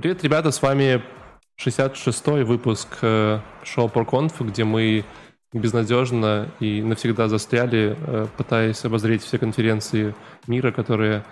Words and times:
Привет, 0.00 0.24
ребята, 0.24 0.50
с 0.50 0.62
вами 0.62 1.02
66-й 1.62 2.44
выпуск 2.44 2.88
э, 3.02 3.40
шоу 3.62 3.88
ProConf, 3.88 4.32
где 4.46 4.64
мы 4.64 5.04
безнадежно 5.52 6.48
и 6.58 6.80
навсегда 6.80 7.28
застряли, 7.28 7.98
э, 7.98 8.26
пытаясь 8.34 8.82
обозреть 8.82 9.22
все 9.22 9.36
конференции 9.36 10.14
мира, 10.46 10.72
которые, 10.72 11.22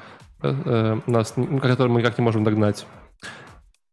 э, 0.43 1.01
нас, 1.07 1.33
которые 1.63 1.91
мы 1.91 2.03
никак 2.03 2.19
не 2.19 2.25
можем 2.25 2.45
догнать. 2.45 2.87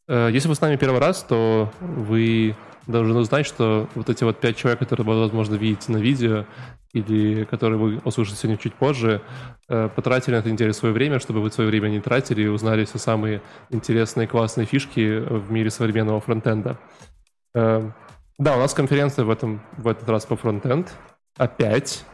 Если 0.10 0.50
вы 0.50 0.56
с 0.56 0.60
нами 0.60 0.76
первый 0.76 1.00
раз, 1.00 1.24
то 1.24 1.72
вы 1.80 2.58
должны 2.88 3.24
знать, 3.24 3.46
что 3.46 3.88
вот 3.96 4.10
эти 4.10 4.24
вот 4.24 4.40
пять 4.40 4.58
человек, 4.58 4.80
которые 4.80 5.06
вы, 5.06 5.20
возможно, 5.20 5.56
видите 5.56 5.92
на 5.92 5.98
видео, 5.98 6.46
или 6.94 7.44
которые 7.44 7.78
вы 7.78 8.02
услышите 8.06 8.38
сегодня 8.38 8.58
чуть 8.58 8.74
позже, 8.74 9.22
э, 9.68 9.90
потратили 9.94 10.36
на 10.36 10.40
это 10.40 10.50
неделю 10.50 10.74
свое 10.74 10.94
время, 10.94 11.20
чтобы 11.20 11.42
вы 11.42 11.52
свое 11.52 11.70
время 11.70 11.90
не 11.90 12.00
тратили 12.00 12.44
и 12.44 12.48
узнали 12.48 12.86
все 12.86 12.98
самые 12.98 13.42
интересные, 13.70 14.28
классные 14.28 14.66
фишки 14.66 15.20
в 15.20 15.52
мире 15.52 15.70
современного 15.70 16.22
фронтенда. 16.22 16.78
Э, 17.54 17.92
да, 18.38 18.56
у 18.56 18.60
нас 18.60 18.74
конференция 18.74 19.26
в, 19.26 19.30
этом, 19.30 19.62
в 19.78 19.88
этот 19.88 20.08
раз 20.08 20.26
по 20.26 20.36
фронтенд. 20.38 20.94
Опять. 21.38 22.06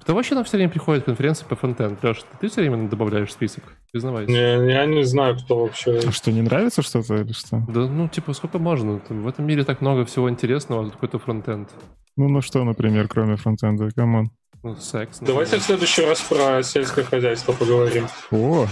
Кто 0.00 0.14
вообще 0.14 0.34
нам 0.34 0.44
все 0.44 0.56
время 0.56 0.70
приходит 0.70 1.02
в 1.02 1.06
конференции 1.06 1.44
по 1.44 1.56
фронтенд? 1.56 2.02
Леша, 2.02 2.22
ты 2.40 2.48
все 2.48 2.62
время 2.62 2.88
добавляешь 2.88 3.32
список? 3.32 3.64
Признавайся. 3.92 4.32
Не, 4.32 4.72
я 4.72 4.86
не 4.86 5.04
знаю, 5.04 5.36
кто 5.36 5.60
вообще. 5.60 6.00
А 6.06 6.10
что, 6.10 6.32
не 6.32 6.40
нравится 6.40 6.82
что-то 6.82 7.16
или 7.16 7.32
что? 7.32 7.62
Да, 7.68 7.80
ну, 7.80 8.08
типа, 8.08 8.32
сколько 8.32 8.58
можно? 8.58 9.00
В 9.08 9.28
этом 9.28 9.46
мире 9.46 9.62
так 9.64 9.82
много 9.82 10.04
всего 10.06 10.30
интересного, 10.30 10.82
а 10.82 10.84
тут 10.84 10.94
какой-то 10.94 11.18
фронтенд. 11.18 11.68
Ну, 12.16 12.28
ну 12.28 12.40
что, 12.40 12.64
например, 12.64 13.08
кроме 13.08 13.36
фронтенда? 13.36 13.90
Come 13.94 14.15
on. 14.15 14.30
Ну, 14.62 14.74
секс. 14.76 15.18
Давайте 15.20 15.58
в 15.58 15.62
следующий 15.62 16.04
раз 16.04 16.20
про 16.22 16.62
сельское 16.62 17.04
хозяйство 17.04 17.52
поговорим. 17.52 18.06
О! 18.30 18.66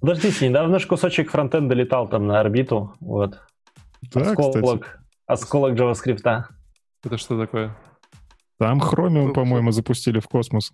Подождите, 0.00 0.48
недавно 0.48 0.78
же 0.78 0.86
кусочек 0.86 1.30
фронтенда 1.30 1.74
летал 1.74 2.08
там 2.08 2.26
на 2.26 2.40
орбиту. 2.40 2.94
Вот. 3.00 3.40
Да, 4.14 4.20
осколок, 4.20 4.82
кстати. 4.82 4.84
осколок 5.26 5.72
JavaScript. 5.74 6.44
Это 7.04 7.18
что 7.18 7.38
такое? 7.38 7.76
Там 8.58 8.80
Chromium, 8.80 9.32
по-моему, 9.32 9.70
запустили 9.72 10.18
в 10.20 10.28
космос. 10.28 10.72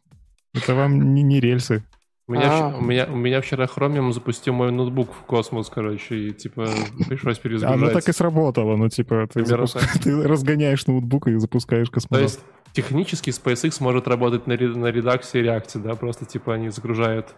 Это 0.55 0.75
вам 0.75 1.14
не, 1.14 1.22
не 1.22 1.41
рельсы. 1.41 1.84
У 2.28 2.33
меня, 2.34 2.70
вч- 2.70 2.78
у, 2.78 2.80
меня, 2.83 3.06
у 3.11 3.16
меня 3.16 3.41
вчера 3.41 3.64
Chromium 3.64 4.12
запустил 4.12 4.55
мой 4.55 4.70
ноутбук 4.70 5.12
в 5.12 5.22
космос, 5.27 5.69
короче, 5.69 6.14
и, 6.28 6.33
типа, 6.33 6.69
пришлось 7.08 7.38
перезагружать. 7.38 7.83
Оно 7.83 7.92
так 7.92 8.08
и 8.08 8.12
сработало, 8.12 8.77
ну, 8.77 8.88
типа, 8.88 9.27
ты, 9.33 9.41
запуск- 9.41 9.80
ты 10.03 10.22
разгоняешь 10.22 10.86
ноутбук 10.86 11.27
и 11.27 11.36
запускаешь 11.38 11.88
То 11.88 11.94
космонавт. 11.94 12.30
есть 12.30 12.41
технически 12.72 13.30
SpaceX 13.30 13.77
может 13.80 14.06
работать 14.06 14.47
на, 14.47 14.56
на 14.56 14.86
редакции 14.86 15.41
и 15.41 15.42
реакте, 15.42 15.78
да? 15.80 15.97
Просто, 15.97 16.25
типа, 16.25 16.55
они 16.55 16.69
загружают 16.69 17.34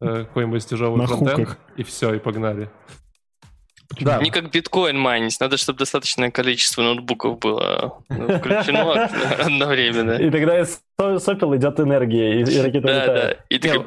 э, 0.00 0.24
какой-нибудь 0.24 0.66
тяжелый 0.66 0.98
На 0.98 1.06
фронтенд, 1.06 1.48
хуках. 1.48 1.58
и 1.76 1.82
все, 1.84 2.12
и 2.14 2.18
погнали. 2.18 2.68
Да, 4.00 4.20
Не 4.20 4.30
как 4.30 4.50
биткоин 4.50 4.98
майнить, 4.98 5.38
надо, 5.40 5.56
чтобы 5.56 5.78
достаточное 5.78 6.30
количество 6.30 6.82
ноутбуков 6.82 7.38
было 7.38 8.02
ну, 8.08 8.38
включено 8.38 8.92
одновременно. 9.38 10.12
И 10.12 10.30
тогда 10.30 10.60
из 10.60 10.80
со- 10.98 11.18
сопел 11.18 11.54
идет 11.56 11.78
энергия, 11.80 12.40
и, 12.40 12.60
ракета 12.60 12.86
Да, 12.86 13.02
летает. 13.02 13.38
да. 13.38 13.44
И 13.48 13.58
такой. 13.58 13.86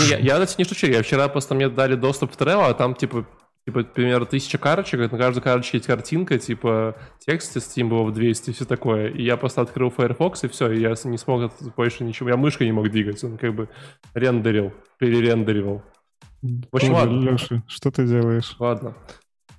Не, 0.00 0.26
я, 0.26 0.38
не 0.58 0.64
шучу. 0.64 0.86
Я 0.86 1.02
вчера 1.02 1.28
просто 1.28 1.54
мне 1.54 1.68
дали 1.68 1.94
доступ 1.94 2.32
в 2.34 2.36
Trello, 2.36 2.68
а 2.68 2.74
там, 2.74 2.94
типа, 2.94 3.26
типа, 3.64 3.84
примерно 3.84 4.26
тысяча 4.26 4.58
карточек, 4.58 5.00
и 5.00 5.02
на 5.14 5.18
каждой 5.18 5.40
карточке 5.40 5.78
есть 5.78 5.86
картинка, 5.86 6.38
типа, 6.38 6.96
текст 7.24 7.56
из 7.56 7.62
Steam 7.64 7.88
было 7.88 8.02
в 8.02 8.12
200 8.12 8.50
и 8.50 8.52
все 8.52 8.64
такое. 8.64 9.08
И 9.08 9.22
я 9.22 9.36
просто 9.36 9.60
открыл 9.60 9.90
Firefox, 9.90 10.44
и 10.44 10.48
все, 10.48 10.70
и 10.72 10.80
я 10.80 10.94
не 11.04 11.18
смог 11.18 11.52
больше 11.76 12.02
ничего. 12.04 12.30
Я 12.30 12.36
мышкой 12.36 12.66
не 12.66 12.72
мог 12.72 12.90
двигать, 12.90 13.22
он 13.22 13.38
как 13.38 13.54
бы 13.54 13.68
рендерил, 14.14 14.72
перерендеривал. 14.98 15.82
В 16.42 16.76
общем, 16.76 16.92
Боже, 16.92 16.92
ладно. 16.92 17.30
Леша, 17.30 17.62
что 17.66 17.90
ты 17.90 18.06
делаешь? 18.06 18.54
Ладно. 18.58 18.94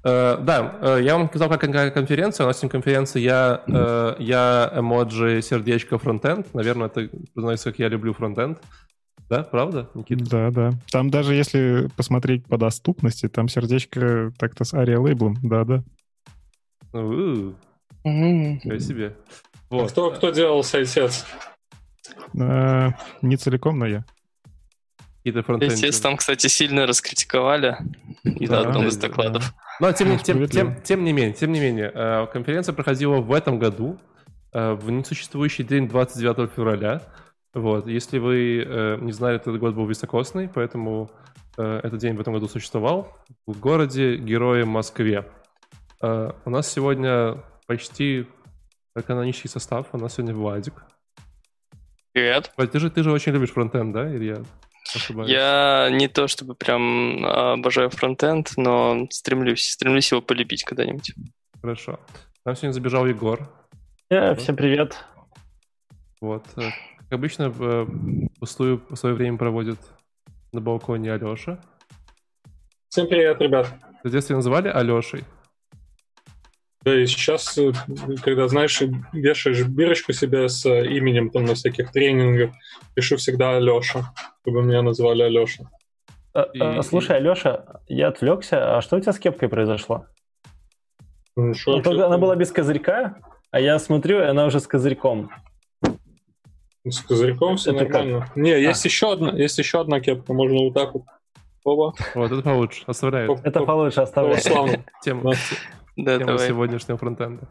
Э, 0.03 0.37
да, 0.41 0.77
э, 0.81 0.99
я 1.03 1.17
вам 1.17 1.27
сказал, 1.27 1.49
как 1.49 1.61
какая 1.61 1.91
конференция. 1.91 2.45
У 2.45 2.47
нас 2.47 2.57
сегодня 2.57 2.71
конференция 2.71 3.21
я, 3.21 3.63
э, 3.67 4.15
я 4.19 4.71
эмоджи 4.75 5.41
сердечко 5.41 5.97
фронтенд. 5.97 6.53
Наверное, 6.53 6.87
это 6.87 7.09
признается, 7.33 7.71
как 7.71 7.79
я 7.79 7.89
люблю 7.89 8.13
фронтенд. 8.13 8.59
Да, 9.29 9.43
правда, 9.43 9.89
Никита? 9.93 10.25
Да, 10.25 10.51
да. 10.51 10.71
Там 10.91 11.09
даже 11.09 11.35
если 11.35 11.87
посмотреть 11.95 12.45
по 12.45 12.57
доступности, 12.57 13.27
там 13.27 13.47
сердечко 13.47 14.31
так-то 14.39 14.63
с 14.63 14.73
ария 14.73 14.99
лейблом, 14.99 15.37
да-да. 15.43 15.83
Ничего 18.03 18.79
себе. 18.79 19.15
Вот. 19.69 19.91
Кто, 19.91 20.11
кто 20.11 20.31
делал 20.31 20.63
сайтец? 20.63 21.25
А, 22.39 22.91
не 23.21 23.37
целиком, 23.37 23.77
но 23.77 23.85
я. 23.85 24.05
Какие-то 25.19 25.43
фронтенды. 25.43 25.73
Естественно, 25.73 26.11
там, 26.11 26.17
кстати, 26.17 26.47
сильно 26.47 26.85
раскритиковали 26.87 27.77
и 28.23 28.47
Да, 28.47 28.63
на 28.63 28.69
одном 28.69 28.87
из 28.87 28.95
да, 28.97 29.07
докладов. 29.07 29.53
Но 29.81 29.91
тем, 29.91 30.07
не- 30.09 30.13
Ну, 30.15 30.19
тем, 30.19 30.47
тем, 30.47 30.81
тем 30.81 31.03
не 31.03 31.11
менее, 31.13 31.33
тем 31.33 31.51
не 31.51 31.59
менее, 31.59 31.91
э, 31.93 32.27
конференция 32.31 32.73
проходила 32.73 33.17
в 33.17 33.31
этом 33.33 33.59
году, 33.59 33.99
э, 34.53 34.73
в 34.73 34.89
несуществующий 34.89 35.63
день 35.65 35.87
29 35.89 36.49
февраля. 36.55 37.01
Вот. 37.53 37.87
Если 37.87 38.17
вы 38.17 38.63
э, 38.65 38.97
не 39.01 39.11
знали, 39.11 39.35
этот 39.35 39.59
год 39.59 39.75
был 39.75 39.85
високосный, 39.87 40.47
поэтому 40.47 41.11
этот 41.57 41.97
день 41.99 42.15
в 42.15 42.21
этом 42.21 42.33
году 42.33 42.47
существовал 42.47 43.17
в 43.45 43.59
городе 43.59 44.15
Герое 44.15 44.63
Москве. 44.63 45.25
У 46.01 46.49
нас 46.49 46.71
сегодня 46.71 47.43
почти 47.67 48.27
канонический 49.05 49.49
состав. 49.49 49.87
У 49.91 49.97
нас 49.97 50.13
сегодня 50.13 50.33
Владик. 50.33 50.85
Привет. 52.13 52.53
Владик, 52.55 52.71
ты 52.71 52.79
же, 52.79 52.89
ты 52.89 53.03
же 53.03 53.11
очень 53.11 53.33
любишь 53.33 53.51
фронтенд, 53.51 53.93
да, 53.93 54.09
Илья? 54.09 54.37
Ошибаюсь. 54.95 55.29
Я 55.29 55.89
не 55.91 56.07
то 56.07 56.27
чтобы 56.27 56.55
прям 56.55 57.25
обожаю 57.25 57.89
фронтенд, 57.89 58.51
но 58.57 59.07
стремлюсь, 59.09 59.69
стремлюсь 59.71 60.11
его 60.11 60.21
полюбить 60.21 60.63
когда-нибудь. 60.63 61.13
Хорошо. 61.61 61.99
Нам 62.45 62.55
сегодня 62.55 62.73
забежал 62.73 63.05
Егор. 63.05 63.49
Э, 64.09 64.33
всем 64.35 64.55
привет. 64.55 64.97
Вот. 66.21 66.45
э, 66.57 66.61
Как 66.97 67.11
обычно, 67.11 67.53
э, 67.57 67.85
пустую 68.39 68.81
свое 68.95 69.15
время 69.15 69.37
проводит 69.37 69.79
на 70.51 70.61
балконе 70.61 71.13
Алеша. 71.13 71.59
Всем 72.89 73.07
привет, 73.07 73.39
ребят. 73.41 73.71
В 74.03 74.09
детстве 74.09 74.35
называли 74.35 74.67
Алешей. 74.69 75.23
Да 76.89 76.99
и 76.99 77.05
сейчас, 77.05 77.55
э, 77.59 77.71
когда, 78.23 78.47
знаешь, 78.47 78.81
вешаешь 79.13 79.63
бирочку 79.63 80.11
себе 80.11 80.49
с 80.49 80.65
э, 80.65 80.87
именем 80.87 81.29
там 81.29 81.45
на 81.45 81.53
всяких 81.53 81.91
тренингах, 81.91 82.49
пишу 82.95 83.17
всегда 83.17 83.57
Алеша, 83.57 84.11
чтобы 84.41 84.63
меня 84.63 84.81
называли 84.81 85.21
Алеша. 85.21 85.65
Э, 86.33 86.45
И- 86.53 86.81
Слушай, 86.81 87.17
Алеша, 87.17 87.65
я 87.87 88.07
отвлекся. 88.07 88.75
А 88.77 88.81
что 88.81 88.97
у 88.97 88.99
тебя 88.99 89.13
с 89.13 89.19
кепкой 89.19 89.49
произошло? 89.49 90.05
Ну, 91.35 91.53
шо, 91.53 91.77
Ну, 91.77 91.83
только 91.83 92.07
Она 92.07 92.17
была 92.17 92.35
без 92.35 92.51
козырька, 92.51 93.17
а 93.51 93.59
я 93.59 93.77
смотрю, 93.77 94.19
и 94.21 94.25
она 94.25 94.47
уже 94.47 94.59
с 94.59 94.65
козырьком. 94.65 95.29
С 96.85 97.01
козырьком 97.01 97.57
все 97.57 97.71
Это 97.71 97.85
как? 97.85 97.93
нормально. 97.93 98.31
Не, 98.35 98.59
есть 98.59 98.83
еще 98.83 99.13
одна, 99.13 99.29
есть 99.33 99.59
еще 99.59 99.79
одна 99.81 99.99
кепка, 99.99 100.33
можно 100.33 100.57
вот 100.57 100.73
так 100.73 100.95
вот. 100.95 101.03
Оба. 101.63 101.93
Вот, 102.15 102.31
это 102.31 102.41
получше. 102.41 102.83
Оставляет. 102.87 103.29
Оп, 103.29 103.41
Это 103.43 103.61
получше 103.61 103.99
О, 103.99 104.03
оставляй. 104.03 104.41
славно. 104.41 104.83
Тема, 105.03 105.33
Да, 106.03 106.17
тема 106.17 106.31
давай. 106.33 106.47
сегодняшнего 106.47 106.97
фронтенда. 106.97 107.47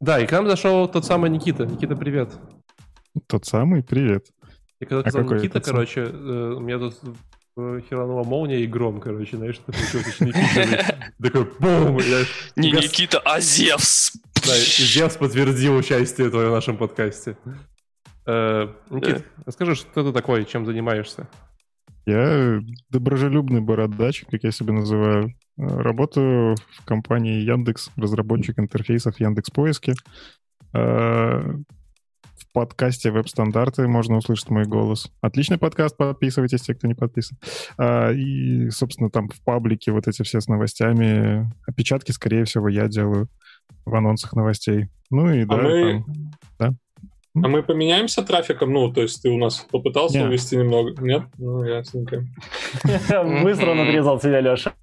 Да, 0.00 0.18
и 0.18 0.26
к 0.26 0.32
нам 0.32 0.46
зашел 0.46 0.88
тот 0.88 1.04
самый 1.04 1.30
Никита. 1.30 1.66
Никита, 1.66 1.94
привет. 1.94 2.32
Тот 3.26 3.44
самый, 3.44 3.82
привет. 3.82 4.26
И 4.78 4.86
когда 4.86 5.00
А 5.00 5.10
сказал 5.10 5.22
какой 5.22 5.38
Никита, 5.38 5.60
короче, 5.60 6.00
э, 6.00 6.54
у 6.56 6.60
меня 6.60 6.78
тут 6.78 6.98
херанула 7.56 8.24
молния 8.24 8.60
и 8.60 8.66
гром, 8.66 9.00
короче, 9.00 9.36
знаешь, 9.36 9.58
получилось 9.58 10.06
очень 10.08 10.30
эпично. 10.30 11.12
Такой 11.22 11.44
бум! 11.58 11.98
Не 12.56 12.72
Никита, 12.72 13.18
а 13.18 13.40
Зевс. 13.40 14.12
Да, 14.46 14.56
и 14.56 14.60
Зевс 14.60 15.16
подтвердил 15.16 15.76
участие 15.76 16.30
твое 16.30 16.48
в 16.48 16.52
нашем 16.52 16.78
подкасте. 16.78 17.36
Э, 18.26 18.68
Никит, 18.88 19.24
расскажи, 19.44 19.74
что 19.74 20.04
ты 20.04 20.12
такой, 20.12 20.44
чем 20.46 20.64
занимаешься? 20.64 21.28
Я 22.10 22.60
доброжелюбный 22.90 23.60
бородач, 23.60 24.24
как 24.30 24.42
я 24.42 24.50
себя 24.50 24.72
называю. 24.72 25.28
Э, 25.56 25.66
Работаю 25.66 26.56
в 26.72 26.84
компании 26.84 27.40
Яндекс, 27.42 27.90
разработчик 27.96 28.58
интерфейсов 28.58 29.20
Яндекс 29.20 29.50
Поиски. 29.50 29.94
Э, 30.74 31.54
В 32.40 32.52
подкасте 32.52 33.12
веб-стандарты 33.12 33.86
можно 33.86 34.16
услышать 34.16 34.50
мой 34.50 34.64
голос. 34.64 35.12
Отличный 35.20 35.58
подкаст, 35.58 35.96
подписывайтесь, 35.96 36.62
те, 36.62 36.74
кто 36.74 36.88
не 36.88 36.94
подписан. 36.94 37.38
А, 37.78 38.10
И, 38.10 38.70
собственно, 38.70 39.08
там 39.08 39.28
в 39.28 39.40
паблике 39.44 39.92
вот 39.92 40.08
эти 40.08 40.22
все 40.24 40.40
с 40.40 40.48
новостями. 40.48 41.48
Опечатки, 41.66 42.10
скорее 42.10 42.44
всего, 42.44 42.68
я 42.68 42.88
делаю 42.88 43.28
в 43.84 43.94
анонсах 43.94 44.32
новостей. 44.32 44.88
Ну 45.10 45.32
и 45.32 45.44
да, 45.44 45.56
мы- 45.58 46.04
там- 46.58 46.78
А 47.34 47.48
мы 47.48 47.62
поменяемся 47.62 48.22
трафиком? 48.22 48.72
Ну, 48.72 48.92
то 48.92 49.02
есть 49.02 49.22
ты 49.22 49.30
у 49.30 49.38
нас 49.38 49.60
попытался 49.70 50.18
Не. 50.18 50.24
увести 50.26 50.56
немного? 50.56 51.00
Нет? 51.00 51.22
Ну, 51.38 51.62
ясненько. 51.62 52.24
Быстро 53.42 53.70
он 53.70 53.80
отрезал 53.80 54.18
тебя, 54.18 54.40
Леша. 54.40 54.74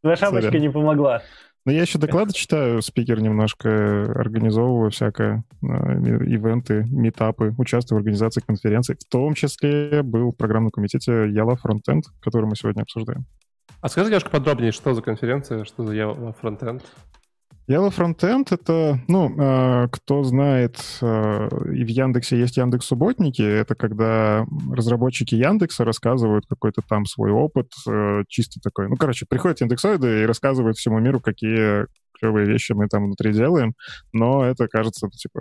Твоя 0.00 0.16
шапочка 0.16 0.58
не 0.58 0.70
помогла. 0.70 1.22
Ну, 1.64 1.72
я 1.72 1.82
еще 1.82 1.98
доклады 1.98 2.32
читаю, 2.32 2.80
спикер 2.80 3.20
немножко 3.20 4.04
организовываю 4.14 4.92
всякое, 4.92 5.42
э, 5.62 5.66
ивенты, 5.66 6.84
метапы, 6.88 7.52
участвую 7.58 7.98
в 7.98 8.00
организации 8.02 8.40
конференций. 8.40 8.94
В 8.94 9.10
том 9.10 9.34
числе 9.34 10.04
был 10.04 10.30
в 10.30 10.36
программном 10.36 10.70
комитете 10.70 11.28
Яла 11.28 11.56
Фронтенд, 11.56 12.04
который 12.20 12.46
мы 12.46 12.54
сегодня 12.54 12.82
обсуждаем. 12.82 13.26
А 13.80 13.88
скажи 13.88 14.06
немножко 14.06 14.30
подробнее, 14.30 14.70
что 14.70 14.94
за 14.94 15.02
конференция, 15.02 15.64
что 15.64 15.84
за 15.84 15.92
Java 15.92 16.32
Frontend? 16.40 16.82
Java 17.68 17.90
Frontend— 17.90 18.46
это, 18.52 19.00
ну, 19.08 19.34
э, 19.36 19.88
кто 19.90 20.22
знает, 20.22 20.78
э, 21.02 21.48
и 21.74 21.84
в 21.84 21.88
Яндексе 21.88 22.38
есть 22.38 22.56
Яндекс 22.56 22.86
Субботники, 22.86 23.42
это 23.42 23.74
когда 23.74 24.46
разработчики 24.72 25.34
Яндекса 25.34 25.84
рассказывают 25.84 26.46
какой-то 26.46 26.82
там 26.88 27.06
свой 27.06 27.32
опыт, 27.32 27.72
э, 27.88 28.22
чисто 28.28 28.60
такой. 28.60 28.88
Ну, 28.88 28.94
короче, 28.94 29.26
приходят 29.28 29.60
индексоиды 29.62 30.22
и 30.22 30.26
рассказывают 30.26 30.76
всему 30.76 31.00
миру, 31.00 31.18
какие 31.18 31.86
клевые 32.20 32.46
вещи 32.46 32.70
мы 32.72 32.86
там 32.86 33.06
внутри 33.06 33.32
делаем, 33.32 33.74
но 34.12 34.44
это, 34.44 34.68
кажется, 34.68 35.08
типа, 35.08 35.40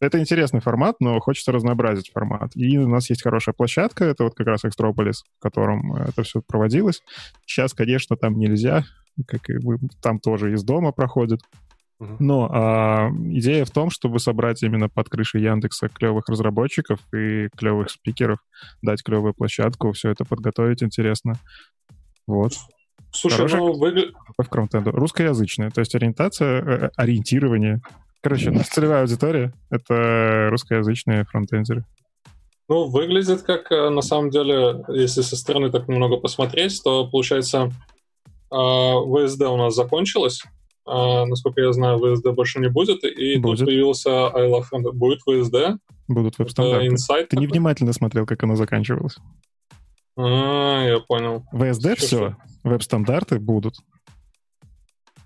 это 0.00 0.18
интересный 0.20 0.60
формат, 0.60 0.96
но 1.00 1.20
хочется 1.20 1.52
разнообразить 1.52 2.10
формат. 2.12 2.52
И 2.54 2.78
у 2.78 2.88
нас 2.88 3.10
есть 3.10 3.22
хорошая 3.22 3.52
площадка, 3.52 4.04
это 4.04 4.24
вот 4.24 4.34
как 4.34 4.46
раз 4.46 4.64
Экстрополис, 4.64 5.22
в 5.38 5.42
котором 5.42 5.96
это 5.96 6.22
все 6.22 6.40
проводилось. 6.40 7.02
Сейчас, 7.44 7.74
конечно, 7.74 8.16
там 8.16 8.38
нельзя, 8.38 8.84
как 9.26 9.48
и 9.50 9.58
вы, 9.58 9.78
там 10.02 10.20
тоже 10.20 10.52
из 10.52 10.62
дома 10.62 10.92
проходит. 10.92 11.40
Но 12.00 12.48
а, 12.52 13.10
идея 13.32 13.64
в 13.64 13.70
том, 13.70 13.90
чтобы 13.90 14.20
собрать 14.20 14.62
именно 14.62 14.88
под 14.88 15.08
крышей 15.08 15.42
Яндекса 15.42 15.88
клевых 15.88 16.28
разработчиков 16.28 17.00
и 17.12 17.48
клевых 17.56 17.90
спикеров, 17.90 18.38
дать 18.82 19.02
клевую 19.02 19.34
площадку, 19.34 19.90
все 19.92 20.10
это 20.10 20.24
подготовить 20.24 20.82
интересно. 20.82 21.34
Вот. 22.26 22.52
Слушай, 23.10 23.36
Хорошая 23.36 23.60
ну, 23.60 23.72
вы... 23.72 24.12
в 24.36 24.86
Русскоязычная, 24.86 25.70
то 25.70 25.80
есть 25.80 25.94
ориентация, 25.94 26.62
э, 26.62 26.90
ориентирование. 26.96 27.80
Короче, 28.20 28.50
наша 28.50 28.70
целевая 28.70 29.02
аудитория— 29.02 29.52
это 29.70 30.48
русскоязычные 30.50 31.24
фронтендеры. 31.24 31.84
Ну, 32.68 32.88
выглядит 32.88 33.42
как, 33.42 33.72
э, 33.72 33.88
на 33.88 34.02
самом 34.02 34.30
деле, 34.30 34.84
если 34.88 35.22
со 35.22 35.36
стороны 35.36 35.70
так 35.70 35.88
немного 35.88 36.18
посмотреть, 36.18 36.80
то, 36.84 37.08
получается, 37.08 37.72
ВСД 38.50 39.42
у 39.42 39.56
нас 39.56 39.74
закончилось, 39.74 40.42
а, 40.86 41.26
насколько 41.26 41.60
я 41.60 41.72
знаю, 41.72 41.98
ВСД 41.98 42.28
больше 42.30 42.60
не 42.60 42.68
будет, 42.68 43.04
и 43.04 43.36
будет. 43.36 43.58
тут 43.58 43.66
появился 43.66 44.28
I 44.28 44.50
Love. 44.50 44.92
Будет 44.92 45.20
ВСД? 45.20 45.80
Будут 46.08 46.38
веб-стандарты. 46.38 46.88
Ты 46.96 47.26
такой? 47.28 47.46
невнимательно 47.46 47.92
смотрел, 47.92 48.24
как 48.24 48.42
оно 48.42 48.56
заканчивалось. 48.56 49.18
А, 50.16 50.84
я 50.84 50.98
понял. 51.00 51.44
ВСД 51.52 51.98
все, 51.98 52.06
все. 52.06 52.36
веб-стандарты 52.64 53.38
будут. 53.38 53.76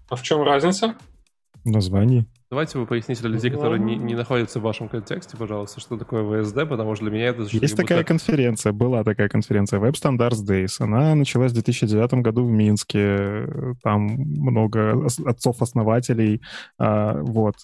А 0.09 0.17
в 0.17 0.23
чем 0.23 0.43
разница? 0.43 0.97
В 1.65 1.71
названии. 1.71 2.27
Давайте 2.53 2.79
вы 2.79 2.85
поясните 2.85 3.23
для 3.23 3.31
людей, 3.31 3.51
которые 3.51 3.81
не, 3.81 3.97
не 3.97 4.15
находятся 4.15 4.61
в 4.61 4.63
вашем 4.63 4.87
контексте, 4.87 5.39
пожалуйста, 5.39 5.81
что 5.81 5.97
такое 5.97 6.43
ВСД, 6.43 6.69
потому 6.69 6.95
что 6.95 7.07
для 7.07 7.15
меня 7.15 7.29
это... 7.29 7.45
Есть 7.45 7.75
такая 7.75 8.01
будто... 8.01 8.09
конференция, 8.09 8.73
была 8.73 9.05
такая 9.05 9.31
конференция, 9.31 9.81
Web 9.81 9.93
Standards 9.93 10.47
Days. 10.47 10.75
Она 10.79 11.15
началась 11.15 11.53
в 11.53 11.55
2009 11.55 12.13
году 12.23 12.45
в 12.45 12.51
Минске. 12.51 13.47
Там 13.83 14.03
много 14.03 15.07
отцов-основателей. 15.25 16.43
А, 16.79 17.15
вот. 17.23 17.55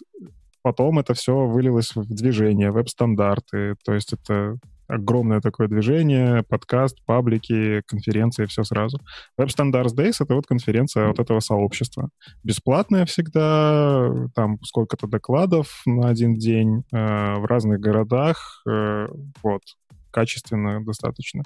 Потом 0.62 0.98
это 0.98 1.12
все 1.12 1.34
вылилось 1.34 1.94
в 1.94 2.08
движение, 2.08 2.70
веб-стандарты. 2.70 3.74
То 3.84 3.92
есть 3.92 4.14
это 4.14 4.56
огромное 4.88 5.40
такое 5.40 5.68
движение, 5.68 6.42
подкаст, 6.42 7.04
паблики, 7.04 7.82
конференции, 7.86 8.46
все 8.46 8.64
сразу. 8.64 9.00
Web 9.38 9.48
Standards 9.48 9.94
Days— 9.94 10.16
это 10.20 10.34
вот 10.34 10.46
конференция 10.46 11.08
вот 11.08 11.18
этого 11.20 11.40
сообщества. 11.40 12.08
Бесплатная 12.42 13.04
всегда, 13.04 14.10
там 14.34 14.58
сколько-то 14.64 15.06
докладов 15.06 15.82
на 15.86 16.08
один 16.08 16.34
день 16.34 16.84
э, 16.92 16.96
в 16.96 17.44
разных 17.44 17.80
городах, 17.80 18.62
э, 18.68 19.08
вот, 19.42 19.62
качественно 20.10 20.82
достаточно. 20.82 21.42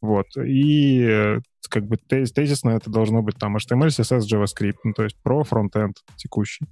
Вот. 0.00 0.26
И 0.36 1.02
э, 1.02 1.40
как 1.68 1.86
бы 1.86 1.96
тез, 1.96 2.32
тезисно 2.32 2.70
это 2.70 2.90
должно 2.90 3.22
быть 3.22 3.36
там 3.36 3.56
HTML, 3.56 3.88
CSS, 3.88 4.20
JavaScript, 4.20 4.78
ну, 4.84 4.92
то 4.92 5.04
есть 5.04 5.16
про 5.22 5.44
фронтенд 5.44 5.96
текущий. 6.16 6.66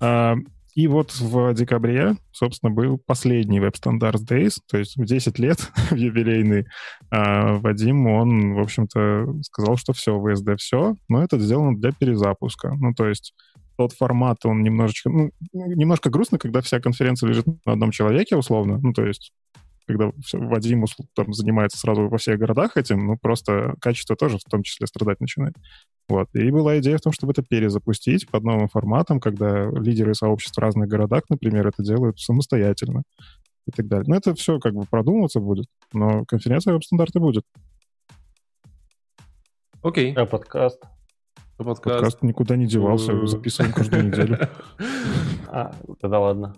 А, 0.00 0.34
и 0.74 0.86
вот 0.86 1.12
в 1.12 1.52
декабре, 1.54 2.16
собственно, 2.32 2.72
был 2.72 2.98
последний 2.98 3.60
Web 3.60 3.74
Standards 3.74 4.26
Days, 4.26 4.54
то 4.70 4.78
есть 4.78 4.96
в 4.96 5.04
10 5.04 5.38
лет 5.38 5.70
юбилейный. 5.90 6.66
А 7.10 7.58
Вадим, 7.58 8.06
он, 8.06 8.54
в 8.54 8.60
общем-то, 8.60 9.42
сказал, 9.42 9.76
что 9.76 9.92
все, 9.92 10.16
VSD 10.16 10.56
все, 10.56 10.96
но 11.08 11.22
это 11.22 11.38
сделано 11.38 11.76
для 11.76 11.92
перезапуска. 11.92 12.74
Ну, 12.74 12.94
то 12.94 13.06
есть 13.06 13.34
тот 13.76 13.92
формат, 13.92 14.44
он 14.44 14.62
немножечко, 14.62 15.10
ну, 15.10 15.30
немножко 15.52 16.08
грустно, 16.08 16.38
когда 16.38 16.60
вся 16.60 16.80
конференция 16.80 17.28
лежит 17.28 17.46
на 17.66 17.72
одном 17.72 17.90
человеке, 17.90 18.36
условно. 18.36 18.78
Ну, 18.82 18.92
то 18.92 19.04
есть 19.04 19.32
когда 19.86 20.10
Вадим 20.32 20.84
там, 21.14 21.32
занимается 21.32 21.78
сразу 21.78 22.08
во 22.08 22.18
всех 22.18 22.38
городах 22.38 22.76
этим, 22.76 23.06
ну, 23.06 23.16
просто 23.16 23.74
качество 23.80 24.16
тоже 24.16 24.38
в 24.38 24.50
том 24.50 24.62
числе 24.62 24.86
страдать 24.86 25.20
начинает. 25.20 25.54
Вот. 26.08 26.28
И 26.34 26.50
была 26.50 26.78
идея 26.78 26.98
в 26.98 27.00
том, 27.00 27.12
чтобы 27.12 27.32
это 27.32 27.42
перезапустить 27.42 28.28
под 28.28 28.44
новым 28.44 28.68
форматом, 28.68 29.20
когда 29.20 29.70
лидеры 29.70 30.14
сообществ 30.14 30.56
в 30.56 30.60
разных 30.60 30.88
городах, 30.88 31.22
например, 31.28 31.66
это 31.66 31.82
делают 31.82 32.18
самостоятельно 32.18 33.02
и 33.66 33.70
так 33.70 33.86
далее. 33.86 34.06
Но 34.08 34.16
это 34.16 34.34
все 34.34 34.58
как 34.58 34.74
бы 34.74 34.84
продумываться 34.84 35.40
будет, 35.40 35.66
но 35.92 36.24
конференция 36.24 36.74
веб-стандарты 36.74 37.20
будет. 37.20 37.44
Окей. 39.82 40.12
А 40.14 40.26
подкаст? 40.26 40.80
А 41.58 41.64
подкаст? 41.64 41.96
Подкаст 41.96 42.22
никуда 42.22 42.56
не 42.56 42.66
девался, 42.66 43.26
записываем 43.26 43.72
каждую 43.72 44.06
неделю. 44.06 44.38
А, 45.54 45.74
тогда 46.00 46.18
ладно. 46.18 46.54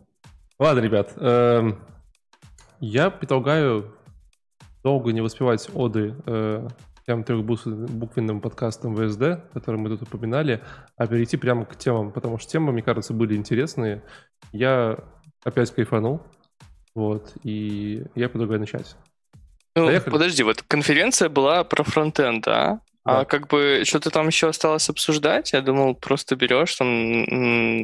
Ладно, 0.57 0.79
ребят. 0.79 1.15
Я 2.81 3.11
предлагаю 3.11 3.95
долго 4.83 5.13
не 5.13 5.21
воспевать 5.21 5.69
оды 5.75 6.15
э, 6.27 6.69
тем 7.07 7.25
трехбуквенным 7.25 8.41
подкастом 8.41 8.97
ВСД, 8.97 9.53
который 9.53 9.77
мы 9.77 9.89
тут 9.91 10.03
упоминали, 10.03 10.63
а 10.97 11.07
перейти 11.07 11.37
прямо 11.37 11.65
к 11.65 11.77
темам, 11.77 12.13
потому 12.13 12.39
что 12.39 12.51
темы, 12.51 12.73
мне 12.73 12.83
кажется, 12.83 13.13
были 13.13 13.35
интересные. 13.35 14.03
Я 14.53 14.99
опять 15.43 15.71
кайфанул, 15.71 16.23
вот, 16.95 17.33
и 17.43 18.05
я 18.15 18.29
предлагаю 18.29 18.61
начать. 18.61 18.97
Ну, 19.77 19.91
подожди, 20.01 20.43
вот 20.43 20.63
конференция 20.63 21.29
была 21.29 21.65
про 21.65 21.83
фронтенд, 21.83 22.45
да? 22.45 22.81
Да. 23.05 23.21
А 23.21 23.25
как 23.27 23.49
бы 23.49 23.83
что-то 23.85 24.11
там 24.11 24.29
еще 24.29 24.49
осталось 24.49 24.89
обсуждать? 24.89 25.53
Я 25.53 25.61
думал, 25.61 25.95
просто 25.95 26.37
берешь 26.37 26.75
там 26.75 26.89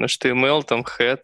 HTML, 0.05 0.63
там 0.63 0.81
head, 0.81 1.21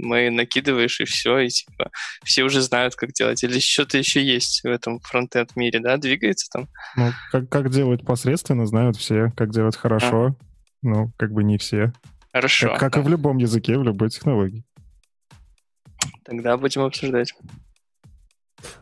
main 0.00 0.30
накидываешь 0.30 1.00
и 1.00 1.04
все, 1.04 1.38
и 1.38 1.48
типа 1.48 1.90
все 2.24 2.42
уже 2.42 2.60
знают, 2.62 2.96
как 2.96 3.12
делать. 3.12 3.44
Или 3.44 3.60
что-то 3.60 3.96
еще 3.96 4.24
есть 4.24 4.62
в 4.64 4.66
этом 4.66 4.98
фронтенд 5.00 5.54
мире, 5.54 5.78
да? 5.78 5.96
Двигается 5.98 6.48
там? 6.52 6.68
Ну, 6.96 7.12
как, 7.30 7.48
как 7.48 7.70
делать 7.70 8.04
посредственно, 8.04 8.66
знают 8.66 8.96
все. 8.96 9.32
Как 9.36 9.50
делать 9.50 9.76
хорошо, 9.76 10.26
а. 10.26 10.44
ну, 10.82 11.12
как 11.16 11.30
бы 11.30 11.44
не 11.44 11.58
все. 11.58 11.92
Хорошо. 12.32 12.70
Как, 12.70 12.80
как 12.80 12.92
да. 12.94 13.00
и 13.00 13.04
в 13.04 13.08
любом 13.08 13.38
языке, 13.38 13.78
в 13.78 13.84
любой 13.84 14.10
технологии. 14.10 14.64
Тогда 16.24 16.56
будем 16.56 16.82
обсуждать. 16.82 17.32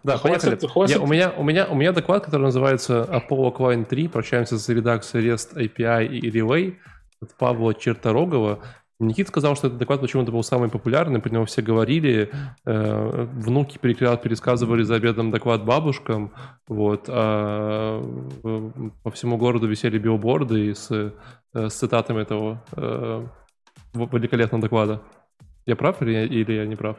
Да, 0.03 0.19
поехали. 0.19 0.59
Я, 0.89 1.01
у, 1.01 1.07
меня, 1.07 1.33
у, 1.37 1.43
меня, 1.43 1.67
у 1.67 1.75
меня 1.75 1.93
доклад, 1.93 2.25
который 2.25 2.43
называется 2.43 3.03
Apollo 3.11 3.57
Client 3.57 3.85
3. 3.87 4.09
Прощаемся 4.09 4.59
с 4.59 4.69
редакцией 4.69 5.29
REST 5.29 5.57
API 5.57 6.07
и 6.07 6.31
Relay 6.31 6.77
от 7.21 7.35
Павла 7.35 7.75
Черторогова. 7.75 8.61
Никит 8.99 9.29
сказал, 9.29 9.57
что 9.57 9.67
этот 9.67 9.79
доклад 9.79 10.01
почему-то 10.01 10.33
был 10.33 10.43
самый 10.43 10.71
популярный, 10.71 11.21
про 11.21 11.29
него 11.29 11.45
все 11.45 11.61
говорили, 11.61 12.31
э, 12.65 13.27
внуки 13.35 13.77
пересказывали 13.77 14.85
за 14.85 14.95
обедом 14.95 15.31
доклад 15.31 15.67
бабушкам, 15.67 16.33
вот, 16.67 17.05
а 17.09 18.03
э, 18.43 18.71
по 19.03 19.11
всему 19.11 19.37
городу 19.37 19.67
висели 19.67 19.99
билборды 19.99 20.75
с, 20.75 20.91
э, 20.91 21.11
с 21.53 21.75
цитатами 21.75 22.23
этого 22.23 22.65
э, 22.75 23.27
великолепного 23.93 24.63
доклада. 24.63 25.03
Я 25.67 25.77
прав 25.77 26.01
или, 26.01 26.27
или 26.27 26.53
я 26.53 26.65
не 26.65 26.77
прав? 26.77 26.97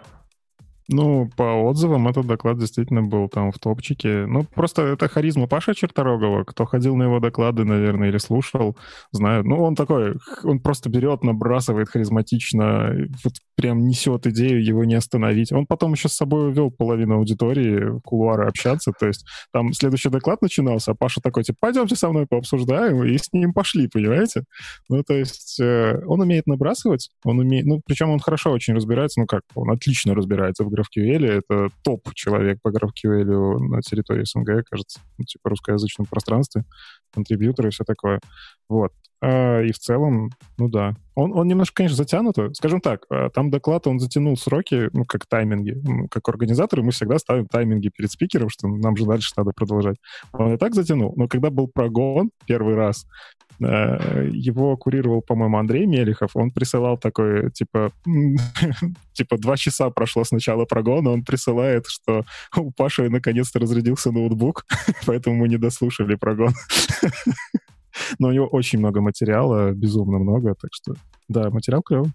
Ну, 0.90 1.30
по 1.36 1.44
отзывам 1.44 2.08
этот 2.08 2.28
доклад 2.28 2.58
действительно 2.60 3.04
был 3.04 3.28
там 3.28 3.52
в 3.52 3.60
топчике. 3.60 4.26
Ну, 4.26 4.44
просто 4.44 4.84
это 4.84 5.10
харизма 5.10 5.48
Паша 5.48 5.76
Черторогова. 5.76 6.46
Кто 6.46 6.66
ходил 6.66 6.96
на 6.96 7.04
его 7.04 7.20
доклады, 7.20 7.66
наверное, 7.66 8.08
или 8.08 8.18
слушал, 8.18 8.78
знают. 9.12 9.46
Ну, 9.46 9.62
он 9.62 9.76
такой, 9.76 10.16
он 10.44 10.60
просто 10.60 10.90
берет, 10.90 11.24
набрасывает 11.24 11.90
харизматично, 11.90 12.94
вот 13.24 13.34
прям 13.56 13.86
несет 13.86 14.28
идею, 14.28 14.64
его 14.64 14.86
не 14.86 14.96
остановить. 14.96 15.52
Он 15.52 15.66
потом 15.66 15.92
еще 15.92 16.08
с 16.08 16.14
собой 16.14 16.50
увел 16.50 16.72
половину 16.72 17.16
аудитории 17.16 17.98
в 17.98 18.00
кулуары 18.02 18.48
общаться. 18.48 18.94
То 18.98 19.08
есть 19.08 19.26
там 19.52 19.74
следующий 19.74 20.10
доклад 20.10 20.42
начинался, 20.42 20.92
а 20.92 20.96
Паша 20.96 21.20
такой, 21.22 21.44
типа, 21.44 21.58
пойдемте 21.60 21.98
со 21.98 22.10
мной 22.10 22.28
пообсуждаем, 22.28 23.04
и 23.04 23.18
с 23.18 23.34
ним 23.34 23.52
пошли, 23.52 23.90
понимаете? 23.90 24.44
Ну, 24.88 25.04
то 25.04 25.16
есть 25.16 25.60
э, 25.60 26.00
он 26.06 26.22
умеет 26.22 26.48
набрасывать, 26.48 27.10
он 27.26 27.40
умеет... 27.40 27.66
Ну, 27.66 27.82
причем 27.86 28.10
он 28.10 28.20
хорошо 28.20 28.52
очень 28.52 28.74
разбирается, 28.74 29.20
ну 29.20 29.26
как, 29.26 29.42
он 29.56 29.70
отлично 29.72 30.16
разбирается 30.16 30.64
в 30.64 30.77
GraphQL, 30.78 31.26
это 31.26 31.70
топ-человек 31.84 32.60
по 32.62 32.70
GraphQL 32.70 33.58
на 33.60 33.82
территории 33.82 34.26
СНГ, 34.26 34.66
кажется, 34.70 35.00
ну, 35.18 35.26
типа 35.26 35.50
русскоязычном 35.50 36.06
пространстве, 36.06 36.64
контрибьюторы 37.14 37.70
и 37.70 37.72
все 37.72 37.84
такое. 37.84 38.20
Вот. 38.70 38.92
А, 39.20 39.62
и 39.62 39.72
в 39.72 39.80
целом, 39.80 40.30
ну 40.58 40.70
да. 40.70 40.94
Он, 41.16 41.36
он 41.36 41.48
немножко, 41.48 41.78
конечно, 41.78 41.98
затянут. 41.98 42.36
Скажем 42.54 42.82
так, 42.82 43.06
а, 43.10 43.30
там 43.30 43.50
доклад, 43.50 43.88
он 43.88 44.00
затянул 44.00 44.38
сроки, 44.38 44.90
ну, 44.94 45.06
как 45.06 45.26
тайминги. 45.26 45.76
Как 46.12 46.28
организаторы 46.30 46.84
мы 46.84 46.92
всегда 46.92 47.18
ставим 47.18 47.48
тайминги 47.48 47.90
перед 47.90 48.12
спикером, 48.12 48.50
что 48.50 48.68
нам 48.68 48.96
же 48.96 49.06
дальше 49.06 49.34
надо 49.36 49.52
продолжать. 49.56 49.98
Он 50.34 50.54
и 50.54 50.58
так 50.58 50.76
затянул. 50.76 51.14
Но 51.16 51.28
когда 51.28 51.50
был 51.50 51.68
прогон 51.68 52.30
первый 52.46 52.76
раз, 52.76 53.08
его 53.60 54.78
курировал, 54.78 55.22
по-моему, 55.22 55.58
Андрей 55.58 55.86
Мелехов. 55.86 56.36
Он 56.36 56.52
присылал 56.52 56.98
такой, 56.98 57.52
типа, 57.52 57.92
типа 59.14 59.38
два 59.38 59.58
часа 59.58 59.90
прошло 59.90 60.24
с 60.24 60.32
начала 60.32 60.66
прогона, 60.66 61.12
он 61.12 61.24
присылает, 61.24 61.86
что 61.88 62.24
у 62.58 62.72
Паши 62.72 63.10
наконец-то 63.10 63.60
разрядился 63.60 64.12
ноутбук, 64.12 64.66
поэтому 65.06 65.38
мы 65.38 65.48
не 65.48 65.58
дослушали 65.58 66.16
прогон. 66.16 66.54
Но 68.20 68.28
у 68.28 68.32
него 68.32 68.46
очень 68.46 68.80
много 68.80 69.02
материала, 69.02 69.72
безумно 69.72 70.20
много, 70.20 70.54
так 70.54 70.70
что, 70.72 70.94
да, 71.28 71.50
материал 71.50 71.82
клевый. 71.82 72.12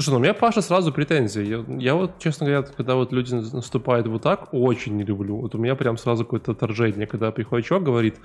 Слушай, 0.00 0.10
ну 0.10 0.16
у 0.16 0.20
меня 0.20 0.32
Паша 0.32 0.62
сразу 0.62 0.92
претензии. 0.92 1.44
Я, 1.44 1.64
я 1.78 1.94
вот, 1.94 2.18
честно 2.18 2.46
говоря, 2.46 2.62
когда 2.62 2.94
вот 2.94 3.12
люди 3.12 3.34
наступают 3.34 4.06
вот 4.06 4.22
так, 4.22 4.48
очень 4.52 4.96
не 4.96 5.04
люблю. 5.04 5.36
Вот 5.36 5.54
у 5.54 5.58
меня 5.58 5.74
прям 5.74 5.98
сразу 5.98 6.24
какое-то 6.24 6.52
отторжение, 6.52 7.06
когда 7.06 7.30
приходит 7.32 7.66
чувак, 7.66 7.82
говорит, 7.82 8.16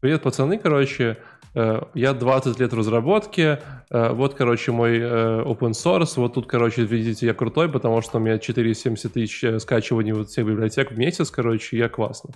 привет, 0.00 0.20
пацаны, 0.20 0.58
короче, 0.58 1.16
э, 1.54 1.80
я 1.94 2.12
20 2.12 2.60
лет 2.60 2.70
в 2.70 2.76
разработке, 2.76 3.62
э, 3.88 4.12
вот, 4.12 4.34
короче, 4.34 4.70
мой 4.70 4.98
э, 4.98 5.42
open 5.46 5.70
source, 5.70 6.12
вот 6.16 6.34
тут, 6.34 6.46
короче, 6.46 6.84
видите, 6.84 7.24
я 7.24 7.32
крутой, 7.32 7.70
потому 7.70 8.02
что 8.02 8.18
у 8.18 8.20
меня 8.20 8.38
470 8.38 9.10
тысяч 9.10 9.62
скачиваний 9.62 10.12
вот 10.12 10.28
всех 10.28 10.46
библиотек 10.46 10.92
в 10.92 10.98
месяц, 10.98 11.30
короче, 11.30 11.78
я 11.78 11.88
классно. 11.88 12.34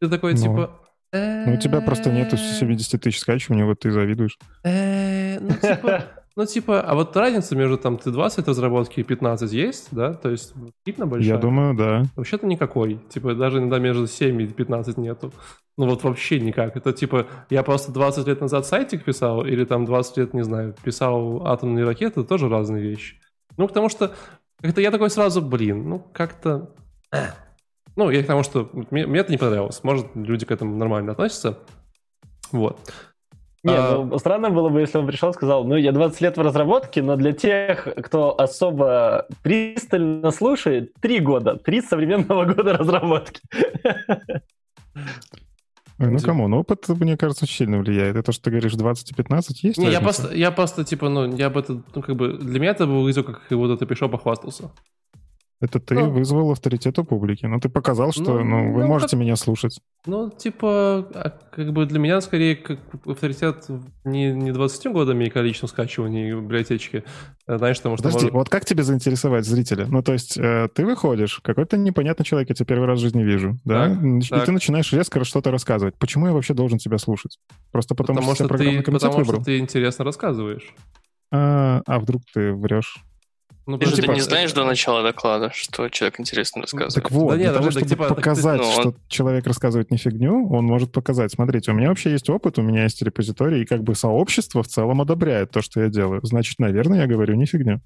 Ты 0.00 0.08
такой, 0.08 0.32
ну, 0.32 0.38
типа... 0.38 0.80
Ну, 1.12 1.54
у 1.54 1.56
тебя 1.56 1.80
просто 1.80 2.10
нету 2.10 2.36
70 2.36 3.00
тысяч 3.00 3.20
скачиваний, 3.20 3.62
вот 3.62 3.78
ты 3.78 3.92
завидуешь. 3.92 4.36
Ну, 4.64 5.50
типа... 5.62 6.04
Ну, 6.36 6.44
типа, 6.44 6.82
а 6.82 6.94
вот 6.94 7.16
разница 7.16 7.56
между 7.56 7.78
там 7.78 7.94
Т20 7.94 8.44
разработки 8.46 9.00
и 9.00 9.02
15 9.02 9.50
есть, 9.52 9.88
да? 9.90 10.12
То 10.12 10.28
есть 10.28 10.52
видно 10.84 11.06
большая? 11.06 11.36
Я 11.36 11.38
думаю, 11.38 11.74
да. 11.74 12.04
Вообще-то 12.14 12.46
никакой. 12.46 13.00
Типа, 13.08 13.34
даже 13.34 13.58
иногда 13.58 13.78
между 13.78 14.06
7 14.06 14.42
и 14.42 14.46
15 14.46 14.98
нету. 14.98 15.32
Ну 15.78 15.88
вот 15.88 16.04
вообще 16.04 16.38
никак. 16.38 16.76
Это 16.76 16.92
типа, 16.92 17.26
я 17.48 17.62
просто 17.62 17.90
20 17.90 18.26
лет 18.26 18.42
назад 18.42 18.66
сайтик 18.66 19.04
писал, 19.04 19.46
или 19.46 19.64
там 19.64 19.86
20 19.86 20.16
лет, 20.18 20.34
не 20.34 20.44
знаю, 20.44 20.74
писал 20.84 21.46
атомные 21.46 21.86
ракеты, 21.86 22.20
это 22.20 22.28
тоже 22.28 22.50
разные 22.50 22.82
вещи. 22.82 23.18
Ну, 23.56 23.66
потому 23.66 23.88
что 23.88 24.14
как-то 24.60 24.82
я 24.82 24.90
такой 24.90 25.08
сразу, 25.08 25.40
блин, 25.40 25.88
ну 25.88 26.00
как-то... 26.12 26.70
Ну, 27.96 28.10
я 28.10 28.22
к 28.22 28.26
тому, 28.26 28.42
что 28.42 28.68
мне, 28.90 29.06
мне 29.06 29.20
это 29.20 29.32
не 29.32 29.38
понравилось. 29.38 29.82
Может, 29.82 30.08
люди 30.14 30.44
к 30.44 30.50
этому 30.50 30.76
нормально 30.76 31.12
относятся. 31.12 31.60
Вот. 32.52 32.92
Не, 33.66 33.76
а... 33.76 34.04
ну, 34.04 34.18
странно 34.18 34.50
было 34.50 34.68
бы, 34.68 34.80
если 34.80 34.98
он 34.98 35.06
пришел 35.06 35.30
и 35.30 35.32
сказал, 35.32 35.64
ну, 35.64 35.76
я 35.76 35.90
20 35.90 36.20
лет 36.20 36.36
в 36.36 36.40
разработке, 36.40 37.02
но 37.02 37.16
для 37.16 37.32
тех, 37.32 37.88
кто 37.96 38.38
особо 38.38 39.26
пристально 39.42 40.30
слушает, 40.30 40.92
3 41.00 41.20
года, 41.20 41.56
3 41.56 41.82
современного 41.82 42.44
года 42.54 42.74
разработки. 42.74 43.40
Ну, 45.98 46.18
кому? 46.20 46.46
Ну, 46.46 46.60
опыт, 46.60 46.88
мне 46.88 47.16
кажется, 47.16 47.44
очень 47.44 47.56
сильно 47.56 47.78
влияет. 47.78 48.16
Это, 48.16 48.30
что 48.30 48.44
ты 48.44 48.50
говоришь, 48.50 48.74
20 48.74 49.10
и 49.10 49.14
15 49.14 49.62
есть? 49.64 49.78
Не, 49.78 49.90
я 49.90 50.00
просто, 50.00 50.32
я 50.34 50.50
просто, 50.50 50.84
типа, 50.84 51.08
ну, 51.08 51.34
я 51.34 51.50
бы 51.50 51.60
это, 51.60 51.82
ну, 51.94 52.02
как 52.02 52.14
бы, 52.16 52.34
для 52.34 52.60
меня 52.60 52.70
это 52.72 52.86
был 52.86 53.02
вызов, 53.02 53.26
как 53.26 53.50
вот 53.50 53.70
это 53.70 53.86
пришел, 53.86 54.08
похвастался. 54.08 54.70
Это 55.58 55.80
ты 55.80 55.94
ну, 55.94 56.10
вызвал 56.10 56.50
авторитет 56.50 56.98
у 56.98 57.04
публики. 57.04 57.46
Ну, 57.46 57.58
ты 57.58 57.70
показал, 57.70 58.12
что 58.12 58.40
ну, 58.40 58.44
ну, 58.44 58.72
вы 58.74 58.82
ну, 58.82 58.88
можете 58.88 59.16
как, 59.16 59.20
меня 59.20 59.36
слушать. 59.36 59.80
Ну, 60.04 60.28
типа, 60.28 61.08
а, 61.14 61.32
как 61.50 61.72
бы 61.72 61.86
для 61.86 61.98
меня 61.98 62.20
скорее 62.20 62.56
как 62.56 62.78
авторитет 63.06 63.66
не, 64.04 64.32
не 64.32 64.52
20 64.52 64.92
годами 64.92 65.24
и 65.24 65.30
количеством 65.30 65.70
скачиваний 65.70 66.32
библиотечки. 66.32 67.04
А, 67.46 67.56
знаешь, 67.56 67.78
потому 67.78 67.96
что... 67.96 68.02
Подожди, 68.02 68.26
может... 68.26 68.34
вот 68.34 68.48
как 68.50 68.66
тебе 68.66 68.82
заинтересовать 68.82 69.46
зрителя? 69.46 69.86
Ну, 69.86 70.02
то 70.02 70.12
есть 70.12 70.36
э, 70.36 70.68
ты 70.74 70.84
выходишь, 70.84 71.40
какой-то 71.42 71.78
непонятный 71.78 72.26
человек, 72.26 72.50
я 72.50 72.54
тебя 72.54 72.66
первый 72.66 72.86
раз 72.86 72.98
в 72.98 73.02
жизни 73.02 73.22
вижу, 73.22 73.56
да? 73.64 73.88
Так, 73.88 74.04
и 74.04 74.28
так. 74.28 74.44
ты 74.44 74.52
начинаешь 74.52 74.92
резко 74.92 75.24
что-то 75.24 75.50
рассказывать. 75.50 75.94
Почему 75.96 76.26
я 76.26 76.32
вообще 76.34 76.52
должен 76.52 76.76
тебя 76.76 76.98
слушать? 76.98 77.38
Просто 77.72 77.94
потому, 77.94 78.18
потому 78.18 78.34
что, 78.34 78.44
что 78.44 78.58
ты, 78.58 78.82
Потому 78.82 79.16
выбрал. 79.16 79.36
что 79.36 79.44
ты 79.44 79.56
интересно 79.56 80.04
рассказываешь. 80.04 80.74
А, 81.32 81.80
а 81.86 81.98
вдруг 81.98 82.22
ты 82.34 82.52
врешь? 82.52 83.02
Ну, 83.66 83.78
ты 83.78 83.86
же 83.86 83.96
типа, 83.96 84.12
не 84.12 84.20
знаешь 84.20 84.52
до 84.52 84.64
начала 84.64 85.02
доклада, 85.02 85.50
что 85.52 85.88
человек 85.88 86.20
интересно 86.20 86.62
рассказывает. 86.62 86.94
Так 86.94 87.10
вот, 87.10 87.30
да 87.30 87.36
для 87.36 87.46
нет, 87.46 87.54
того, 87.54 87.70
чтобы 87.72 87.86
типа, 87.86 88.04
показать, 88.14 88.60
ты, 88.60 88.66
ну, 88.66 88.72
что 88.72 88.88
он... 88.90 88.96
человек 89.08 89.44
рассказывает 89.44 89.90
не 89.90 89.98
фигню, 89.98 90.48
он 90.50 90.64
может 90.64 90.92
показать, 90.92 91.32
смотрите, 91.32 91.72
у 91.72 91.74
меня 91.74 91.88
вообще 91.88 92.12
есть 92.12 92.30
опыт, 92.30 92.58
у 92.58 92.62
меня 92.62 92.84
есть 92.84 93.02
репозиторий, 93.02 93.62
и 93.62 93.66
как 93.66 93.82
бы 93.82 93.96
сообщество 93.96 94.62
в 94.62 94.68
целом 94.68 95.00
одобряет 95.00 95.50
то, 95.50 95.62
что 95.62 95.80
я 95.80 95.88
делаю. 95.88 96.20
Значит, 96.22 96.60
наверное, 96.60 97.00
я 97.00 97.06
говорю 97.08 97.34
не 97.34 97.46
фигню. 97.46 97.80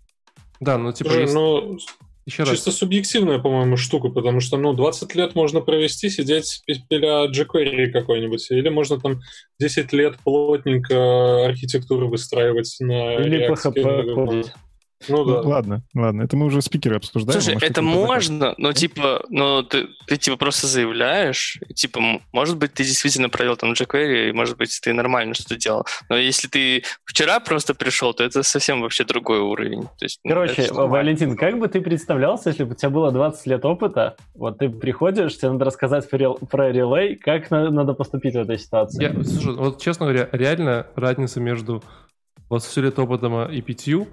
Да, 0.61 0.77
ну 0.77 0.93
типа... 0.93 1.09
Слушай, 1.09 1.23
есть... 1.23 1.35
ну, 1.35 1.79
Еще 2.27 2.45
чисто 2.45 2.69
раз. 2.69 2.79
субъективная, 2.79 3.39
по-моему, 3.39 3.79
штука, 3.79 4.11
потому 4.11 4.41
что, 4.41 4.59
ну, 4.59 4.75
20 4.75 5.15
лет 5.15 5.35
можно 5.35 5.63
провести, 5.63 6.11
сидеть 6.11 6.63
пиля 6.91 7.27
jQuery 7.31 7.87
какой-нибудь, 7.87 8.51
или 8.51 8.69
можно 8.69 9.01
там 9.01 9.21
10 9.59 9.95
лет 9.95 10.19
плотненько 10.19 11.47
архитектуру 11.47 12.11
выстраивать 12.11 12.77
на 12.81 13.15
Или 13.15 13.51
PHP 13.51 14.51
ну 15.09 15.25
да. 15.25 15.41
ладно, 15.41 15.83
ладно, 15.95 16.23
это 16.23 16.37
мы 16.37 16.47
уже 16.47 16.61
спикеры 16.61 16.97
обсуждаем. 16.97 17.41
Слушай, 17.41 17.59
это 17.61 17.81
можно, 17.81 18.55
но 18.59 18.73
типа, 18.73 19.25
но 19.29 19.63
ты, 19.63 19.89
ты 20.07 20.17
типа 20.17 20.37
просто 20.37 20.67
заявляешь, 20.67 21.59
типа, 21.75 22.01
может 22.33 22.59
быть, 22.59 22.75
ты 22.75 22.85
действительно 22.85 23.29
провел 23.29 23.57
там 23.57 23.73
jQuery, 23.73 24.29
и 24.29 24.33
может 24.33 24.59
быть, 24.59 24.79
ты 24.83 24.93
нормально 24.93 25.35
что-то 25.35 25.57
делал. 25.57 25.87
Но 26.09 26.17
если 26.17 26.49
ты 26.49 26.83
вчера 27.05 27.41
просто 27.41 27.75
пришел, 27.75 28.13
то 28.13 28.23
это 28.25 28.43
совсем 28.43 28.83
вообще 28.83 29.05
другой 29.05 29.41
уровень. 29.41 29.83
То 29.83 30.05
есть, 30.05 30.21
ну, 30.25 30.31
Короче, 30.31 30.69
ну, 30.71 30.87
Валентин, 30.87 31.37
как 31.37 31.59
бы 31.59 31.69
ты 31.69 31.81
представлялся, 31.81 32.51
если 32.51 32.65
бы 32.65 32.73
у 32.73 32.75
тебя 32.75 32.91
было 32.91 33.11
20 33.11 33.47
лет 33.47 33.65
опыта, 33.65 34.17
вот 34.35 34.59
ты 34.59 34.69
приходишь, 34.69 35.39
тебе 35.39 35.53
надо 35.53 35.65
рассказать 35.65 36.09
про, 36.11 36.35
про 36.35 36.71
релей, 36.71 37.17
как 37.17 37.51
на, 37.51 37.71
надо 37.71 37.95
поступить 37.95 38.35
в 38.35 38.39
этой 38.39 38.59
ситуации? 38.59 39.03
Я, 39.03 39.25
слушай, 39.25 39.55
вот 39.55 39.81
честно 39.81 40.07
говоря, 40.07 40.29
реально 40.33 40.87
разница 40.95 41.41
между 41.41 41.83
вот 42.51 42.63
все 42.65 42.83
лет 42.83 42.99
опытом 42.99 43.51
и 43.51 43.63
пятью 43.63 44.09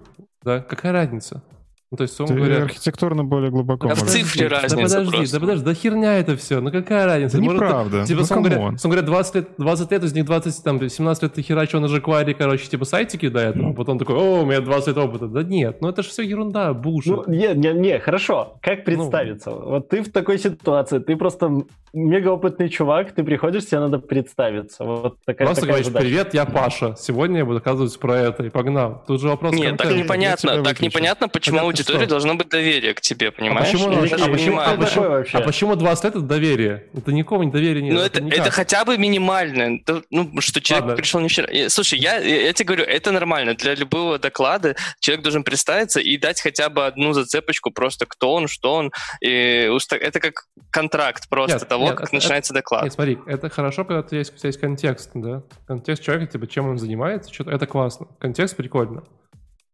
да, 0.47 0.61
какая 0.61 0.93
разница? 0.93 1.41
Ну, 1.89 1.95
то 1.95 2.03
есть, 2.03 2.19
он 2.19 2.27
говоря... 2.27 2.63
архитектурно 2.63 3.23
более 3.23 3.49
глубоко. 3.49 3.87
А 3.89 3.95
в 3.95 4.01
цифре 4.03 4.47
разница 4.47 4.75
Да 4.75 4.81
подожди, 4.83 5.17
просто. 5.17 5.35
да 5.35 5.39
подожди, 5.39 5.65
да 5.65 5.73
херня 5.73 6.17
это 6.17 6.35
все. 6.35 6.59
Ну 6.59 6.69
какая 6.69 7.05
разница? 7.05 7.37
Да 7.37 7.43
Может, 7.43 7.61
неправда. 7.61 8.05
Типа, 8.05 8.25
ну, 8.29 8.41
говоря, 8.41 8.73
говоря, 8.83 9.01
20 9.03 9.35
лет, 9.35 9.49
20 9.57 9.91
лет, 9.91 10.03
из 10.03 10.13
них 10.13 10.25
20, 10.25 10.63
там, 10.63 10.89
17 10.89 11.23
лет 11.23 11.33
ты 11.33 11.41
херачил 11.41 11.79
на 11.79 11.85
jQuery, 11.85 12.33
короче, 12.33 12.67
типа 12.67 12.83
сайтики 12.83 13.29
до 13.29 13.39
этого, 13.39 13.69
а 13.69 13.73
потом 13.73 13.99
такой, 13.99 14.15
о, 14.17 14.41
у 14.41 14.45
меня 14.45 14.59
20 14.59 14.87
лет 14.87 14.97
опыта. 14.97 15.27
Да 15.27 15.43
нет, 15.43 15.77
ну 15.79 15.87
это 15.87 16.03
же 16.03 16.09
все 16.09 16.23
ерунда, 16.23 16.73
буша. 16.73 17.09
Ну, 17.09 17.23
не, 17.27 17.53
не, 17.53 17.71
не, 17.73 17.99
хорошо. 17.99 18.57
Как 18.61 18.79
ну. 18.79 18.83
представиться? 18.83 19.51
Ну, 19.51 19.69
вот 19.69 19.87
ты 19.87 20.01
в 20.01 20.11
такой 20.11 20.39
ситуации, 20.39 20.99
ты 20.99 21.15
просто 21.15 21.63
мегаопытный 21.93 22.69
чувак, 22.69 23.13
ты 23.13 23.23
приходишь, 23.23 23.65
тебе 23.65 23.79
надо 23.79 23.99
представиться. 23.99 24.83
Вот 24.83 25.17
такая, 25.25 25.47
Просто 25.47 25.61
такая 25.61 25.75
говоришь, 25.75 25.85
задача. 25.87 26.05
привет, 26.05 26.33
я 26.33 26.45
Паша, 26.45 26.95
сегодня 26.97 27.39
я 27.39 27.45
буду 27.45 27.59
рассказывать 27.59 27.97
про 27.97 28.17
это, 28.17 28.43
и 28.43 28.49
погнал. 28.49 29.03
Тут 29.07 29.21
же 29.21 29.29
вопрос 29.29 29.53
Нет, 29.53 29.77
так 29.77 29.95
непонятно, 29.95 30.63
так 30.63 30.81
непонятно, 30.81 31.29
почему 31.29 31.57
Понятно, 31.57 31.76
аудитория 31.79 32.01
что? 32.01 32.09
должна 32.09 32.33
быть 32.35 32.49
доверие 32.49 32.93
к 32.93 33.01
тебе, 33.01 33.31
понимаешь? 33.31 33.69
А 33.69 33.71
почему, 33.71 33.91
а, 33.91 34.01
почему, 34.01 34.59
а, 34.59 34.75
почему, 34.75 35.03
а, 35.03 35.21
почему, 35.21 35.41
а 35.41 35.45
почему 35.45 35.75
20 35.75 36.03
лет 36.03 36.15
это 36.15 36.23
доверие? 36.23 36.85
Это 36.95 37.11
никого 37.11 37.43
не 37.43 37.51
доверие 37.51 37.83
нет. 37.83 37.93
Ну, 37.93 38.01
это, 38.01 38.19
это, 38.19 38.35
это 38.41 38.51
хотя 38.51 38.85
бы 38.85 38.97
минимально. 38.97 39.79
Ну, 40.09 40.41
что 40.41 40.61
человек 40.61 40.85
Ладно. 40.85 40.97
пришел 40.97 41.19
не 41.19 41.29
вчера. 41.29 41.69
Слушай, 41.69 41.99
я, 41.99 42.17
я 42.17 42.53
тебе 42.53 42.65
говорю, 42.67 42.83
это 42.83 43.11
нормально. 43.11 43.55
Для 43.55 43.75
любого 43.75 44.19
доклада 44.19 44.75
человек 44.99 45.23
должен 45.23 45.43
представиться 45.43 45.99
и 45.99 46.17
дать 46.17 46.41
хотя 46.41 46.69
бы 46.69 46.85
одну 46.85 47.13
зацепочку, 47.13 47.71
просто 47.71 48.05
кто 48.05 48.33
он, 48.33 48.47
что 48.47 48.73
он. 48.73 48.91
И 49.21 49.69
это 49.91 50.19
как 50.19 50.45
контракт 50.71 51.29
просто 51.29 51.57
нет, 51.57 51.67
того, 51.67 51.85
нет, 51.85 51.95
как 51.95 52.07
это, 52.07 52.15
начинается 52.15 52.53
доклад. 52.53 52.83
Нет, 52.83 52.93
смотри, 52.93 53.17
это 53.25 53.49
хорошо, 53.49 53.85
когда 53.85 54.01
у 54.01 54.03
тебя 54.03 54.19
есть, 54.19 54.33
у 54.33 54.37
тебя 54.37 54.47
есть 54.47 54.59
контекст, 54.59 55.11
да? 55.13 55.43
Контекст 55.67 56.03
человека, 56.03 56.31
типа, 56.31 56.47
чем 56.47 56.67
он 56.67 56.77
занимается, 56.77 57.33
что-то, 57.33 57.51
это 57.51 57.65
классно. 57.65 58.07
Контекст 58.19 58.55
прикольно. 58.55 59.03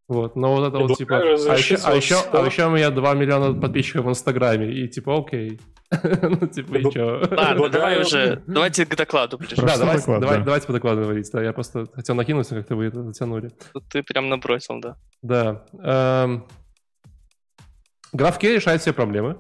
Вот, 0.10 0.36
но 0.36 0.54
вот 0.56 0.68
это 0.68 0.80
вот 0.80 0.98
типа, 0.98 1.18
а 1.18 1.24
еще, 1.56 1.78
а, 1.84 1.96
еще, 1.96 2.18
а 2.32 2.46
еще 2.46 2.66
у 2.68 2.72
меня 2.72 2.90
2 2.90 3.14
миллиона 3.14 3.60
подписчиков 3.60 4.06
в 4.06 4.10
Инстаграме, 4.10 4.70
и 4.70 4.88
типа, 4.90 5.18
окей. 5.18 5.62
ну, 6.22 6.48
типа, 6.48 6.76
и 6.76 6.90
что? 6.92 7.28
Ладно, 7.32 7.70
давай 7.70 8.02
уже, 8.02 8.44
давайте 8.46 8.86
к 8.86 8.96
докладу 8.96 9.38
ближе. 9.38 9.56
Да, 9.56 9.78
давайте, 9.78 10.06
давай, 10.06 10.44
давайте 10.44 10.68
по 10.68 10.74
докладу 10.74 11.04
говорить, 11.04 11.30
да, 11.32 11.42
я 11.42 11.54
просто 11.54 11.86
хотел 11.94 12.16
накинуться, 12.16 12.56
как-то 12.56 12.76
вы 12.76 12.86
это 12.86 13.02
затянули. 13.04 13.52
Ты 13.90 14.04
прям 14.04 14.28
набросил, 14.28 14.82
да. 14.82 14.98
Да. 15.22 15.66
Эм, 15.82 16.48
GraphQL 18.14 18.56
решает 18.56 18.82
все 18.82 18.92
проблемы, 18.92 19.38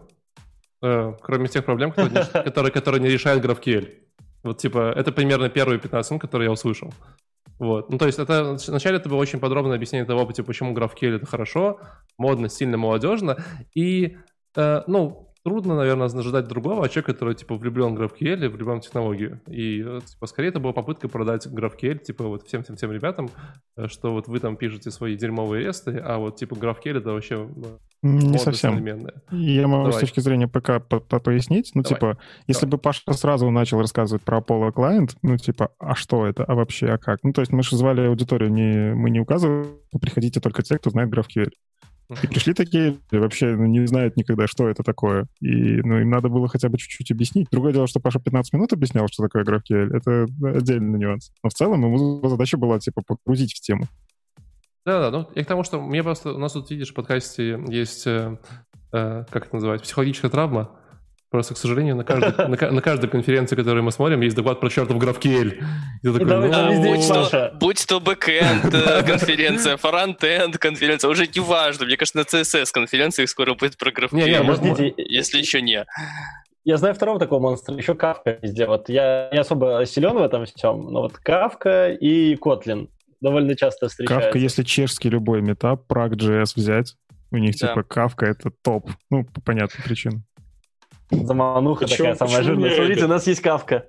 э, 0.81 1.13
кроме 1.21 1.49
тех 1.49 1.65
проблем, 1.65 1.91
которые, 1.91 2.71
которые 2.71 3.01
не 3.01 3.09
решает 3.09 3.43
GraphQL. 3.43 3.89
Вот, 4.43 4.57
типа, 4.59 4.93
это 4.95 5.11
примерно 5.11 5.49
первые 5.49 5.79
15 5.79 6.19
которые 6.19 6.47
я 6.47 6.51
услышал. 6.51 6.93
Вот. 7.59 7.89
Ну, 7.89 7.97
то 7.97 8.05
есть 8.05 8.19
это 8.19 8.57
вначале 8.67 8.97
это 8.97 9.09
было 9.09 9.17
очень 9.17 9.39
подробное 9.39 9.75
объяснение 9.75 10.05
того, 10.05 10.29
типа, 10.31 10.47
почему 10.47 10.73
GraphQL 10.73 11.15
это 11.15 11.25
хорошо, 11.25 11.79
модно, 12.17 12.49
стильно, 12.49 12.77
молодежно. 12.77 13.37
И, 13.73 14.17
э, 14.55 14.81
ну, 14.87 15.22
трудно, 15.43 15.75
наверное, 15.75 16.07
ожидать 16.07 16.47
другого, 16.47 16.85
а 16.85 16.89
человек, 16.89 17.07
который, 17.07 17.35
типа, 17.35 17.55
влюблен 17.55 17.95
в 17.95 18.01
GraphQL 18.01 18.49
влюблен 18.49 18.79
в 18.79 18.83
технологию. 18.83 19.41
И, 19.47 19.83
э, 19.85 19.99
типа, 20.05 20.27
скорее 20.27 20.49
это 20.49 20.59
была 20.59 20.73
попытка 20.73 21.07
продать 21.07 21.47
GraphQL, 21.47 21.99
типа, 21.99 22.25
вот 22.25 22.47
всем-всем-всем 22.47 22.91
ребятам, 22.91 23.29
э, 23.77 23.87
что 23.87 24.13
вот 24.13 24.27
вы 24.27 24.39
там 24.39 24.55
пишете 24.55 24.91
свои 24.91 25.15
дерьмовые 25.15 25.65
ресты, 25.65 25.97
а 25.97 26.17
вот, 26.17 26.37
типа, 26.37 26.53
GraphQL 26.55 26.97
это 26.97 27.11
вообще 27.11 27.47
не 28.01 28.37
совсем. 28.37 28.85
Я 29.31 29.67
могу 29.67 29.85
Давай. 29.85 29.93
с 29.93 29.99
точки 29.99 30.19
зрения 30.19 30.47
ПК 30.47 30.85
по 30.87 30.97
-по 30.97 31.19
пояснить. 31.21 31.71
Ну, 31.73 31.83
Давай. 31.83 31.95
типа, 31.95 32.17
если 32.47 32.65
Давай. 32.65 32.71
бы 32.71 32.77
Паша 32.79 33.13
сразу 33.13 33.49
начал 33.49 33.79
рассказывать 33.79 34.23
про 34.23 34.39
Apollo 34.39 34.73
Client, 34.73 35.11
ну, 35.21 35.37
типа, 35.37 35.71
а 35.79 35.95
что 35.95 36.25
это, 36.25 36.43
а 36.43 36.53
вообще, 36.53 36.87
а 36.87 36.97
как? 36.97 37.19
Ну, 37.23 37.31
то 37.31 37.41
есть 37.41 37.53
мы 37.53 37.63
же 37.63 37.77
звали 37.77 38.01
аудиторию, 38.01 38.51
не, 38.51 38.93
мы 38.93 39.09
не 39.09 39.21
указывали, 39.21 39.67
приходите 40.01 40.41
только 40.41 40.63
те, 40.63 40.77
кто 40.77 40.89
знает 40.89 41.13
GraphQL. 41.13 41.51
И 42.21 42.27
пришли 42.27 42.53
такие, 42.53 42.97
вообще 43.11 43.55
ну, 43.55 43.65
не 43.65 43.85
знают 43.87 44.17
никогда, 44.17 44.47
что 44.47 44.67
это 44.67 44.83
такое. 44.83 45.27
И 45.39 45.81
ну, 45.81 45.99
им 45.99 46.09
надо 46.09 46.29
было 46.29 46.47
хотя 46.47 46.69
бы 46.69 46.77
чуть-чуть 46.77 47.11
объяснить. 47.11 47.47
Другое 47.51 47.73
дело, 47.73 47.87
что 47.87 47.99
Паша 47.99 48.19
15 48.19 48.53
минут 48.53 48.73
объяснял, 48.73 49.07
что 49.07 49.23
такое 49.23 49.43
GraphQL. 49.43 49.97
Это 49.97 50.27
отдельный 50.57 50.99
нюанс. 50.99 51.31
Но 51.43 51.49
в 51.49 51.53
целом 51.53 51.83
ему 51.83 52.27
задача 52.27 52.57
была, 52.57 52.79
типа, 52.79 53.01
погрузить 53.05 53.53
в 53.53 53.61
тему. 53.61 53.87
Да-да, 54.85 55.11
ну 55.11 55.29
и 55.33 55.43
к 55.43 55.47
тому, 55.47 55.63
что 55.63 55.81
мне 55.81 56.03
просто, 56.03 56.33
у 56.33 56.37
нас 56.37 56.51
тут, 56.51 56.69
видишь, 56.69 56.91
в 56.91 56.93
подкасте 56.93 57.57
есть, 57.69 58.05
э, 58.05 58.37
э, 58.91 59.25
как 59.29 59.45
это 59.45 59.55
называется, 59.55 59.85
психологическая 59.85 60.29
травма. 60.29 60.71
Просто, 61.33 61.55
к 61.55 61.57
сожалению, 61.57 61.95
на 61.95 62.03
каждой, 62.03 62.47
на, 62.47 62.71
на 62.71 62.81
каждой 62.81 63.09
конференции, 63.09 63.55
которую 63.55 63.83
мы 63.83 63.91
смотрим, 63.91 64.21
есть 64.21 64.35
доклад 64.35 64.59
про 64.59 64.69
чертов 64.69 64.97
GraphQL. 65.01 65.63
И 66.03 66.07
такой, 66.07 66.25
ну, 66.27 66.51
а, 66.53 66.71
будь, 66.79 67.07
то, 67.07 67.51
будь 67.59 67.87
то 67.87 67.99
бэкэнд 67.99 68.71
э, 68.71 69.01
конференция, 69.01 69.77
фронтенд 69.77 70.59
конференция, 70.59 71.09
уже 71.09 71.25
не 71.25 71.41
важно. 71.41 71.87
Мне 71.87 71.97
кажется, 71.97 72.19
на 72.19 72.21
CSS 72.21 72.67
конференции 72.71 73.25
скоро 73.25 73.55
будет 73.55 73.79
про 73.79 73.89
GraphQL. 73.89 74.09
Не, 74.13 74.25
не, 74.25 74.41
подождите. 74.41 74.93
Если 74.95 75.39
еще 75.39 75.63
не. 75.63 75.87
Я 76.65 76.77
знаю 76.77 76.93
второго 76.93 77.17
такого 77.17 77.39
монстра, 77.39 77.75
еще 77.75 77.95
Кавка 77.95 78.37
везде. 78.39 78.67
Вот 78.67 78.87
я 78.89 79.29
не 79.33 79.39
особо 79.39 79.83
силен 79.87 80.13
в 80.13 80.21
этом 80.21 80.45
всем, 80.45 80.85
но 80.91 81.01
вот 81.01 81.17
Кавка 81.17 81.89
и 81.89 82.35
Kotlin 82.35 82.89
довольно 83.21 83.55
часто 83.55 83.87
встречаются. 83.87 84.27
Кавка, 84.27 84.37
если 84.37 84.61
чешский 84.61 85.09
любой 85.09 85.41
метап, 85.41 85.91
Prague.js 85.91 86.51
взять, 86.55 86.93
у 87.31 87.37
них 87.37 87.55
да. 87.57 87.69
типа 87.69 87.81
Кавка 87.81 88.27
это 88.27 88.51
топ. 88.61 88.91
Ну, 89.09 89.25
по 89.25 89.41
понятным 89.41 89.81
причинам. 89.83 90.25
Замануха 91.11 91.85
почему, 91.85 92.13
такая 92.13 92.15
самая 92.15 92.43
жирная. 92.43 92.75
Смотрите, 92.75 93.05
у 93.05 93.07
нас 93.07 93.27
есть 93.27 93.41
Кавка. 93.41 93.85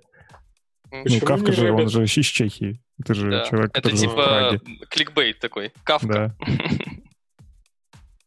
Ну, 0.90 1.20
Кавка 1.20 1.52
же, 1.52 1.72
он 1.72 1.88
же 1.88 2.04
из 2.04 2.10
Чехии. 2.10 2.80
Это 3.00 3.14
же 3.14 3.30
да. 3.30 3.44
человек, 3.46 3.72
который 3.72 3.94
Это 3.94 4.00
типа 4.00 4.60
кликбейт 4.88 5.38
такой. 5.40 5.72
Кавка. 5.82 6.36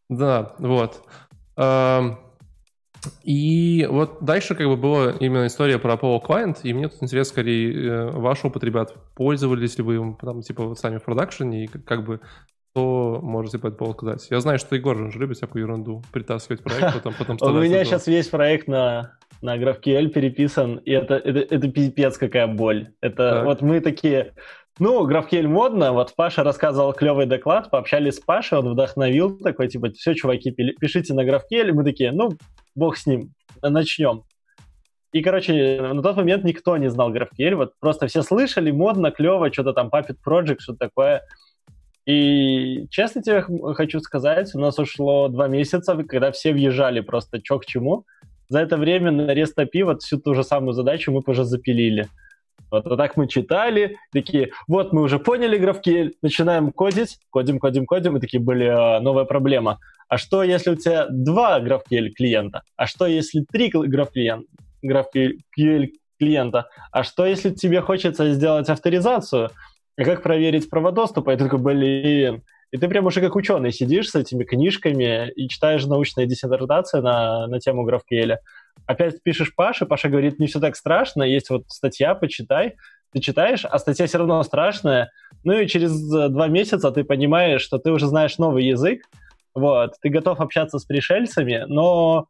Да, 0.08 0.54
да 0.58 0.68
вот. 0.68 1.04
И 3.22 3.86
вот 3.88 4.24
дальше 4.24 4.54
как 4.54 4.66
бы 4.66 4.76
была 4.76 5.12
именно 5.12 5.46
история 5.46 5.78
про 5.78 5.94
Apollo 5.94 6.20
Client, 6.26 6.58
и 6.62 6.72
мне 6.72 6.88
тут 6.88 7.02
интересно 7.02 7.32
скорее 7.32 7.72
э, 7.72 8.10
ваш 8.10 8.44
опыт, 8.44 8.64
ребят. 8.64 8.94
Пользовались 9.14 9.78
ли 9.78 9.84
вы 9.84 9.96
им 9.96 10.16
там, 10.16 10.42
типа, 10.42 10.64
вот 10.64 10.78
сами 10.78 10.98
в 10.98 11.04
продакшене, 11.04 11.64
и 11.64 11.66
как 11.68 12.04
бы 12.04 12.20
что 12.78 13.20
можете 13.22 13.58
по 13.58 13.68
этому 13.68 13.92
сказать? 13.92 14.26
Я 14.30 14.40
знаю, 14.40 14.58
что 14.58 14.76
Егор 14.76 14.96
же 15.10 15.18
любит 15.18 15.36
всякую 15.36 15.64
ерунду 15.64 16.02
притаскивать 16.12 16.62
проект, 16.62 16.94
потом, 17.02 17.14
потом 17.18 17.56
У 17.56 17.60
меня 17.60 17.84
сейчас 17.84 18.06
весь 18.06 18.28
проект 18.28 18.68
на, 18.68 19.16
на 19.42 19.56
GraphQL 19.56 20.08
переписан, 20.08 20.76
и 20.76 20.92
это, 20.92 21.14
это, 21.14 21.40
это 21.54 21.68
пипец 21.68 22.18
какая 22.18 22.46
боль. 22.46 22.88
Это 23.00 23.30
так. 23.30 23.44
вот 23.44 23.62
мы 23.62 23.80
такие, 23.80 24.34
ну, 24.78 25.08
GraphQL 25.08 25.48
модно, 25.48 25.92
вот 25.92 26.14
Паша 26.14 26.44
рассказывал 26.44 26.92
клевый 26.92 27.26
доклад, 27.26 27.70
пообщались 27.70 28.16
с 28.16 28.20
Пашей, 28.20 28.58
он 28.58 28.70
вдохновил, 28.70 29.38
такой, 29.38 29.68
типа, 29.68 29.90
все, 29.90 30.14
чуваки, 30.14 30.52
пишите 30.52 31.14
на 31.14 31.24
GraphQL, 31.26 31.68
и 31.68 31.72
мы 31.72 31.84
такие, 31.84 32.12
ну, 32.12 32.30
бог 32.74 32.96
с 32.96 33.06
ним, 33.06 33.32
начнем. 33.60 34.22
И, 35.12 35.22
короче, 35.22 35.80
на 35.80 36.02
тот 36.02 36.16
момент 36.16 36.44
никто 36.44 36.76
не 36.76 36.90
знал 36.90 37.12
GraphQL, 37.12 37.56
вот 37.56 37.72
просто 37.80 38.06
все 38.06 38.22
слышали, 38.22 38.70
модно, 38.70 39.10
клево, 39.10 39.52
что-то 39.52 39.72
там 39.72 39.88
Puppet 39.88 40.16
Project, 40.24 40.58
что-то 40.60 40.78
такое. 40.86 41.22
И 42.08 42.86
честно 42.90 43.22
тебе 43.22 43.44
хочу 43.74 44.00
сказать, 44.00 44.54
у 44.54 44.58
нас 44.58 44.78
ушло 44.78 45.28
два 45.28 45.46
месяца, 45.46 45.94
когда 45.94 46.32
все 46.32 46.54
въезжали 46.54 47.00
просто 47.00 47.42
чё 47.42 47.58
к 47.58 47.66
чему. 47.66 48.06
За 48.48 48.60
это 48.60 48.78
время 48.78 49.10
на 49.10 49.30
REST 49.34 49.84
вот 49.84 50.00
всю 50.00 50.18
ту 50.18 50.34
же 50.34 50.42
самую 50.42 50.72
задачу 50.72 51.12
мы 51.12 51.22
уже 51.26 51.44
запилили. 51.44 52.08
Вот, 52.70 52.86
вот 52.86 52.96
так 52.96 53.18
мы 53.18 53.28
читали, 53.28 53.96
такие, 54.10 54.52
вот 54.66 54.94
мы 54.94 55.02
уже 55.02 55.18
поняли 55.18 55.60
GraphQL, 55.60 56.12
начинаем 56.22 56.72
кодить, 56.72 57.18
кодим, 57.28 57.58
кодим, 57.58 57.84
кодим, 57.84 58.16
и 58.16 58.20
такие, 58.20 58.42
бля, 58.42 59.00
новая 59.00 59.24
проблема. 59.24 59.78
А 60.08 60.16
что, 60.16 60.42
если 60.42 60.70
у 60.70 60.76
тебя 60.76 61.06
два 61.10 61.60
GraphQL 61.60 62.08
клиента? 62.16 62.62
А 62.76 62.86
что, 62.86 63.06
если 63.06 63.44
три 63.52 63.70
GraphQL, 63.70 64.44
GraphQL 64.82 65.88
клиента? 66.18 66.68
А 66.90 67.04
что, 67.04 67.26
если 67.26 67.50
тебе 67.50 67.82
хочется 67.82 68.32
сделать 68.32 68.70
авторизацию? 68.70 69.50
А 69.98 70.04
как 70.04 70.22
проверить 70.22 70.70
право 70.70 70.92
доступа? 70.92 71.36
Ты 71.36 71.44
такой, 71.44 71.58
блин. 71.58 72.42
И 72.70 72.76
ты 72.76 72.86
прям 72.86 73.06
уже 73.06 73.20
как 73.20 73.34
ученый 73.34 73.72
сидишь 73.72 74.10
с 74.10 74.14
этими 74.14 74.44
книжками 74.44 75.30
и 75.32 75.48
читаешь 75.48 75.84
научные 75.86 76.26
диссертации 76.26 77.00
на, 77.00 77.48
на 77.48 77.58
тему 77.58 77.88
GraphQL. 77.88 78.36
Опять 78.86 79.22
пишешь 79.22 79.54
Паше, 79.54 79.86
Паша 79.86 80.08
говорит, 80.08 80.38
не 80.38 80.46
все 80.46 80.60
так 80.60 80.76
страшно, 80.76 81.24
есть 81.24 81.50
вот 81.50 81.64
статья, 81.68 82.14
почитай. 82.14 82.76
Ты 83.12 83.20
читаешь, 83.20 83.64
а 83.64 83.78
статья 83.78 84.06
все 84.06 84.18
равно 84.18 84.42
страшная. 84.44 85.10
Ну 85.42 85.58
и 85.58 85.66
через 85.66 85.98
два 86.08 86.46
месяца 86.46 86.92
ты 86.92 87.02
понимаешь, 87.02 87.62
что 87.62 87.78
ты 87.78 87.90
уже 87.90 88.06
знаешь 88.06 88.38
новый 88.38 88.64
язык, 88.64 89.02
вот, 89.54 89.94
ты 90.00 90.10
готов 90.10 90.40
общаться 90.40 90.78
с 90.78 90.84
пришельцами, 90.84 91.64
но 91.66 92.28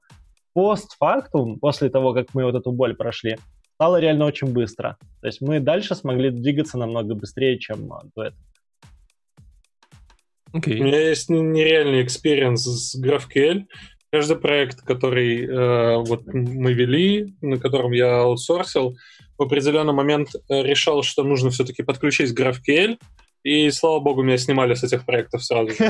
постфактум, 0.55 1.59
после 1.59 1.91
того, 1.91 2.15
как 2.15 2.29
мы 2.33 2.45
вот 2.45 2.55
эту 2.55 2.73
боль 2.73 2.97
прошли, 2.97 3.37
стало 3.79 4.01
реально 4.01 4.25
очень 4.25 4.49
быстро. 4.49 4.97
То 5.21 5.29
есть 5.29 5.41
мы 5.41 5.61
дальше 5.61 5.95
смогли 5.95 6.31
двигаться 6.31 6.77
намного 6.77 7.15
быстрее, 7.15 7.61
чем 7.61 7.93
а, 7.93 8.03
до 8.17 8.25
этого. 8.25 8.45
Okay. 10.53 10.81
У 10.81 10.85
меня 10.85 11.09
есть 11.09 11.29
нереальный 11.31 12.03
experience 12.03 12.65
с 12.65 13.01
GraphQL. 13.01 13.67
Каждый 14.11 14.37
проект, 14.37 14.81
который 14.81 15.47
э, 15.47 15.99
вот 15.99 16.27
мы 16.27 16.73
вели, 16.73 17.37
на 17.41 17.59
котором 17.59 17.93
я 17.93 18.23
аутсорсил, 18.23 18.97
в 19.37 19.43
определенный 19.43 19.93
момент 19.93 20.31
э, 20.35 20.63
решал, 20.65 21.05
что 21.05 21.23
нужно 21.23 21.51
все-таки 21.51 21.85
подключить 21.85 22.37
GraphQL, 22.37 22.99
и, 23.45 23.71
слава 23.71 24.01
богу, 24.01 24.25
меня 24.25 24.39
снимали 24.39 24.75
с 24.75 24.83
этих 24.83 25.07
проектов 25.07 25.45
сразу 25.45 25.71
же. 25.71 25.77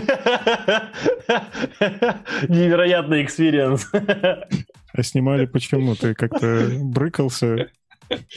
Невероятный 2.49 3.23
experience. 3.25 3.91
А 4.99 5.03
снимали 5.05 5.47
почему? 5.47 5.95
Ты 5.95 6.13
как-то 6.13 6.69
брыкался, 6.81 7.71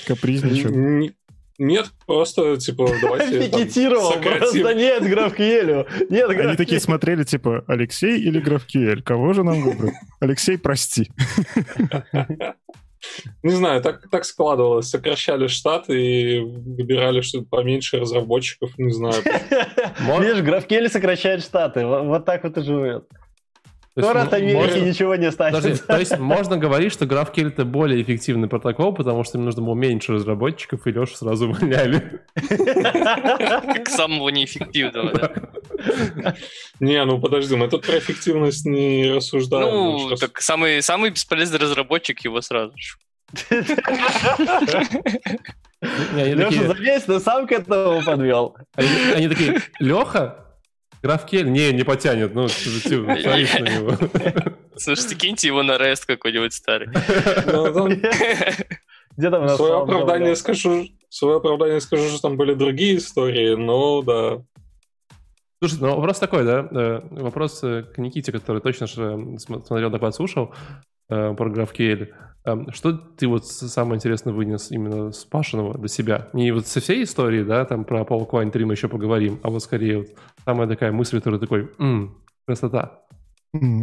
капризничал? 0.06 1.10
Нет, 1.58 1.89
просто, 2.06 2.58
типа, 2.58 2.88
давайте 3.02 3.50
Пикетировал, 3.50 4.13
просто 4.21 4.76
нет 4.76 5.02
GraphQL. 5.02 5.88
Нет 6.12 6.30
Они 6.30 6.56
такие 6.56 6.80
смотрели, 6.80 7.24
типа, 7.24 7.65
Алексей 7.67 8.19
или 8.19 8.39
GraphQL? 8.39 9.02
Кого 9.02 9.34
же 9.34 9.43
нам 9.43 9.63
выбрать? 9.63 9.95
Алексей, 10.19 10.60
прости. 10.60 11.10
Не 13.41 13.52
знаю, 13.52 13.82
так, 13.82 14.08
так 14.12 14.24
складывалось. 14.24 14.88
Сокращали 14.88 15.47
штат 15.47 15.89
и 15.89 16.39
выбирали 16.39 17.21
что-то 17.21 17.47
поменьше 17.50 17.97
разработчиков, 17.97 18.78
не 18.78 18.93
знаю. 18.93 19.15
Видишь, 20.19 20.43
GraphQL 20.43 20.89
сокращает 20.89 21.43
штаты. 21.43 21.88
Вот 21.88 22.26
так 22.26 22.43
вот 22.43 22.56
и 22.58 22.62
живет. 22.62 23.08
Скоро 23.97 24.21
от 24.21 24.34
Америки 24.34 24.56
можно... 24.56 24.77
ничего 24.77 25.15
не 25.15 25.25
останется. 25.25 25.86
то 25.86 25.99
есть 25.99 26.17
можно 26.17 26.58
говорить, 26.58 26.93
что 26.93 27.06
GraphQL 27.06 27.49
это 27.49 27.65
более 27.65 28.01
эффективный 28.01 28.47
протокол, 28.47 28.93
потому 28.93 29.25
что 29.25 29.38
им 29.38 29.43
нужно 29.43 29.62
было 29.63 29.75
меньше 29.75 30.13
разработчиков, 30.13 30.88
и 30.88 30.91
Лешу 30.91 31.15
сразу 31.15 31.49
увольняли. 31.49 32.21
Как 32.36 33.89
самого 33.89 34.30
неэффективного, 34.30 35.13
да? 35.13 36.36
Не, 36.80 37.04
ну 37.04 37.19
подожди, 37.19 37.56
мы 37.56 37.67
тут 37.67 37.86
про 37.86 37.97
эффективность 37.97 38.65
не 38.65 39.12
рассуждаем. 39.12 39.69
Ну, 39.69 40.15
так 40.15 40.39
самый, 40.39 40.82
самый 40.82 41.10
бесполезный 41.10 41.60
разработчик 41.60 42.21
его 42.21 42.39
сразу 42.41 42.73
же. 42.77 42.95
Леша 45.82 46.63
залез, 46.67 47.08
но 47.08 47.19
сам 47.19 47.47
к 47.47 47.51
этому 47.51 48.04
подвел. 48.04 48.56
Они 48.75 49.27
такие, 49.27 49.62
Леха, 49.80 50.51
GraphQL? 51.04 51.44
Не, 51.44 51.74
не 51.74 51.84
потянет. 51.84 52.34
Ну, 52.34 52.48
ты 52.48 52.98
на 53.00 53.16
него. 53.18 53.98
Слушайте, 54.78 55.16
киньте 55.16 55.48
его 55.48 55.64
на 55.64 55.74
REST 55.74 56.04
какой-нибудь 56.08 56.54
старый. 56.54 56.88
Где 59.18 59.30
там 59.30 59.48
свое 59.50 59.82
оправдание 59.82 60.36
скажу, 60.36 60.88
свое 61.10 61.38
оправдание 61.38 61.82
скажу, 61.82 62.08
что 62.10 62.22
там 62.22 62.38
были 62.38 62.54
другие 62.54 62.98
истории, 62.98 63.56
но 63.56 64.02
да. 64.02 64.42
Слушай, 65.60 65.80
ну 65.82 65.96
вопрос 65.96 66.18
такой, 66.18 66.46
да? 66.46 66.68
Э, 66.72 67.02
вопрос 67.12 67.64
э, 67.64 67.84
к 67.84 67.98
Никите, 67.98 68.32
который 68.32 68.62
точно 68.62 68.88
же 68.88 69.38
смотрел 69.38 69.90
доклад, 69.92 70.16
слушал 70.16 70.54
э, 71.10 71.34
про 71.36 71.50
GraphQL. 71.50 72.08
Эм, 72.44 72.72
что 72.72 72.94
ты 72.94 73.28
вот 73.28 73.46
самое 73.46 73.98
интересное 73.98 74.34
вынес 74.34 74.72
именно 74.72 75.12
с 75.12 75.26
Пашиного 75.26 75.78
до 75.78 75.88
себя? 75.88 76.30
Не 76.34 76.52
вот 76.52 76.66
со 76.66 76.80
всей 76.80 77.04
истории, 77.04 77.44
да, 77.44 77.66
там 77.66 77.86
про 77.86 78.02
Apollo 78.02 78.28
Quine 78.28 78.50
3 78.50 78.66
мы 78.66 78.74
еще 78.74 78.88
поговорим, 78.88 79.40
а 79.44 79.52
вот 79.52 79.62
скорее 79.62 80.00
вот 80.00 80.08
самая 80.45 80.67
такая 80.67 80.91
мысль, 80.91 81.17
которая 81.17 81.39
такой, 81.39 81.69
м-м, 81.77 82.17
красота. 82.45 83.01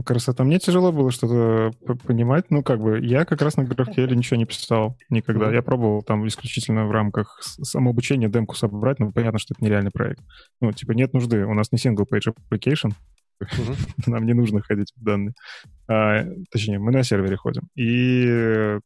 Красота. 0.06 0.44
Мне 0.44 0.58
тяжело 0.58 0.92
было 0.92 1.10
что-то 1.10 1.72
понимать. 2.06 2.46
Ну, 2.50 2.62
как 2.62 2.80
бы, 2.80 3.00
я 3.00 3.26
как 3.26 3.42
раз 3.42 3.58
на 3.58 3.62
GraphQL 3.62 4.14
ничего 4.14 4.38
не 4.38 4.46
писал 4.46 4.96
никогда. 5.10 5.52
Я 5.52 5.60
пробовал 5.60 6.02
там 6.02 6.26
исключительно 6.26 6.86
в 6.86 6.90
рамках 6.90 7.38
самообучения 7.42 8.28
демку 8.28 8.54
собрать, 8.54 8.98
но 8.98 9.12
понятно, 9.12 9.38
что 9.38 9.52
это 9.52 9.62
нереальный 9.62 9.90
проект. 9.90 10.22
Ну, 10.62 10.72
типа, 10.72 10.92
нет 10.92 11.12
нужды. 11.12 11.44
У 11.44 11.52
нас 11.52 11.70
не 11.70 11.78
single-page 11.78 12.32
application, 12.50 12.92
нам 14.06 14.24
не 14.24 14.32
нужно 14.32 14.62
ходить 14.62 14.92
в 14.96 15.04
данные. 15.04 15.34
А, 15.86 16.24
точнее, 16.50 16.78
мы 16.78 16.90
на 16.90 17.02
сервере 17.02 17.36
ходим. 17.36 17.68
И 17.76 18.78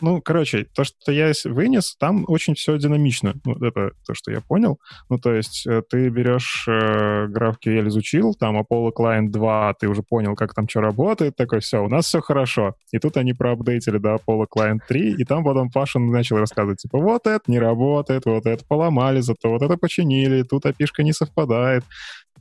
ну, 0.00 0.20
короче, 0.20 0.66
то, 0.74 0.84
что 0.84 1.12
я 1.12 1.32
вынес, 1.44 1.96
там 1.96 2.24
очень 2.28 2.54
все 2.54 2.76
динамично. 2.78 3.34
Вот 3.44 3.62
это 3.62 3.92
то, 4.06 4.14
что 4.14 4.30
я 4.30 4.40
понял. 4.40 4.78
Ну, 5.08 5.18
то 5.18 5.32
есть 5.32 5.66
э, 5.66 5.82
ты 5.88 6.08
берешь 6.08 6.64
э, 6.66 7.26
GraphQL, 7.26 7.88
изучил, 7.88 8.34
там 8.34 8.58
Apollo 8.58 8.92
Client 8.98 9.28
2, 9.28 9.74
ты 9.78 9.88
уже 9.88 10.02
понял, 10.02 10.34
как 10.34 10.54
там 10.54 10.68
что 10.68 10.80
работает, 10.80 11.36
такой, 11.36 11.60
все, 11.60 11.84
у 11.84 11.88
нас 11.88 12.06
все 12.06 12.20
хорошо. 12.20 12.74
И 12.90 12.98
тут 12.98 13.16
они 13.16 13.32
проапдейтили 13.32 13.98
до 13.98 14.14
Apollo 14.14 14.46
Client 14.54 14.80
3, 14.88 15.14
и 15.18 15.24
там 15.24 15.44
потом 15.44 15.70
Пашин 15.70 16.10
начал 16.10 16.38
рассказывать, 16.38 16.78
типа, 16.78 16.98
вот 16.98 17.26
это 17.26 17.42
не 17.46 17.58
работает, 17.58 18.24
вот 18.26 18.46
это 18.46 18.64
поломали, 18.66 19.20
зато 19.20 19.50
вот 19.50 19.62
это 19.62 19.76
починили, 19.76 20.42
тут 20.42 20.66
опишка 20.66 21.02
не 21.02 21.12
совпадает. 21.12 21.84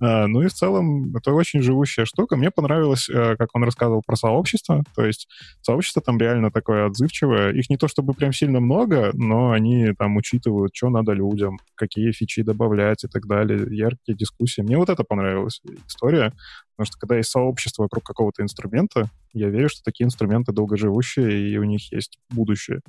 А, 0.02 0.26
ну 0.28 0.42
и 0.42 0.48
в 0.48 0.54
целом 0.54 1.16
это 1.16 1.32
очень 1.32 1.62
живущая 1.62 2.06
штука. 2.06 2.36
Мне 2.36 2.50
понравилось, 2.50 3.08
э, 3.08 3.36
как 3.38 3.50
он 3.54 3.64
рассказывал 3.64 4.02
про 4.06 4.16
сообщество. 4.16 4.84
То 4.96 5.06
есть 5.06 5.28
сообщество 5.62 6.02
там 6.02 6.18
реально 6.18 6.52
такое 6.52 6.88
отзывчивое. 6.88 7.41
Их 7.50 7.70
не 7.70 7.78
то 7.78 7.88
чтобы 7.88 8.14
прям 8.14 8.34
сильно 8.34 8.60
много, 8.60 9.12
но 9.14 9.52
они 9.52 9.94
там 9.98 10.18
учитывают, 10.18 10.76
что 10.76 10.90
надо 10.90 11.14
людям, 11.14 11.58
какие 11.76 12.12
фичи 12.12 12.44
добавлять 12.44 13.04
и 13.04 13.08
так 13.08 13.28
далее. 13.28 13.66
Яркие 13.76 14.16
дискуссии. 14.16 14.62
Мне 14.62 14.78
вот 14.78 14.90
это 14.90 15.04
понравилась 15.04 15.62
история. 15.88 16.34
Потому 16.76 16.86
что 16.86 17.00
когда 17.00 17.18
есть 17.18 17.30
сообщество 17.30 17.84
вокруг 17.84 18.04
какого-то 18.04 18.44
инструмента, 18.44 19.10
я 19.34 19.50
верю, 19.50 19.70
что 19.70 19.84
такие 19.84 20.06
инструменты 20.06 20.52
долгоживущие, 20.52 21.50
и 21.50 21.58
у 21.58 21.64
них 21.64 21.92
есть 21.92 22.20
будущее. 22.30 22.82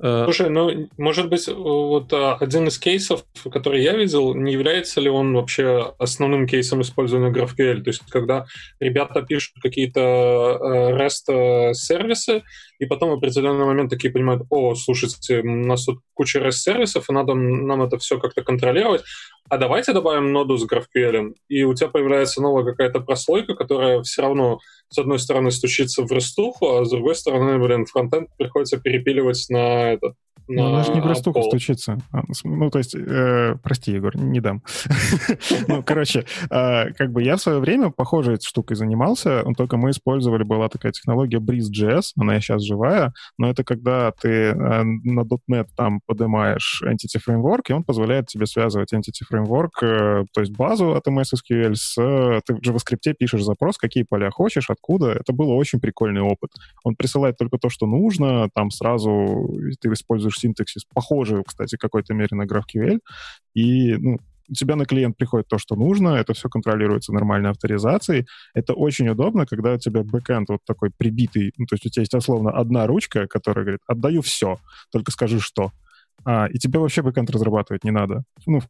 Э, 0.00 0.24
Слушай, 0.24 0.48
ну, 0.48 0.88
может 0.96 1.28
быть, 1.28 1.48
вот 1.48 2.12
а, 2.12 2.34
один 2.34 2.68
из 2.68 2.78
кейсов, 2.78 3.24
который 3.50 3.82
я 3.82 3.96
видел, 3.96 4.32
не 4.34 4.52
является 4.52 5.00
ли 5.00 5.10
он 5.10 5.34
вообще 5.34 5.92
основным 5.98 6.46
кейсом 6.46 6.82
использования 6.82 7.32
GraphQL? 7.32 7.82
То 7.82 7.90
есть, 7.90 8.02
когда 8.08 8.46
ребята 8.78 9.22
пишут 9.22 9.54
какие-то 9.60 10.00
э, 10.00 10.96
REST-сервисы, 10.96 12.44
и 12.78 12.86
потом 12.86 13.10
в 13.10 13.14
определенный 13.14 13.66
момент 13.66 13.90
такие 13.90 14.12
понимают, 14.12 14.42
о, 14.50 14.76
слушайте, 14.76 15.40
у 15.40 15.66
нас 15.66 15.84
тут 15.84 15.98
куча 16.14 16.38
REST-сервисов, 16.38 17.10
и 17.10 17.12
надо 17.12 17.34
нам 17.34 17.82
это 17.82 17.98
все 17.98 18.20
как-то 18.20 18.42
контролировать, 18.44 19.02
а 19.50 19.56
давайте 19.56 19.92
добавим 19.92 20.32
ноду 20.32 20.58
с 20.58 20.66
GraphQL, 20.66 21.34
и 21.48 21.64
у 21.64 21.74
тебя 21.74 21.88
появляется 21.88 22.42
новая 22.42 22.64
какая-то 22.64 23.00
прослойка, 23.00 23.54
которая 23.54 24.02
все 24.02 24.22
равно, 24.22 24.60
с 24.90 24.98
одной 24.98 25.18
стороны, 25.18 25.50
стучится 25.50 26.02
в 26.02 26.12
рестуху, 26.12 26.76
а 26.76 26.84
с 26.84 26.90
другой 26.90 27.14
стороны, 27.14 27.58
блин, 27.58 27.86
фронтенд 27.86 28.28
приходится 28.36 28.78
перепиливать 28.78 29.46
на 29.48 29.87
subscribe 29.96 30.27
этот 30.46 30.56
ну, 30.56 30.66
она 30.66 30.84
же 30.84 30.92
не 30.92 31.00
в 31.00 31.06
растуху 31.06 31.42
стучится. 31.42 31.98
А, 32.12 32.22
ну, 32.44 32.70
то 32.70 32.78
есть, 32.78 32.94
э, 32.94 33.56
прости, 33.62 33.92
Егор, 33.92 34.16
не 34.16 34.40
дам. 34.40 34.62
ну, 35.68 35.82
короче, 35.82 36.24
э, 36.50 36.92
как 36.92 37.12
бы 37.12 37.22
я 37.22 37.36
в 37.36 37.40
свое 37.40 37.58
время 37.58 37.90
похожей 37.90 38.38
штукой 38.42 38.76
занимался, 38.76 39.44
только 39.56 39.76
мы 39.76 39.90
использовали, 39.90 40.42
была 40.42 40.68
такая 40.68 40.92
технология 40.92 41.38
Breeze.js, 41.38 42.12
она 42.18 42.40
сейчас 42.40 42.62
живая, 42.62 43.12
но 43.38 43.50
это 43.50 43.64
когда 43.64 44.12
ты 44.12 44.28
э, 44.28 44.54
на 44.54 45.24
.NET 45.48 45.68
там 45.76 46.00
поднимаешь 46.06 46.82
Entity 46.84 47.20
Framework, 47.26 47.62
и 47.68 47.72
он 47.72 47.84
позволяет 47.84 48.26
тебе 48.26 48.46
связывать 48.46 48.92
Entity 48.92 49.24
Framework, 49.30 49.82
э, 49.82 50.24
то 50.32 50.40
есть 50.40 50.52
базу 50.52 50.94
от 50.94 51.06
MS 51.06 51.34
SQL 51.34 51.74
с... 51.74 51.94
Ты 52.46 52.54
в 52.54 52.60
JavaScript 52.60 53.14
пишешь 53.18 53.42
запрос, 53.42 53.78
какие 53.78 54.04
поля 54.04 54.30
хочешь, 54.30 54.70
откуда. 54.70 55.12
Это 55.12 55.32
был 55.32 55.50
очень 55.50 55.80
прикольный 55.80 56.20
опыт. 56.20 56.50
Он 56.84 56.94
присылает 56.96 57.36
только 57.36 57.58
то, 57.58 57.68
что 57.68 57.86
нужно, 57.86 58.48
там 58.54 58.70
сразу 58.70 59.50
ты 59.80 59.92
используешь 59.92 60.27
синтаксис, 60.36 60.84
похожий, 60.84 61.42
кстати, 61.44 61.76
в 61.76 61.78
какой-то 61.78 62.14
мере 62.14 62.30
на 62.32 62.44
GraphQL, 62.44 63.00
и 63.54 63.96
ну, 63.96 64.18
у 64.50 64.54
тебя 64.54 64.76
на 64.76 64.84
клиент 64.86 65.16
приходит 65.16 65.48
то, 65.48 65.58
что 65.58 65.76
нужно, 65.76 66.10
это 66.10 66.32
все 66.32 66.48
контролируется 66.48 67.12
нормальной 67.12 67.50
авторизацией. 67.50 68.26
Это 68.54 68.72
очень 68.72 69.08
удобно, 69.08 69.46
когда 69.46 69.74
у 69.74 69.78
тебя 69.78 70.02
бэкэнд 70.02 70.48
вот 70.48 70.60
такой 70.64 70.90
прибитый, 70.96 71.52
ну, 71.58 71.66
то 71.66 71.74
есть 71.74 71.84
у 71.86 71.90
тебя 71.90 72.02
есть, 72.02 72.14
условно, 72.14 72.50
одна 72.50 72.86
ручка, 72.86 73.26
которая 73.26 73.64
говорит, 73.64 73.80
отдаю 73.86 74.22
все, 74.22 74.58
только 74.90 75.10
скажи, 75.10 75.40
что. 75.40 75.72
А, 76.24 76.46
и 76.46 76.58
тебе 76.58 76.78
вообще 76.78 77.02
бэкэнд 77.02 77.30
разрабатывать 77.30 77.84
не 77.84 77.90
надо. 77.90 78.24
Ну, 78.46 78.60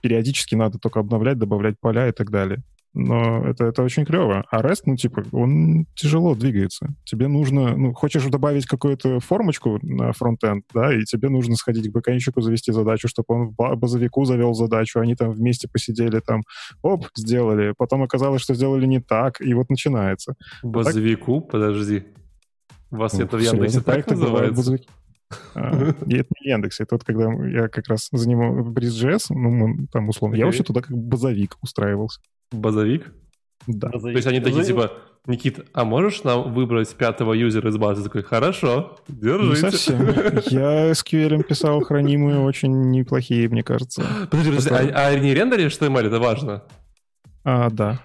периодически 0.00 0.54
надо 0.54 0.78
только 0.78 1.00
обновлять, 1.00 1.38
добавлять 1.38 1.78
поля 1.80 2.08
и 2.08 2.12
так 2.12 2.30
далее 2.30 2.62
но 2.96 3.46
это, 3.46 3.66
это 3.66 3.82
очень 3.82 4.06
клево. 4.06 4.46
А 4.50 4.62
REST, 4.62 4.82
ну, 4.86 4.96
типа, 4.96 5.22
он 5.32 5.86
тяжело 5.94 6.34
двигается. 6.34 6.94
Тебе 7.04 7.28
нужно, 7.28 7.76
ну, 7.76 7.92
хочешь 7.92 8.24
добавить 8.24 8.64
какую-то 8.64 9.20
формочку 9.20 9.78
на 9.82 10.12
фронтенд, 10.12 10.64
да, 10.72 10.94
и 10.94 11.02
тебе 11.02 11.28
нужно 11.28 11.56
сходить 11.56 11.90
к 11.90 11.92
бэкэнщику, 11.92 12.40
завести 12.40 12.72
задачу, 12.72 13.06
чтобы 13.06 13.26
он 13.28 13.48
базовику 13.48 14.24
завел 14.24 14.54
задачу, 14.54 14.98
они 14.98 15.14
там 15.14 15.30
вместе 15.30 15.68
посидели, 15.68 16.20
там, 16.20 16.42
оп, 16.80 17.06
сделали. 17.14 17.74
Потом 17.76 18.02
оказалось, 18.02 18.40
что 18.40 18.54
сделали 18.54 18.86
не 18.86 19.00
так, 19.00 19.42
и 19.42 19.52
вот 19.52 19.68
начинается. 19.68 20.34
Базовику? 20.62 21.42
Так... 21.42 21.50
Подожди. 21.50 22.04
У 22.90 22.96
вас 22.96 23.12
ну, 23.12 23.24
это 23.24 23.36
в 23.36 23.40
Яндексе 23.40 23.80
так 23.82 24.08
называется? 24.10 24.78
А, 25.54 25.90
и 26.06 26.16
это 26.16 26.28
не 26.40 26.50
Яндекс, 26.50 26.80
это 26.80 26.94
вот 26.94 27.04
когда 27.04 27.30
я 27.46 27.68
как 27.68 27.88
раз 27.88 28.08
занимал 28.12 28.70
Breeze.js, 28.70 29.26
ну, 29.30 29.86
там 29.92 30.08
условно, 30.08 30.36
я 30.36 30.46
вообще 30.46 30.62
туда 30.62 30.80
как 30.80 30.96
базовик 30.96 31.56
устраивался. 31.62 32.20
Базовик? 32.52 33.12
Да. 33.66 33.88
Базовик. 33.88 34.14
То 34.14 34.18
есть 34.18 34.26
они 34.28 34.40
такие 34.40 34.64
типа, 34.64 34.92
Никит, 35.26 35.66
а 35.72 35.84
можешь 35.84 36.22
нам 36.22 36.54
выбрать 36.54 36.94
пятого 36.94 37.32
юзера 37.32 37.68
из 37.70 37.76
базы? 37.76 38.04
Такой, 38.04 38.22
хорошо, 38.22 38.96
держите. 39.08 39.66
Не 39.66 39.70
совсем. 39.70 40.06
Я 40.46 40.92
SQL 40.92 41.42
писал 41.42 41.80
хранимые 41.80 42.40
очень 42.40 42.90
неплохие, 42.90 43.48
мне 43.48 43.64
кажется. 43.64 44.04
Подожди, 44.30 44.50
подожди, 44.50 44.70
а, 44.70 45.06
а 45.08 45.18
не 45.18 45.34
рендеришь 45.34 45.76
HTML, 45.76 46.06
это 46.06 46.20
важно? 46.20 46.62
А, 47.42 47.70
да. 47.70 48.00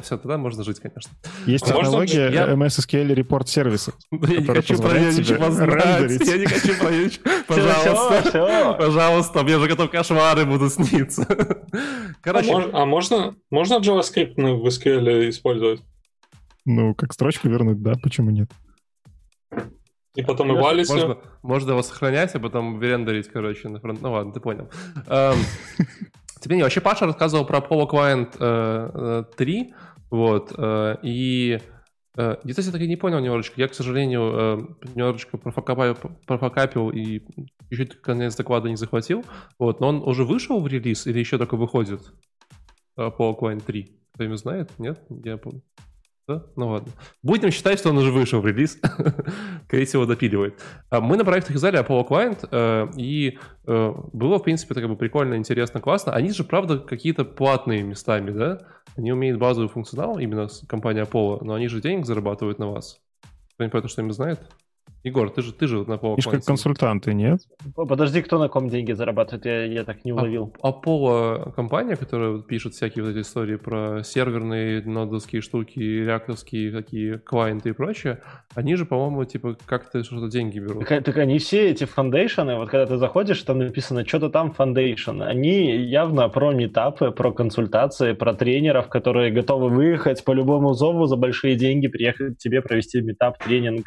Все, 0.00 0.16
тогда 0.16 0.38
можно 0.38 0.64
жить, 0.64 0.80
конечно. 0.80 1.12
Есть 1.44 1.64
а 1.64 1.74
технология 1.74 2.30
я... 2.30 2.48
MS 2.48 2.80
SQL 2.80 3.14
Report 3.14 3.46
сервиса. 3.46 3.92
Я 4.10 4.40
не 4.40 4.46
хочу 4.46 4.80
про 4.80 4.98
нее 4.98 5.14
ничего 5.14 5.50
знать. 5.50 6.26
Я 6.26 6.38
не 6.38 6.46
хочу 6.46 6.78
про 6.78 6.90
нее 6.90 7.10
Пожалуйста. 7.46 8.76
Пожалуйста, 8.78 9.42
мне 9.42 9.58
же 9.58 9.68
готов 9.68 9.90
кошмары 9.90 10.46
будут 10.46 10.72
сниться. 10.72 11.26
Короче. 12.22 12.52
А 12.72 12.86
можно 12.86 13.36
можно 13.50 13.74
JavaScript 13.74 14.34
в 14.36 14.66
SQL 14.66 15.28
использовать? 15.28 15.82
Ну, 16.64 16.94
как 16.94 17.12
строчку 17.12 17.48
вернуть, 17.48 17.82
да, 17.82 17.92
почему 18.02 18.30
нет? 18.30 18.50
И 20.14 20.22
потом 20.22 20.52
и 20.52 20.58
валить 20.58 20.88
можно, 20.88 21.18
можно 21.42 21.72
его 21.72 21.82
сохранять, 21.82 22.34
а 22.34 22.40
потом 22.40 22.80
рендерить, 22.80 23.28
короче, 23.28 23.68
на 23.68 23.80
фронт. 23.80 24.00
Ну 24.00 24.12
ладно, 24.12 24.32
ты 24.32 24.40
понял. 24.40 24.70
Тебе 26.44 26.56
не, 26.56 26.62
вообще 26.62 26.82
Паша 26.82 27.06
рассказывал 27.06 27.46
про 27.46 27.60
Polo 27.60 27.88
Client 27.88 28.36
э, 28.38 29.24
3, 29.34 29.60
э, 29.62 29.74
вот, 30.10 30.52
э, 30.58 30.96
и 31.02 31.58
э, 32.18 32.36
я, 32.44 32.50
кстати, 32.50 32.70
так 32.70 32.82
и 32.82 32.86
не 32.86 32.96
понял 32.96 33.20
немножечко. 33.20 33.58
Я, 33.58 33.66
к 33.66 33.72
сожалению, 33.72 34.20
э, 34.30 34.88
немножечко 34.94 35.38
профокапил, 35.38 36.90
и 36.90 37.22
чуть-чуть 37.70 38.02
конец 38.02 38.36
доклада 38.36 38.68
не 38.68 38.76
захватил, 38.76 39.24
вот, 39.58 39.80
но 39.80 39.88
он 39.88 40.02
уже 40.02 40.26
вышел 40.26 40.60
в 40.60 40.66
релиз 40.66 41.06
или 41.06 41.18
еще 41.18 41.38
только 41.38 41.56
выходит 41.56 42.02
Polo 42.94 43.40
Client 43.40 43.62
3? 43.64 43.98
Кто-нибудь 44.12 44.38
знает? 44.38 44.70
Нет? 44.78 45.02
Я 45.24 45.38
помню. 45.38 45.62
Да? 46.26 46.42
Ну 46.56 46.68
ладно. 46.68 46.90
Будем 47.22 47.50
считать, 47.50 47.78
что 47.78 47.90
он 47.90 47.98
уже 47.98 48.10
вышел 48.10 48.40
в 48.40 48.46
релиз. 48.46 48.78
Крейс 49.68 49.92
его 49.92 50.06
допиливает. 50.06 50.58
А 50.88 51.00
мы 51.00 51.16
на 51.16 51.24
проектах 51.24 51.56
издали 51.56 51.78
Apollo 51.78 52.08
Client, 52.08 52.48
э, 52.50 52.88
и 52.96 53.38
э, 53.66 53.94
было, 54.12 54.38
в 54.38 54.42
принципе, 54.42 54.74
как 54.74 54.88
бы 54.88 54.96
прикольно, 54.96 55.34
интересно, 55.34 55.80
классно. 55.80 56.12
Они 56.12 56.30
же, 56.30 56.44
правда, 56.44 56.78
какие-то 56.78 57.24
платные 57.24 57.82
местами, 57.82 58.30
да? 58.30 58.60
Они 58.96 59.12
умеют 59.12 59.38
базовый 59.38 59.68
функционал, 59.68 60.18
именно 60.18 60.48
компания 60.66 61.02
Apollo, 61.02 61.44
но 61.44 61.54
они 61.54 61.68
же 61.68 61.82
денег 61.82 62.06
зарабатывают 62.06 62.58
на 62.58 62.70
вас. 62.70 63.02
Кто-нибудь 63.54 63.72
про 63.72 63.78
это 63.80 63.88
что-нибудь 63.88 64.16
знает? 64.16 64.40
Егор, 65.04 65.28
ты 65.28 65.42
же, 65.42 65.52
ты 65.52 65.66
же 65.66 65.84
на 65.84 65.94
PowerPoint. 65.94 66.30
как 66.30 66.44
консультанты, 66.44 67.12
нет? 67.12 67.40
Подожди, 67.76 68.22
кто 68.22 68.38
на 68.38 68.48
ком 68.48 68.70
деньги 68.70 68.92
зарабатывает? 68.92 69.44
Я, 69.44 69.64
я 69.64 69.84
так 69.84 70.02
не 70.06 70.12
а 70.12 70.14
уловил. 70.14 70.54
А, 70.62 70.70
Apollo 70.70 71.52
компания, 71.52 71.96
которая 71.96 72.38
пишет 72.38 72.72
всякие 72.72 73.04
вот 73.04 73.10
эти 73.10 73.20
истории 73.20 73.56
про 73.56 74.02
серверные 74.02 74.80
нодовские 74.80 75.42
штуки, 75.42 75.78
реакторские 75.78 76.72
такие 76.72 77.18
клиенты 77.18 77.68
и 77.68 77.72
прочее, 77.72 78.22
они 78.54 78.76
же, 78.76 78.86
по-моему, 78.86 79.26
типа 79.26 79.58
как-то 79.66 80.02
что-то 80.02 80.28
деньги 80.28 80.58
берут. 80.58 80.88
Так, 80.88 81.04
так 81.04 81.18
они 81.18 81.38
все 81.38 81.68
эти 81.68 81.84
foundation'ы, 81.84 82.56
вот 82.56 82.70
когда 82.70 82.86
ты 82.86 82.96
заходишь, 82.96 83.42
там 83.42 83.58
написано 83.58 84.06
что-то 84.06 84.30
там 84.30 84.52
foundation, 84.52 85.20
они 85.20 85.76
явно 85.76 86.30
про 86.30 86.54
митапы, 86.54 87.10
про 87.10 87.30
консультации, 87.30 88.14
про 88.14 88.32
тренеров, 88.32 88.88
которые 88.88 89.30
готовы 89.30 89.68
выехать 89.68 90.24
по 90.24 90.32
любому 90.32 90.72
зову 90.72 91.04
за 91.04 91.16
большие 91.16 91.56
деньги, 91.56 91.88
приехать 91.88 92.36
к 92.36 92.38
тебе 92.38 92.62
провести 92.62 93.02
митап, 93.02 93.36
тренинг, 93.36 93.86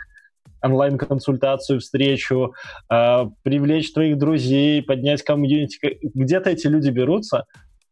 онлайн-консультацию, 0.62 1.80
встречу, 1.80 2.54
э, 2.92 3.26
привлечь 3.44 3.94
твоих 3.94 4.18
друзей, 4.18 4.82
поднять 4.84 5.24
комьюнити. 5.24 6.00
Где-то 6.14 6.50
эти 6.50 6.68
люди 6.68 6.90
берутся, 6.90 7.46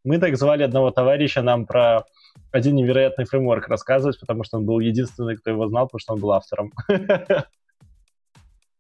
Мы 0.04 0.20
так 0.20 0.38
звали 0.38 0.62
одного 0.62 0.92
товарища 0.92 1.42
нам 1.42 1.66
про 1.66 2.04
один 2.52 2.76
невероятный 2.76 3.26
фреймворк 3.26 3.68
рассказывать, 3.68 4.20
потому 4.20 4.44
что 4.44 4.58
он 4.58 4.66
был 4.66 4.80
единственный, 4.80 5.36
кто 5.36 5.50
его 5.50 5.68
знал, 5.68 5.88
потому 5.88 6.00
что 6.00 6.14
он 6.14 6.20
был 6.20 6.32
автором. 6.32 6.72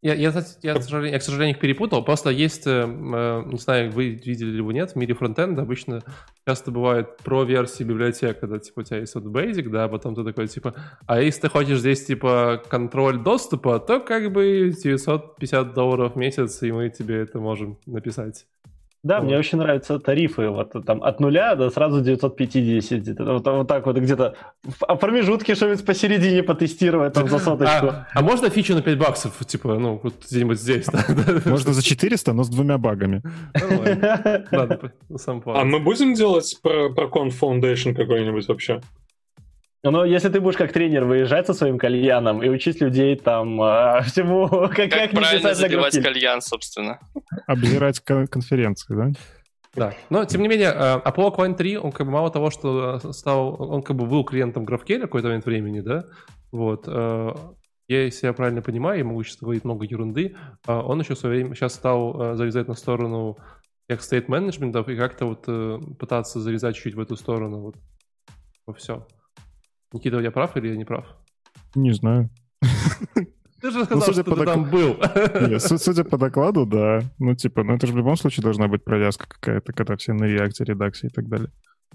Я, 0.06 0.14
я, 0.14 0.32
я, 0.62 0.76
к 0.76 0.84
сожалению, 0.84 1.14
я, 1.14 1.20
к 1.20 1.24
сожалению, 1.24 1.56
их 1.56 1.60
перепутал. 1.60 2.06
Просто 2.06 2.30
есть, 2.30 2.68
э, 2.68 2.84
э, 2.84 3.44
не 3.48 3.58
знаю, 3.58 3.90
вы 3.90 4.10
видели 4.10 4.52
или 4.52 4.62
вы 4.62 4.76
нет, 4.76 4.92
в 4.92 4.96
мире 4.98 5.16
фронтенда 5.16 5.64
обычно 5.64 6.04
часто 6.48 6.70
бывает 6.70 7.18
про 7.24 7.44
версии 7.44 7.84
библиотек, 7.84 8.40
когда 8.40 8.60
типа 8.60 8.82
у 8.82 8.84
тебя 8.84 9.00
есть 9.00 9.16
вот 9.16 9.24
Basic, 9.24 9.68
да, 9.68 9.86
а 9.86 9.88
потом 9.88 10.14
ты 10.14 10.24
такой 10.24 10.48
типа, 10.48 10.76
а 11.08 11.20
если 11.20 11.42
ты 11.42 11.50
хочешь 11.50 11.80
здесь 11.80 12.06
типа 12.06 12.62
контроль 12.70 13.18
доступа, 13.18 13.80
то 13.80 14.00
как 14.00 14.32
бы 14.32 14.72
950 14.80 15.74
долларов 15.74 16.14
в 16.14 16.18
месяц, 16.18 16.62
и 16.62 16.72
мы 16.72 16.92
тебе 16.92 17.22
это 17.22 17.40
можем 17.40 17.80
написать. 17.88 18.46
Да, 19.06 19.20
вот. 19.20 19.28
мне 19.28 19.38
очень 19.38 19.60
нравятся 19.60 20.00
тарифы. 20.00 20.50
Вот 20.50 20.74
там 20.84 21.04
от 21.04 21.20
нуля 21.20 21.54
до 21.54 21.70
сразу 21.70 22.02
950. 22.02 23.20
Вот, 23.20 23.46
вот 23.46 23.68
так 23.68 23.86
вот 23.86 23.98
где-то 23.98 24.34
а 24.82 24.96
промежутки 24.96 25.54
что-нибудь 25.54 25.86
посередине 25.86 26.42
потестировать 26.42 27.14
там 27.14 27.28
за 27.28 27.38
соточку. 27.38 27.86
А, 27.86 28.08
а 28.16 28.22
можно 28.24 28.50
фичу 28.50 28.74
на 28.74 28.82
5 28.82 28.98
баксов? 28.98 29.46
Типа, 29.46 29.78
ну, 29.78 30.00
вот 30.02 30.16
где-нибудь 30.28 30.60
здесь. 30.60 30.88
Можно 31.46 31.74
за 31.74 31.84
400, 31.84 32.34
но 32.34 32.44
с 32.44 32.50
двумя 32.50 32.80
багами. 32.80 33.22
Ладно, 34.52 34.92
сам 35.18 35.44
А 35.46 35.64
мы 35.64 35.80
будем 35.80 36.16
делать 36.16 36.58
про, 36.64 36.90
про 36.90 37.06
Conf 37.06 37.34
Foundation 37.40 37.94
какой-нибудь 37.94 38.48
вообще? 38.48 38.82
Но 39.92 40.04
если 40.04 40.30
ты 40.30 40.42
будешь 40.42 40.58
как 40.58 40.74
тренер 40.74 41.06
выезжать 41.06 41.46
со 41.46 41.54
своим 41.54 41.78
кальяном 41.78 42.42
и 42.42 42.50
учить 42.50 42.82
людей 42.82 43.16
там 43.16 43.62
э, 43.62 44.02
всему, 44.06 44.50
как, 44.50 44.76
как, 44.76 44.90
как 44.90 45.12
правильно 45.12 45.54
забивать 45.54 46.02
кальян, 46.02 46.42
собственно. 46.42 47.00
Обзирать 47.46 48.00
конференции, 48.00 48.96
да? 48.96 49.12
Да, 49.76 49.94
но 50.10 50.26
тем 50.26 50.42
не 50.42 50.48
менее, 50.48 50.72
э, 50.74 51.02
Apollo 51.06 51.36
Quant 51.36 51.56
3, 51.56 51.78
он 51.78 51.92
как 51.92 52.08
бы 52.08 52.14
мало 52.14 52.32
того, 52.32 52.50
что 52.50 53.00
стал, 53.14 53.62
он 53.62 53.84
как 53.84 53.96
бы 53.96 54.06
был 54.06 54.24
клиентом 54.24 54.66
GraphQL 54.66 55.02
какой-то 55.02 55.28
момент 55.28 55.46
времени, 55.46 55.82
да, 55.82 56.06
вот, 56.52 56.86
э, 56.88 57.34
я, 57.88 58.06
если 58.06 58.28
я 58.28 58.34
правильно 58.34 58.62
понимаю, 58.62 59.00
я 59.00 59.06
могу 59.06 59.22
сейчас 59.24 59.38
говорить 59.38 59.66
много 59.66 59.86
ерунды, 59.86 60.36
он 60.66 61.00
еще 61.02 61.14
в 61.14 61.20
свое 61.20 61.36
время 61.36 61.56
сейчас 61.56 61.76
стал 61.76 62.36
залезать 62.36 62.68
на 62.68 62.74
сторону 62.74 63.38
как 63.88 64.02
стейт 64.02 64.30
менеджментов 64.30 64.90
и 64.90 64.96
как-то 64.96 65.26
вот 65.26 65.98
пытаться 66.00 66.40
залезать 66.40 66.76
чуть 66.76 66.96
в 66.96 67.00
эту 67.00 67.16
сторону, 67.16 67.60
вот, 67.60 67.76
во 68.66 68.74
все. 68.74 69.06
Никита, 69.94 70.20
я 70.20 70.32
прав 70.32 70.56
или 70.58 70.70
я 70.70 70.76
не 70.76 70.86
прав? 70.86 71.06
Не 71.76 71.94
знаю. 71.94 72.30
Ты 73.62 73.72
же 73.72 73.86
сказал, 73.86 74.04
ну, 74.08 74.14
что 74.14 74.24
по 74.24 74.36
ты 74.36 74.46
док... 74.46 74.46
там 74.46 74.70
был. 74.70 74.98
Нет, 75.50 75.62
судя 75.62 76.04
по 76.04 76.18
докладу, 76.18 76.66
да. 76.66 77.02
Ну, 77.20 77.36
типа, 77.36 77.64
ну 77.64 77.74
это 77.74 77.88
же 77.88 77.94
в 77.94 77.98
любом 77.98 78.16
случае 78.16 78.44
должна 78.44 78.68
быть 78.68 78.84
провязка 78.84 79.28
какая-то, 79.28 79.74
когда 79.74 79.96
все 79.96 80.14
на 80.14 80.26
реакте, 80.26 80.64
редакции 80.64 81.08
и 81.08 81.10
так 81.10 81.28
далее. 81.28 81.50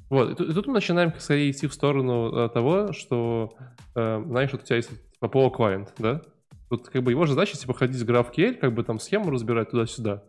Вот, 0.09 0.31
и 0.31 0.35
тут, 0.35 0.51
и 0.51 0.53
тут 0.53 0.67
мы 0.67 0.75
начинаем 0.75 1.13
скорее 1.19 1.51
идти 1.51 1.69
в 1.69 1.75
сторону 1.75 2.35
а, 2.35 2.49
того, 2.49 2.93
что, 2.93 3.53
э, 3.95 4.23
знаешь, 4.27 4.51
вот 4.51 4.63
у 4.63 4.65
тебя 4.65 4.77
есть 4.77 4.89
типа 4.89 5.27
Apollo 5.27 5.55
Client, 5.57 5.89
да? 5.99 6.23
Тут 6.69 6.89
как 6.89 7.03
бы 7.05 7.13
его 7.13 7.27
же 7.27 7.35
задача, 7.35 7.57
типа, 7.57 7.75
ходить 7.75 7.97
с 7.97 8.05
GraphQL, 8.05 8.55
как 8.55 8.75
бы 8.75 8.83
там 8.83 8.99
схему 8.99 9.31
разбирать 9.31 9.71
туда-сюда. 9.71 10.25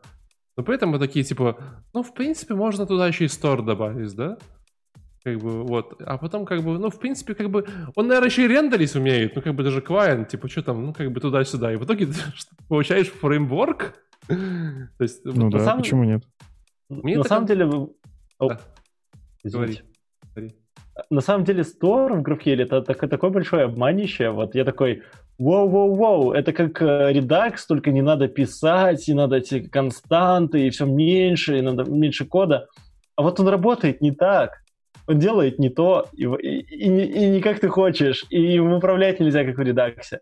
Но 0.56 0.63
при 0.63 0.76
этом 0.76 0.89
мы 0.89 1.00
такие, 1.00 1.24
типа, 1.24 1.58
ну, 1.93 2.04
в 2.04 2.13
принципе, 2.13 2.54
можно 2.54 2.86
туда 2.86 3.08
еще 3.08 3.26
и 3.26 3.28
store 3.28 3.63
добавить, 3.65 4.15
да? 4.15 4.38
Как 5.23 5.38
бы, 5.38 5.63
вот. 5.63 6.01
А 6.01 6.17
потом, 6.17 6.45
как 6.45 6.63
бы, 6.63 6.79
ну, 6.79 6.89
в 6.89 6.99
принципе, 6.99 7.36
как 7.36 7.49
бы, 7.49 7.65
он, 7.95 8.07
наверное, 8.07 8.29
еще 8.29 8.45
и 8.45 8.47
рендерить 8.47 8.95
умеет, 8.95 9.36
ну, 9.36 9.41
как 9.41 9.53
бы, 9.53 9.63
даже 9.63 9.81
клиент, 9.81 10.29
типа, 10.29 10.47
что 10.47 10.63
там, 10.63 10.86
ну, 10.88 10.93
как 10.93 11.12
бы, 11.12 11.19
туда-сюда. 11.19 11.73
И 11.73 11.75
в 11.75 11.86
итоге 11.86 12.05
ты 12.07 12.13
получаешь 12.67 13.10
фреймворк. 13.10 13.93
То 14.27 14.36
есть, 14.99 15.23
ну, 15.23 15.49
да, 15.49 15.60
самом... 15.60 15.81
почему 15.81 16.03
нет? 16.03 16.23
Мне 16.89 17.17
на 17.17 17.23
самом 17.23 17.45
деле... 17.45 17.69
Да. 18.39 18.60
Говори. 19.43 19.81
На 21.10 21.21
самом 21.21 21.45
деле, 21.45 21.62
Store 21.62 22.19
в 22.19 22.21
GraphQL 22.21 22.62
это 22.63 22.81
такое 23.07 23.29
большое 23.29 23.65
обманище. 23.65 24.29
Вот 24.29 24.55
я 24.55 24.65
такой, 24.65 25.03
Воу-воу-воу, 25.39 26.34
это 26.34 26.53
как 26.53 26.81
э, 26.81 27.13
редакс, 27.13 27.65
только 27.65 27.91
не 27.91 28.01
надо 28.01 28.27
писать, 28.27 29.10
и 29.10 29.13
надо 29.13 29.38
эти 29.38 29.62
константы, 29.62 30.67
и 30.67 30.69
все 30.69 30.86
меньше, 30.86 31.57
и 31.57 31.62
надо 31.62 31.89
меньше 31.89 32.25
кода. 32.25 32.67
А 33.15 33.23
вот 33.23 33.39
он 33.39 33.47
работает 33.47 34.01
не 34.01 34.12
так 34.12 34.61
он 35.12 35.19
делает 35.19 35.60
не 35.60 35.69
то, 35.69 36.08
и, 36.13 36.24
и, 36.24 36.60
и, 36.69 36.86
и 36.88 37.30
не 37.30 37.41
как 37.41 37.60
ты 37.60 37.69
хочешь, 37.69 38.26
и 38.30 38.56
им 38.56 38.74
управлять 38.74 39.19
нельзя, 39.19 39.43
как 39.43 39.58
в 39.58 39.62
редаксе. 39.62 40.19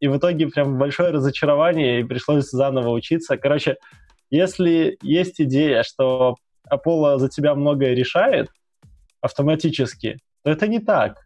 И 0.00 0.08
в 0.08 0.16
итоге 0.16 0.48
прям 0.48 0.78
большое 0.78 1.10
разочарование, 1.10 2.00
и 2.00 2.04
пришлось 2.04 2.50
заново 2.50 2.90
учиться. 2.90 3.36
Короче, 3.36 3.76
если 4.30 4.98
есть 5.02 5.40
идея, 5.40 5.82
что 5.82 6.36
Apollo 6.70 7.18
за 7.18 7.28
тебя 7.28 7.54
многое 7.54 7.94
решает 7.94 8.48
автоматически, 9.20 10.18
то 10.42 10.50
это 10.50 10.66
не 10.68 10.80
так. 10.80 11.24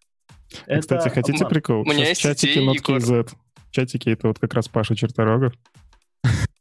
Это 0.67 0.81
Кстати, 0.81 1.09
хотите 1.09 1.45
обман. 1.45 1.51
прикол? 1.51 1.81
У 1.81 1.85
меня 1.85 2.09
есть 2.09 2.21
чатики 2.21 2.53
идея, 2.53 2.67
нотки 2.67 2.91
Егор. 2.91 3.01
Z. 3.01 3.27
Чатики 3.71 4.11
это 4.11 4.29
вот 4.29 4.39
как 4.39 4.55
раз 4.55 4.69
Паша 4.69 4.95
Черторогов. 4.95 5.53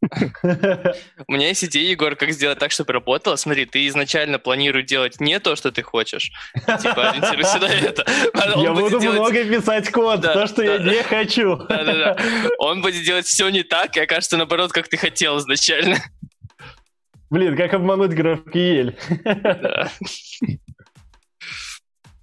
У 1.28 1.34
меня 1.34 1.50
есть 1.50 1.66
идея, 1.66 1.92
Егор, 1.92 2.16
как 2.16 2.32
сделать 2.32 2.58
так, 2.60 2.72
чтобы 2.72 2.94
работало. 2.94 3.36
Смотри, 3.36 3.66
ты 3.66 3.86
изначально 3.88 4.40
планируешь 4.40 4.86
делать 4.86 5.20
не 5.20 5.40
то, 5.40 5.56
что 5.56 5.72
ты 5.72 5.82
хочешь. 5.82 6.32
Типа, 6.54 7.10
ориентируйся 7.10 7.60
на 7.60 7.66
это. 7.68 8.06
А 8.34 8.60
я 8.60 8.74
буду 8.74 9.00
много 9.00 9.44
писать 9.44 9.92
код, 9.92 10.22
то, 10.22 10.48
что 10.48 10.64
я 10.64 10.78
не 10.78 11.04
хочу. 11.04 11.58
Да-да-да. 11.58 12.18
Он 12.60 12.82
будет 12.82 13.04
делать 13.04 13.26
все 13.26 13.50
не 13.50 13.64
так, 13.64 13.98
и 13.98 14.00
окажется 14.00 14.38
наоборот, 14.38 14.72
как 14.72 14.88
ты 14.88 14.98
хотел 14.98 15.38
изначально. 15.40 15.98
Блин, 17.30 17.56
как 17.56 17.74
обмануть 17.74 18.12
GraphQL. 18.12 18.96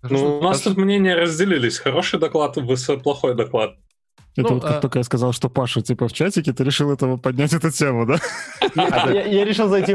Ну, 0.03 0.39
у 0.39 0.43
нас 0.43 0.63
тут 0.63 0.77
мнения 0.77 1.15
разделились. 1.15 1.79
Хороший 1.79 2.19
доклад 2.19 2.57
плохой 3.03 3.35
доклад. 3.35 3.77
Это 4.37 4.49
ну, 4.49 4.55
вот 4.55 4.65
как 4.65 4.77
а... 4.77 4.81
только 4.81 4.99
я 4.99 5.05
сказал, 5.05 5.33
что 5.33 5.49
Паша, 5.49 5.81
типа, 5.81 6.09
в 6.09 6.13
чатике, 6.13 6.53
ты 6.53 6.63
решил 6.63 6.93
этого 6.93 7.17
поднять 7.17 7.55
эту 7.55 7.71
тему, 7.71 8.07
да? 8.07 8.19
Я 9.11 9.45
решил 9.45 9.69
зайти 9.69 9.95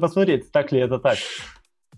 посмотреть, 0.00 0.50
так 0.50 0.72
ли 0.72 0.80
это 0.80 0.98
так. 0.98 1.18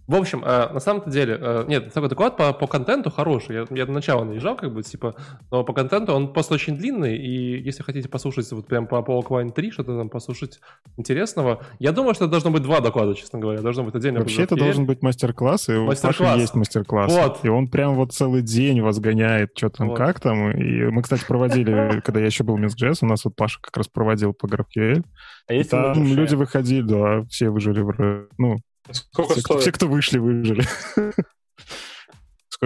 В 0.06 0.14
общем, 0.16 0.44
э, 0.44 0.72
на 0.72 0.80
самом-то 0.80 1.10
деле, 1.10 1.38
э, 1.40 1.64
нет, 1.66 1.92
такой 1.92 2.10
доклад 2.10 2.36
по, 2.36 2.52
по 2.52 2.66
контенту 2.66 3.10
хороший. 3.10 3.56
Я, 3.56 3.66
я 3.70 3.86
начала 3.86 4.24
наезжал, 4.24 4.54
как 4.56 4.72
бы, 4.72 4.82
типа, 4.82 5.14
но 5.50 5.64
по 5.64 5.72
контенту 5.72 6.12
он 6.12 6.32
просто 6.32 6.54
очень 6.54 6.76
длинный, 6.76 7.16
и 7.16 7.62
если 7.62 7.82
хотите 7.82 8.08
послушать 8.08 8.50
вот 8.52 8.66
прям 8.66 8.86
по 8.86 8.96
Apollo 8.96 9.26
Quine 9.26 9.52
3, 9.52 9.70
что-то 9.70 9.96
там 9.96 10.10
послушать 10.10 10.60
интересного, 10.98 11.62
я 11.78 11.92
думаю, 11.92 12.14
что 12.14 12.24
это 12.24 12.32
должно 12.32 12.50
быть 12.50 12.62
два 12.62 12.80
доклада, 12.80 13.14
честно 13.14 13.38
говоря, 13.38 13.62
должно 13.62 13.84
быть 13.84 13.94
отдельно. 13.94 14.20
Вообще 14.20 14.42
это 14.42 14.56
должен 14.56 14.84
быть 14.84 15.02
мастер-класс, 15.02 15.70
и 15.70 15.72
мастер-класс. 15.72 16.20
у 16.20 16.24
Паши 16.24 16.40
есть 16.40 16.54
мастер-класс. 16.54 17.12
Вот. 17.12 17.44
И 17.44 17.48
он 17.48 17.68
прям 17.68 17.94
вот 17.94 18.12
целый 18.12 18.42
день 18.42 18.82
возгоняет, 18.82 19.52
что 19.56 19.70
там, 19.70 19.88
вот. 19.88 19.96
как 19.98 20.20
там. 20.20 20.50
И 20.50 20.84
мы, 20.90 21.02
кстати, 21.02 21.24
проводили, 21.26 22.00
когда 22.04 22.20
я 22.20 22.26
еще 22.26 22.44
был 22.44 22.56
в 22.56 22.60
Minsk.js, 22.60 22.98
у 23.00 23.06
нас 23.06 23.24
вот 23.24 23.36
Паша 23.36 23.58
как 23.62 23.76
раз 23.76 23.88
проводил 23.88 24.34
по 24.34 24.46
GraphQL. 24.46 25.02
А 25.46 25.54
есть 25.54 25.70
там 25.70 26.04
люди 26.04 26.34
выходили, 26.34 26.82
да, 26.82 27.24
все 27.28 27.48
выжили 27.48 27.80
в... 27.80 28.28
Ну, 28.38 28.58
Сколько 28.90 29.32
все, 29.32 29.40
стоит? 29.40 29.60
Все, 29.60 29.72
кто 29.72 29.88
вышли, 29.88 30.18
выжили. 30.18 30.64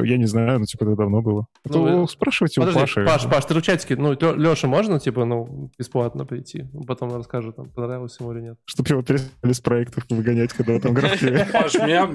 Я 0.05 0.17
не 0.17 0.27
знаю, 0.27 0.61
ну, 0.61 0.65
типа, 0.65 0.85
это 0.85 0.95
давно 0.95 1.23
было. 1.23 1.47
Ну, 1.65 2.05
это 2.05 2.13
спрашивайте 2.13 2.61
подожди, 2.61 2.79
у 2.79 2.83
Паши. 2.83 3.05
Паш, 3.05 3.25
Паш, 3.29 3.45
ты 3.47 3.55
в 3.55 3.63
чатике, 3.63 3.97
ну, 3.97 4.13
Леша 4.13 4.69
можно, 4.69 5.01
типа, 5.01 5.25
ну, 5.25 5.73
бесплатно 5.77 6.25
прийти? 6.25 6.67
Потом 6.87 7.13
расскажет, 7.13 7.57
там, 7.57 7.69
понравилось 7.71 8.17
ему 8.21 8.33
или 8.33 8.41
нет. 8.43 8.59
Чтобы 8.65 8.91
его 8.91 9.03
перестали 9.03 9.53
с 9.53 9.61
проектов 9.61 10.05
выгонять, 10.09 10.53
когда 10.53 10.79
там 10.79 10.95
GraphQL. 10.95 11.51
Паш, 11.51 11.75
меня, 11.75 12.07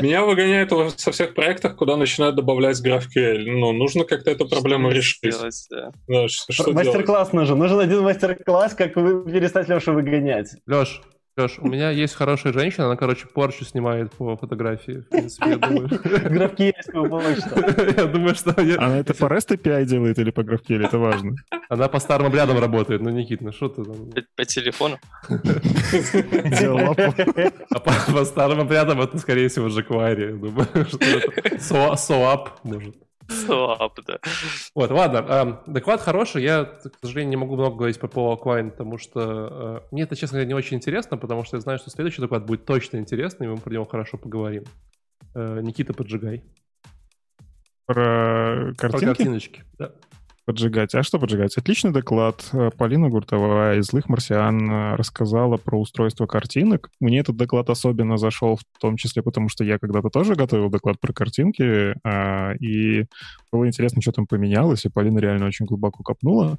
меня 0.00 0.24
выгоняют 0.24 0.72
со 0.98 1.12
всех 1.12 1.34
проектов, 1.34 1.76
куда 1.76 1.96
начинают 1.96 2.36
добавлять 2.36 2.82
GraphQL. 2.82 3.44
Ну, 3.50 3.72
нужно 3.72 4.04
как-то 4.04 4.30
эту 4.30 4.48
проблему 4.48 4.90
решить. 4.90 5.20
Делать, 5.22 5.66
да. 5.70 5.90
Да, 6.08 6.28
что, 6.28 6.52
что 6.52 6.72
мастер-класс 6.72 7.32
нужен. 7.34 7.58
Нужен 7.58 7.80
один 7.80 8.02
мастер-класс, 8.02 8.74
как 8.74 8.96
вы 8.96 9.30
перестать 9.30 9.68
Лешу 9.68 9.92
выгонять. 9.92 10.54
Леш, 10.66 11.02
Леш, 11.38 11.58
у 11.58 11.68
меня 11.68 11.90
есть 11.90 12.14
хорошая 12.14 12.54
женщина, 12.54 12.86
она, 12.86 12.96
короче, 12.96 13.26
порчу 13.26 13.66
снимает 13.66 14.10
по 14.14 14.38
фотографии. 14.38 15.00
В 15.00 15.08
принципе, 15.10 15.50
я 15.50 15.58
думаю. 15.58 15.86
Почта. 15.90 17.92
Я 17.96 18.06
думаю, 18.06 18.34
что... 18.34 18.54
Она 18.56 19.00
это 19.00 19.12
по 19.12 19.26
REST 19.26 19.58
API 19.58 19.84
делает 19.84 20.18
или 20.18 20.30
по 20.30 20.40
GraphQL? 20.40 20.86
Это 20.86 20.96
важно. 20.96 21.34
Она 21.68 21.88
по 21.88 21.98
старым 21.98 22.28
обрядам 22.28 22.58
работает. 22.58 23.02
Ну, 23.02 23.10
Никит, 23.10 23.42
ну 23.42 23.52
что 23.52 23.68
ты 23.68 23.84
там? 23.84 24.10
По 24.34 24.44
телефону? 24.46 24.98
А 27.70 27.80
по 27.80 28.24
старым 28.24 28.60
обрядам 28.60 29.02
это, 29.02 29.18
скорее 29.18 29.48
всего, 29.48 29.66
jQuery. 29.68 30.30
Я 30.30 30.36
думаю, 30.36 30.86
что 30.86 31.04
это 31.04 31.56
SOAP 31.56 32.48
может. 32.64 32.96
Слаб, 33.46 33.98
да. 34.06 34.18
Вот, 34.74 34.90
ладно. 34.90 35.62
Э, 35.66 35.70
доклад 35.70 36.00
хороший. 36.00 36.42
Я, 36.42 36.64
к 36.64 36.98
сожалению, 37.00 37.30
не 37.30 37.36
могу 37.36 37.56
много 37.56 37.76
говорить 37.76 37.98
по 37.98 38.06
Paul 38.06 38.38
Aquine, 38.38 38.70
потому 38.70 38.98
что 38.98 39.82
э, 39.82 39.88
мне 39.90 40.02
это, 40.02 40.16
честно 40.16 40.36
говоря, 40.36 40.48
не 40.48 40.54
очень 40.54 40.76
интересно, 40.76 41.16
потому 41.16 41.44
что 41.44 41.56
я 41.56 41.60
знаю, 41.60 41.78
что 41.78 41.90
следующий 41.90 42.20
доклад 42.20 42.46
будет 42.46 42.64
точно 42.64 42.98
интересный, 42.98 43.46
и 43.46 43.50
мы 43.50 43.56
про 43.56 43.72
него 43.72 43.84
хорошо 43.84 44.18
поговорим. 44.18 44.64
Э, 45.34 45.60
Никита, 45.60 45.92
поджигай. 45.92 46.44
Про 47.86 48.72
картинки? 48.76 49.04
Про 49.04 49.14
картиночки, 49.14 49.64
да. 49.78 49.92
Поджигать. 50.46 50.94
А 50.94 51.02
что 51.02 51.18
поджигать? 51.18 51.56
Отличный 51.56 51.90
доклад. 51.90 52.48
Полина 52.78 53.08
Гуртовая 53.08 53.78
из 53.78 53.86
«Злых 53.86 54.08
марсиан» 54.08 54.70
э, 54.70 54.94
рассказала 54.94 55.56
про 55.56 55.80
устройство 55.80 56.26
картинок. 56.26 56.88
Мне 57.00 57.18
этот 57.18 57.36
доклад 57.36 57.68
особенно 57.68 58.16
зашел, 58.16 58.54
в 58.54 58.78
том 58.80 58.96
числе 58.96 59.24
потому, 59.24 59.48
что 59.48 59.64
я 59.64 59.80
когда-то 59.80 60.08
тоже 60.08 60.36
готовил 60.36 60.70
доклад 60.70 61.00
про 61.00 61.12
картинки, 61.12 61.96
а, 62.04 62.52
и 62.60 63.06
было 63.50 63.66
интересно, 63.66 64.00
что 64.00 64.12
там 64.12 64.28
поменялось, 64.28 64.84
и 64.84 64.88
Полина 64.88 65.18
реально 65.18 65.46
очень 65.46 65.66
глубоко 65.66 66.04
копнула. 66.04 66.58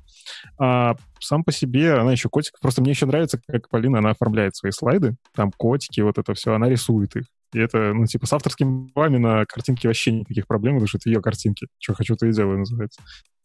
А 0.60 0.98
сам 1.22 1.46
по 1.46 1.54
себе 1.54 1.94
она 1.94 2.12
еще 2.12 2.28
котик. 2.28 2.60
Просто 2.60 2.82
мне 2.82 2.92
еще 2.92 3.06
нравится, 3.06 3.40
как 3.48 3.70
Полина, 3.70 4.00
она 4.00 4.10
оформляет 4.10 4.58
свои 4.58 4.74
слайды. 4.74 5.16
Там 5.34 5.54
котики, 5.56 6.02
вот 6.02 6.18
это 6.18 6.34
все, 6.34 6.54
она 6.54 6.68
рисует 6.68 7.16
их. 7.16 7.24
И 7.54 7.60
это, 7.60 7.94
ну, 7.94 8.06
типа, 8.06 8.26
с 8.26 8.34
авторскими 8.34 8.90
правами 8.94 9.18
на 9.18 9.46
картинке 9.46 9.88
вообще 9.88 10.12
никаких 10.12 10.46
проблем, 10.46 10.76
потому 10.76 10.90
что 10.90 10.98
это 10.98 11.10
ее 11.10 11.22
картинки. 11.22 11.68
Что 11.80 11.94
хочу, 11.94 12.18
то 12.18 12.26
и 12.26 12.34
делаю, 12.34 12.60
называется. 12.60 13.02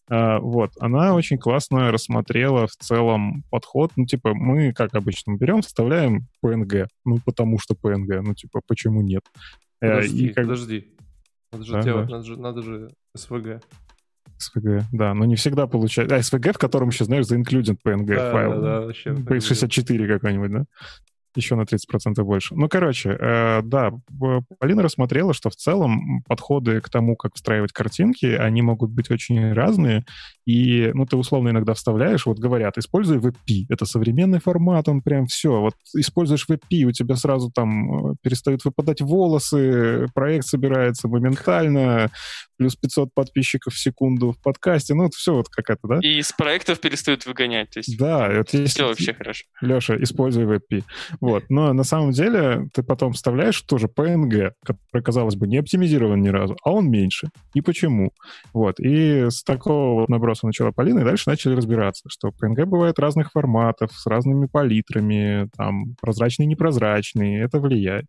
А, 0.08 0.38
вот, 0.40 0.72
она 0.80 1.14
очень 1.14 1.38
классно 1.38 1.90
рассмотрела 1.90 2.66
в 2.66 2.76
целом 2.76 3.44
подход. 3.50 3.92
Ну, 3.96 4.06
типа, 4.06 4.34
мы, 4.34 4.72
как 4.72 4.94
обычно, 4.94 5.36
берем, 5.36 5.62
вставляем 5.62 6.26
PNG. 6.44 6.86
Ну, 7.04 7.18
потому 7.24 7.58
что 7.58 7.74
PNG. 7.74 8.20
Ну, 8.20 8.34
типа, 8.34 8.60
почему 8.66 9.02
нет? 9.02 9.22
Э, 9.80 9.96
подожди, 9.96 10.26
и 10.26 10.32
как... 10.32 10.44
подожди. 10.44 10.96
Надо 11.52 11.64
же 11.64 11.72
да, 11.72 11.82
делать, 11.82 12.06
да. 12.06 12.12
Надо, 12.12 12.24
же, 12.24 12.40
надо 12.40 12.62
же 12.62 12.90
SVG. 13.16 13.62
SVG, 14.40 14.84
да, 14.92 15.14
но 15.14 15.24
не 15.24 15.36
всегда 15.36 15.66
получается. 15.66 16.16
А, 16.16 16.18
SVG, 16.18 16.54
в 16.54 16.58
котором 16.58 16.88
еще, 16.88 17.04
знаешь, 17.04 17.26
за 17.26 17.36
included 17.38 17.76
PNG 17.84 18.06
да, 18.06 18.32
файл. 18.32 18.52
Да, 18.52 18.60
да, 18.60 18.80
вообще. 18.80 19.10
Base64 19.10 20.08
какой-нибудь, 20.08 20.50
да? 20.50 20.64
Еще 21.36 21.54
на 21.54 21.62
30% 21.62 22.22
больше. 22.22 22.54
Ну, 22.54 22.68
короче, 22.68 23.16
э, 23.18 23.62
да, 23.62 23.92
Полина 24.58 24.82
рассмотрела, 24.82 25.34
что 25.34 25.50
в 25.50 25.56
целом 25.56 26.22
подходы 26.26 26.80
к 26.80 26.88
тому, 26.88 27.16
как 27.16 27.34
встраивать 27.34 27.72
картинки, 27.72 28.26
они 28.26 28.62
могут 28.62 28.90
быть 28.90 29.10
очень 29.10 29.52
разные. 29.52 30.04
И, 30.44 30.90
ну, 30.94 31.06
ты 31.06 31.16
условно 31.16 31.50
иногда 31.50 31.74
вставляешь, 31.74 32.26
вот 32.26 32.38
говорят, 32.38 32.78
используй 32.78 33.18
WebP. 33.18 33.66
Это 33.68 33.86
современный 33.86 34.40
формат, 34.40 34.88
он 34.88 35.02
прям 35.02 35.26
все. 35.26 35.60
Вот 35.60 35.74
используешь 35.94 36.46
WebP, 36.48 36.84
у 36.84 36.92
тебя 36.92 37.16
сразу 37.16 37.50
там 37.50 38.12
э, 38.12 38.14
перестают 38.22 38.64
выпадать 38.64 39.00
волосы, 39.00 40.06
проект 40.14 40.46
собирается 40.46 41.08
моментально, 41.08 42.10
плюс 42.56 42.76
500 42.76 43.14
подписчиков 43.14 43.74
в 43.74 43.78
секунду 43.78 44.32
в 44.32 44.38
подкасте. 44.40 44.94
Ну, 44.94 45.04
вот 45.04 45.14
все 45.14 45.34
вот 45.34 45.48
как 45.48 45.70
это, 45.70 45.80
да? 45.86 45.98
И 46.02 46.18
из 46.18 46.32
проектов 46.32 46.80
перестают 46.80 47.26
выгонять. 47.26 47.70
То 47.70 47.78
есть 47.80 47.96
да, 47.98 48.28
это 48.28 48.56
есть... 48.56 48.74
Все 48.74 48.86
вообще 48.86 49.14
хорошо. 49.14 49.44
Леша, 49.60 49.96
используй 50.02 50.44
WebP. 50.44 50.84
Вот. 51.20 51.44
Но 51.50 51.72
на 51.72 51.84
самом 51.84 52.12
деле 52.12 52.68
ты 52.72 52.82
потом 52.82 53.12
вставляешь 53.12 53.60
тоже 53.62 53.86
PNG, 53.86 54.52
который, 54.64 55.02
казалось 55.02 55.36
бы, 55.36 55.46
не 55.46 55.58
оптимизирован 55.58 56.20
ни 56.20 56.28
разу, 56.28 56.56
а 56.64 56.72
он 56.72 56.90
меньше. 56.90 57.28
И 57.54 57.60
почему? 57.60 58.12
Вот. 58.52 58.80
И 58.80 59.30
с 59.30 59.42
такого 59.42 60.00
вот 60.00 60.08
наброса 60.08 60.31
начала 60.42 60.70
Полина, 60.72 61.00
и 61.00 61.04
дальше 61.04 61.28
начали 61.28 61.54
разбираться, 61.54 62.04
что 62.08 62.28
PNG 62.28 62.64
бывает 62.64 62.98
разных 62.98 63.32
форматов, 63.32 63.92
с 63.92 64.06
разными 64.06 64.46
палитрами, 64.46 65.48
там, 65.56 65.96
прозрачный, 66.00 66.46
непрозрачный, 66.46 67.40
это 67.40 67.60
влияет. 67.60 68.06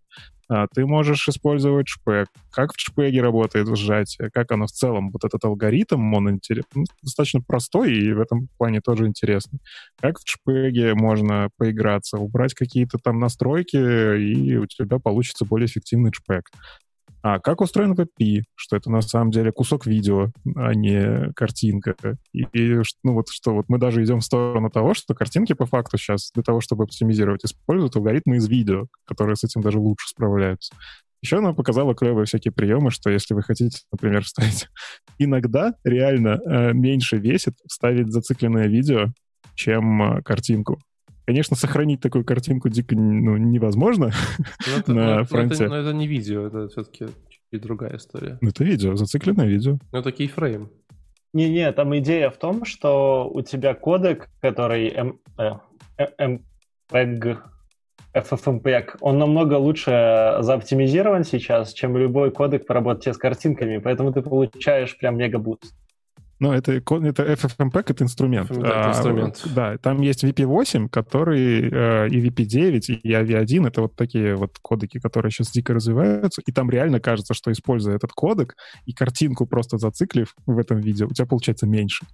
А, 0.50 0.68
ты 0.68 0.86
можешь 0.86 1.28
использовать 1.28 1.88
шпег. 1.88 2.28
Как 2.52 2.74
в 2.74 2.80
шпеге 2.80 3.22
работает 3.22 3.68
сжатие, 3.76 4.30
как 4.32 4.52
оно 4.52 4.68
в 4.68 4.72
целом, 4.72 5.10
вот 5.12 5.24
этот 5.24 5.44
алгоритм, 5.46 6.14
он 6.14 6.40
ну, 6.76 6.84
достаточно 7.02 7.42
простой 7.42 7.94
и 7.94 8.14
в 8.14 8.20
этом 8.20 8.50
плане 8.58 8.82
тоже 8.82 9.08
интересный. 9.08 9.60
Как 10.00 10.20
в 10.20 10.24
шпеге 10.26 10.94
можно 10.94 11.50
поиграться, 11.58 12.18
убрать 12.18 12.54
какие-то 12.54 12.98
там 12.98 13.20
настройки, 13.20 13.78
и 13.78 14.56
у 14.58 14.66
тебя 14.68 15.00
получится 15.00 15.46
более 15.46 15.68
эффективный 15.68 16.12
шпег. 16.14 16.50
А 17.24 17.40
как 17.40 17.62
устроен 17.62 17.94
WebP? 17.94 18.44
Что 18.54 18.76
это 18.76 18.92
на 18.92 19.02
самом 19.02 19.32
деле 19.32 19.54
кусок 19.54 19.86
видео, 19.86 20.28
а 20.58 20.76
не 20.76 21.32
картинка. 21.34 21.96
И, 22.34 22.44
и 22.52 22.82
ну 23.02 23.14
вот 23.14 23.30
что 23.30 23.54
вот 23.54 23.66
мы 23.70 23.80
даже 23.80 24.04
идем 24.04 24.20
в 24.20 24.26
сторону 24.26 24.70
того, 24.70 24.94
что 24.94 25.16
картинки 25.16 25.54
по 25.54 25.66
факту 25.66 25.98
сейчас 25.98 26.32
для 26.34 26.44
того, 26.44 26.60
чтобы 26.60 26.84
оптимизировать, 26.84 27.46
используют 27.46 27.96
алгоритмы 27.96 28.36
из 28.36 28.50
видео, 28.50 28.88
которые 29.06 29.38
с 29.38 29.44
этим 29.46 29.62
даже 29.62 29.80
лучше 29.80 30.10
справляются. 30.10 30.76
Еще 31.22 31.38
она 31.38 31.54
показала 31.54 31.96
клевые 31.96 32.26
всякие 32.26 32.52
приемы, 32.52 32.92
что 32.92 33.10
если 33.10 33.34
вы 33.34 33.42
хотите, 33.42 33.80
например, 33.94 34.24
вставить... 34.26 34.68
Иногда 35.18 35.74
реально 35.86 36.42
э, 36.46 36.74
меньше 36.74 37.18
весит 37.18 37.56
вставить 37.66 38.12
зацикленное 38.12 38.68
видео, 38.68 39.14
чем 39.56 40.18
э, 40.18 40.22
картинку. 40.24 40.78
Конечно, 41.26 41.56
сохранить 41.56 42.02
такую 42.02 42.26
картинку 42.26 42.70
дико 42.70 42.96
ну, 42.96 43.38
невозможно 43.38 44.12
но 44.68 44.78
это, 44.78 44.94
на 44.94 45.18
но, 45.20 45.26
фронте. 45.26 45.56
Но 45.56 45.66
это, 45.66 45.68
но 45.70 45.76
это 45.90 45.94
не 45.94 46.08
видео, 46.08 46.48
это 46.48 46.68
все-таки 46.68 47.06
чуть 47.30 47.62
другая 47.62 47.98
история. 47.98 48.38
Ну, 48.42 48.50
это 48.50 48.64
видео, 48.64 48.96
зацикленное 48.96 49.48
видео. 49.48 49.78
Ну, 49.92 50.00
это 50.00 50.12
кейфрейм. 50.12 50.70
Не-не, 51.34 51.72
там 51.72 51.98
идея 51.98 52.30
в 52.30 52.38
том, 52.38 52.66
что 52.66 53.30
у 53.34 53.42
тебя 53.42 53.74
кодек, 53.74 54.30
который 54.40 54.90
M, 54.90 55.20
э, 55.38 55.54
MPEG, 56.20 57.38
FFmpeg, 58.14 58.98
он 59.02 59.18
намного 59.18 59.56
лучше 59.56 60.38
заоптимизирован 60.42 61.24
сейчас, 61.24 61.74
чем 61.74 61.98
любой 61.98 62.32
кодек 62.32 62.68
по 62.68 62.76
работе 62.76 63.14
с 63.14 63.18
картинками, 63.18 63.78
поэтому 63.78 64.14
ты 64.14 64.22
получаешь 64.22 64.96
прям 64.98 65.18
мегабуст. 65.18 65.74
Ну, 66.43 66.51
это, 66.51 66.73
это 66.73 67.23
FFmpeg— 67.23 67.84
это 67.88 68.03
инструмент. 68.03 68.49
Да, 68.49 68.82
это 68.82 68.89
инструмент. 68.89 69.41
А, 69.45 69.49
да, 69.56 69.77
там 69.77 70.01
есть 70.01 70.25
VP8, 70.25 70.89
который 70.89 71.69
э, 71.71 72.10
и 72.10 72.27
VP9, 72.27 72.79
и 73.01 73.13
AV1— 73.13 73.67
это 73.69 73.82
вот 73.84 73.95
такие 73.95 74.36
вот 74.36 74.58
кодеки, 74.62 74.99
которые 74.99 75.32
сейчас 75.32 75.51
дико 75.51 75.73
развиваются, 75.73 76.41
и 76.45 76.51
там 76.51 76.69
реально 76.69 76.99
кажется, 76.99 77.34
что 77.34 77.49
используя 77.49 77.95
этот 77.95 78.12
кодек 78.12 78.58
и 78.86 78.91
картинку 78.91 79.45
просто 79.45 79.77
зациклив 79.77 80.36
в 80.45 80.58
этом 80.58 80.82
видео, 80.82 81.08
у 81.08 81.13
тебя 81.13 81.27
получается 81.27 81.65
меньше. 81.65 82.06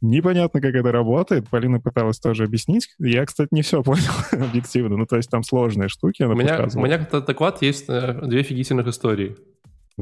Непонятно, 0.00 0.60
как 0.60 0.74
это 0.74 0.90
работает. 0.90 1.48
Полина 1.48 1.78
пыталась 1.78 2.18
тоже 2.18 2.42
объяснить. 2.42 2.88
Я, 2.98 3.24
кстати, 3.24 3.50
не 3.52 3.62
все 3.62 3.84
понял 3.84 4.10
объективно. 4.32 4.96
Ну, 4.96 5.06
то 5.06 5.16
есть 5.16 5.30
там 5.30 5.44
сложные 5.44 5.88
штуки 5.88 6.24
у 6.24 6.34
меня, 6.34 6.66
У 6.74 6.80
меня 6.80 6.98
как-то 6.98 7.20
доклад 7.20 7.62
есть 7.62 7.84
э, 7.88 8.18
две 8.24 8.40
офигительных 8.40 8.88
истории. 8.88 9.36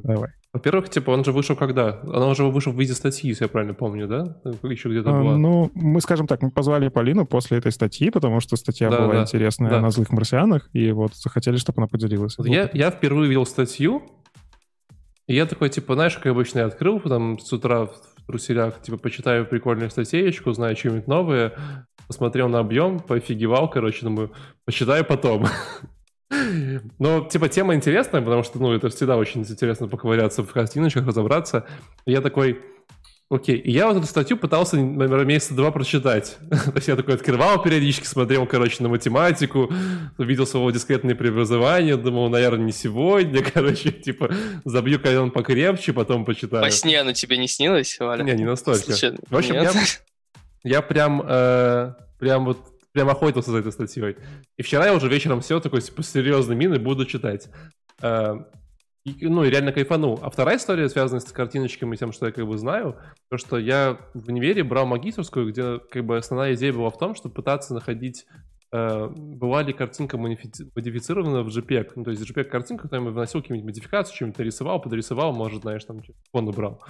Давай. 0.02 0.30
Во-первых, 0.52 0.88
типа, 0.88 1.10
он 1.10 1.24
же 1.24 1.32
вышел 1.32 1.56
когда? 1.56 2.00
Он 2.04 2.22
уже 2.22 2.44
вышел 2.44 2.72
в 2.72 2.80
виде 2.80 2.94
статьи, 2.94 3.28
если 3.28 3.44
я 3.44 3.48
правильно 3.48 3.74
помню, 3.74 4.08
да? 4.08 4.40
Еще 4.62 4.88
где-то 4.88 5.10
а, 5.10 5.12
была. 5.12 5.36
Ну, 5.36 5.70
мы, 5.74 6.00
скажем 6.00 6.26
так, 6.26 6.42
мы 6.42 6.50
позвали 6.50 6.88
Полину 6.88 7.26
после 7.26 7.58
этой 7.58 7.70
статьи, 7.70 8.10
потому 8.10 8.40
что 8.40 8.56
статья 8.56 8.90
да, 8.90 8.98
была 8.98 9.14
да, 9.14 9.22
интересная 9.22 9.70
да. 9.70 9.80
на 9.80 9.90
злых 9.90 10.10
марсианах, 10.10 10.70
и 10.72 10.90
вот 10.92 11.14
захотели, 11.14 11.56
чтобы 11.56 11.82
она 11.82 11.86
поделилась. 11.86 12.38
Вот 12.38 12.46
я, 12.46 12.70
я 12.72 12.90
впервые 12.90 13.28
видел 13.28 13.44
статью, 13.44 14.02
и 15.26 15.34
я 15.34 15.44
такой, 15.44 15.68
типа, 15.68 15.94
знаешь, 15.94 16.16
как 16.16 16.26
обычно 16.26 16.60
я 16.60 16.66
открыл 16.66 16.98
там 17.00 17.38
с 17.38 17.52
утра 17.52 17.84
в 17.86 17.92
труселях, 18.26 18.80
типа, 18.80 18.96
почитаю 18.96 19.46
прикольную 19.46 19.90
статейку, 19.90 20.50
узнаю 20.50 20.74
что-нибудь 20.74 21.06
новое, 21.06 21.52
посмотрел 22.06 22.48
на 22.48 22.60
объем, 22.60 22.98
пофигевал, 22.98 23.68
короче, 23.68 24.06
думаю, 24.06 24.32
почитаю 24.64 25.04
потом. 25.04 25.46
Ну, 26.30 27.26
типа, 27.26 27.48
тема 27.48 27.74
интересная, 27.74 28.20
потому 28.20 28.42
что, 28.42 28.58
ну, 28.58 28.72
это 28.72 28.88
всегда 28.90 29.16
очень 29.16 29.42
интересно 29.42 29.88
поковыряться 29.88 30.42
в 30.42 30.52
картиночках, 30.52 31.06
разобраться. 31.06 31.66
И 32.04 32.12
я 32.12 32.20
такой, 32.20 32.60
окей. 33.30 33.56
И 33.56 33.70
я 33.70 33.86
вот 33.86 33.96
эту 33.96 34.06
статью 34.06 34.36
пытался, 34.36 34.76
наверное, 34.76 35.24
месяца 35.24 35.54
два 35.54 35.70
прочитать. 35.70 36.38
То 36.50 36.72
есть 36.74 36.88
я 36.88 36.96
такой 36.96 37.14
открывал 37.14 37.62
периодически, 37.62 38.06
смотрел, 38.06 38.46
короче, 38.46 38.82
на 38.82 38.88
математику, 38.88 39.72
увидел 40.18 40.46
своего 40.46 40.70
дискретное 40.70 41.14
преобразование, 41.14 41.96
думал, 41.96 42.28
наверное, 42.28 42.66
не 42.66 42.72
сегодня, 42.72 43.42
короче, 43.54 43.90
типа, 43.90 44.30
забью 44.64 45.00
колен 45.00 45.30
покрепче, 45.30 45.92
потом 45.92 46.24
почитаю. 46.24 46.62
Во 46.62 46.70
сне 46.70 47.00
оно 47.00 47.12
тебе 47.12 47.38
не 47.38 47.48
снилось, 47.48 47.98
Валя? 47.98 48.22
Не, 48.22 48.32
не 48.32 48.44
настолько. 48.44 48.82
Случайно? 48.82 49.18
В 49.30 49.36
общем, 49.36 49.54
я, 49.54 49.72
я 50.62 50.82
прям, 50.82 51.22
э, 51.26 51.94
прям 52.18 52.44
вот 52.44 52.77
прям 52.98 53.10
охотился 53.10 53.52
за 53.52 53.58
этой 53.58 53.70
статьей. 53.70 54.16
И 54.56 54.62
вчера 54.62 54.86
я 54.86 54.92
уже 54.92 55.08
вечером 55.08 55.40
все 55.40 55.60
такой, 55.60 55.80
типа, 55.82 56.02
серьезной 56.02 56.56
мины 56.56 56.80
буду 56.80 57.06
читать. 57.06 57.48
Э, 58.02 58.34
и, 59.04 59.28
ну, 59.28 59.44
и 59.44 59.50
реально 59.50 59.72
кайфанул. 59.72 60.18
А 60.20 60.30
вторая 60.30 60.56
история, 60.56 60.88
связанная 60.88 61.20
с 61.20 61.32
картиночками 61.32 61.94
и 61.94 61.98
тем, 61.98 62.10
что 62.10 62.26
я 62.26 62.32
как 62.32 62.44
бы 62.44 62.58
знаю, 62.58 62.96
то, 63.30 63.38
что 63.38 63.56
я 63.56 63.98
в 64.14 64.28
универе 64.28 64.64
брал 64.64 64.86
магистрскую, 64.86 65.52
где 65.52 65.78
как 65.78 66.04
бы 66.04 66.16
основная 66.16 66.54
идея 66.54 66.72
была 66.72 66.90
в 66.90 66.98
том, 66.98 67.14
чтобы 67.14 67.34
пытаться 67.34 67.74
находить 67.74 68.26
Uh, 68.70 69.08
была 69.16 69.62
ли 69.62 69.72
картинка 69.72 70.18
модифицирована 70.18 71.42
в 71.42 71.48
JPEG. 71.48 71.92
Ну, 71.96 72.04
то 72.04 72.10
есть 72.10 72.22
JPEG-картинка, 72.22 72.82
когда 72.82 72.98
я 72.98 73.02
вносил 73.02 73.40
какие-нибудь 73.40 73.64
модификации, 73.64 74.14
что-нибудь 74.14 74.38
рисовал, 74.40 74.78
подрисовал, 74.82 75.32
может, 75.32 75.62
знаешь, 75.62 75.86
там 75.86 76.02
фон 76.32 76.48
убрал. 76.48 76.84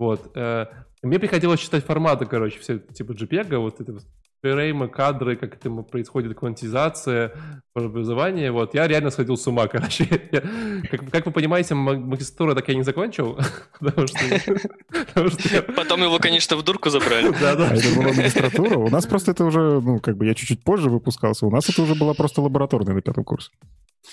Вот. 0.00 0.36
Uh, 0.36 0.66
мне 1.00 1.20
приходилось 1.20 1.60
читать 1.60 1.84
форматы, 1.84 2.26
короче, 2.26 2.58
все 2.58 2.80
типа 2.80 3.12
JPEG, 3.12 3.56
вот 3.58 3.80
это 3.80 4.00
фреймы, 4.42 4.88
кадры, 4.88 5.36
как 5.36 5.54
это 5.54 5.70
происходит 5.70 6.36
квантизация, 6.36 7.32
преобразование. 7.72 8.50
Вот, 8.50 8.74
я 8.74 8.88
реально 8.88 9.10
сходил 9.10 9.36
с 9.36 9.46
ума, 9.46 9.66
короче. 9.72 10.28
Я, 10.32 10.40
как, 10.88 11.10
как 11.10 11.26
вы 11.26 11.32
понимаете, 11.32 11.74
магистратуру 11.74 12.54
так 12.54 12.68
я 12.68 12.74
не 12.74 12.82
закончил. 12.82 13.38
потому 13.78 14.08
что, 14.08 15.62
Потом 15.76 16.02
его, 16.02 16.18
конечно, 16.18 16.56
в 16.56 16.62
дурку 16.62 16.90
забрали. 16.90 17.32
Да, 17.42 17.56
да. 17.56 17.68
А 17.70 17.74
это 17.74 17.94
была 17.96 18.12
магистратура. 18.12 18.78
У 18.78 18.90
нас 18.90 19.06
просто 19.06 19.30
это 19.30 19.44
уже, 19.44 19.80
ну, 19.80 20.00
как 20.00 20.16
бы 20.16 20.26
я 20.26 20.34
чуть-чуть 20.34 20.62
позже 20.62 20.90
выпускался. 20.90 21.46
У 21.46 21.50
нас 21.50 21.68
это 21.68 21.82
уже 21.82 21.94
была 21.94 22.14
просто 22.14 22.40
лабораторная 22.40 22.94
на 22.94 23.00
пятом 23.00 23.24
курсе. 23.24 23.50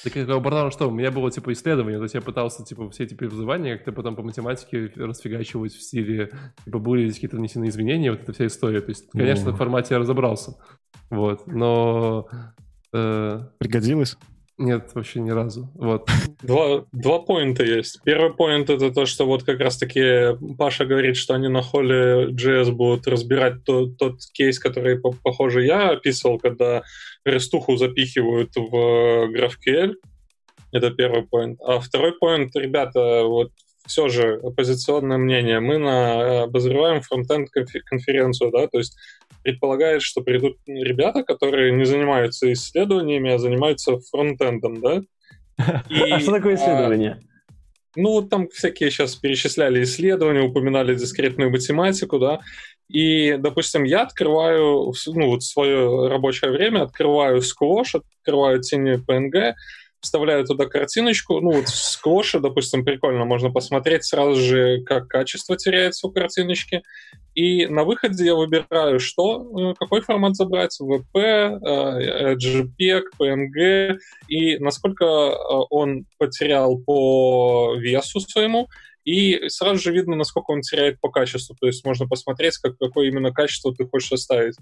Так 0.03 0.13
как 0.13 0.27
у 0.29 0.71
что, 0.71 0.87
у 0.87 0.91
меня 0.91 1.11
было 1.11 1.31
типа 1.31 1.51
исследование, 1.51 1.97
то 1.97 2.03
есть 2.03 2.15
я 2.15 2.21
пытался 2.21 2.63
типа 2.63 2.89
все 2.91 3.05
эти 3.05 3.15
преобразования 3.15 3.75
как-то 3.75 3.91
потом 3.91 4.15
по 4.15 4.21
математике 4.21 4.91
расфигачивать 4.95 5.73
в 5.73 5.81
стиле, 5.81 6.31
типа 6.63 6.79
были 6.79 7.03
ли 7.03 7.11
какие-то 7.11 7.37
внесены 7.37 7.69
изменения, 7.69 8.11
вот 8.11 8.21
эта 8.21 8.31
вся 8.31 8.47
история. 8.47 8.81
То 8.81 8.89
есть, 8.89 9.09
конечно, 9.11 9.49
mm. 9.49 9.53
в 9.53 9.57
формате 9.57 9.95
я 9.95 9.99
разобрался. 9.99 10.55
Вот, 11.09 11.47
но... 11.47 12.27
Э... 12.93 13.41
Пригодилось? 13.57 14.17
Нет, 14.59 14.91
вообще 14.93 15.21
ни 15.21 15.29
разу. 15.29 15.71
Вот. 15.73 16.09
Два, 16.43 16.85
два 16.91 17.19
поинта 17.19 17.63
есть. 17.63 18.01
Первый 18.03 18.33
поинт 18.33 18.69
это 18.69 18.91
то, 18.91 19.05
что 19.05 19.25
вот 19.25 19.43
как 19.43 19.61
раз-таки 19.61 20.37
Паша 20.57 20.85
говорит, 20.85 21.15
что 21.15 21.33
они 21.33 21.47
на 21.47 21.61
холле 21.61 22.27
JS 22.31 22.71
будут 22.71 23.07
разбирать 23.07 23.63
тот, 23.63 23.97
тот 23.97 24.19
кейс, 24.33 24.59
который, 24.59 24.99
похоже, 24.99 25.65
я 25.65 25.91
описывал, 25.91 26.39
когда 26.39 26.83
рестуху 27.23 27.77
запихивают 27.77 28.53
в 28.57 29.31
GraphQL. 29.33 29.93
Это 30.73 30.91
первый 30.91 31.23
поинт. 31.23 31.61
А 31.61 31.79
второй 31.79 32.11
поинт, 32.19 32.53
ребята, 32.57 33.23
вот 33.23 33.51
все 33.89 34.07
же 34.07 34.39
оппозиционное 34.43 35.17
мнение. 35.17 35.59
Мы 35.59 35.77
на, 35.77 36.43
обозреваем 36.43 37.01
фронтенд 37.01 37.49
конференцию, 37.49 38.51
да, 38.51 38.67
то 38.67 38.77
есть 38.77 38.95
предполагает, 39.43 40.01
что 40.01 40.21
придут 40.21 40.57
ребята, 40.65 41.23
которые 41.23 41.73
не 41.73 41.85
занимаются 41.85 42.51
исследованиями, 42.53 43.33
а 43.33 43.39
занимаются 43.39 43.99
фронтендом, 44.11 44.79
да? 44.79 45.01
И, 45.89 46.11
а 46.11 46.19
что 46.19 46.31
такое 46.31 46.53
а, 46.53 46.55
исследование? 46.55 47.19
ну, 47.95 48.21
там 48.21 48.47
всякие 48.49 48.91
сейчас 48.91 49.15
перечисляли 49.15 49.83
исследования, 49.83 50.41
упоминали 50.41 50.95
дискретную 50.95 51.49
математику, 51.49 52.19
да, 52.19 52.39
и, 52.87 53.37
допустим, 53.37 53.83
я 53.83 54.03
открываю, 54.03 54.93
ну, 55.07 55.27
вот 55.27 55.43
свое 55.43 56.07
рабочее 56.07 56.51
время, 56.51 56.83
открываю 56.83 57.41
Squash, 57.41 58.01
открываю 58.19 58.61
тени 58.61 58.93
PNG, 58.93 59.53
вставляю 60.01 60.45
туда 60.45 60.65
картиночку, 60.65 61.39
ну 61.41 61.51
вот 61.51 61.67
в 61.67 62.39
допустим, 62.39 62.85
прикольно, 62.85 63.25
можно 63.25 63.51
посмотреть 63.51 64.05
сразу 64.05 64.39
же, 64.39 64.81
как 64.83 65.07
качество 65.07 65.57
теряется 65.57 66.07
у 66.07 66.11
картиночки, 66.11 66.83
и 67.35 67.67
на 67.67 67.83
выходе 67.83 68.25
я 68.25 68.35
выбираю, 68.35 68.99
что, 68.99 69.71
э, 69.71 69.73
какой 69.79 70.01
формат 70.01 70.35
забрать, 70.35 70.77
VP, 70.81 71.13
э, 71.15 72.35
JPEG, 72.35 73.03
PNG, 73.19 73.97
и 74.27 74.57
насколько 74.57 75.05
э, 75.05 75.35
он 75.69 76.05
потерял 76.17 76.77
по 76.77 77.75
весу 77.77 78.19
своему, 78.19 78.67
и 79.05 79.49
сразу 79.49 79.81
же 79.81 79.91
видно, 79.91 80.15
насколько 80.15 80.51
он 80.51 80.61
теряет 80.61 80.99
по 80.99 81.09
качеству. 81.09 81.55
То 81.59 81.67
есть 81.67 81.85
можно 81.85 82.07
посмотреть, 82.07 82.57
как, 82.57 82.77
какое 82.77 83.07
именно 83.07 83.31
качество 83.31 83.73
ты 83.73 83.87
хочешь 83.87 84.11
оставить. 84.11 84.55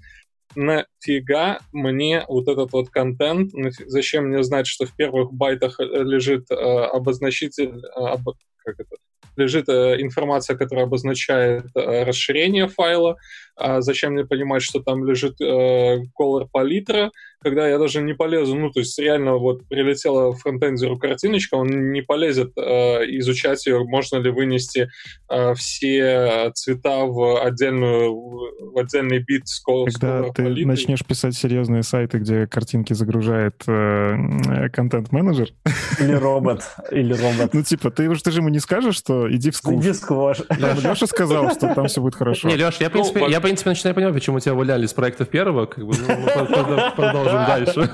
Нафига 0.55 1.59
мне 1.73 2.23
вот 2.27 2.47
этот 2.47 2.71
вот 2.71 2.89
контент, 2.89 3.51
зачем 3.85 4.27
мне 4.27 4.43
знать, 4.43 4.67
что 4.67 4.85
в 4.85 4.95
первых 4.95 5.33
байтах 5.33 5.79
лежит 5.79 6.49
э, 6.49 6.55
обозначитель, 6.55 7.77
э, 7.77 7.89
об, 7.95 8.29
как 8.63 8.79
это, 8.79 8.95
лежит 9.35 9.69
э, 9.69 10.01
информация, 10.01 10.57
которая 10.57 10.85
обозначает 10.85 11.65
э, 11.75 12.03
расширение 12.03 12.67
файла, 12.67 13.17
а 13.57 13.81
зачем 13.81 14.13
мне 14.13 14.25
понимать, 14.25 14.61
что 14.61 14.81
там 14.81 15.03
лежит 15.05 15.41
э, 15.41 16.03
color 16.19 16.47
палитра, 16.51 17.11
когда 17.39 17.67
я 17.67 17.77
даже 17.77 18.01
не 18.01 18.13
полезу, 18.13 18.55
ну, 18.55 18.71
то 18.71 18.79
есть 18.79 18.97
реально 18.99 19.37
вот 19.37 19.67
прилетела 19.67 20.33
фронтендеру 20.33 20.97
картиночка, 20.97 21.55
он 21.55 21.91
не 21.91 22.01
полезет 22.01 22.51
э, 22.57 22.61
изучать 23.19 23.65
ее, 23.65 23.83
можно 23.83 24.17
ли 24.17 24.31
вынести 24.31 24.89
э, 25.29 25.53
все 25.55 26.51
цвета 26.55 27.05
в 27.05 27.43
отдельную, 27.43 28.13
в 28.13 28.77
отдельный 28.77 29.19
бит 29.19 29.47
с 29.47 29.63
color 29.67 29.85
Когда 29.85 30.23
с 30.23 30.33
ты 30.33 30.43
палитрой. 30.43 30.65
начнешь 30.65 31.05
писать 31.05 31.35
серьезные 31.35 31.83
сайты, 31.83 32.19
где 32.19 32.47
картинки 32.47 32.93
загружает 32.93 33.55
э, 33.67 34.69
контент-менеджер. 34.73 35.49
Или 35.99 36.13
робот, 36.13 36.63
или 36.91 37.13
робот. 37.13 37.53
Ну, 37.53 37.63
типа, 37.63 37.91
ты, 37.91 38.13
ты 38.15 38.31
же 38.31 38.39
ему 38.39 38.49
не 38.49 38.59
скажешь, 38.59 38.95
что 38.95 39.31
иди 39.33 39.51
в 39.51 39.55
сквош. 39.55 39.83
Иди 39.83 39.91
в 39.91 39.95
сквош. 39.95 40.39
Леша 40.49 41.07
сказал, 41.07 41.51
что 41.51 41.73
там 41.73 41.87
все 41.87 42.01
будет 42.01 42.15
хорошо. 42.15 42.47
Не, 42.47 42.55
Леш, 42.55 42.77
я, 42.79 42.89
в 42.89 42.91
принципе, 42.91 43.19
ну, 43.19 43.29
я, 43.29 43.39
принципе, 43.47 43.69
начинаю 43.69 43.95
понимать, 43.95 44.13
почему 44.13 44.41
тебя 44.41 44.53
выляли 44.55 44.85
с 44.85 44.93
проектов 44.93 45.29
первого, 45.29 45.67
как 45.67 45.85
бы, 45.85 45.95
ну, 45.97 46.17
мы 46.17 46.91
продолжим 46.91 47.45
дальше. 47.47 47.89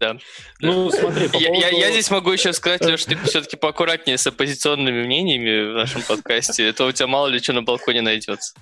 Да. 0.00 0.16
Ну, 0.62 0.90
смотри, 0.90 1.26
по 1.26 1.32
поводу... 1.34 1.52
я, 1.52 1.68
я 1.68 1.90
здесь 1.90 2.10
могу 2.10 2.32
еще 2.32 2.54
сказать, 2.54 2.82
Леш, 2.86 3.04
ты 3.04 3.14
все-таки 3.24 3.56
поаккуратнее 3.58 4.16
с 4.16 4.26
оппозиционными 4.26 5.04
мнениями 5.04 5.72
в 5.72 5.74
нашем 5.74 6.00
подкасте, 6.00 6.66
это 6.66 6.86
у 6.86 6.92
тебя 6.92 7.08
мало 7.08 7.26
ли 7.26 7.40
что 7.40 7.52
на 7.52 7.62
балконе 7.62 8.00
найдется. 8.00 8.54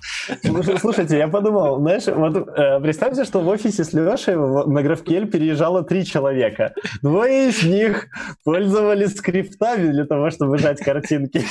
Слушайте, 0.81 1.17
я 1.17 1.29
подумал, 1.29 1.79
знаешь, 1.79 2.03
вот 2.07 2.35
э, 2.35 2.81
представьте, 2.81 3.23
что 3.23 3.39
в 3.39 3.47
офисе 3.47 3.85
с 3.85 3.93
Лешей 3.93 4.35
на 4.35 4.79
GraphQL 4.79 5.27
переезжало 5.27 5.83
три 5.83 6.05
человека. 6.05 6.73
Двое 7.01 7.47
из 7.47 7.63
них 7.63 8.07
пользовались 8.43 9.15
скриптами 9.15 9.89
для 9.93 10.05
того, 10.05 10.31
чтобы 10.31 10.57
жать 10.57 10.81
картинки. 10.81 11.45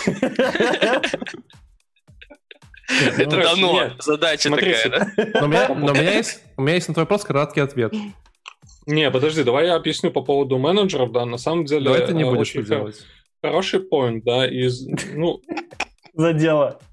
Это 2.89 3.36
ну, 3.36 3.43
давно 3.43 3.91
задача 3.99 4.51
такая, 4.51 4.89
да? 4.89 5.41
Но 5.41 5.47
у 5.74 5.95
меня 5.95 6.14
есть 6.74 6.89
на 6.89 6.95
твой 6.95 7.05
вопрос 7.05 7.24
краткий 7.24 7.61
ответ. 7.61 7.93
Не, 8.86 9.11
подожди, 9.11 9.43
давай 9.43 9.66
я 9.66 9.74
объясню 9.74 10.11
по 10.11 10.22
поводу 10.22 10.57
менеджеров, 10.59 11.12
да, 11.12 11.26
на 11.26 11.36
самом 11.36 11.66
деле... 11.66 11.84
Давай 11.84 12.07
ты 12.07 12.14
не 12.14 12.22
э, 12.22 12.30
будешь 12.30 12.53
делать. 12.53 13.05
Хороший 13.43 13.80
поинт, 13.80 14.24
да, 14.24 14.47
из, 14.47 14.86
ну... 15.14 15.43
За 16.14 16.32
дело. 16.32 16.80
А, 16.80 16.88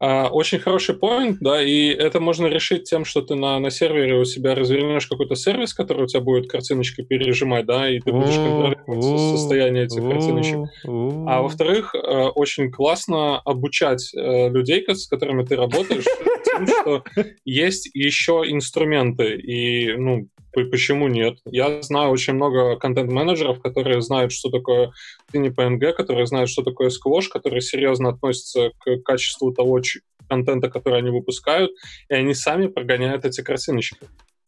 очень 0.00 0.58
хороший 0.58 0.94
поинт, 0.94 1.38
да, 1.40 1.62
и 1.62 1.88
это 1.88 2.20
можно 2.20 2.46
решить 2.46 2.84
тем, 2.84 3.04
что 3.04 3.20
ты 3.20 3.34
на, 3.34 3.58
на 3.58 3.70
сервере 3.70 4.14
у 4.14 4.24
себя 4.24 4.54
развернешь 4.54 5.06
какой-то 5.06 5.34
сервис, 5.34 5.74
который 5.74 6.04
у 6.04 6.06
тебя 6.06 6.20
будет 6.20 6.48
картиночкой 6.48 7.04
пережимать, 7.04 7.66
да, 7.66 7.90
и 7.90 7.98
ты 7.98 8.12
будешь 8.12 8.36
контролировать 8.36 9.38
состояние 9.38 9.84
этих 9.84 10.02
картиночек. 10.02 10.58
А 10.84 11.42
во-вторых, 11.42 11.94
э, 11.94 11.98
очень 11.98 12.70
классно 12.70 13.38
обучать 13.40 14.12
э, 14.14 14.48
людей, 14.50 14.84
с 14.86 15.06
которыми 15.08 15.44
ты 15.44 15.56
работаешь, 15.56 16.04
тем, 16.44 16.66
что 16.66 17.04
есть 17.44 17.90
еще 17.94 18.44
инструменты, 18.46 19.36
и, 19.36 19.96
ну, 19.96 20.28
почему 20.64 21.08
нет? 21.08 21.38
Я 21.44 21.82
знаю 21.82 22.10
очень 22.10 22.34
много 22.34 22.76
контент-менеджеров, 22.76 23.60
которые 23.60 24.02
знают, 24.02 24.32
что 24.32 24.50
такое 24.50 24.92
не 25.32 25.48
PNG, 25.48 25.92
которые 25.92 26.26
знают, 26.26 26.50
что 26.50 26.62
такое 26.62 26.90
Squash, 26.90 27.28
которые 27.30 27.60
серьезно 27.60 28.10
относятся 28.10 28.70
к 28.78 29.02
качеству 29.02 29.52
того 29.52 29.80
контента, 30.28 30.68
который 30.68 30.98
они 30.98 31.10
выпускают, 31.10 31.70
и 32.08 32.14
они 32.14 32.34
сами 32.34 32.66
прогоняют 32.66 33.24
эти 33.24 33.40
картиночки. 33.40 33.98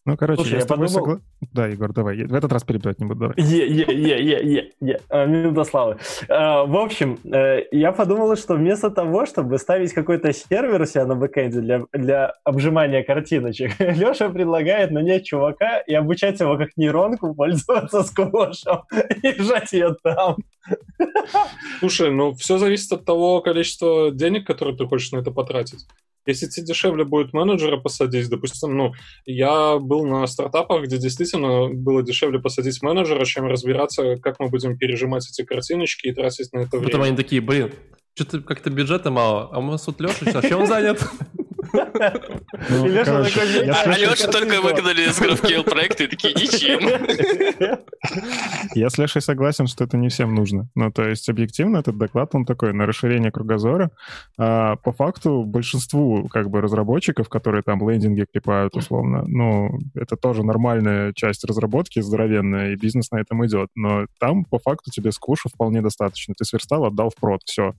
Ну, 0.06 0.16
короче, 0.16 0.42
Слушай, 0.42 0.54
я, 0.54 0.60
я 0.60 0.66
подумал... 0.66 0.88
согла... 0.88 1.20
Да, 1.52 1.66
Егор, 1.66 1.92
давай. 1.92 2.24
В 2.24 2.34
этот 2.34 2.50
раз 2.52 2.64
перебивать 2.64 3.00
не 3.00 3.06
буду. 3.06 3.20
Давай. 3.20 3.34
Е-е-е-е-е. 3.36 5.00
А, 5.10 5.26
минута 5.26 5.64
славы. 5.64 5.98
А, 6.28 6.64
в 6.64 6.74
общем, 6.76 7.18
э, 7.24 7.64
я 7.70 7.92
подумал, 7.92 8.34
что 8.36 8.54
вместо 8.54 8.90
того, 8.90 9.26
чтобы 9.26 9.58
ставить 9.58 9.92
какой-то 9.92 10.32
сервер 10.32 10.80
у 10.80 10.86
себя 10.86 11.04
на 11.04 11.16
бэкэнде 11.16 11.60
для, 11.60 11.82
для 11.92 12.34
обжимания 12.44 13.02
картиночек, 13.02 13.72
Леша 13.78 14.30
предлагает 14.30 14.90
нанять 14.90 15.26
чувака 15.26 15.80
и 15.80 15.94
обучать 15.94 16.40
его 16.40 16.56
как 16.56 16.70
нейронку 16.78 17.34
пользоваться 17.34 18.02
сквошем 18.04 18.82
и 19.22 19.42
жать 19.42 19.72
ее 19.72 19.96
там. 20.02 20.36
Слушай, 21.80 22.10
ну 22.10 22.32
все 22.32 22.56
зависит 22.56 22.90
от 22.92 23.04
того 23.04 23.42
количества 23.42 24.10
денег, 24.10 24.46
которые 24.46 24.76
ты 24.76 24.86
хочешь 24.86 25.12
на 25.12 25.18
это 25.18 25.30
потратить. 25.30 25.86
Если 26.26 26.46
тебе 26.46 26.66
дешевле 26.66 27.04
будет 27.04 27.32
менеджера 27.32 27.76
посадить, 27.78 28.28
допустим, 28.28 28.76
ну, 28.76 28.92
я 29.24 29.78
был 29.78 30.04
на 30.04 30.26
стартапах, 30.26 30.84
где 30.84 30.98
действительно 30.98 31.68
было 31.72 32.02
дешевле 32.02 32.38
посадить 32.38 32.82
менеджера, 32.82 33.24
чем 33.24 33.46
разбираться, 33.46 34.16
как 34.16 34.38
мы 34.38 34.48
будем 34.48 34.76
пережимать 34.76 35.28
эти 35.28 35.44
картиночки 35.44 36.08
и 36.08 36.12
тратить 36.12 36.52
на 36.52 36.60
это 36.60 36.76
время. 36.76 36.86
Потом 36.86 37.02
они 37.02 37.16
такие, 37.16 37.40
блин, 37.40 37.72
что-то 38.14 38.40
как-то 38.40 38.70
бюджета 38.70 39.10
мало, 39.10 39.48
а 39.52 39.58
у 39.58 39.62
нас 39.62 39.82
тут 39.82 40.00
Леша, 40.00 40.26
а 40.26 40.42
чем 40.42 40.60
он 40.60 40.66
занят? 40.66 41.02
Ну, 41.72 42.86
Леша 42.86 43.20
А 43.20 44.32
только 44.32 44.60
выгнали 44.60 45.02
из 45.02 45.20
GraphQL 45.20 45.62
проекта 45.64 46.04
и 46.04 46.06
такие, 46.06 46.34
ничем. 46.34 46.80
Я 48.74 48.90
с 48.90 48.98
Лешей 48.98 49.22
согласен, 49.22 49.66
что 49.66 49.84
это 49.84 49.96
не 49.96 50.08
всем 50.08 50.34
нужно. 50.34 50.68
Ну, 50.74 50.90
то 50.90 51.08
есть, 51.08 51.28
объективно, 51.28 51.78
этот 51.78 51.96
доклад, 51.98 52.34
он 52.34 52.44
такой, 52.44 52.72
на 52.72 52.86
расширение 52.86 53.30
кругозора. 53.30 53.90
А 54.38 54.76
по 54.76 54.92
факту, 54.92 55.44
большинству, 55.44 56.28
как 56.28 56.50
бы, 56.50 56.60
разработчиков, 56.60 57.28
которые 57.28 57.62
там 57.62 57.88
лендинги 57.88 58.26
клепают, 58.30 58.76
условно, 58.76 59.24
ну, 59.26 59.78
это 59.94 60.16
тоже 60.16 60.42
нормальная 60.42 61.12
часть 61.14 61.44
разработки, 61.44 62.00
здоровенная, 62.00 62.72
и 62.72 62.76
бизнес 62.76 63.10
на 63.10 63.20
этом 63.20 63.44
идет. 63.46 63.68
Но 63.74 64.06
там, 64.18 64.44
по 64.44 64.58
факту, 64.58 64.90
тебе 64.90 65.12
скуша 65.12 65.48
вполне 65.48 65.82
достаточно. 65.82 66.34
Ты 66.36 66.44
сверстал, 66.44 66.84
отдал 66.84 67.10
в 67.10 67.20
прод, 67.20 67.40
все. 67.44 67.74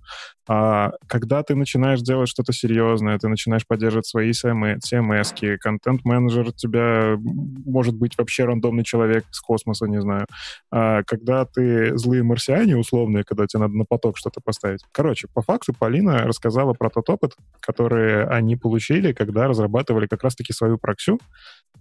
А 0.47 0.91
когда 1.07 1.43
ты 1.43 1.55
начинаешь 1.55 2.01
делать 2.01 2.29
что-то 2.29 2.53
серьезное, 2.53 3.17
ты 3.17 3.27
начинаешь 3.27 3.65
поддерживать 3.67 3.80
свои 4.05 4.31
CMS, 4.31 5.57
контент-менеджер 5.57 6.47
у 6.47 6.51
тебя 6.51 7.17
может 7.65 7.95
быть 7.95 8.17
вообще 8.17 8.45
рандомный 8.45 8.83
человек 8.83 9.25
из 9.31 9.39
космоса, 9.39 9.87
не 9.87 10.01
знаю. 10.01 10.27
А 10.71 11.03
когда 11.03 11.45
ты 11.45 11.97
злые 11.97 12.23
марсиане 12.23 12.77
условные, 12.77 13.23
когда 13.23 13.47
тебе 13.47 13.61
надо 13.61 13.75
на 13.75 13.85
поток 13.85 14.17
что-то 14.17 14.41
поставить. 14.41 14.81
Короче, 14.91 15.27
по 15.33 15.41
факту 15.41 15.73
Полина 15.77 16.19
рассказала 16.19 16.73
про 16.73 16.89
тот 16.89 17.09
опыт, 17.09 17.33
который 17.59 18.25
они 18.25 18.55
получили, 18.55 19.13
когда 19.13 19.47
разрабатывали 19.47 20.07
как 20.07 20.23
раз-таки 20.23 20.53
свою 20.53 20.77
проксю, 20.77 21.19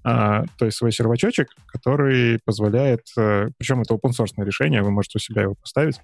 А, 0.03 0.44
то 0.59 0.64
есть 0.64 0.78
свой 0.78 0.92
сервачочек, 0.92 1.48
который 1.66 2.38
позволяет, 2.44 3.01
э, 3.18 3.48
причем 3.59 3.82
это 3.82 3.94
open 3.94 4.12
source 4.18 4.32
решение, 4.38 4.82
вы 4.82 4.90
можете 4.90 5.18
у 5.18 5.20
себя 5.20 5.42
его 5.42 5.55
поставить, 5.55 6.01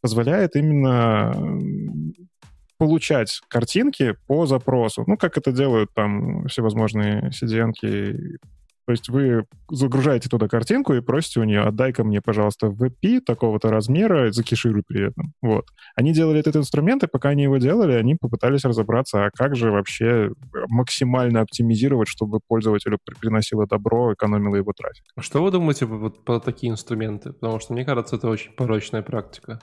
позволяет 0.00 0.56
именно 0.56 1.32
получать 2.82 3.40
картинки 3.46 4.16
по 4.26 4.44
запросу. 4.44 5.04
Ну, 5.06 5.16
как 5.16 5.38
это 5.38 5.52
делают 5.52 5.94
там 5.94 6.46
всевозможные 6.48 7.30
cdn 7.30 7.70
-ки. 7.70 8.38
То 8.86 8.90
есть 8.90 9.08
вы 9.08 9.44
загружаете 9.70 10.28
туда 10.28 10.48
картинку 10.48 10.92
и 10.94 11.00
просите 11.00 11.38
у 11.38 11.44
нее, 11.44 11.60
отдай-ка 11.60 12.02
мне, 12.02 12.20
пожалуйста, 12.20 12.66
WebP 12.66 13.20
такого-то 13.20 13.70
размера, 13.70 14.32
закишируй 14.32 14.82
при 14.84 15.06
этом. 15.06 15.32
Вот. 15.40 15.66
Они 15.94 16.12
делали 16.12 16.40
этот 16.40 16.56
инструмент, 16.56 17.04
и 17.04 17.06
пока 17.06 17.28
они 17.28 17.44
его 17.44 17.58
делали, 17.58 17.92
они 17.92 18.16
попытались 18.16 18.64
разобраться, 18.64 19.26
а 19.26 19.30
как 19.30 19.54
же 19.54 19.70
вообще 19.70 20.30
максимально 20.68 21.42
оптимизировать, 21.42 22.08
чтобы 22.08 22.40
пользователю 22.48 22.98
приносило 23.20 23.68
добро, 23.68 24.12
экономило 24.12 24.56
его 24.56 24.72
трафик. 24.76 25.04
А 25.14 25.22
что 25.22 25.40
вы 25.40 25.52
думаете 25.52 25.86
вот, 25.86 26.24
про 26.24 26.40
такие 26.40 26.72
инструменты? 26.72 27.32
Потому 27.32 27.60
что 27.60 27.74
мне 27.74 27.84
кажется, 27.84 28.16
это 28.16 28.28
очень 28.28 28.50
порочная 28.56 29.02
практика. 29.02 29.60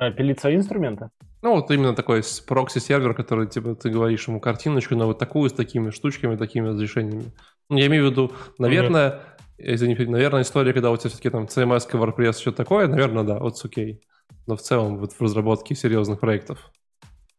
А, 0.00 0.10
пилить 0.10 0.40
свои 0.40 0.56
инструменты? 0.56 1.10
Ну, 1.42 1.54
вот 1.54 1.70
именно 1.70 1.94
такой 1.94 2.22
прокси-сервер, 2.46 3.14
который, 3.14 3.46
типа, 3.46 3.74
ты 3.74 3.88
говоришь 3.88 4.28
ему 4.28 4.40
картиночку 4.40 4.94
на 4.94 5.06
вот 5.06 5.18
такую, 5.18 5.48
с 5.48 5.52
такими 5.52 5.90
штучками, 5.90 6.36
такими 6.36 6.68
разрешениями. 6.68 7.32
Ну, 7.70 7.78
я 7.78 7.86
имею 7.86 8.08
в 8.08 8.10
виду, 8.10 8.32
наверное, 8.58 9.22
mm-hmm. 9.58 9.74
извини, 9.74 9.94
наверное, 10.06 10.42
история, 10.42 10.72
когда 10.72 10.90
у 10.90 10.96
тебя 10.96 11.08
все-таки 11.08 11.30
там 11.30 11.44
CMS, 11.44 11.90
WordPress, 11.90 12.40
что-то 12.40 12.58
такое, 12.58 12.88
наверное, 12.88 13.24
да, 13.24 13.38
вот 13.38 13.58
окей. 13.64 14.02
Но 14.46 14.56
в 14.56 14.60
целом, 14.60 14.98
вот 14.98 15.12
в 15.12 15.20
разработке 15.20 15.74
серьезных 15.74 16.20
проектов. 16.20 16.70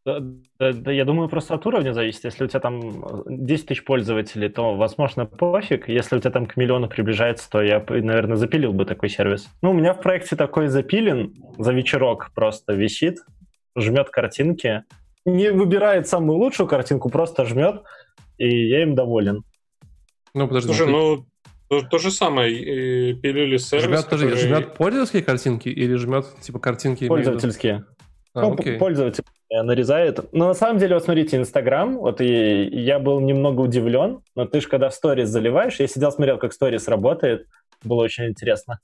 Да, 0.03 0.19
да, 0.59 0.73
да, 0.73 0.91
я 0.91 1.05
думаю, 1.05 1.29
просто 1.29 1.53
от 1.53 1.65
уровня 1.67 1.93
зависит. 1.93 2.23
Если 2.23 2.43
у 2.43 2.47
тебя 2.47 2.59
там 2.59 3.23
10 3.27 3.67
тысяч 3.67 3.83
пользователей, 3.83 4.49
то, 4.49 4.75
возможно, 4.75 5.27
пофиг. 5.27 5.89
Если 5.89 6.15
у 6.15 6.19
тебя 6.19 6.31
там 6.31 6.47
к 6.47 6.57
миллиону 6.57 6.89
приближается, 6.89 7.47
то 7.51 7.61
я, 7.61 7.85
наверное, 7.87 8.35
запилил 8.35 8.73
бы 8.73 8.85
такой 8.85 9.09
сервис. 9.09 9.47
Ну, 9.61 9.69
у 9.69 9.73
меня 9.73 9.93
в 9.93 10.01
проекте 10.01 10.35
такой 10.35 10.69
запилен 10.69 11.35
за 11.59 11.71
вечерок 11.71 12.31
просто 12.33 12.73
висит 12.73 13.19
жмет 13.77 14.09
картинки, 14.09 14.83
не 15.25 15.51
выбирает 15.51 16.07
самую 16.07 16.39
лучшую 16.39 16.67
картинку, 16.67 17.09
просто 17.09 17.45
жмет, 17.45 17.83
и 18.37 18.67
я 18.67 18.83
им 18.83 18.95
доволен. 18.95 19.43
Ну, 20.33 20.47
подожди. 20.47 20.73
Слушай, 20.73 20.91
ну, 20.91 21.25
то, 21.69 21.81
то 21.81 21.97
же 21.97 22.11
самое, 22.11 23.13
пилили 23.13 23.57
сервис, 23.57 23.85
жмет, 23.85 24.03
который... 24.03 24.29
подожди, 24.29 24.47
жмет 24.47 24.73
пользовательские 24.73 25.23
картинки 25.23 25.69
или 25.69 25.95
жмет, 25.95 26.25
типа, 26.41 26.59
картинки... 26.59 27.07
Пользовательские. 27.07 27.85
А, 28.33 28.41
ну, 28.41 28.53
окей. 28.53 28.77
пользователь 28.77 29.25
нарезает. 29.49 30.31
Но 30.31 30.47
на 30.47 30.53
самом 30.53 30.79
деле, 30.79 30.95
вот 30.95 31.03
смотрите, 31.03 31.37
Инстаграм, 31.37 31.97
вот 31.97 32.21
и 32.21 32.63
я 32.71 32.99
был 32.99 33.19
немного 33.19 33.61
удивлен, 33.61 34.21
но 34.35 34.45
ты 34.45 34.61
же 34.61 34.69
когда 34.69 34.89
в 34.89 34.93
сторис 34.93 35.27
заливаешь, 35.27 35.79
я 35.79 35.87
сидел, 35.87 36.11
смотрел, 36.11 36.37
как 36.37 36.53
сторис 36.53 36.87
работает, 36.87 37.47
было 37.83 38.03
очень 38.03 38.27
интересно. 38.27 38.79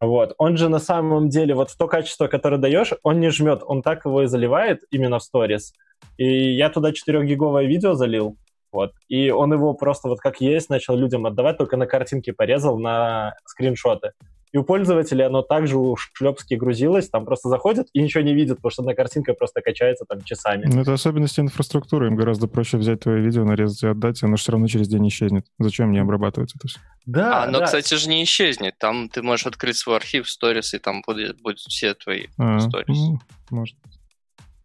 Вот. 0.00 0.34
Он 0.38 0.56
же 0.56 0.68
на 0.68 0.78
самом 0.78 1.28
деле, 1.28 1.54
вот 1.54 1.70
в 1.70 1.76
то 1.76 1.88
качество, 1.88 2.28
которое 2.28 2.58
даешь, 2.58 2.92
он 3.02 3.20
не 3.20 3.30
жмет, 3.30 3.62
он 3.66 3.82
так 3.82 4.04
его 4.04 4.22
и 4.22 4.26
заливает 4.26 4.82
именно 4.90 5.18
в 5.18 5.22
сторис. 5.22 5.72
И 6.16 6.54
я 6.54 6.70
туда 6.70 6.90
4-гиговое 6.90 7.64
видео 7.64 7.94
залил, 7.94 8.36
вот. 8.70 8.92
И 9.08 9.30
он 9.30 9.52
его 9.52 9.74
просто 9.74 10.08
вот 10.08 10.20
как 10.20 10.40
есть 10.40 10.70
начал 10.70 10.96
людям 10.96 11.26
отдавать, 11.26 11.58
только 11.58 11.76
на 11.76 11.86
картинке 11.86 12.32
порезал 12.32 12.78
на 12.78 13.34
скриншоты. 13.44 14.12
И 14.52 14.58
у 14.58 14.64
пользователя 14.64 15.26
оно 15.26 15.42
также 15.42 15.76
у 15.76 15.96
шлепски 15.96 16.54
грузилось, 16.54 17.08
там 17.08 17.24
просто 17.24 17.48
заходят 17.48 17.88
и 17.92 18.02
ничего 18.02 18.22
не 18.22 18.34
видят, 18.34 18.58
потому 18.58 18.70
что 18.70 18.82
одна 18.82 18.94
картинка 18.94 19.34
просто 19.34 19.60
качается 19.60 20.04
там 20.08 20.22
часами. 20.22 20.66
Ну, 20.66 20.80
это 20.82 20.92
особенности 20.92 21.40
инфраструктуры. 21.40 22.08
Им 22.08 22.16
гораздо 22.16 22.48
проще 22.48 22.76
взять 22.76 23.00
твое 23.00 23.20
видео, 23.20 23.44
нарезать 23.44 23.82
и 23.82 23.86
отдать, 23.86 24.22
оно 24.22 24.36
же 24.36 24.42
все 24.42 24.52
равно 24.52 24.66
через 24.66 24.88
день 24.88 25.06
исчезнет. 25.08 25.46
Зачем 25.58 25.88
мне 25.88 26.00
обрабатывать 26.00 26.52
это 26.54 26.68
все? 26.68 26.80
Да, 27.06 27.44
Оно, 27.44 27.60
да. 27.60 27.64
кстати 27.64 27.94
же, 27.94 28.08
не 28.08 28.22
исчезнет. 28.24 28.76
Там 28.78 29.08
ты 29.08 29.22
можешь 29.22 29.46
открыть 29.46 29.76
свой 29.76 29.96
архив 29.96 30.28
сторис, 30.28 30.74
и 30.74 30.78
там 30.78 31.02
будут, 31.06 31.40
будут 31.40 31.58
все 31.60 31.94
твои 31.94 32.26
а, 32.36 32.60
сторис. 32.60 32.86
Ну, 32.88 33.18
может. 33.50 33.76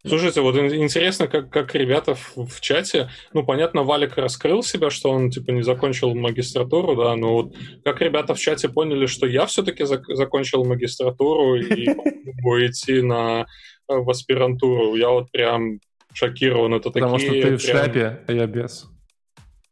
Слушайте, 0.06 0.42
вот 0.42 0.58
интересно, 0.58 1.28
как, 1.28 1.50
как 1.50 1.74
ребята 1.76 2.16
в, 2.16 2.46
в 2.46 2.60
чате, 2.60 3.10
ну, 3.32 3.46
понятно, 3.46 3.84
Валик 3.84 4.18
раскрыл 4.18 4.62
себя, 4.62 4.90
что 4.90 5.10
он, 5.10 5.30
типа, 5.30 5.52
не 5.52 5.62
закончил 5.62 6.14
магистратуру, 6.14 6.96
да, 6.96 7.16
но 7.16 7.34
вот 7.34 7.56
как 7.86 8.02
ребята 8.02 8.34
в 8.34 8.40
чате 8.40 8.68
поняли, 8.68 9.06
что 9.06 9.26
я 9.28 9.46
все-таки 9.46 9.84
зак- 9.84 10.14
закончил 10.14 10.66
магистратуру 10.66 11.56
и 11.56 11.88
могу 12.26 12.66
идти 12.66 13.02
на 13.02 13.46
э, 13.88 13.96
в 13.96 14.10
аспирантуру, 14.10 14.96
я 14.96 15.10
вот 15.10 15.32
прям 15.32 15.80
шокирован. 16.14 16.74
Это 16.74 16.92
Потому 16.92 17.18
такие, 17.18 17.42
что 17.42 17.50
ты 17.50 17.58
в 17.58 17.62
шляпе, 17.62 18.20
а 18.28 18.32
я 18.34 18.46
без. 18.46 18.90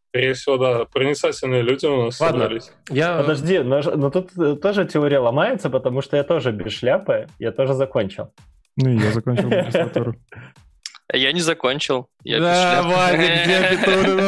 Скорее 0.10 0.34
всего, 0.34 0.58
да. 0.58 0.86
Проницательные 0.86 1.62
люди 1.62 1.86
у 1.86 2.06
нас 2.06 2.20
Ладно, 2.20 2.42
собрались. 2.42 2.72
Я... 2.90 3.18
Подожди, 3.18 3.60
но, 3.60 3.82
но 3.82 4.10
тут 4.10 4.32
э, 4.38 4.56
тоже 4.56 4.86
теория 4.86 5.20
ломается, 5.20 5.70
потому 5.70 6.02
что 6.02 6.18
я 6.18 6.24
тоже 6.24 6.52
без 6.52 6.74
шляпы, 6.74 7.28
я 7.40 7.52
тоже 7.52 7.74
закончил. 7.74 8.32
Ну, 8.78 8.90
я 8.90 9.12
закончил 9.12 9.50
магистратуру. 9.50 10.16
Я 11.14 11.34
не 11.34 11.42
закончил. 11.42 12.08
Я 12.24 12.40
да, 12.40 12.84
Вадик, 12.84 13.44
где 13.44 13.78
ты 13.84 14.22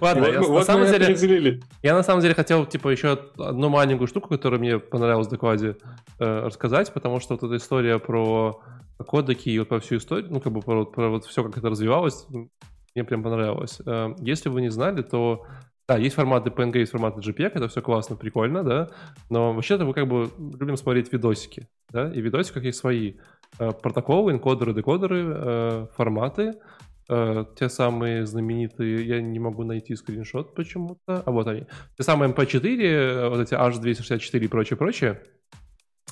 Ладно, 0.00 0.26
я, 0.26 0.40
на 0.40 0.62
самом 0.62 0.86
деле, 0.86 1.60
я 1.82 1.94
на 1.94 2.02
самом 2.02 2.20
деле 2.20 2.34
хотел, 2.34 2.66
типа, 2.66 2.88
еще 2.88 3.18
одну 3.38 3.68
маленькую 3.68 4.08
штуку, 4.08 4.28
которая 4.28 4.60
мне 4.60 4.78
понравилась 4.78 5.26
в 5.28 5.30
докладе, 5.30 5.76
э, 6.18 6.40
рассказать, 6.44 6.92
потому 6.92 7.20
что 7.20 7.34
вот 7.34 7.42
эта 7.44 7.56
история 7.56 7.98
про 7.98 8.60
кодеки 9.06 9.48
и 9.48 9.58
вот 9.58 9.68
про 9.68 9.80
всю 9.80 9.96
историю, 9.96 10.28
ну, 10.30 10.40
как 10.40 10.52
бы 10.52 10.60
про, 10.60 10.84
про 10.84 11.08
вот 11.08 11.24
все, 11.24 11.42
как 11.44 11.56
это 11.56 11.70
развивалось, 11.70 12.26
мне 12.94 13.04
прям 13.04 13.22
понравилось. 13.22 13.80
Э, 13.86 14.14
если 14.18 14.48
вы 14.48 14.62
не 14.62 14.70
знали, 14.70 15.02
то 15.02 15.46
да, 15.88 15.96
есть 15.96 16.14
форматы 16.14 16.50
PNG, 16.50 16.78
есть 16.78 16.92
форматы 16.92 17.20
JPEG, 17.20 17.52
это 17.54 17.68
все 17.68 17.82
классно, 17.82 18.16
прикольно, 18.16 18.62
да, 18.62 18.88
но 19.30 19.52
вообще-то 19.52 19.84
мы 19.84 19.94
как 19.94 20.08
бы 20.08 20.30
любим 20.38 20.76
смотреть 20.76 21.12
видосики, 21.12 21.68
да, 21.90 22.12
и 22.12 22.20
в 22.20 22.24
видосиках 22.24 22.64
есть 22.64 22.78
свои 22.78 23.14
э, 23.58 23.70
протоколы, 23.72 24.32
энкодеры, 24.32 24.74
декодеры, 24.74 25.24
э, 25.26 25.86
форматы, 25.96 26.54
э, 27.08 27.44
те 27.58 27.68
самые 27.68 28.26
знаменитые, 28.26 29.04
я 29.06 29.20
не 29.20 29.38
могу 29.38 29.64
найти 29.64 29.96
скриншот 29.96 30.54
почему-то, 30.54 31.22
а 31.26 31.30
вот 31.30 31.48
они, 31.48 31.66
те 31.96 32.02
самые 32.02 32.32
MP4, 32.32 32.80
э, 32.82 33.28
вот 33.28 33.40
эти 33.40 33.54
H264 33.54 34.44
и 34.44 34.48
прочее, 34.48 34.76
прочее, 34.76 35.22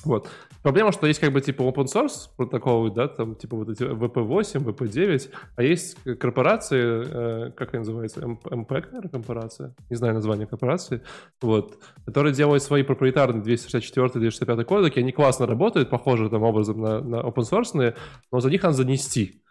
вот. 0.03 0.29
Проблема, 0.63 0.91
что 0.91 1.07
есть 1.07 1.19
как 1.19 1.31
бы 1.31 1.41
типа 1.41 1.63
open 1.63 1.85
source 1.85 2.29
протоколы, 2.37 2.91
да, 2.91 3.07
там 3.07 3.35
типа 3.35 3.57
вот 3.57 3.69
эти 3.69 3.83
VP8, 3.83 4.63
VP9, 4.63 5.29
а 5.55 5.63
есть 5.63 5.97
корпорации, 6.19 7.47
э, 7.47 7.51
как 7.51 7.73
они 7.73 7.79
называются, 7.79 8.27
МП, 8.27 8.71
наверное, 8.71 9.09
корпорация, 9.09 9.75
не 9.89 9.95
знаю 9.95 10.13
название 10.13 10.45
корпорации, 10.45 11.01
вот, 11.41 11.79
которые 12.05 12.33
делают 12.33 12.61
свои 12.61 12.83
проприетарные 12.83 13.43
264-265 13.43 14.63
кодеки, 14.63 14.99
они 14.99 15.11
классно 15.11 15.47
работают, 15.47 15.89
похожи 15.89 16.29
там 16.29 16.43
образом 16.43 16.79
на, 16.79 17.01
на 17.01 17.15
open 17.17 17.43
source, 17.49 17.95
но 18.31 18.39
за 18.39 18.49
них 18.49 18.61
надо 18.61 18.75
занести. 18.75 19.41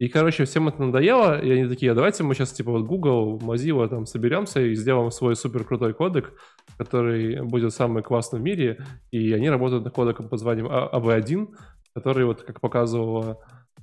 И, 0.00 0.08
короче, 0.08 0.46
всем 0.46 0.66
это 0.66 0.82
надоело, 0.82 1.38
и 1.38 1.50
они 1.50 1.68
такие, 1.68 1.92
а 1.92 1.94
давайте 1.94 2.22
мы 2.22 2.34
сейчас, 2.34 2.52
типа, 2.52 2.70
вот 2.70 2.86
Google, 2.86 3.38
Mozilla 3.38 3.86
там 3.86 4.06
соберемся 4.06 4.62
и 4.62 4.74
сделаем 4.74 5.10
свой 5.10 5.36
супер 5.36 5.62
крутой 5.62 5.92
кодек, 5.92 6.32
который 6.78 7.42
будет 7.42 7.74
самый 7.74 8.02
классный 8.02 8.40
в 8.40 8.42
мире, 8.42 8.78
и 9.10 9.30
они 9.34 9.50
работают 9.50 9.84
над 9.84 9.92
кодеком 9.92 10.24
под 10.24 10.32
названием 10.32 10.68
AV1, 10.68 11.48
который, 11.94 12.24
вот, 12.24 12.40
как 12.44 12.62
показывала 12.62 13.40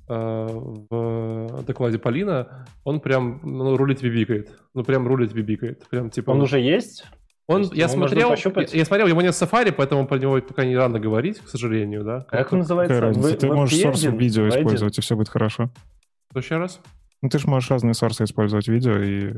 э, 0.10 0.48
в 0.90 1.64
докладе 1.68 2.00
Полина, 2.00 2.66
он 2.84 3.00
прям 3.00 3.40
ну, 3.44 3.78
рулит 3.78 4.02
бибикает. 4.02 4.50
Ну, 4.74 4.84
прям 4.84 5.08
рулит 5.08 5.34
бибикает. 5.34 5.88
Прям, 5.88 6.10
типа... 6.10 6.32
Он 6.32 6.42
уже 6.42 6.60
есть? 6.60 7.06
Он, 7.46 7.62
есть, 7.62 7.74
я 7.76 7.88
смотрел, 7.88 8.32
я, 8.32 8.66
я 8.74 8.86
смотрел, 8.86 9.06
его 9.06 9.22
нет 9.22 9.36
в 9.36 9.42
Safari, 9.42 9.72
поэтому 9.72 10.08
про 10.08 10.18
него 10.18 10.42
пока 10.42 10.66
не 10.66 10.76
рано 10.76 11.00
говорить, 11.00 11.38
к 11.42 11.48
сожалению, 11.48 12.04
да. 12.04 12.22
Как, 12.22 12.40
как 12.40 12.54
он 12.54 12.60
называется? 12.60 12.96
Какая 12.96 13.10
разница? 13.10 13.30
Вы, 13.30 13.36
Ты 13.36 13.48
можешь 13.54 13.80
source 13.80 14.18
видео 14.18 14.50
использовать, 14.50 14.98
и 14.98 15.02
все 15.02 15.16
будет 15.16 15.30
хорошо. 15.30 15.70
Что 16.32 16.40
еще 16.40 16.58
раз? 16.58 16.82
Ну, 17.22 17.30
ты 17.30 17.40
же 17.40 17.48
можешь 17.48 17.70
разные 17.70 17.94
сорсы 17.94 18.24
использовать 18.24 18.68
видео, 18.68 18.98
и 19.02 19.34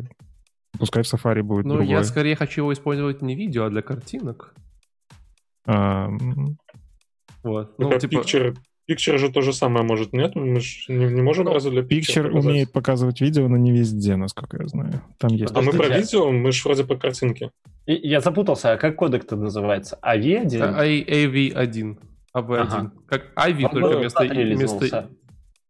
пускай 0.77 1.03
в 1.03 1.13
Safari 1.13 1.41
будет 1.41 1.65
Ну, 1.65 1.75
другое. 1.75 1.97
я 1.97 2.03
скорее 2.03 2.35
хочу 2.35 2.61
его 2.61 2.73
использовать 2.73 3.21
не 3.21 3.35
видео, 3.35 3.65
а 3.65 3.69
для 3.69 3.81
картинок. 3.81 4.53
А... 5.65 6.09
Вот. 7.43 7.77
Ну, 7.77 7.89
ну 7.89 7.99
типа... 7.99 8.15
Picture, 8.15 8.57
Picture 8.89 9.17
же 9.17 9.29
то 9.29 9.41
же 9.41 9.53
самое 9.53 9.85
может, 9.85 10.13
нет? 10.13 10.35
Мы 10.35 10.59
же 10.59 10.91
не, 10.91 11.05
не 11.05 11.21
можем 11.21 11.45
ну, 11.45 11.53
разве 11.53 11.71
для 11.71 11.81
Picture, 11.81 12.25
Picture 12.25 12.29
умеет 12.31 12.71
показывать 12.71 13.21
видео, 13.21 13.47
но 13.47 13.55
не 13.55 13.71
везде, 13.71 14.15
насколько 14.15 14.57
я 14.61 14.67
знаю. 14.67 15.01
Там 15.19 15.31
есть. 15.31 15.55
А 15.55 15.61
мы 15.61 15.71
про 15.71 15.87
видео, 15.87 16.31
мы 16.31 16.51
же 16.51 16.63
вроде 16.63 16.83
по 16.83 16.95
картинке. 16.95 17.51
Я 17.85 18.19
запутался, 18.19 18.73
а 18.73 18.77
как 18.77 18.95
кодек-то 18.95 19.35
называется? 19.35 19.99
AV1? 20.03 21.05
AV1. 21.07 21.97
AV1. 22.35 22.57
Ага. 22.57 22.91
Как 23.07 23.33
IV, 23.35 23.69
только 23.71 23.97
вместо... 23.99 24.23
вместо... 24.23 25.09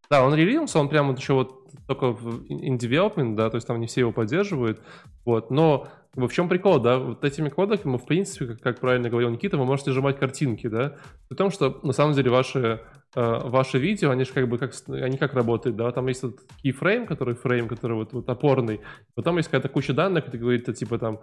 Да, 0.09 0.23
он 0.23 0.33
релизнулся, 0.33 0.79
он 0.79 0.89
прямо 0.89 1.15
еще 1.15 1.33
вот 1.33 1.59
только 1.87 2.11
в 2.11 2.45
in 2.49 2.77
development, 2.77 3.35
да, 3.35 3.49
то 3.49 3.57
есть 3.57 3.67
там 3.67 3.79
не 3.79 3.87
все 3.87 4.01
его 4.01 4.11
поддерживают, 4.11 4.81
вот, 5.23 5.51
но 5.51 5.87
в 6.15 6.29
чем 6.29 6.49
прикол, 6.49 6.79
да, 6.79 6.97
вот 6.97 7.23
этими 7.23 7.49
кодеками, 7.49 7.97
в 7.97 8.05
принципе, 8.05 8.47
как, 8.47 8.59
как 8.59 8.79
правильно 8.79 9.09
говорил 9.09 9.29
Никита, 9.29 9.57
вы 9.57 9.65
можете 9.65 9.91
сжимать 9.91 10.17
картинки, 10.17 10.67
да, 10.67 10.95
при 11.27 11.35
том, 11.35 11.51
что 11.51 11.79
на 11.83 11.93
самом 11.93 12.15
деле 12.15 12.31
ваши, 12.31 12.81
э, 13.15 13.39
ваши 13.49 13.77
видео, 13.77 14.09
они 14.09 14.23
же 14.23 14.33
как 14.33 14.49
бы 14.49 14.57
как, 14.57 14.73
они 14.87 15.17
как 15.17 15.35
работают, 15.35 15.75
да, 15.77 15.91
там 15.91 16.07
есть 16.07 16.23
вот 16.23 16.39
keyframe, 16.63 17.05
который 17.05 17.35
фрейм, 17.35 17.67
который 17.67 17.97
вот, 17.97 18.13
вот 18.13 18.27
опорный, 18.29 18.81
потом 19.13 19.37
есть 19.37 19.49
какая-то 19.49 19.69
куча 19.69 19.93
данных, 19.93 20.27
где 20.27 20.39
говорит, 20.39 20.75
типа 20.75 20.97
там, 20.97 21.19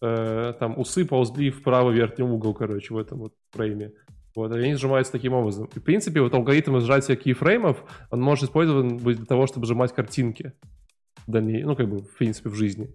э, 0.00 0.54
там 0.58 0.78
усы 0.78 1.04
ползли 1.04 1.50
в 1.50 1.62
правый 1.62 1.94
верхний 1.94 2.24
угол, 2.24 2.54
короче, 2.54 2.94
в 2.94 2.98
этом 2.98 3.18
вот 3.18 3.34
фрейме. 3.52 3.92
Вот, 4.36 4.52
они 4.52 4.74
сжимаются 4.74 5.12
таким 5.12 5.32
образом. 5.32 5.68
И, 5.74 5.78
в 5.78 5.82
принципе, 5.82 6.20
вот 6.20 6.34
алгоритм 6.34 6.78
сжатия 6.78 7.16
кейфреймов, 7.16 7.84
он 8.10 8.20
может 8.20 8.44
использован 8.44 8.98
быть 8.98 9.16
для 9.16 9.26
того, 9.26 9.46
чтобы 9.46 9.66
сжимать 9.66 9.92
картинки. 9.92 10.52
Дальней, 11.26 11.62
ну, 11.64 11.76
как 11.76 11.88
бы, 11.88 11.98
в 11.98 12.16
принципе, 12.16 12.48
в 12.48 12.54
жизни. 12.54 12.88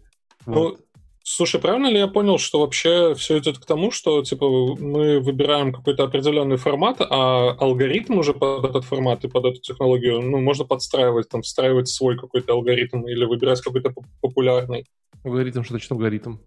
Ну, 0.46 0.54
вот. 0.54 0.78
Ну, 0.78 0.86
слушай, 1.24 1.60
правильно 1.60 1.88
ли 1.88 1.98
я 1.98 2.08
понял, 2.08 2.38
что 2.38 2.62
вообще 2.62 3.14
все 3.16 3.38
идет 3.40 3.60
к 3.60 3.66
тому, 3.66 3.92
что, 3.92 4.24
типа, 4.24 4.48
мы 4.48 5.20
выбираем 5.20 5.74
какой-то 5.74 6.04
определенный 6.04 6.58
формат, 6.58 6.98
а 7.02 7.52
алгоритм 7.60 8.18
уже 8.18 8.34
под 8.34 8.66
этот 8.66 8.86
формат 8.86 9.26
и 9.26 9.28
под 9.28 9.46
эту 9.46 9.62
технологию, 9.62 10.22
ну, 10.22 10.40
можно 10.40 10.66
подстраивать, 10.66 11.30
там, 11.30 11.42
встраивать 11.42 11.90
свой 11.90 12.18
какой-то 12.18 12.54
алгоритм 12.54 13.06
или 13.08 13.26
выбирать 13.26 13.62
какой-то 13.62 13.94
популярный. 14.22 14.86
Алгоритм, 15.24 15.64
что 15.64 15.74
значит 15.74 15.92
алгоритм? 15.92 16.38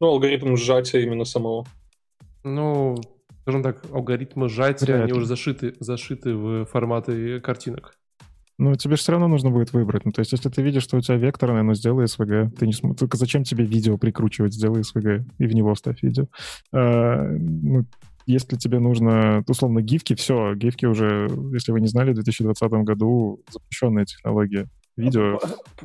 Ну, 0.00 0.08
алгоритм 0.08 0.56
сжатия 0.56 1.02
именно 1.02 1.24
самого. 1.24 1.66
Ну, 2.44 2.96
скажем 3.46 3.62
так, 3.62 3.76
алгоритмы 3.92 4.48
сжатия, 4.48 4.86
Вряд 4.86 5.02
они 5.02 5.12
уже 5.12 5.26
зашиты, 5.26 5.74
зашиты 5.78 6.34
в 6.34 6.64
форматы 6.64 7.38
картинок. 7.38 7.94
Ну, 8.58 8.74
тебе 8.74 8.96
же 8.96 9.02
все 9.02 9.12
равно 9.12 9.28
нужно 9.28 9.50
будет 9.50 9.72
выбрать. 9.72 10.04
Ну, 10.04 10.10
то 10.10 10.18
есть, 10.18 10.32
если 10.32 10.48
ты 10.48 10.62
видишь, 10.62 10.82
что 10.82 10.96
у 10.96 11.00
тебя 11.00 11.16
векторное, 11.16 11.62
ну, 11.62 11.72
сделай 11.74 12.06
SVG. 12.06 12.50
Ты 12.58 12.66
не 12.66 12.72
см... 12.72 12.98
Только 12.98 13.16
зачем 13.16 13.44
тебе 13.44 13.64
видео 13.64 13.98
прикручивать? 13.98 14.52
Сделай 14.52 14.80
SVG 14.80 15.26
и 15.38 15.46
в 15.46 15.54
него 15.54 15.74
вставь 15.74 16.02
видео. 16.02 16.26
А, 16.72 17.22
ну, 17.22 17.84
если 18.26 18.56
тебе 18.56 18.80
нужно, 18.80 19.44
условно, 19.46 19.80
гифки, 19.80 20.16
все, 20.16 20.56
гифки 20.56 20.86
уже, 20.86 21.30
если 21.52 21.70
вы 21.70 21.80
не 21.80 21.86
знали, 21.86 22.10
в 22.10 22.14
2020 22.14 22.72
году 22.82 23.44
запрещенная 23.48 24.06
технология. 24.06 24.66
Видео. 24.96 25.38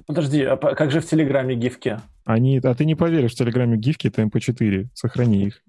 Подожди, 0.07 0.41
а 0.41 0.57
как 0.57 0.89
же 0.89 0.99
в 0.99 1.05
Телеграме 1.05 1.53
гифки? 1.53 1.99
Они, 2.26 2.59
а 2.64 2.74
ты 2.74 2.86
не 2.86 2.95
поверишь, 2.95 3.34
в 3.34 3.36
Телеграме 3.36 3.78
гифки 3.78 4.07
это 4.07 4.24
MP4, 4.24 4.88
сохрани 4.95 5.43
их. 5.43 5.62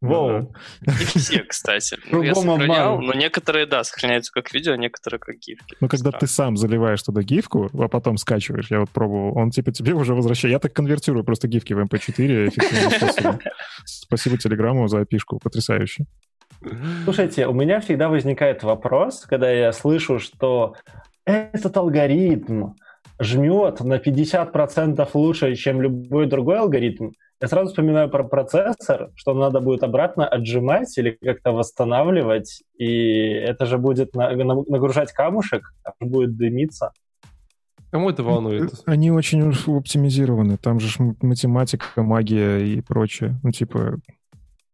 Воу. 0.00 0.52
Не 0.86 0.92
все, 0.92 1.40
кстати. 1.40 1.98
Ну, 2.10 2.22
я 2.22 2.34
сохранял, 2.34 3.00
но 3.00 3.12
некоторые, 3.12 3.66
да, 3.66 3.84
сохраняются 3.84 4.32
как 4.32 4.52
видео, 4.52 4.72
а 4.72 4.76
некоторые 4.76 5.20
как 5.20 5.36
гифки. 5.36 5.76
Ну, 5.80 5.88
когда 5.88 6.10
ты 6.10 6.26
сам 6.26 6.56
заливаешь 6.56 7.02
туда 7.02 7.22
гифку, 7.22 7.70
а 7.74 7.88
потом 7.88 8.16
скачиваешь, 8.16 8.70
я 8.70 8.80
вот 8.80 8.90
пробовал, 8.90 9.36
он 9.36 9.50
типа 9.50 9.72
тебе 9.72 9.92
уже 9.92 10.14
возвращает. 10.14 10.52
Я 10.52 10.58
так 10.58 10.72
конвертирую 10.72 11.22
просто 11.24 11.48
гифки 11.48 11.74
в 11.74 11.78
MP4 11.80 12.48
эффективным 12.48 12.90
способом. 12.96 13.38
Спасибо 13.84 14.38
Телеграму 14.38 14.88
за 14.88 15.00
опишку, 15.00 15.38
потрясающе. 15.38 16.06
Слушайте, 17.04 17.46
у 17.46 17.52
меня 17.52 17.80
всегда 17.80 18.08
возникает 18.08 18.62
вопрос, 18.62 19.26
когда 19.26 19.50
я 19.50 19.72
слышу, 19.72 20.18
что 20.18 20.76
этот 21.24 21.76
алгоритм 21.76 22.72
жмет 23.18 23.80
на 23.80 23.98
50% 23.98 25.08
лучше, 25.14 25.54
чем 25.56 25.82
любой 25.82 26.26
другой 26.26 26.58
алгоритм, 26.58 27.10
я 27.40 27.48
сразу 27.48 27.70
вспоминаю 27.70 28.10
про 28.10 28.22
процессор, 28.24 29.10
что 29.14 29.34
надо 29.34 29.60
будет 29.60 29.82
обратно 29.82 30.26
отжимать 30.26 30.96
или 30.98 31.18
как-то 31.22 31.52
восстанавливать, 31.52 32.62
и 32.76 33.28
это 33.30 33.64
же 33.66 33.78
будет 33.78 34.14
нагружать 34.14 35.12
камушек, 35.12 35.74
а 35.84 35.92
будет 36.00 36.36
дымиться. 36.36 36.92
Кому 37.90 38.10
это 38.10 38.22
волнует? 38.22 38.72
Они 38.86 39.10
очень 39.10 39.52
оптимизированы. 39.52 40.58
Там 40.58 40.78
же 40.78 41.16
математика, 41.22 42.02
магия 42.02 42.58
и 42.58 42.80
прочее. 42.82 43.40
Ну, 43.42 43.50
типа, 43.50 43.96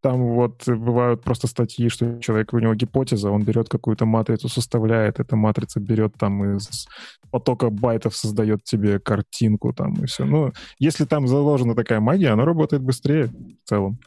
там 0.01 0.33
вот 0.33 0.67
бывают 0.67 1.23
просто 1.23 1.47
статьи, 1.47 1.89
что 1.89 2.19
человек, 2.19 2.53
у 2.53 2.59
него 2.59 2.75
гипотеза, 2.75 3.31
он 3.31 3.43
берет 3.43 3.69
какую-то 3.69 4.05
матрицу, 4.05 4.49
составляет, 4.49 5.19
эта 5.19 5.35
матрица 5.35 5.79
берет 5.79 6.13
там 6.17 6.57
из 6.57 6.87
потока 7.31 7.69
байтов, 7.69 8.15
создает 8.15 8.63
тебе 8.63 8.99
картинку 8.99 9.73
там 9.73 9.93
и 10.03 10.05
все. 10.05 10.25
Ну, 10.25 10.51
если 10.79 11.05
там 11.05 11.27
заложена 11.27 11.75
такая 11.75 11.99
магия, 11.99 12.29
она 12.29 12.45
работает 12.45 12.83
быстрее 12.83 13.27
в 13.27 13.69
целом. 13.69 13.99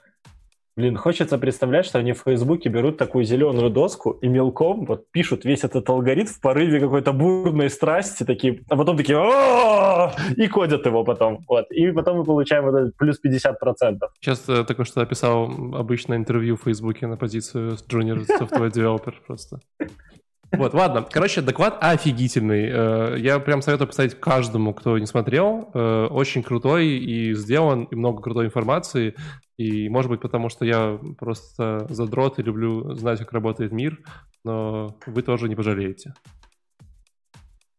Блин, 0.80 0.96
хочется 0.96 1.36
представлять, 1.36 1.84
что 1.84 1.98
они 1.98 2.14
в 2.14 2.22
Фейсбуке 2.24 2.70
берут 2.70 2.96
такую 2.96 3.24
зеленую 3.24 3.68
доску 3.68 4.12
и 4.22 4.28
мелком 4.28 4.86
вот 4.86 5.10
пишут 5.10 5.44
весь 5.44 5.62
этот 5.62 5.86
алгоритм 5.90 6.30
в 6.30 6.40
порыве 6.40 6.80
какой-то 6.80 7.12
бурной 7.12 7.68
страсти, 7.68 8.24
такие, 8.24 8.62
а 8.70 8.76
потом 8.78 8.96
такие 8.96 9.18
и 10.36 10.48
кодят 10.48 10.86
его 10.86 11.04
потом. 11.04 11.44
Вот. 11.46 11.70
И 11.70 11.92
потом 11.92 12.16
мы 12.16 12.24
получаем 12.24 12.64
вот 12.64 12.74
этот 12.74 12.96
плюс 12.96 13.20
50%. 13.22 13.98
Сейчас 14.22 14.48
э, 14.48 14.64
только 14.64 14.86
что 14.86 15.02
описал 15.02 15.50
обычное 15.74 16.16
интервью 16.16 16.56
в 16.56 16.62
Фейсбуке 16.62 17.06
на 17.06 17.18
позицию 17.18 17.76
Junior 17.86 18.24
Software 18.40 18.70
Developer 18.70 19.12
просто. 19.26 19.60
Вот, 20.52 20.74
ладно. 20.74 21.06
Короче, 21.08 21.42
доклад 21.42 21.78
офигительный. 21.80 22.68
Э, 22.70 23.16
я 23.18 23.38
прям 23.38 23.62
советую 23.62 23.86
поставить 23.86 24.18
каждому, 24.18 24.74
кто 24.74 24.98
не 24.98 25.06
смотрел. 25.06 25.70
Э, 25.74 26.06
очень 26.10 26.42
крутой 26.42 26.88
и 26.88 27.34
сделан, 27.34 27.84
и 27.84 27.94
много 27.94 28.20
крутой 28.20 28.46
информации. 28.46 29.14
И, 29.56 29.88
может 29.88 30.10
быть, 30.10 30.20
потому 30.20 30.48
что 30.48 30.64
я 30.64 30.98
просто 31.18 31.86
задрот 31.88 32.38
и 32.38 32.42
люблю 32.42 32.94
знать, 32.94 33.18
как 33.20 33.32
работает 33.32 33.72
мир, 33.72 33.98
но 34.44 34.96
вы 35.06 35.22
тоже 35.22 35.48
не 35.48 35.54
пожалеете. 35.54 36.14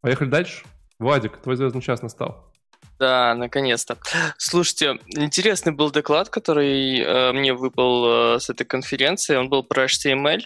Поехали 0.02 0.30
дальше. 0.30 0.64
Владик, 1.00 1.38
твой 1.38 1.56
звездный 1.56 1.82
час 1.82 2.02
настал. 2.02 2.52
Да, 3.00 3.34
наконец-то. 3.34 3.98
Слушайте, 4.38 5.00
интересный 5.08 5.72
был 5.74 5.90
доклад, 5.90 6.30
который 6.30 7.00
э, 7.00 7.32
мне 7.32 7.54
выпал 7.54 8.36
э, 8.36 8.40
с 8.40 8.50
этой 8.52 8.64
конференции. 8.64 9.36
Он 9.36 9.50
был 9.50 9.64
про 9.64 9.86
HTML. 9.86 10.44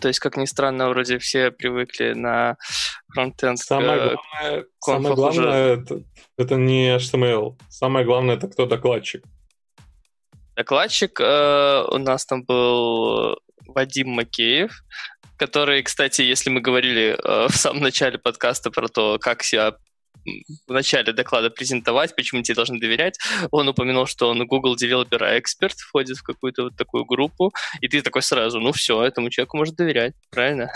То 0.00 0.08
есть, 0.08 0.20
как 0.20 0.36
ни 0.36 0.44
странно, 0.44 0.88
вроде 0.88 1.18
все 1.18 1.50
привыкли 1.50 2.12
на 2.14 2.56
фронтенд. 3.12 3.58
Самое 3.58 3.98
главное, 3.98 4.64
самое 4.80 5.14
главное 5.14 5.76
это, 5.76 6.02
это 6.38 6.54
не 6.56 6.96
HTML. 6.96 7.58
Самое 7.68 8.04
главное 8.04 8.36
это 8.36 8.48
кто 8.48 8.66
докладчик. 8.66 9.24
Докладчик 10.56 11.18
э, 11.20 11.84
у 11.90 11.98
нас 11.98 12.26
там 12.26 12.44
был 12.44 13.38
Вадим 13.66 14.10
Макеев, 14.10 14.72
который, 15.36 15.82
кстати, 15.82 16.22
если 16.22 16.50
мы 16.50 16.60
говорили 16.60 17.18
э, 17.18 17.48
в 17.48 17.56
самом 17.56 17.82
начале 17.82 18.18
подкаста 18.18 18.70
про 18.70 18.88
то, 18.88 19.18
как 19.18 19.42
себя 19.42 19.74
в 20.66 20.72
начале 20.72 21.12
доклада 21.12 21.50
презентовать, 21.50 22.14
почему 22.16 22.42
тебе 22.42 22.54
должны 22.54 22.78
доверять, 22.78 23.18
он 23.50 23.68
упомянул, 23.68 24.06
что 24.06 24.28
он 24.28 24.46
Google 24.46 24.76
Developer 24.76 25.40
Expert 25.40 25.76
входит 25.76 26.16
в 26.16 26.22
какую-то 26.22 26.64
вот 26.64 26.76
такую 26.76 27.04
группу, 27.04 27.52
и 27.80 27.88
ты 27.88 28.02
такой 28.02 28.22
сразу, 28.22 28.60
ну 28.60 28.72
все, 28.72 29.02
этому 29.02 29.30
человеку 29.30 29.56
можно 29.56 29.76
доверять, 29.76 30.14
правильно? 30.30 30.70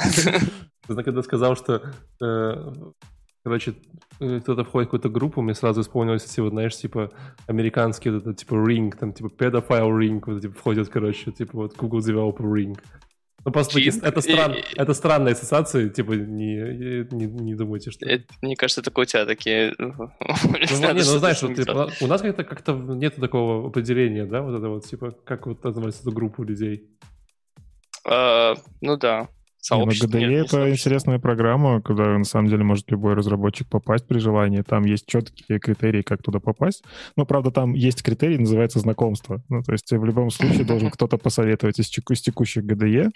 Ты 0.86 0.94
когда 1.02 1.22
сказал, 1.22 1.56
что 1.56 1.82
э, 2.22 2.72
короче, 3.46 3.74
э, 4.18 4.40
кто-то 4.40 4.64
входит 4.64 4.88
в 4.88 4.90
какую-то 4.90 5.08
группу, 5.08 5.40
мне 5.40 5.54
сразу 5.54 5.82
вспомнилось 5.82 6.24
эти 6.24 6.40
вот, 6.40 6.50
знаешь, 6.50 6.76
типа, 6.76 7.12
американские, 7.46 8.14
вот 8.14 8.22
это, 8.22 8.34
типа, 8.34 8.54
ring, 8.54 8.92
там, 8.98 9.12
типа, 9.12 9.28
pedophile 9.28 9.90
ring, 9.90 10.20
вот, 10.26 10.42
типа, 10.42 10.54
входят, 10.58 10.88
короче, 10.88 11.30
типа, 11.30 11.52
вот, 11.52 11.76
Google 11.76 12.00
Developer 12.00 12.42
ring. 12.42 12.76
Ну, 13.46 13.52
просто 13.52 13.78
это, 13.78 14.20
стран... 14.20 14.56
это 14.74 14.92
странная 14.92 15.34
ассоциация, 15.34 15.88
типа, 15.88 16.14
не, 16.14 16.56
не, 17.12 17.26
не 17.26 17.54
думайте, 17.54 17.92
что... 17.92 18.04
Это, 18.04 18.24
мне 18.42 18.56
кажется, 18.56 18.82
только 18.82 18.98
у 18.98 19.04
тебя 19.04 19.24
такие... 19.24 19.72
Ну, 19.78 19.92
не, 20.20 20.92
ну, 20.92 21.00
знаешь, 21.00 21.42
вот, 21.42 21.54
типа, 21.54 21.92
у 22.00 22.06
нас 22.08 22.22
как-то 22.22 22.42
как 22.42 22.66
нет 22.66 23.14
такого 23.14 23.68
определения, 23.68 24.26
да, 24.26 24.42
вот 24.42 24.58
это 24.58 24.68
вот, 24.68 24.84
типа, 24.86 25.12
как 25.24 25.46
вот 25.46 25.62
называется 25.62 26.00
эту 26.02 26.10
группу 26.10 26.42
людей? 26.42 26.90
Uh, 28.04 28.56
ну 28.80 28.96
да 28.96 29.28
сообщество. 29.66 30.16
Не, 30.16 30.26
ну, 30.26 30.32
GDE 30.32 30.36
это 30.38 30.48
сообщество. 30.48 30.70
интересная 30.70 31.18
программа, 31.18 31.80
куда 31.80 32.16
на 32.18 32.24
самом 32.24 32.48
деле 32.48 32.64
может 32.64 32.90
любой 32.90 33.14
разработчик 33.14 33.68
попасть 33.68 34.06
при 34.06 34.18
желании. 34.18 34.62
Там 34.62 34.84
есть 34.84 35.06
четкие 35.06 35.58
критерии, 35.58 36.02
как 36.02 36.22
туда 36.22 36.40
попасть. 36.40 36.84
Но, 37.16 37.26
правда, 37.26 37.50
там 37.50 37.74
есть 37.74 38.02
критерий, 38.02 38.38
называется 38.38 38.78
знакомство. 38.78 39.42
Ну, 39.48 39.62
то 39.62 39.72
есть 39.72 39.90
в 39.90 40.04
любом 40.04 40.30
случае 40.30 40.64
должен 40.64 40.90
кто-то 40.90 41.18
посоветовать 41.18 41.78
из, 41.80 41.90
из 41.90 42.20
текущих 42.20 42.64
GDE. 42.64 43.10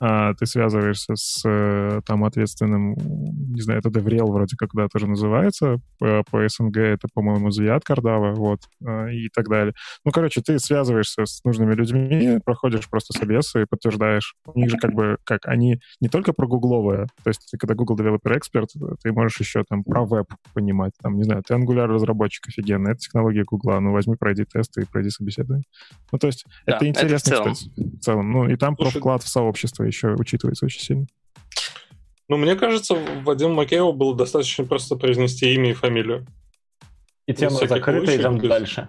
А, 0.00 0.34
ты 0.34 0.46
связываешься 0.46 1.14
с 1.16 1.42
э, 1.46 2.00
там 2.06 2.24
ответственным, 2.24 2.94
не 2.94 3.60
знаю, 3.60 3.80
это 3.80 3.90
DevRel 3.90 4.30
вроде 4.30 4.56
как 4.56 4.70
да, 4.74 4.88
тоже 4.88 5.06
называется. 5.06 5.80
По, 5.98 6.22
по 6.30 6.48
СНГ 6.48 6.78
это, 6.78 7.08
по-моему, 7.12 7.50
Зият 7.50 7.84
Кардава, 7.84 8.34
вот, 8.34 8.60
а, 8.84 9.08
и 9.08 9.28
так 9.28 9.48
далее. 9.48 9.74
Ну, 10.04 10.12
короче, 10.12 10.40
ты 10.40 10.58
связываешься 10.58 11.26
с 11.26 11.44
нужными 11.44 11.74
людьми, 11.74 12.38
проходишь 12.44 12.88
просто 12.88 13.16
собес 13.18 13.54
и 13.56 13.66
подтверждаешь. 13.68 14.34
У 14.46 14.58
них 14.58 14.70
же 14.70 14.78
как 14.78 14.94
бы, 14.94 15.18
как 15.24 15.46
они 15.46 15.80
не 16.00 16.08
только 16.08 16.32
про 16.32 16.46
гугловое, 16.46 17.06
то 17.22 17.28
есть 17.28 17.50
когда 17.58 17.74
Google 17.74 17.96
Developer 17.96 18.38
Expert, 18.38 18.68
ты 19.02 19.12
можешь 19.12 19.40
еще 19.40 19.64
там 19.68 19.84
про 19.84 20.04
веб 20.04 20.26
понимать, 20.54 20.92
там, 21.02 21.16
не 21.16 21.24
знаю, 21.24 21.42
ты 21.42 21.54
Angular 21.54 21.86
разработчик 21.86 22.48
офигенный, 22.48 22.92
это 22.92 23.00
технология 23.00 23.44
Гугла, 23.44 23.80
ну 23.80 23.92
возьми, 23.92 24.16
пройди 24.16 24.44
тесты 24.44 24.82
и 24.82 24.84
пройди 24.84 25.10
собеседование. 25.10 25.64
Ну 26.12 26.18
то 26.18 26.26
есть 26.26 26.44
да, 26.66 26.76
это 26.76 26.86
интересно, 26.86 27.30
это 27.30 27.42
в 27.42 27.42
целом. 27.42 27.54
кстати, 27.54 27.96
в 27.96 28.00
целом. 28.00 28.32
Ну 28.32 28.48
и 28.48 28.56
там 28.56 28.76
про 28.76 28.90
вклад 28.90 29.22
в 29.22 29.28
сообщество 29.28 29.84
еще 29.84 30.14
учитывается 30.14 30.66
очень 30.66 30.80
сильно. 30.80 31.06
Ну, 32.30 32.36
мне 32.36 32.54
кажется, 32.54 32.96
Вадим 33.24 33.54
Макееву 33.54 33.92
было 33.92 34.16
достаточно 34.16 34.64
просто 34.64 34.94
произнести 34.94 35.52
имя 35.52 35.70
и 35.70 35.74
фамилию. 35.74 36.24
И 37.26 37.34
тема 37.34 37.56
закрыта, 37.66 38.16
идем 38.16 38.38
дальше. 38.38 38.88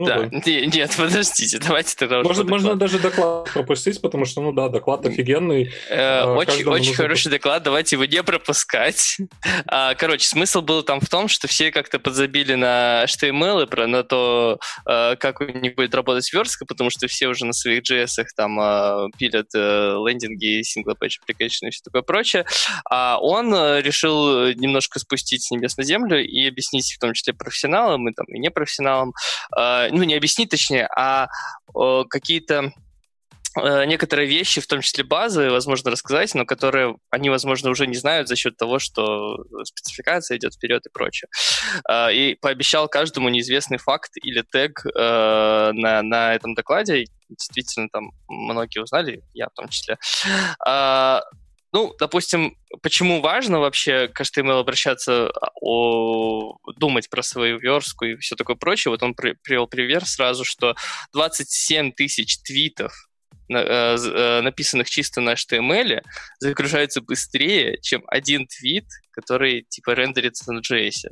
Ну, 0.00 0.06
да, 0.06 0.30
да. 0.32 0.40
нет, 0.42 0.94
подождите, 0.96 1.58
давайте 1.58 1.94
тогда 1.94 2.22
Может, 2.22 2.48
Можно 2.48 2.74
даже 2.74 2.98
доклад 2.98 3.50
пропустить, 3.52 4.00
потому 4.00 4.24
что, 4.24 4.40
ну 4.40 4.50
да, 4.50 4.70
доклад 4.70 5.04
офигенный. 5.04 5.74
Э, 5.90 6.22
а, 6.22 6.34
очень 6.36 6.64
очень 6.66 6.94
хороший 6.94 7.30
доклад, 7.30 7.62
давайте 7.62 7.96
его 7.96 8.06
не 8.06 8.22
пропускать. 8.22 9.18
А, 9.66 9.94
короче, 9.94 10.26
смысл 10.26 10.62
был 10.62 10.82
там 10.84 11.00
в 11.00 11.08
том, 11.10 11.28
что 11.28 11.48
все 11.48 11.70
как-то 11.70 11.98
подзабили 11.98 12.54
на 12.54 13.04
HTML 13.04 13.64
и 13.64 13.66
про 13.66 13.86
на 13.86 14.02
то, 14.02 14.58
а, 14.86 15.16
как 15.16 15.42
у 15.42 15.44
них 15.44 15.74
будет 15.74 15.94
работать 15.94 16.32
верстка, 16.32 16.64
потому 16.64 16.88
что 16.88 17.06
все 17.06 17.28
уже 17.28 17.44
на 17.44 17.52
своих 17.52 17.82
JS 17.82 18.24
там 18.34 19.10
пилят 19.18 19.48
э, 19.54 19.96
лендинги, 20.06 20.62
single-page 20.62 21.18
application 21.26 21.68
и 21.68 21.70
все 21.70 21.82
такое 21.84 22.00
прочее. 22.00 22.46
А 22.88 23.18
он 23.20 23.52
э, 23.54 23.82
решил 23.82 24.48
немножко 24.54 24.98
спустить 24.98 25.44
с 25.44 25.50
небес 25.50 25.76
на 25.76 25.84
землю 25.84 26.24
и 26.24 26.48
объяснить 26.48 26.90
в 26.90 26.98
том 26.98 27.12
числе 27.12 27.34
профессионалам 27.34 28.08
и 28.08 28.14
там 28.14 28.24
и 28.28 28.38
непрофессионалам, 28.38 29.12
ну, 29.90 30.02
не 30.02 30.14
объяснить 30.14 30.50
точнее, 30.50 30.88
а 30.96 31.28
о, 31.72 32.04
какие-то 32.04 32.72
э, 33.60 33.84
некоторые 33.86 34.28
вещи, 34.28 34.60
в 34.60 34.66
том 34.66 34.80
числе 34.80 35.04
базы, 35.04 35.50
возможно, 35.50 35.90
рассказать, 35.90 36.34
но 36.34 36.44
которые 36.44 36.96
они, 37.10 37.30
возможно, 37.30 37.70
уже 37.70 37.86
не 37.86 37.96
знают 37.96 38.28
за 38.28 38.36
счет 38.36 38.56
того, 38.56 38.78
что 38.78 39.36
спецификация 39.64 40.38
идет 40.38 40.54
вперед 40.54 40.86
и 40.86 40.90
прочее. 40.90 41.28
Э, 41.88 42.12
и 42.12 42.34
пообещал 42.34 42.88
каждому 42.88 43.28
неизвестный 43.28 43.78
факт 43.78 44.12
или 44.16 44.42
тег 44.42 44.84
э, 44.86 45.72
на, 45.74 46.02
на 46.02 46.34
этом 46.34 46.54
докладе. 46.54 47.04
Действительно, 47.28 47.88
там 47.88 48.10
многие 48.28 48.80
узнали, 48.80 49.22
я 49.34 49.48
в 49.48 49.54
том 49.54 49.68
числе. 49.68 49.98
Ну, 51.72 51.94
допустим, 52.00 52.56
почему 52.82 53.20
важно 53.20 53.60
вообще 53.60 54.08
к 54.08 54.20
HTML 54.20 54.58
обращаться, 54.60 55.28
а, 55.28 55.50
о, 55.60 56.56
думать 56.76 57.08
про 57.08 57.22
свою 57.22 57.58
верстку 57.58 58.06
и 58.06 58.16
все 58.16 58.34
такое 58.34 58.56
прочее. 58.56 58.90
Вот 58.90 59.02
он 59.02 59.14
при, 59.14 59.34
привел 59.42 59.68
пример 59.68 60.04
сразу, 60.04 60.44
что 60.44 60.74
27 61.12 61.92
тысяч 61.92 62.42
твитов, 62.42 62.92
э, 63.48 63.54
э, 63.54 64.40
написанных 64.40 64.90
чисто 64.90 65.20
на 65.20 65.34
HTML, 65.34 66.02
загружаются 66.40 67.02
быстрее, 67.02 67.78
чем 67.82 68.02
один 68.08 68.48
твит, 68.48 68.86
который 69.12 69.64
типа 69.68 69.90
рендерится 69.90 70.52
на 70.52 70.60
JS. 70.60 71.08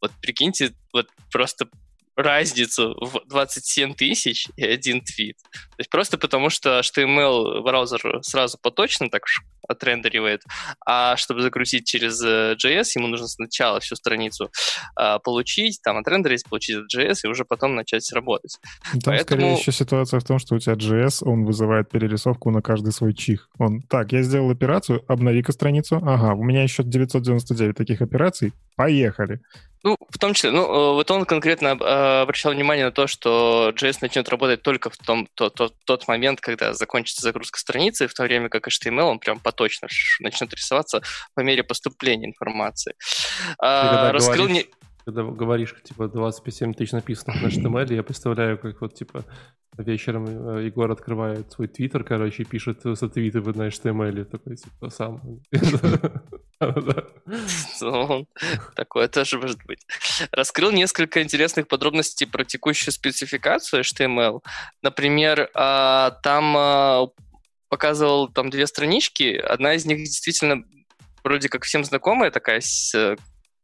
Вот 0.00 0.12
прикиньте, 0.22 0.72
вот 0.94 1.08
просто 1.30 1.68
разницу 2.16 2.94
в 3.00 3.22
27 3.28 3.94
тысяч 3.94 4.48
и 4.56 4.64
один 4.64 5.02
твит. 5.02 5.36
То 5.52 5.78
есть 5.78 5.90
просто 5.90 6.18
потому, 6.18 6.50
что 6.50 6.80
HTML 6.80 7.62
браузер 7.62 8.20
сразу 8.22 8.58
поточно 8.60 9.08
так 9.08 9.22
отрендеривает, 9.70 10.42
а 10.84 11.16
чтобы 11.16 11.42
загрузить 11.42 11.86
через 11.86 12.20
э, 12.22 12.56
JS, 12.62 12.84
ему 12.96 13.06
нужно 13.06 13.28
сначала 13.28 13.78
всю 13.80 13.94
страницу 13.94 14.50
а, 14.96 15.18
получить, 15.20 15.80
там 15.82 15.98
отрендерить, 15.98 16.44
получить 16.48 16.78
JS 16.94 17.20
и 17.24 17.28
уже 17.28 17.44
потом 17.44 17.76
начать 17.76 18.10
работать. 18.12 18.58
Там 18.92 19.00
Поэтому... 19.04 19.40
скорее 19.40 19.52
еще 19.54 19.72
ситуация 19.72 20.18
в 20.18 20.24
том, 20.24 20.38
что 20.38 20.56
у 20.56 20.58
тебя 20.58 20.74
JS, 20.74 21.22
он 21.22 21.44
вызывает 21.44 21.88
перерисовку 21.88 22.50
на 22.50 22.62
каждый 22.62 22.92
свой 22.92 23.14
чих. 23.14 23.48
Он, 23.58 23.80
так, 23.82 24.12
я 24.12 24.22
сделал 24.22 24.50
операцию, 24.50 25.04
обнови-ка 25.06 25.52
страницу, 25.52 25.96
ага, 25.96 26.34
у 26.34 26.42
меня 26.42 26.62
еще 26.62 26.82
999 26.82 27.76
таких 27.76 28.02
операций, 28.02 28.52
поехали. 28.80 29.40
Ну, 29.82 29.96
в 30.08 30.18
том 30.18 30.32
числе, 30.32 30.50
ну, 30.50 30.62
э, 30.64 30.92
вот 30.94 31.10
он 31.10 31.26
конкретно 31.26 31.68
э, 31.68 32.22
обращал 32.22 32.52
внимание 32.52 32.86
на 32.86 32.92
то, 32.92 33.06
что 33.06 33.72
JS 33.74 33.98
начнет 34.00 34.28
работать 34.28 34.62
только 34.62 34.88
в 34.88 34.96
том, 34.96 35.26
тот, 35.34 35.54
тот, 35.54 35.74
тот 35.84 36.08
момент, 36.08 36.40
когда 36.40 36.72
закончится 36.72 37.22
загрузка 37.22 37.58
страницы, 37.58 38.06
в 38.06 38.14
то 38.14 38.22
время 38.22 38.48
как 38.48 38.68
HTML, 38.68 39.02
он 39.02 39.18
прям 39.18 39.38
поточно 39.38 39.88
начнет 40.20 40.52
рисоваться 40.54 41.02
по 41.34 41.40
мере 41.40 41.62
поступления 41.62 42.26
информации. 42.26 42.94
А, 43.58 44.12
раскрыл 44.12 44.46
говоришь, 44.46 44.66
не... 44.66 44.70
Когда 45.04 45.22
говоришь, 45.24 45.74
типа, 45.82 46.08
27 46.08 46.74
тысяч 46.74 46.92
написанных 46.92 47.42
на 47.42 47.46
HTML, 47.48 47.94
я 47.94 48.02
представляю, 48.02 48.58
как 48.58 48.80
вот, 48.80 48.94
типа, 48.94 49.24
вечером 49.76 50.26
э, 50.26 50.64
Егор 50.66 50.90
открывает 50.90 51.52
свой 51.52 51.68
твиттер, 51.68 52.04
короче, 52.04 52.42
и 52.42 52.46
пишет 52.46 52.80
сотвиты 52.82 53.40
на 53.40 53.68
HTML, 53.68 54.24
такой, 54.24 54.56
типа, 54.56 54.90
сам. 54.90 55.40
Такое 58.76 59.08
тоже 59.08 59.38
может 59.38 59.64
быть. 59.64 59.86
Раскрыл 60.30 60.70
несколько 60.72 61.22
интересных 61.22 61.68
подробностей 61.68 62.26
про 62.26 62.44
текущую 62.44 62.92
спецификацию 62.92 63.82
HTML. 63.82 64.42
Например, 64.82 65.50
а, 65.54 66.10
там 66.22 66.54
а, 66.56 67.08
показывал 67.68 68.28
там 68.28 68.50
две 68.50 68.66
странички. 68.66 69.36
Одна 69.36 69.74
из 69.74 69.86
них 69.86 69.98
действительно 69.98 70.64
вроде 71.24 71.48
как 71.48 71.64
всем 71.64 71.84
знакомая, 71.84 72.30
такая 72.30 72.60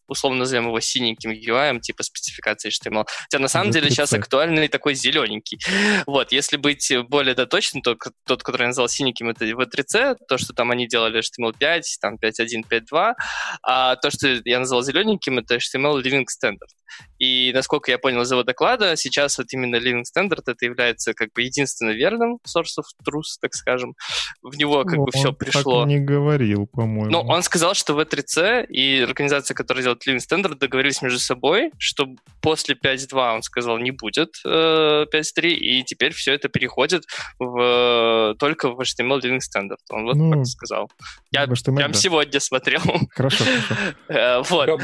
условно 0.08 0.40
назовем 0.40 0.66
его 0.66 0.80
синеньким 0.80 1.30
UI, 1.30 1.80
типа 1.80 2.02
спецификации 2.02 2.70
HTML. 2.70 3.06
Хотя 3.22 3.38
на 3.38 3.48
самом 3.48 3.70
деле 3.70 3.90
сейчас 3.90 4.12
актуальный 4.12 4.68
такой 4.68 4.94
зелененький. 4.94 5.58
Вот, 6.06 6.32
если 6.32 6.56
быть 6.56 6.92
более 7.08 7.34
доточным, 7.34 7.82
то 7.82 7.96
тот, 8.26 8.42
который 8.42 8.62
я 8.62 8.68
назвал 8.68 8.88
синеньким, 8.88 9.28
это 9.30 9.44
V3C, 9.44 10.16
то, 10.28 10.38
что 10.38 10.52
там 10.52 10.70
они 10.70 10.86
делали 10.86 11.20
HTML5, 11.20 11.82
там 12.00 12.16
5.1, 12.16 12.64
5.2, 12.68 13.14
а 13.62 13.96
то, 13.96 14.10
что 14.10 14.40
я 14.44 14.58
назвал 14.58 14.82
зелененьким, 14.82 15.38
это 15.38 15.56
HTML 15.56 16.02
Living 16.02 16.24
Standard. 16.24 16.70
И, 17.18 17.52
насколько 17.52 17.90
я 17.90 17.98
понял 17.98 18.22
из 18.22 18.30
его 18.30 18.42
доклада, 18.42 18.96
сейчас 18.96 19.38
вот 19.38 19.46
именно 19.52 19.76
Living 19.76 20.02
Standard 20.02 20.42
это 20.46 20.64
является 20.64 21.14
как 21.14 21.32
бы 21.34 21.42
единственно 21.42 21.90
верным 21.90 22.38
source 22.46 22.78
of 22.78 22.84
truth, 23.06 23.38
так 23.40 23.54
скажем. 23.54 23.94
В 24.42 24.56
него 24.56 24.84
как 24.84 24.96
ну, 24.96 25.04
бы 25.04 25.12
все 25.12 25.32
пришло. 25.32 25.80
так 25.80 25.88
не 25.88 25.98
говорил, 25.98 26.66
по-моему. 26.66 27.10
Ну, 27.10 27.20
он 27.20 27.42
сказал, 27.42 27.74
что 27.74 28.00
V3C 28.00 28.66
и 28.66 29.00
организация, 29.00 29.54
которая 29.54 29.82
делает 29.82 29.95
Living 30.06 30.18
Standard, 30.18 30.56
договорились 30.56 31.02
между 31.02 31.18
собой, 31.18 31.70
что 31.78 32.06
после 32.40 32.74
5.2, 32.74 33.34
он 33.34 33.42
сказал, 33.42 33.78
не 33.78 33.90
будет 33.90 34.36
э, 34.44 35.06
5.3, 35.12 35.48
и 35.50 35.84
теперь 35.84 36.12
все 36.12 36.32
это 36.32 36.48
переходит 36.48 37.04
в, 37.38 38.34
только 38.38 38.70
в 38.70 38.80
HTML 38.80 39.20
Living 39.20 39.40
Standard. 39.40 39.78
Он 39.90 40.04
вот 40.04 40.16
ну, 40.16 40.32
так 40.32 40.46
сказал. 40.46 40.90
Я 41.30 41.44
HTML, 41.44 41.76
прям 41.76 41.92
да. 41.92 41.98
сегодня 41.98 42.40
смотрел. 42.40 42.82
Хорошо, 43.10 43.44
хорошо. 43.44 43.74
Э, 44.08 44.42
вот. 44.48 44.80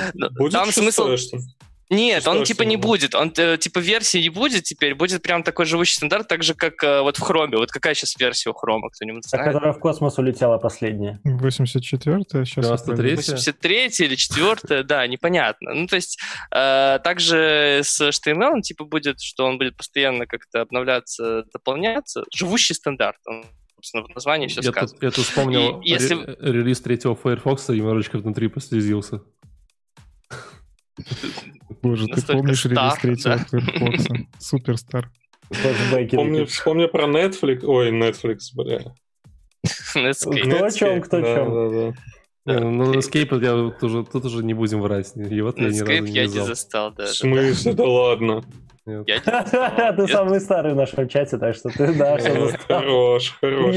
Там 0.53 0.71
смысл... 0.73 1.17
Нет, 1.93 2.27
он 2.27 2.45
типа 2.45 2.63
не 2.63 2.77
будет. 2.77 3.15
Он 3.15 3.33
э, 3.37 3.59
типа 3.59 3.79
версии 3.79 4.19
не 4.19 4.31
будет 4.31 4.65
теперь, 4.65 4.95
будет 4.95 5.23
прям 5.23 5.43
такой 5.43 5.67
живущий 5.67 5.97
стандарт, 5.97 6.27
так 6.27 6.43
же, 6.43 6.55
как 6.55 6.83
э, 6.83 7.03
вот 7.03 7.19
в 7.19 7.21
Хроме. 7.21 7.59
Вот 7.59 7.71
какая 7.71 7.95
сейчас 7.95 8.17
версия 8.19 8.51
у 8.51 8.55
Хрома, 8.55 8.89
кто-нибудь 8.91 9.27
знает? 9.27 9.53
которая 9.53 9.73
в 9.73 9.79
космос 9.79 10.19
улетела 10.19 10.57
последняя. 10.57 11.21
84-я, 11.25 12.45
сейчас 12.45 12.65
93 12.65 13.17
83 13.17 13.87
или 13.99 14.15
4 14.15 14.83
да, 14.85 15.07
непонятно. 15.07 15.75
Ну, 15.75 15.87
то 15.87 15.97
есть, 15.97 16.19
э, 16.51 16.99
также 17.05 17.81
с 17.83 18.01
HTML 18.01 18.63
типа 18.63 18.85
будет, 18.85 19.21
что 19.21 19.45
он 19.45 19.59
будет 19.59 19.77
постоянно 19.77 20.27
как-то 20.27 20.63
обновляться, 20.63 21.45
дополняться. 21.53 22.25
Живущий 22.35 22.75
стандарт. 22.75 23.19
Он 23.27 23.45
собственно, 23.83 24.05
в 24.05 24.15
названии 24.15 24.47
все 24.47 24.61
я 24.61 24.71
сказано. 24.71 24.89
Тут, 24.89 25.03
я 25.03 25.11
тут 25.11 25.25
вспомнил 25.25 25.81
и, 25.81 25.91
если... 25.91 26.15
релиз 26.41 26.81
третьего 26.81 27.17
Firefox 27.17 27.71
и 27.71 27.73
немножечко 27.73 28.19
внутри 28.19 28.49
послезился. 28.49 29.23
Боже, 31.83 32.07
ты 32.07 32.23
помнишь 32.23 32.65
релиз 32.65 32.95
третьего 33.01 33.39
Firefox? 33.39 34.27
Суперстар. 34.39 35.11
Помню, 36.11 36.47
вспомни 36.47 36.87
про 36.87 37.05
Netflix. 37.05 37.65
Ой, 37.65 37.91
Netflix, 37.91 38.39
бля. 38.55 38.95
Кто 39.63 40.65
о 40.65 40.71
чем, 40.71 41.01
кто 41.03 41.17
о 41.19 41.23
чем. 41.23 41.95
Ну, 42.45 42.95
Escape 42.95 43.43
я 43.43 43.71
тоже, 43.79 44.05
тут 44.05 44.25
уже 44.25 44.43
не 44.43 44.55
будем 44.55 44.81
врать. 44.81 45.13
Его 45.15 45.53
я 45.57 45.69
Escape 45.69 46.09
я 46.09 46.27
не 46.27 46.29
застал 46.29 46.93
даже. 46.93 47.13
В 47.13 47.17
смысле? 47.17 47.73
Да 47.75 47.85
ладно. 47.85 48.45
Ты 48.85 50.09
самый 50.09 50.41
старый 50.41 50.73
в 50.73 50.77
нашем 50.77 51.09
чате, 51.09 51.39
так 51.39 51.55
что 51.55 51.69
ты, 51.69 51.95
да, 51.95 52.19
что 52.19 52.59
Хорош, 52.67 53.37
хорош, 53.41 53.77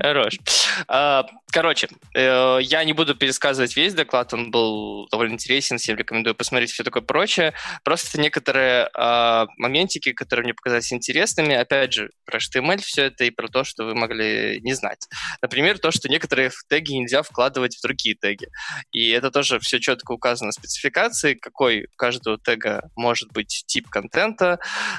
Хорош. 0.00 0.38
А, 0.86 1.26
короче, 1.50 1.88
э, 2.14 2.58
я 2.60 2.84
не 2.84 2.92
буду 2.92 3.14
пересказывать 3.14 3.76
весь 3.76 3.94
доклад, 3.94 4.32
он 4.34 4.50
был 4.50 5.08
довольно 5.10 5.34
интересен, 5.34 5.78
всем 5.78 5.96
рекомендую 5.96 6.34
посмотреть 6.34 6.70
все 6.70 6.84
такое 6.84 7.02
прочее. 7.02 7.54
Просто 7.84 8.20
некоторые 8.20 8.90
а, 8.94 9.46
моментики, 9.56 10.12
которые 10.12 10.44
мне 10.44 10.54
показались 10.54 10.92
интересными, 10.92 11.54
опять 11.54 11.92
же, 11.94 12.10
про 12.24 12.38
HTML 12.38 12.78
все 12.78 13.04
это 13.04 13.24
и 13.24 13.30
про 13.30 13.48
то, 13.48 13.64
что 13.64 13.84
вы 13.84 13.94
могли 13.94 14.60
не 14.60 14.74
знать. 14.74 15.08
Например, 15.42 15.78
то, 15.78 15.90
что 15.90 16.08
некоторые 16.08 16.50
теги 16.68 16.92
нельзя 16.92 17.22
вкладывать 17.22 17.76
в 17.76 17.82
другие 17.82 18.14
теги. 18.14 18.48
И 18.92 19.10
это 19.10 19.30
тоже 19.30 19.58
все 19.58 19.80
четко 19.80 20.12
указано 20.12 20.50
в 20.50 20.54
спецификации, 20.54 21.34
какой 21.34 21.84
у 21.84 21.96
каждого 21.96 22.38
тега 22.38 22.90
может 22.96 23.32
быть 23.32 23.64
тип 23.66 23.88
контента. 23.88 24.58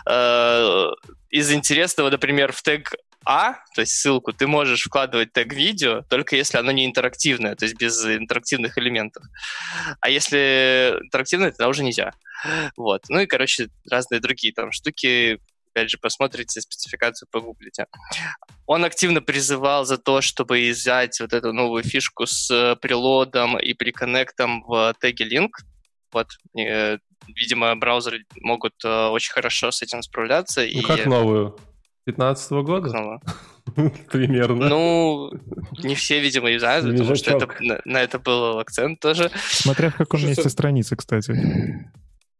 Э, 0.09 0.87
из 1.29 1.51
интересного, 1.51 2.09
например, 2.09 2.51
в 2.51 2.61
тег 2.61 2.91
а, 3.25 3.53
то 3.75 3.81
есть 3.81 3.93
ссылку, 3.93 4.33
ты 4.33 4.47
можешь 4.47 4.83
вкладывать 4.83 5.31
тег 5.31 5.53
видео, 5.53 6.01
только 6.09 6.35
если 6.35 6.57
оно 6.57 6.71
не 6.71 6.85
интерактивное, 6.85 7.55
то 7.55 7.65
есть 7.65 7.77
без 7.77 8.03
интерактивных 8.03 8.77
элементов. 8.77 9.23
А 9.99 10.09
если 10.09 10.97
интерактивное, 11.03 11.51
тогда 11.51 11.67
уже 11.67 11.83
нельзя. 11.83 12.13
Вот. 12.75 13.03
Ну 13.09 13.19
и, 13.19 13.27
короче, 13.27 13.69
разные 13.89 14.19
другие 14.19 14.53
там 14.53 14.71
штуки. 14.71 15.39
опять 15.71 15.91
же, 15.91 15.97
посмотрите 15.99 16.59
спецификацию, 16.59 17.29
погуглите. 17.31 17.85
Он 18.65 18.83
активно 18.83 19.21
призывал 19.21 19.85
за 19.85 19.97
то, 19.97 20.21
чтобы 20.21 20.69
взять 20.71 21.19
вот 21.19 21.33
эту 21.33 21.53
новую 21.53 21.83
фишку 21.83 22.25
с 22.25 22.75
прилодом 22.81 23.59
и 23.59 23.73
приконнектом 23.73 24.63
в 24.63 24.95
теге 24.99 25.29
link. 25.29 25.51
Вот, 26.11 26.27
э, 26.57 26.97
видимо, 27.27 27.75
браузеры 27.75 28.25
могут 28.41 28.73
э, 28.83 29.07
очень 29.07 29.31
хорошо 29.31 29.71
с 29.71 29.81
этим 29.81 30.01
справляться. 30.01 30.61
Ну, 30.61 30.67
и... 30.67 30.81
как 30.81 31.05
новую? 31.05 31.57
15 32.05 32.51
-го 32.51 32.63
года? 32.63 32.89
Снова. 32.89 33.21
Примерно. 34.11 34.69
Ну, 34.69 35.31
не 35.83 35.95
все, 35.95 36.19
видимо, 36.19 36.49
юзают, 36.49 36.85
потому 36.85 37.15
что 37.15 37.31
это, 37.31 37.47
на, 37.59 37.79
на 37.85 38.01
это 38.01 38.19
был 38.19 38.59
акцент 38.59 38.99
тоже. 38.99 39.29
Смотря 39.49 39.89
в 39.89 39.95
каком 39.95 40.21
месте 40.21 40.49
страницы, 40.49 40.95
кстати. 40.95 41.37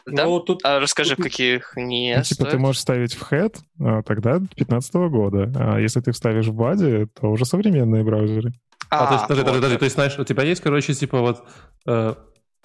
Да? 0.06 0.26
Ну, 0.26 0.40
тут... 0.40 0.66
А 0.66 0.80
расскажи, 0.80 1.16
в 1.16 1.22
каких 1.22 1.74
не 1.76 2.16
ну, 2.18 2.24
Типа 2.24 2.46
ты 2.46 2.58
можешь 2.58 2.82
ставить 2.82 3.14
в 3.14 3.32
head, 3.32 3.56
а, 3.80 4.02
тогда 4.02 4.42
15 4.56 4.96
-го 4.96 5.10
года. 5.10 5.52
А 5.56 5.80
если 5.80 6.02
ты 6.02 6.12
вставишь 6.12 6.48
в 6.48 6.60
body, 6.60 7.08
то 7.20 7.30
уже 7.30 7.46
современные 7.46 8.04
браузеры. 8.04 8.52
А, 8.90 9.04
а 9.04 9.08
то 9.08 9.14
есть, 9.14 9.24
подожди, 9.28 9.44
подожди, 9.44 9.62
подожди, 9.62 9.78
то 9.78 9.86
есть, 9.86 9.96
знаешь, 9.96 10.20
у 10.20 10.24
тебя 10.24 10.44
есть, 10.44 10.62
короче, 10.62 10.94
типа 10.94 11.20
вот 11.22 11.46
э, 11.88 12.16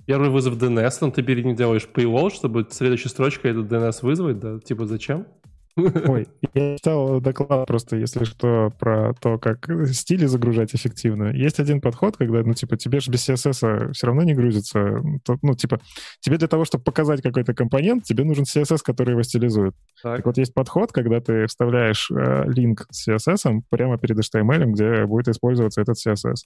первый 0.07 0.31
вызов 0.31 0.57
DNS, 0.57 0.99
там 0.99 1.13
ты 1.13 1.23
перед 1.23 1.45
ним 1.45 1.55
делаешь 1.55 1.87
payload, 1.93 2.31
чтобы 2.31 2.67
следующей 2.71 3.09
строчкой 3.09 3.53
этот 3.53 3.71
DNS 3.71 3.99
вызвать, 4.03 4.39
да? 4.39 4.59
Типа 4.59 4.87
зачем? 4.87 5.27
Ой, 5.77 6.27
я 6.55 6.77
читал 6.77 7.21
доклад 7.21 7.67
просто, 7.67 7.97
если 7.97 8.25
что, 8.25 8.73
про 8.79 9.13
то, 9.21 9.39
как 9.39 9.69
стили 9.93 10.25
загружать 10.25 10.75
эффективно. 10.75 11.33
Есть 11.35 11.61
один 11.61 11.83
подход, 11.83 12.17
когда, 12.17 12.43
ну, 12.43 12.55
типа, 12.55 12.79
тебе 12.79 13.01
же 13.01 13.11
без 13.11 13.29
CSS 13.29 13.93
все 13.93 14.07
равно 14.07 14.23
не 14.23 14.35
грузится. 14.35 15.03
Ну, 15.43 15.55
типа, 15.55 15.81
тебе 16.21 16.39
для 16.39 16.49
того, 16.49 16.65
чтобы 16.65 16.85
показать 16.85 17.21
какой-то 17.21 17.53
компонент, 17.53 18.05
тебе 18.05 18.25
нужен 18.25 18.45
CSS, 18.45 18.79
который 18.83 19.11
его 19.11 19.23
стилизует. 19.23 19.75
Так, 20.03 20.17
так 20.17 20.27
вот, 20.27 20.39
есть 20.39 20.55
подход, 20.55 20.93
когда 20.93 21.21
ты 21.21 21.47
вставляешь 21.47 22.11
э, 22.11 22.45
линк 22.47 22.87
с 22.91 23.09
CSS 23.09 23.61
прямо 23.69 23.99
перед 23.99 24.19
HTML, 24.19 24.65
где 24.67 25.05
будет 25.05 25.29
использоваться 25.29 25.83
этот 25.83 25.97
CSS 25.97 26.37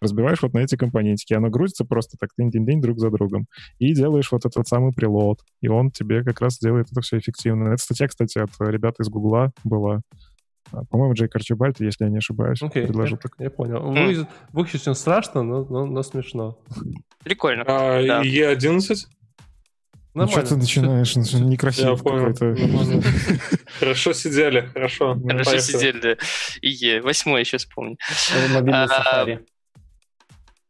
разбиваешь 0.00 0.42
вот 0.42 0.54
на 0.54 0.58
эти 0.60 0.76
компонентики, 0.76 1.34
оно 1.34 1.48
грузится 1.48 1.84
просто 1.84 2.16
так 2.18 2.30
день-день-день 2.38 2.80
друг 2.80 2.98
за 2.98 3.10
другом. 3.10 3.46
И 3.78 3.92
делаешь 3.94 4.30
вот 4.32 4.44
этот 4.46 4.66
самый 4.66 4.92
прилот, 4.92 5.40
и 5.60 5.68
он 5.68 5.90
тебе 5.90 6.24
как 6.24 6.40
раз 6.40 6.58
делает 6.58 6.88
это 6.90 7.00
все 7.00 7.18
эффективно. 7.18 7.68
Эта 7.68 7.82
статья, 7.82 8.08
кстати, 8.08 8.38
от 8.38 8.50
ребят 8.60 9.00
из 9.00 9.08
Гугла 9.08 9.52
была. 9.64 10.00
А, 10.72 10.84
по-моему, 10.84 11.14
Джейк 11.14 11.34
Арчибальд, 11.34 11.80
если 11.80 12.04
я 12.04 12.10
не 12.10 12.18
ошибаюсь, 12.18 12.62
okay, 12.62 12.86
предложил 12.86 13.16
я, 13.16 13.20
так. 13.20 13.32
Я 13.38 13.50
понял. 13.50 13.80
Вы, 13.80 14.26
выглядит 14.52 14.86
очень 14.86 14.94
страшно, 14.94 15.42
но, 15.42 15.64
но, 15.64 15.86
но 15.86 16.02
смешно. 16.02 16.58
Прикольно. 17.24 17.64
А, 17.66 18.02
да. 18.02 18.22
Е11? 18.22 18.96
Ну, 20.12 20.26
что 20.26 20.42
ты 20.42 20.56
начинаешь? 20.56 21.14
Некрасиво 21.16 21.96
какой-то. 21.96 22.56
Хорошо 23.78 24.12
сидели, 24.12 24.68
хорошо. 24.74 25.16
Хорошо 25.26 25.58
сидели. 25.58 26.18
И 26.60 27.00
восьмой 27.00 27.40
еще 27.40 27.58
вспомни. 27.58 27.96
Мобильный 28.52 28.88
сафари. 28.88 29.46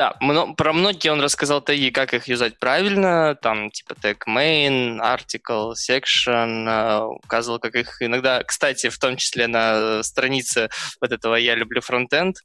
Да, 0.00 0.14
про 0.56 0.72
многие 0.72 1.10
он 1.10 1.20
рассказал 1.20 1.60
теги, 1.60 1.90
как 1.90 2.14
их 2.14 2.26
юзать 2.26 2.58
правильно, 2.58 3.34
там 3.34 3.70
типа 3.70 3.94
тег 3.94 4.26
main, 4.26 4.98
article, 4.98 5.74
section, 5.74 6.66
э, 6.66 7.04
указывал, 7.22 7.58
как 7.58 7.74
их 7.74 8.00
иногда, 8.00 8.42
кстати, 8.42 8.88
в 8.88 8.98
том 8.98 9.18
числе 9.18 9.46
на 9.46 10.02
странице 10.02 10.70
вот 11.02 11.12
этого 11.12 11.34
«Я 11.34 11.54
люблю 11.54 11.82
фронтенд», 11.82 12.38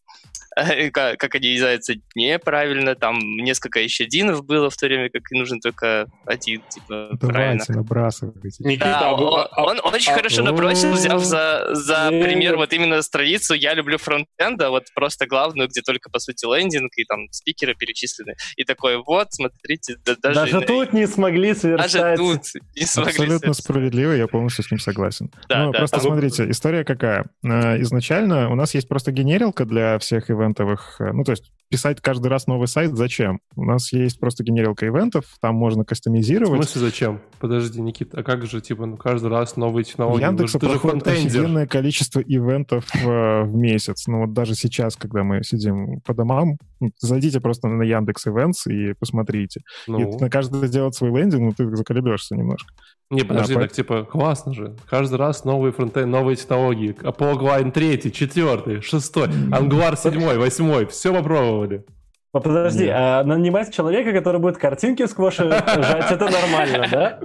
как, 0.93 1.17
как 1.17 1.35
они 1.35 1.49
юзаются 1.49 1.95
неправильно, 2.15 2.95
там 2.95 3.19
несколько 3.37 3.79
еще 3.79 4.05
динов 4.05 4.45
было 4.45 4.69
в 4.69 4.77
то 4.77 4.85
время, 4.85 5.09
как 5.09 5.23
и 5.31 5.37
нужен 5.37 5.59
только 5.59 6.07
один, 6.25 6.61
типа, 6.69 7.09
Давайте, 7.11 7.27
правильно. 7.27 7.63
набрасывайте. 7.67 8.63
Никита, 8.63 8.85
да, 8.85 9.09
а 9.09 9.13
он, 9.13 9.47
а, 9.51 9.63
он, 9.63 9.79
он 9.83 9.93
очень 9.93 10.13
а, 10.13 10.15
хорошо 10.15 10.43
набросил, 10.43 10.93
взяв 10.93 11.23
за, 11.23 11.69
за 11.73 12.09
пример 12.09 12.55
вот 12.55 12.71
именно 12.73 13.01
страницу 13.01 13.53
«Я 13.53 13.73
люблю 13.73 13.97
фронтенда», 13.97 14.69
вот 14.69 14.85
просто 14.93 15.27
главную, 15.27 15.67
где 15.67 15.81
только, 15.81 16.09
по 16.09 16.19
сути, 16.19 16.45
лендинг 16.45 16.91
и 16.95 17.03
там 17.03 17.27
спикеры 17.31 17.75
перечислены. 17.75 18.35
И 18.55 18.63
такой, 18.63 18.97
вот, 18.97 19.27
смотрите, 19.31 19.97
да, 20.05 20.15
даже... 20.21 20.35
Даже 20.35 20.61
тут 20.61 20.93
не 20.93 21.07
смогли 21.07 21.53
совершать... 21.53 21.93
Даже 21.93 22.15
тут 22.17 22.41
не 22.75 22.85
смогли 22.85 23.11
Абсолютно 23.11 23.39
совершать. 23.39 23.63
справедливо, 23.63 24.11
я 24.13 24.27
полностью 24.27 24.63
с 24.63 24.71
ним 24.71 24.79
согласен. 24.79 25.31
Да, 25.49 25.65
ну, 25.65 25.71
да, 25.71 25.79
просто 25.79 25.97
да. 25.97 26.03
смотрите, 26.03 26.49
история 26.49 26.83
какая. 26.83 27.25
Э, 27.43 27.81
изначально 27.81 28.49
у 28.49 28.55
нас 28.55 28.73
есть 28.73 28.87
просто 28.87 29.11
генерилка 29.11 29.65
для 29.65 29.99
всех 29.99 30.29
ивентов, 30.29 30.44
ивентовых, 30.45 30.97
э, 30.99 31.11
ну, 31.11 31.23
то 31.23 31.31
есть 31.31 31.51
писать 31.69 31.99
каждый 32.01 32.27
раз 32.27 32.47
новый 32.47 32.67
сайт 32.67 32.95
зачем? 32.95 33.39
У 33.55 33.63
нас 33.63 33.91
есть 33.91 34.19
просто 34.19 34.43
генерилка 34.43 34.87
ивентов, 34.87 35.25
там 35.41 35.55
можно 35.55 35.83
кастомизировать. 35.83 36.59
В 36.59 36.63
смысле 36.63 36.81
зачем? 36.81 37.21
Подожди, 37.39 37.81
Никита, 37.81 38.19
а 38.19 38.23
как 38.23 38.45
же, 38.45 38.61
типа, 38.61 38.85
ну, 38.85 38.97
каждый 38.97 39.29
раз 39.29 39.57
новые 39.57 39.83
технологии? 39.83 40.23
Яндекс 40.23 40.53
ну, 40.53 40.59
проходит 40.59 41.07
офигенное 41.07 41.67
количество 41.67 42.19
ивентов 42.19 42.85
э, 42.95 43.43
в 43.43 43.55
месяц. 43.55 44.07
Ну, 44.07 44.21
вот 44.21 44.33
даже 44.33 44.55
сейчас, 44.55 44.95
когда 44.95 45.23
мы 45.23 45.43
сидим 45.43 46.01
по 46.01 46.13
домам, 46.13 46.57
зайдите 46.99 47.39
просто 47.39 47.67
на 47.67 47.83
Яндекс 47.83 48.27
Events 48.27 48.69
и 48.69 48.93
посмотрите. 48.93 49.61
Ну. 49.87 49.99
И 49.99 50.21
на 50.21 50.29
каждый 50.29 50.67
сделать 50.67 50.95
свой 50.95 51.11
лендинг, 51.11 51.41
ну, 51.41 51.51
ты 51.53 51.75
заколебешься 51.75 52.35
немножко. 52.35 52.73
Не, 53.11 53.23
подожди, 53.23 53.53
да, 53.53 53.61
так 53.61 53.71
типа, 53.71 54.03
классно 54.03 54.53
же. 54.53 54.75
Каждый 54.89 55.15
раз 55.15 55.45
новые 55.45 55.71
фронтенд, 55.71 56.07
новые 56.07 56.35
технологии. 56.35 56.95
Apollo 56.95 57.39
Line 57.41 57.71
3, 57.71 58.11
4, 58.11 58.81
6, 58.81 59.15
Angular 59.17 59.95
7, 59.95 60.37
8, 60.37 60.87
все 60.87 61.13
попробовали. 61.13 61.85
Подожди, 62.31 62.87
а 62.87 63.23
нанимать 63.23 63.73
человека, 63.73 64.11
который 64.11 64.41
будет 64.41 64.57
картинки 64.57 65.05
сквозь 65.05 65.37
жать, 65.37 66.11
это 66.11 66.29
нормально, 66.29 66.87
да? 66.91 67.19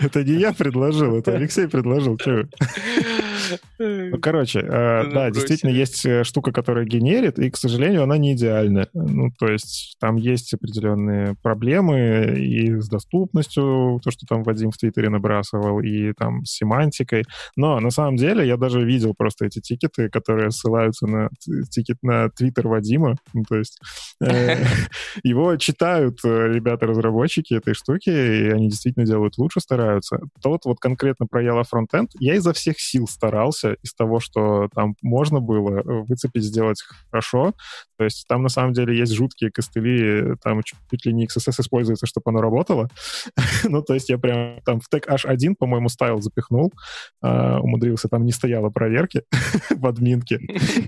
Это 0.00 0.22
не 0.22 0.34
я 0.34 0.52
предложил, 0.52 1.16
это 1.18 1.32
Алексей 1.32 1.66
предложил. 1.66 2.16
Че? 2.18 2.46
Ну, 3.78 4.18
короче, 4.18 4.60
э, 4.60 5.10
да, 5.12 5.30
действительно 5.30 5.70
есть 5.70 6.04
э, 6.06 6.24
штука, 6.24 6.52
которая 6.52 6.84
генерит, 6.84 7.38
и, 7.38 7.50
к 7.50 7.56
сожалению, 7.56 8.02
она 8.02 8.18
не 8.18 8.34
идеальна. 8.34 8.88
Ну, 8.92 9.30
то 9.38 9.46
есть 9.46 9.96
там 10.00 10.16
есть 10.16 10.54
определенные 10.54 11.36
проблемы 11.42 12.34
и 12.38 12.80
с 12.80 12.88
доступностью, 12.88 14.00
то, 14.02 14.10
что 14.10 14.26
там 14.26 14.42
Вадим 14.42 14.70
в 14.70 14.78
Твиттере 14.78 15.08
набрасывал, 15.08 15.80
и 15.80 16.12
там 16.12 16.44
с 16.44 16.52
семантикой. 16.52 17.24
Но 17.56 17.80
на 17.80 17.90
самом 17.90 18.16
деле 18.16 18.46
я 18.46 18.56
даже 18.56 18.84
видел 18.84 19.14
просто 19.16 19.46
эти 19.46 19.60
тикеты, 19.60 20.08
которые 20.08 20.50
ссылаются 20.50 21.06
на 21.06 21.28
тикет 21.70 21.98
на 22.02 22.28
Твиттер 22.30 22.68
Вадима. 22.68 23.16
Ну, 23.32 23.42
то 23.48 23.56
есть 23.56 23.78
э, 24.20 24.64
его 25.22 25.56
читают 25.56 26.20
ребята-разработчики 26.24 27.54
этой 27.54 27.74
штуки, 27.74 28.10
и 28.10 28.50
они 28.50 28.68
действительно 28.68 29.06
делают 29.06 29.38
лучше, 29.38 29.60
стараются. 29.60 30.20
Тот 30.42 30.64
вот 30.64 30.78
конкретно 30.78 31.26
про 31.26 31.42
Yellow 31.42 31.64
Frontend 31.64 32.08
я 32.18 32.34
изо 32.36 32.52
всех 32.52 32.78
сил 32.78 33.06
старался 33.24 33.76
из 33.82 33.94
того, 33.94 34.20
что 34.20 34.68
там 34.74 34.96
можно 35.02 35.40
было 35.40 35.78
э, 35.78 35.82
выцепить, 35.84 36.44
сделать 36.44 36.82
хорошо. 37.10 37.54
То 37.98 38.04
есть 38.04 38.26
там 38.28 38.42
на 38.42 38.48
самом 38.48 38.72
деле 38.72 38.96
есть 38.96 39.12
жуткие 39.12 39.50
костыли, 39.50 40.36
там 40.42 40.62
чуть 40.62 41.06
ли 41.06 41.12
не 41.12 41.26
XSS 41.26 41.60
используется, 41.60 42.06
чтобы 42.06 42.30
оно 42.30 42.40
работало. 42.40 42.88
ну, 43.64 43.82
то 43.82 43.94
есть 43.94 44.08
я 44.08 44.18
прям 44.18 44.60
там 44.64 44.80
в 44.80 44.88
тег 44.88 45.08
H1, 45.08 45.54
по-моему, 45.58 45.88
ставил, 45.88 46.20
запихнул, 46.20 46.72
э, 47.22 47.58
умудрился, 47.58 48.08
там 48.08 48.24
не 48.24 48.32
стояло 48.32 48.70
проверки 48.70 49.22
в 49.70 49.86
админке. 49.86 50.38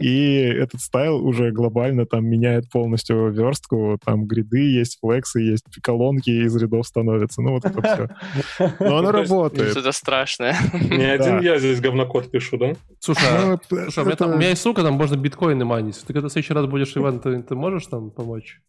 И 0.00 0.36
этот 0.36 0.80
стайл 0.80 1.24
уже 1.24 1.50
глобально 1.50 2.06
там 2.06 2.26
меняет 2.26 2.70
полностью 2.70 3.30
верстку, 3.30 3.98
там 4.04 4.26
гриды 4.26 4.70
есть, 4.70 4.98
флексы 5.00 5.40
есть, 5.40 5.64
колонки 5.82 6.30
из 6.30 6.56
рядов 6.56 6.86
становятся, 6.86 7.42
ну 7.42 7.52
вот 7.52 7.64
это 7.64 7.82
все. 7.82 8.66
Но 8.80 8.98
оно 8.98 9.10
работает. 9.12 9.76
Это 9.76 9.92
страшное. 9.92 10.56
Не 10.72 11.04
один 11.04 11.40
я 11.40 11.58
здесь 11.58 11.80
говнокод 11.80 12.30
пишу, 12.30 12.56
да? 12.56 12.72
Слушай, 12.98 13.28
а, 13.30 13.46
ну, 13.46 13.60
слушай, 13.68 14.02
у, 14.02 14.06
меня 14.06 14.16
там, 14.16 14.30
у 14.32 14.36
меня 14.36 14.48
есть 14.50 14.62
ссылка, 14.62 14.82
там 14.82 14.94
можно 14.94 15.16
биткоины 15.16 15.64
манить. 15.64 16.02
Ты 16.06 16.12
когда 16.12 16.28
в 16.28 16.32
следующий 16.32 16.54
раз 16.54 16.66
будешь, 16.66 16.95
Иван, 16.96 17.20
ты, 17.20 17.42
ты 17.42 17.54
можешь 17.54 17.86
там 17.86 18.10
помочь? 18.10 18.60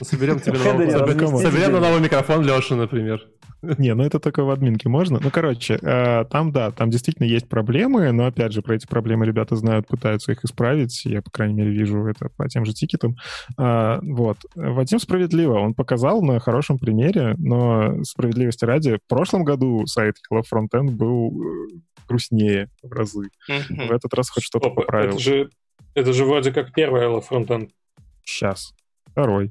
Соберем 0.00 0.40
тебе 0.40 0.58
на 0.58 0.72
новый, 0.72 0.90
соберем 0.90 1.72
на 1.72 1.80
новый 1.80 2.00
микрофон 2.00 2.42
Леша, 2.42 2.76
например. 2.76 3.20
Не, 3.62 3.94
ну 3.94 4.02
это 4.02 4.18
только 4.18 4.42
в 4.42 4.50
админке 4.50 4.88
можно. 4.88 5.20
Ну, 5.22 5.30
короче, 5.30 5.78
э, 5.80 6.24
там, 6.24 6.50
да, 6.50 6.72
там 6.72 6.90
действительно 6.90 7.26
есть 7.26 7.48
проблемы, 7.48 8.10
но, 8.10 8.26
опять 8.26 8.52
же, 8.52 8.60
про 8.60 8.74
эти 8.74 8.86
проблемы 8.86 9.24
ребята 9.24 9.54
знают, 9.54 9.86
пытаются 9.86 10.32
их 10.32 10.44
исправить. 10.44 11.04
Я, 11.04 11.22
по 11.22 11.30
крайней 11.30 11.54
мере, 11.54 11.70
вижу 11.70 12.04
это 12.06 12.28
по 12.36 12.48
тем 12.48 12.64
же 12.64 12.72
тикетам. 12.72 13.14
А, 13.56 14.00
вот. 14.02 14.38
Вадим 14.56 14.98
справедливо. 14.98 15.60
Он 15.60 15.74
показал 15.74 16.22
на 16.22 16.40
хорошем 16.40 16.78
примере, 16.78 17.36
но 17.38 18.02
справедливости 18.02 18.64
ради, 18.64 18.96
в 18.96 19.08
прошлом 19.08 19.44
году 19.44 19.86
сайт 19.86 20.16
Hello 20.32 20.42
Frontend 20.42 20.90
был 20.90 21.30
э, 21.30 21.78
грустнее 22.08 22.68
в 22.82 22.90
разы. 22.90 23.28
В 23.46 23.92
этот 23.92 24.12
раз 24.14 24.28
хоть 24.30 24.42
что-то 24.42 24.70
поправил. 24.70 25.10
Это 25.10 25.18
же, 25.20 25.50
это 25.94 26.12
же 26.12 26.24
вроде 26.24 26.52
как 26.52 26.72
первый 26.72 27.02
Hello 27.02 27.22
Frontend. 27.28 27.70
Сейчас. 28.24 28.74
Второй. 29.10 29.50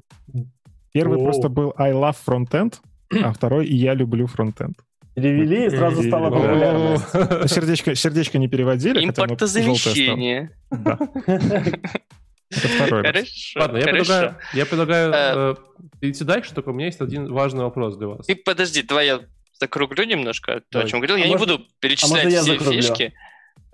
Первый 0.92 1.18
О. 1.18 1.24
просто 1.24 1.48
был 1.48 1.74
I 1.76 1.92
love 1.92 2.16
frontend, 2.26 2.74
а 3.22 3.32
второй 3.34 3.66
«Я 3.66 3.94
люблю 3.94 4.26
фронтенд». 4.26 4.76
Перевели, 5.14 5.66
и 5.66 5.70
сразу 5.70 6.02
стало 6.02 6.30
популярно. 6.30 6.96
Сердечко, 7.46 7.94
сердечко 7.94 8.38
не 8.38 8.48
переводили. 8.48 9.04
Импортозамещение. 9.04 10.50
Да. 10.70 10.98
Это 11.26 12.68
второй 12.68 13.02
Хорошо, 13.02 13.60
Ладно, 13.60 13.76
я 13.78 13.84
предлагаю, 13.84 14.36
я 14.52 14.66
предлагаю 14.66 15.12
э, 15.14 15.54
перейти 16.00 16.24
дальше, 16.24 16.54
только 16.54 16.68
у 16.68 16.72
меня 16.72 16.86
есть 16.86 17.00
один 17.00 17.32
важный 17.32 17.64
вопрос 17.64 17.96
для 17.96 18.08
вас. 18.08 18.26
Ты 18.26 18.36
подожди, 18.36 18.82
давай 18.82 19.06
я 19.06 19.20
закруглю 19.58 20.04
немножко 20.04 20.62
то, 20.70 20.80
о 20.80 20.84
чем 20.84 21.00
говорил. 21.00 21.16
А 21.16 21.18
я 21.18 21.26
может, 21.28 21.48
не 21.48 21.54
буду 21.54 21.66
перечислять 21.80 22.26
а 22.26 22.28
все 22.28 22.42
закруглю? 22.42 22.82
фишки. 22.82 23.14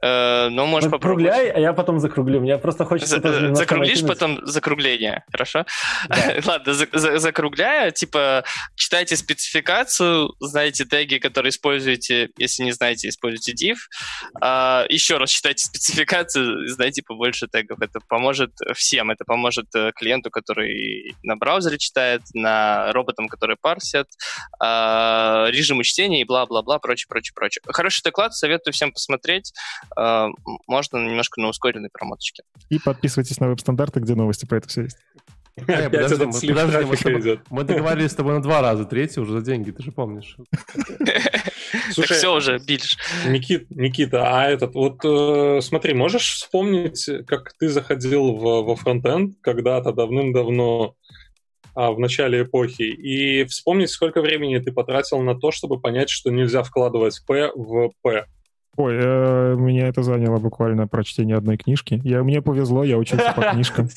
Э, 0.01 0.49
ну, 0.51 0.67
можешь 0.67 0.91
попробовать. 0.91 1.27
Закругляй, 1.27 1.51
а 1.51 1.59
я 1.59 1.73
потом 1.73 1.99
закруглю. 1.99 2.41
Мне 2.41 2.57
просто 2.59 2.85
хочется... 2.85 3.21
За, 3.21 3.55
закруглишь 3.55 4.07
потом 4.07 4.39
закругление, 4.47 5.25
хорошо? 5.31 5.65
Да. 6.09 6.35
Ладно, 6.47 6.73
за, 6.73 6.87
за, 6.93 7.19
закругляю. 7.19 7.93
Типа, 7.93 8.45
читайте 8.77 9.17
спецификацию, 9.17 10.35
знаете 10.39 10.85
теги, 10.85 11.19
которые 11.19 11.51
используете. 11.51 12.31
Если 12.39 12.63
не 12.63 12.73
знаете, 12.73 13.09
используйте 13.09 13.53
div. 13.53 13.77
А, 14.41 14.85
еще 14.89 15.17
раз 15.17 15.31
читайте 15.31 15.65
спецификацию, 15.65 16.69
знайте 16.69 17.03
побольше 17.03 17.49
тегов. 17.49 17.81
Это 17.81 18.01
поможет 18.09 18.53
всем. 18.75 19.11
Это 19.11 19.25
поможет 19.25 19.67
э, 19.75 19.91
клиенту, 19.97 20.31
который 20.31 21.17
на 21.25 21.37
браузере 21.37 21.79
читает, 21.79 22.23
на 22.35 22.93
роботам, 22.93 23.29
которые 23.29 23.57
парсят, 23.61 24.07
а, 24.61 25.49
режиму 25.51 25.83
чтения 25.83 26.21
и 26.21 26.25
бла-бла-бла, 26.25 26.79
прочее, 26.79 27.07
прочее, 27.09 27.33
прочее. 27.35 27.63
Хороший 27.67 28.03
доклад, 28.05 28.35
советую 28.35 28.73
всем 28.73 28.93
посмотреть. 28.93 29.53
Э, 29.97 30.29
можно 30.67 30.99
немножко 30.99 31.41
на 31.41 31.49
ускоренной 31.49 31.91
промоточке. 31.93 32.43
И 32.69 32.79
подписывайтесь 32.79 33.41
на 33.41 33.49
веб-стандарты, 33.49 34.01
где 34.01 34.15
новости 34.15 34.47
про 34.47 34.59
это 34.59 34.69
все 34.69 34.83
есть. 34.83 34.99
Э, 35.67 35.91
подожди, 35.91 36.25
мы, 36.25 36.55
подожди 36.55 37.11
мы, 37.11 37.41
мы 37.51 37.65
договорились 37.65 38.13
с 38.13 38.15
тобой 38.15 38.35
на 38.35 38.43
два 38.43 38.63
раза, 38.63 38.85
третий 38.85 39.21
уже 39.21 39.33
за 39.33 39.41
деньги, 39.41 39.71
ты 39.71 39.83
же 39.83 39.93
помнишь. 39.93 40.37
Слушай, 41.93 42.09
так 42.09 42.17
все 42.19 42.35
уже, 42.35 42.59
Бильш. 42.59 42.97
Никит, 43.27 43.71
Никита, 43.71 44.23
а 44.25 44.49
этот, 44.49 44.75
вот 44.75 45.01
э, 45.05 45.61
смотри, 45.63 45.95
можешь 45.95 46.35
вспомнить, 46.35 47.09
как 47.27 47.53
ты 47.59 47.69
заходил 47.69 48.35
в, 48.35 48.63
во 48.63 48.77
фронтенд 48.77 49.37
когда-то 49.41 49.93
давным-давно 49.93 50.95
а, 51.75 51.93
в 51.93 51.99
начале 51.99 52.43
эпохи, 52.43 52.83
и 52.83 53.45
вспомнить, 53.45 53.91
сколько 53.91 54.21
времени 54.21 54.59
ты 54.59 54.73
потратил 54.73 55.21
на 55.21 55.39
то, 55.39 55.53
чтобы 55.53 55.81
понять, 55.81 56.11
что 56.11 56.31
нельзя 56.31 56.63
вкладывать 56.63 57.23
P 57.27 57.53
в 57.55 57.93
P. 58.03 58.27
Ой, 58.79 58.95
э, 58.97 59.57
меня 59.59 59.89
это 59.89 60.05
заняло 60.05 60.39
буквально 60.39 60.87
прочтение 60.87 61.37
одной 61.37 61.57
книжки. 61.57 62.01
Я, 62.05 62.23
мне 62.23 62.41
повезло, 62.41 62.85
я 62.85 62.97
учился 62.97 63.33
по 63.35 63.43
книжкам. 63.51 63.89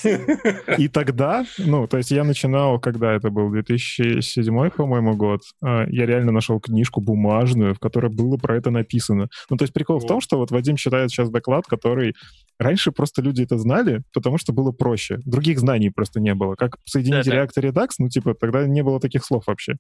И 0.80 0.88
тогда, 0.88 1.46
ну, 1.60 1.86
то 1.86 1.98
есть 1.98 2.10
я 2.10 2.24
начинал, 2.24 2.80
когда 2.80 3.14
это 3.14 3.30
был, 3.30 3.52
2007, 3.52 4.70
по-моему, 4.72 5.16
год, 5.16 5.42
э, 5.64 5.86
я 5.88 6.08
реально 6.08 6.32
нашел 6.32 6.60
книжку 6.60 7.00
бумажную, 7.00 7.76
в 7.76 7.80
которой 7.80 8.10
было 8.10 8.38
про 8.38 8.58
это 8.58 8.72
написано. 8.72 9.28
Ну, 9.52 9.58
то 9.58 9.66
есть 9.66 9.74
прикол 9.74 10.00
в 10.00 10.08
том, 10.08 10.20
что 10.20 10.38
вот 10.38 10.50
Вадим 10.50 10.78
читает 10.78 11.12
сейчас 11.12 11.30
доклад, 11.30 11.68
который 11.68 12.16
Раньше 12.62 12.92
просто 12.92 13.24
люди 13.24 13.42
это 13.42 13.58
знали, 13.58 14.04
потому 14.14 14.38
что 14.38 14.54
было 14.54 14.72
проще. 14.72 15.18
Других 15.26 15.60
знаний 15.60 15.90
просто 15.90 16.20
не 16.20 16.36
было. 16.36 16.54
Как 16.54 16.78
соединить 16.86 17.26
да, 17.26 17.44
React 17.44 17.52
и 17.56 17.60
Redux, 17.62 17.88
ну, 17.98 18.08
типа, 18.08 18.36
тогда 18.36 18.68
не 18.68 18.84
было 18.84 19.00
таких 19.00 19.26
слов 19.26 19.46
вообще. 19.48 19.78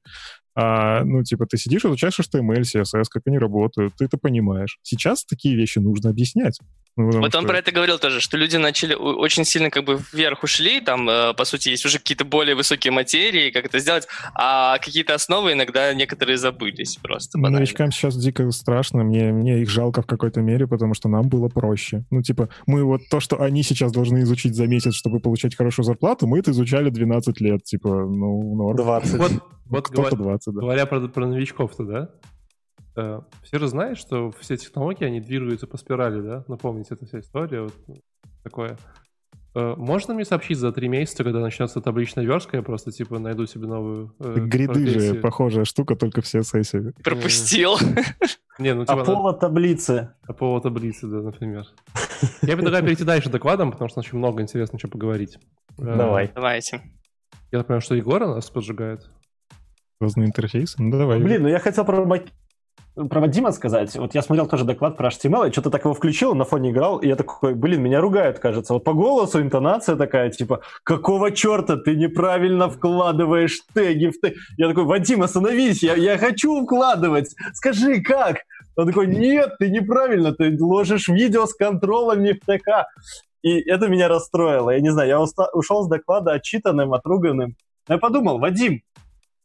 А, 0.55 1.03
ну, 1.03 1.23
типа, 1.23 1.45
ты 1.45 1.57
сидишь, 1.57 1.85
изучаешь 1.85 2.19
HTML, 2.19 2.61
CSS, 2.61 3.03
как 3.07 3.21
они 3.27 3.37
работают, 3.37 3.93
ты 3.99 4.05
это 4.05 4.17
понимаешь. 4.17 4.79
Сейчас 4.91 5.23
такие 5.25 5.55
вещи 5.55 5.79
нужно 5.79 6.09
объяснять. 6.09 6.59
Ну, 6.97 7.21
вот 7.21 7.29
что... 7.29 7.39
он 7.39 7.47
про 7.47 7.57
это 7.57 7.71
говорил 7.71 7.99
тоже, 7.99 8.19
что 8.19 8.35
люди 8.35 8.57
начали 8.57 8.93
очень 8.93 9.45
сильно 9.45 9.69
как 9.69 9.85
бы 9.85 9.97
вверх 10.11 10.43
ушли, 10.43 10.81
там, 10.81 11.09
э, 11.09 11.33
по 11.33 11.45
сути, 11.45 11.69
есть 11.69 11.85
уже 11.85 11.99
какие-то 11.99 12.25
более 12.25 12.53
высокие 12.53 12.91
материи, 12.91 13.49
как 13.49 13.65
это 13.65 13.79
сделать, 13.79 14.07
а 14.35 14.77
какие-то 14.77 15.13
основы 15.13 15.53
иногда 15.53 15.93
некоторые 15.93 16.37
забылись 16.37 16.97
просто. 16.97 17.37
Банально. 17.37 17.59
Новичкам 17.59 17.91
сейчас 17.91 18.17
дико 18.17 18.49
страшно, 18.51 19.03
мне, 19.03 19.31
мне 19.31 19.61
их 19.61 19.69
жалко 19.69 20.01
в 20.01 20.05
какой-то 20.05 20.41
мере, 20.41 20.67
потому 20.67 20.93
что 20.93 21.07
нам 21.07 21.29
было 21.29 21.47
проще. 21.47 22.03
Ну, 22.11 22.21
типа, 22.21 22.49
мы 22.67 22.83
вот 22.83 23.01
то, 23.09 23.21
что 23.21 23.41
они 23.41 23.63
сейчас 23.63 23.93
должны 23.93 24.23
изучить 24.23 24.55
за 24.55 24.67
месяц, 24.67 24.93
чтобы 24.93 25.21
получать 25.21 25.55
хорошую 25.55 25.85
зарплату, 25.85 26.27
мы 26.27 26.39
это 26.39 26.51
изучали 26.51 26.89
12 26.89 27.39
лет, 27.39 27.63
типа, 27.63 27.87
ну, 27.87 28.55
норм. 28.55 28.75
20. 28.75 29.13
Вот, 29.13 29.31
вот 29.65 29.87
Кто-то 29.87 30.17
20, 30.17 30.53
да. 30.53 30.59
Говоря 30.59 30.85
про, 30.85 31.07
про 31.07 31.27
новичков-то, 31.27 31.85
да? 31.85 32.09
Э, 32.95 33.21
все 33.43 33.59
же 33.59 33.67
знают, 33.67 33.97
что 33.97 34.31
все 34.39 34.57
технологии, 34.57 35.05
они 35.05 35.21
двигаются 35.21 35.67
по 35.67 35.77
спирали, 35.77 36.21
да? 36.21 36.43
Напомните, 36.47 36.89
ну, 36.91 36.95
эта 36.97 37.05
вся 37.05 37.19
история, 37.19 37.61
вот 37.61 37.73
такое. 38.43 38.77
Э, 39.53 39.75
можно 39.77 40.13
мне 40.13 40.25
сообщить 40.25 40.57
за 40.57 40.71
три 40.71 40.87
месяца, 40.87 41.23
когда 41.23 41.39
начнется 41.39 41.81
табличная 41.81 42.25
верстка, 42.25 42.57
я 42.57 42.63
просто, 42.63 42.91
типа, 42.91 43.19
найду 43.19 43.45
себе 43.45 43.67
новую 43.67 44.13
э, 44.19 44.35
Гриды 44.37 44.87
же 44.87 45.15
похожая 45.15 45.65
штука, 45.65 45.95
только 45.95 46.21
все 46.21 46.43
сессии. 46.43 46.93
Пропустил. 47.03 47.75
Не, 48.59 48.73
ну, 48.73 48.85
типа, 48.85 49.01
Аполло 49.01 49.33
таблицы. 49.33 50.13
Аполло 50.27 50.61
таблицы, 50.61 51.07
да, 51.07 51.21
например. 51.21 51.65
Я 52.41 52.55
предлагаю 52.55 52.83
перейти 52.83 53.03
дальше 53.03 53.29
докладом, 53.29 53.71
потому 53.71 53.89
что 53.89 54.01
очень 54.01 54.17
много 54.17 54.41
интересного 54.41 54.79
чего 54.79 54.91
поговорить. 54.91 55.39
Давай. 55.77 56.31
Давайте. 56.33 56.81
Я 57.51 57.63
понимаю, 57.63 57.81
что 57.81 57.95
Егор 57.95 58.25
нас 58.25 58.49
поджигает. 58.49 59.09
Разные 59.99 60.27
интерфейсы? 60.27 60.81
Ну, 60.81 60.97
давай. 60.97 61.19
Блин, 61.19 61.43
ну 61.43 61.47
я 61.47 61.59
хотел 61.59 61.85
про 61.85 62.05
про 62.95 63.21
Вадима 63.21 63.51
сказать. 63.51 63.95
Вот 63.95 64.13
я 64.15 64.21
смотрел 64.21 64.47
тоже 64.47 64.65
доклад 64.65 64.97
про 64.97 65.09
HTML, 65.09 65.47
и 65.47 65.51
что-то 65.51 65.69
так 65.69 65.85
его 65.85 65.93
включил, 65.93 66.35
на 66.35 66.43
фоне 66.43 66.71
играл, 66.71 66.97
и 66.97 67.07
я 67.07 67.15
такой, 67.15 67.55
блин, 67.55 67.81
меня 67.81 68.01
ругают, 68.01 68.39
кажется. 68.39 68.73
Вот 68.73 68.83
по 68.83 68.93
голосу 68.93 69.41
интонация 69.41 69.95
такая, 69.95 70.29
типа, 70.29 70.61
какого 70.83 71.31
черта 71.31 71.77
ты 71.77 71.95
неправильно 71.95 72.69
вкладываешь 72.69 73.61
теги 73.73 74.07
в 74.07 74.19
тег? 74.19 74.35
Я 74.57 74.67
такой, 74.67 74.83
Вадим, 74.83 75.23
остановись, 75.23 75.83
я, 75.83 75.95
я 75.95 76.17
хочу 76.17 76.63
вкладывать, 76.63 77.33
скажи, 77.53 78.01
как? 78.01 78.39
Он 78.75 78.87
такой, 78.87 79.07
нет, 79.07 79.55
ты 79.59 79.69
неправильно, 79.69 80.33
ты 80.33 80.55
ложишь 80.59 81.07
видео 81.07 81.45
с 81.45 81.53
контролом 81.53 82.23
не 82.23 82.33
в 82.33 82.39
ТК. 82.39 82.87
И 83.41 83.59
это 83.69 83.87
меня 83.87 84.07
расстроило. 84.07 84.69
Я 84.69 84.81
не 84.81 84.91
знаю, 84.91 85.09
я 85.09 85.19
уста- 85.19 85.49
ушел 85.53 85.83
с 85.83 85.87
доклада 85.87 86.33
отчитанным, 86.33 86.93
отруганным. 86.93 87.55
Но 87.87 87.95
я 87.95 87.99
подумал, 87.99 88.37
Вадим, 88.37 88.81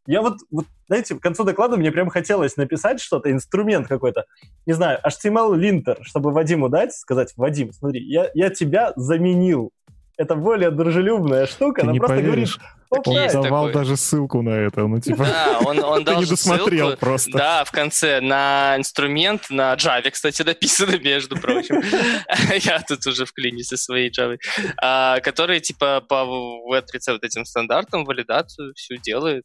я 0.06 0.22
вот, 0.22 0.38
вот, 0.50 0.66
знаете, 0.86 1.14
к 1.14 1.20
концу 1.20 1.44
доклада 1.44 1.76
мне 1.76 1.90
прям 1.92 2.08
хотелось 2.08 2.56
написать 2.56 3.00
что-то, 3.00 3.30
инструмент 3.30 3.88
какой-то, 3.88 4.24
не 4.66 4.72
знаю, 4.72 5.00
HTML-линтер, 5.04 5.98
чтобы 6.02 6.32
Вадиму 6.32 6.68
дать, 6.68 6.92
сказать, 6.94 7.32
Вадим, 7.36 7.72
смотри, 7.72 8.02
я, 8.02 8.30
я 8.34 8.50
тебя 8.50 8.92
заменил. 8.96 9.70
Это 10.18 10.34
более 10.34 10.70
дружелюбная 10.70 11.46
штука, 11.46 11.82
Ты 11.82 11.86
она 11.86 11.92
не 11.92 11.98
просто 11.98 12.16
поверишь. 12.16 12.58
говорит, 12.90 13.34
он 13.34 13.42
давал 13.42 13.66
такой. 13.66 13.82
даже 13.82 13.96
ссылку 13.98 14.40
на 14.40 14.50
это, 14.50 14.86
ну 14.86 14.98
типа. 14.98 15.24
Да, 15.24 15.58
он, 15.62 15.78
он 15.78 16.04
дал 16.04 16.20
не 16.20 16.24
досмотрел 16.24 16.86
ссылку, 16.88 17.00
просто. 17.00 17.36
Да, 17.36 17.64
в 17.64 17.70
конце 17.70 18.22
на 18.22 18.76
инструмент, 18.78 19.50
на 19.50 19.74
Java, 19.74 20.10
кстати, 20.10 20.40
написано, 20.40 20.98
между 20.98 21.36
прочим. 21.36 21.82
Я 22.62 22.80
тут 22.80 23.06
уже 23.06 23.26
в 23.26 23.32
клине 23.34 23.62
со 23.62 23.76
своей 23.76 24.10
Java. 24.10 24.38
А, 24.82 25.20
который 25.20 25.60
типа 25.60 26.00
по 26.00 26.24
V3C 26.72 27.12
вот 27.12 27.22
этим 27.22 27.44
стандартам 27.44 28.06
валидацию 28.06 28.72
всю 28.74 28.96
делает 28.96 29.44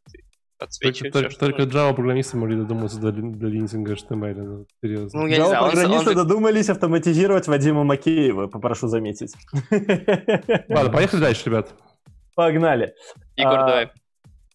подсвечивает. 0.62 1.14
Только, 1.14 1.30
все, 1.30 1.40
только 1.40 1.64
Java-программисты 1.64 2.38
могли 2.38 2.58
додуматься 2.58 3.00
до, 3.00 3.12
до 3.12 3.48
линзинга 3.48 3.94
HTML. 3.94 4.34
Ну, 4.36 4.66
серьезно. 4.82 5.22
Ну, 5.22 5.28
Java-программисты 5.28 6.12
он... 6.12 6.16
додумались 6.16 6.70
автоматизировать 6.70 7.48
Вадима 7.48 7.84
Макеева, 7.84 8.48
попрошу 8.48 8.88
заметить. 8.88 9.34
Ладно, 10.70 10.92
поехали 10.92 11.22
дальше, 11.22 11.46
ребят. 11.48 11.74
Погнали. 12.36 12.94
Егор, 13.36 13.60
а, 13.60 13.68
давай. 13.68 13.92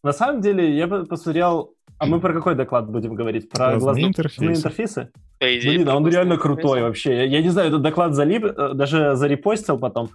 На 0.02 0.12
самом 0.12 0.40
деле, 0.40 0.76
я 0.76 0.86
посмотрел... 0.86 1.74
А 1.98 2.06
мы 2.06 2.20
про 2.20 2.34
какой 2.34 2.54
доклад 2.54 2.90
будем 2.90 3.14
говорить? 3.14 3.50
Про 3.50 3.76
глазные 3.76 4.08
интерфейсы? 4.08 4.52
интерфейсы? 4.52 5.10
Блин, 5.40 5.88
а 5.88 5.96
он 5.96 6.06
реально 6.06 6.36
крутой 6.36 6.82
вообще. 6.82 7.16
Я, 7.16 7.24
я 7.24 7.42
не 7.42 7.48
знаю, 7.48 7.68
этот 7.68 7.82
доклад 7.82 8.14
залип, 8.14 8.44
э, 8.44 8.74
даже 8.74 9.16
зарепостил 9.16 9.78
потом. 9.78 10.10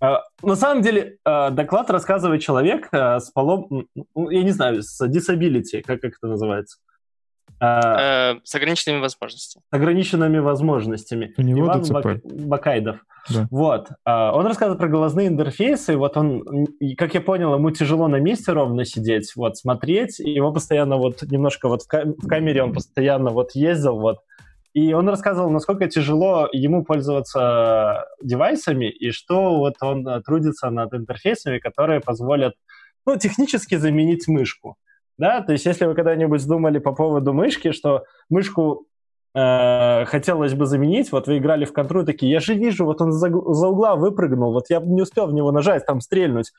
А, 0.00 0.22
на 0.42 0.56
самом 0.56 0.82
деле, 0.82 1.18
а, 1.24 1.50
доклад 1.50 1.90
рассказывает 1.90 2.40
человек 2.40 2.88
а, 2.92 3.20
с 3.20 3.30
полом, 3.30 3.86
ну, 4.14 4.30
я 4.30 4.42
не 4.42 4.50
знаю, 4.50 4.82
с 4.82 5.00
disability, 5.06 5.82
как, 5.82 6.00
как 6.00 6.14
это 6.16 6.26
называется? 6.26 6.78
Э, 7.62 8.36
с 8.42 8.54
ограниченными 8.54 9.00
возможностями. 9.00 9.62
С 9.70 9.76
ограниченными 9.76 10.38
возможностями. 10.38 11.34
У 11.36 11.42
него 11.42 11.66
Иван 11.66 11.82
Бак... 11.90 12.24
Бакайдов. 12.24 13.04
Да. 13.28 13.46
Вот. 13.50 13.88
Он 14.06 14.46
рассказывает 14.46 14.78
про 14.78 14.88
глазные 14.88 15.28
интерфейсы. 15.28 15.98
Вот 15.98 16.16
он, 16.16 16.66
как 16.96 17.12
я 17.12 17.20
понял, 17.20 17.54
ему 17.54 17.70
тяжело 17.70 18.08
на 18.08 18.16
месте 18.16 18.52
ровно 18.52 18.86
сидеть, 18.86 19.36
вот, 19.36 19.58
смотреть. 19.58 20.20
Его 20.20 20.52
постоянно 20.54 20.96
вот 20.96 21.20
немножко 21.24 21.68
вот 21.68 21.82
в 21.82 22.26
камере 22.26 22.62
он 22.62 22.72
постоянно 22.72 23.28
вот 23.28 23.50
ездил, 23.54 23.98
вот 23.98 24.20
и 24.72 24.92
он 24.92 25.08
рассказывал, 25.08 25.50
насколько 25.50 25.88
тяжело 25.88 26.48
ему 26.52 26.84
пользоваться 26.84 28.06
девайсами, 28.22 28.88
и 28.88 29.10
что 29.10 29.56
вот 29.58 29.74
он 29.80 30.06
э, 30.06 30.20
трудится 30.22 30.70
над 30.70 30.94
интерфейсами, 30.94 31.58
которые 31.58 32.00
позволят, 32.00 32.54
ну, 33.04 33.16
технически 33.16 33.76
заменить 33.76 34.28
мышку. 34.28 34.76
Да, 35.18 35.42
то 35.42 35.52
есть 35.52 35.66
если 35.66 35.84
вы 35.84 35.94
когда-нибудь 35.94 36.46
думали 36.46 36.78
по 36.78 36.92
поводу 36.92 37.32
мышки, 37.32 37.72
что 37.72 38.04
мышку 38.28 38.86
э, 39.34 40.04
хотелось 40.06 40.54
бы 40.54 40.66
заменить, 40.66 41.10
вот 41.10 41.26
вы 41.26 41.38
играли 41.38 41.64
в 41.64 41.72
контру, 41.72 42.04
такие, 42.04 42.30
я 42.30 42.40
же 42.40 42.54
вижу, 42.54 42.84
вот 42.84 43.00
он 43.02 43.12
за, 43.12 43.28
за 43.28 43.68
угла 43.68 43.96
выпрыгнул, 43.96 44.52
вот 44.52 44.70
я 44.70 44.80
не 44.80 45.02
успел 45.02 45.26
в 45.26 45.34
него 45.34 45.50
нажать, 45.50 45.84
там 45.84 46.00
стрельнуть, 46.00 46.52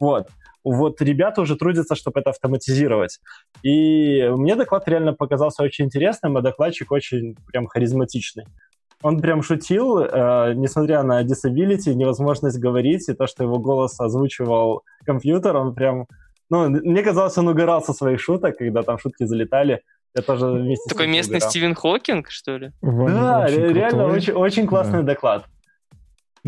вот 0.00 0.28
вот 0.72 1.00
ребята 1.00 1.40
уже 1.40 1.56
трудятся, 1.56 1.94
чтобы 1.94 2.20
это 2.20 2.30
автоматизировать. 2.30 3.18
И 3.62 4.28
мне 4.28 4.56
доклад 4.56 4.88
реально 4.88 5.12
показался 5.12 5.62
очень 5.62 5.86
интересным, 5.86 6.36
а 6.36 6.40
докладчик 6.40 6.92
очень 6.92 7.36
прям 7.46 7.66
харизматичный. 7.66 8.44
Он 9.02 9.20
прям 9.20 9.42
шутил, 9.42 9.98
э, 9.98 10.54
несмотря 10.54 11.02
на 11.04 11.22
disability, 11.22 11.94
невозможность 11.94 12.58
говорить, 12.58 13.08
и 13.08 13.14
то, 13.14 13.26
что 13.26 13.44
его 13.44 13.58
голос 13.58 13.98
озвучивал 14.00 14.82
компьютер, 15.04 15.56
он 15.56 15.74
прям... 15.74 16.06
Ну, 16.50 16.68
мне 16.68 17.02
казалось, 17.02 17.38
он 17.38 17.48
угорал 17.48 17.82
со 17.82 17.92
своих 17.92 18.20
шуток, 18.20 18.56
когда 18.56 18.82
там 18.82 18.98
шутки 18.98 19.24
залетали. 19.24 19.82
Я 20.16 20.22
тоже 20.22 20.46
вместе 20.46 20.88
Такой 20.88 21.06
местный 21.06 21.36
убирал. 21.36 21.50
Стивен 21.50 21.74
Хокинг, 21.74 22.30
что 22.30 22.56
ли? 22.56 22.72
Ваня 22.80 23.14
да, 23.14 23.44
очень 23.44 23.72
реально 23.72 24.06
очень, 24.06 24.32
очень 24.32 24.66
классный 24.66 25.02
да. 25.02 25.14
доклад. 25.14 25.44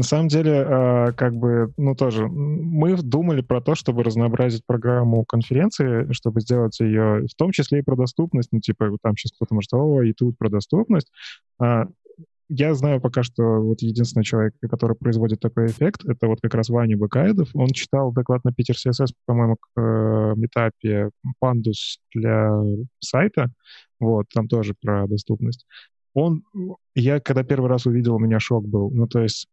На 0.00 0.04
самом 0.04 0.28
деле, 0.28 0.64
а, 0.66 1.12
как 1.12 1.36
бы, 1.36 1.74
ну 1.76 1.94
тоже, 1.94 2.26
мы 2.26 2.96
думали 2.96 3.42
про 3.42 3.60
то, 3.60 3.74
чтобы 3.74 4.02
разнообразить 4.02 4.64
программу 4.64 5.26
конференции, 5.26 6.10
чтобы 6.14 6.40
сделать 6.40 6.80
ее, 6.80 7.26
в 7.30 7.34
том 7.36 7.52
числе 7.52 7.80
и 7.80 7.82
про 7.82 7.96
доступность, 7.96 8.48
ну 8.50 8.60
типа 8.60 8.96
там 9.02 9.14
сейчас 9.14 9.32
кто-то 9.32 9.54
может, 9.54 9.74
о, 9.74 10.02
и 10.02 10.14
тут 10.14 10.38
про 10.38 10.48
доступность. 10.48 11.12
А, 11.60 11.84
я 12.48 12.74
знаю 12.74 13.02
пока 13.02 13.22
что 13.22 13.42
вот 13.60 13.82
единственный 13.82 14.22
человек, 14.24 14.54
который 14.70 14.96
производит 14.96 15.40
такой 15.40 15.66
эффект, 15.66 16.02
это 16.06 16.28
вот 16.28 16.38
как 16.40 16.54
раз 16.54 16.70
Ваня 16.70 16.96
Бакаедов. 16.96 17.50
Он 17.52 17.68
читал 17.68 18.10
доклад 18.10 18.42
на 18.42 18.54
Питер 18.54 18.76
CSS, 18.76 19.08
по-моему, 19.26 19.56
к 19.56 19.78
э, 19.78 20.32
метапе 20.34 21.10
Pandus 21.44 21.98
для 22.14 22.54
сайта. 23.00 23.50
Вот, 23.98 24.30
там 24.32 24.48
тоже 24.48 24.74
про 24.80 25.06
доступность. 25.06 25.66
Он, 26.14 26.42
я 26.94 27.20
когда 27.20 27.44
первый 27.44 27.68
раз 27.68 27.84
увидел, 27.84 28.14
у 28.14 28.18
меня 28.18 28.40
шок 28.40 28.66
был. 28.66 28.90
Ну, 28.90 29.06
то 29.06 29.20
есть 29.20 29.46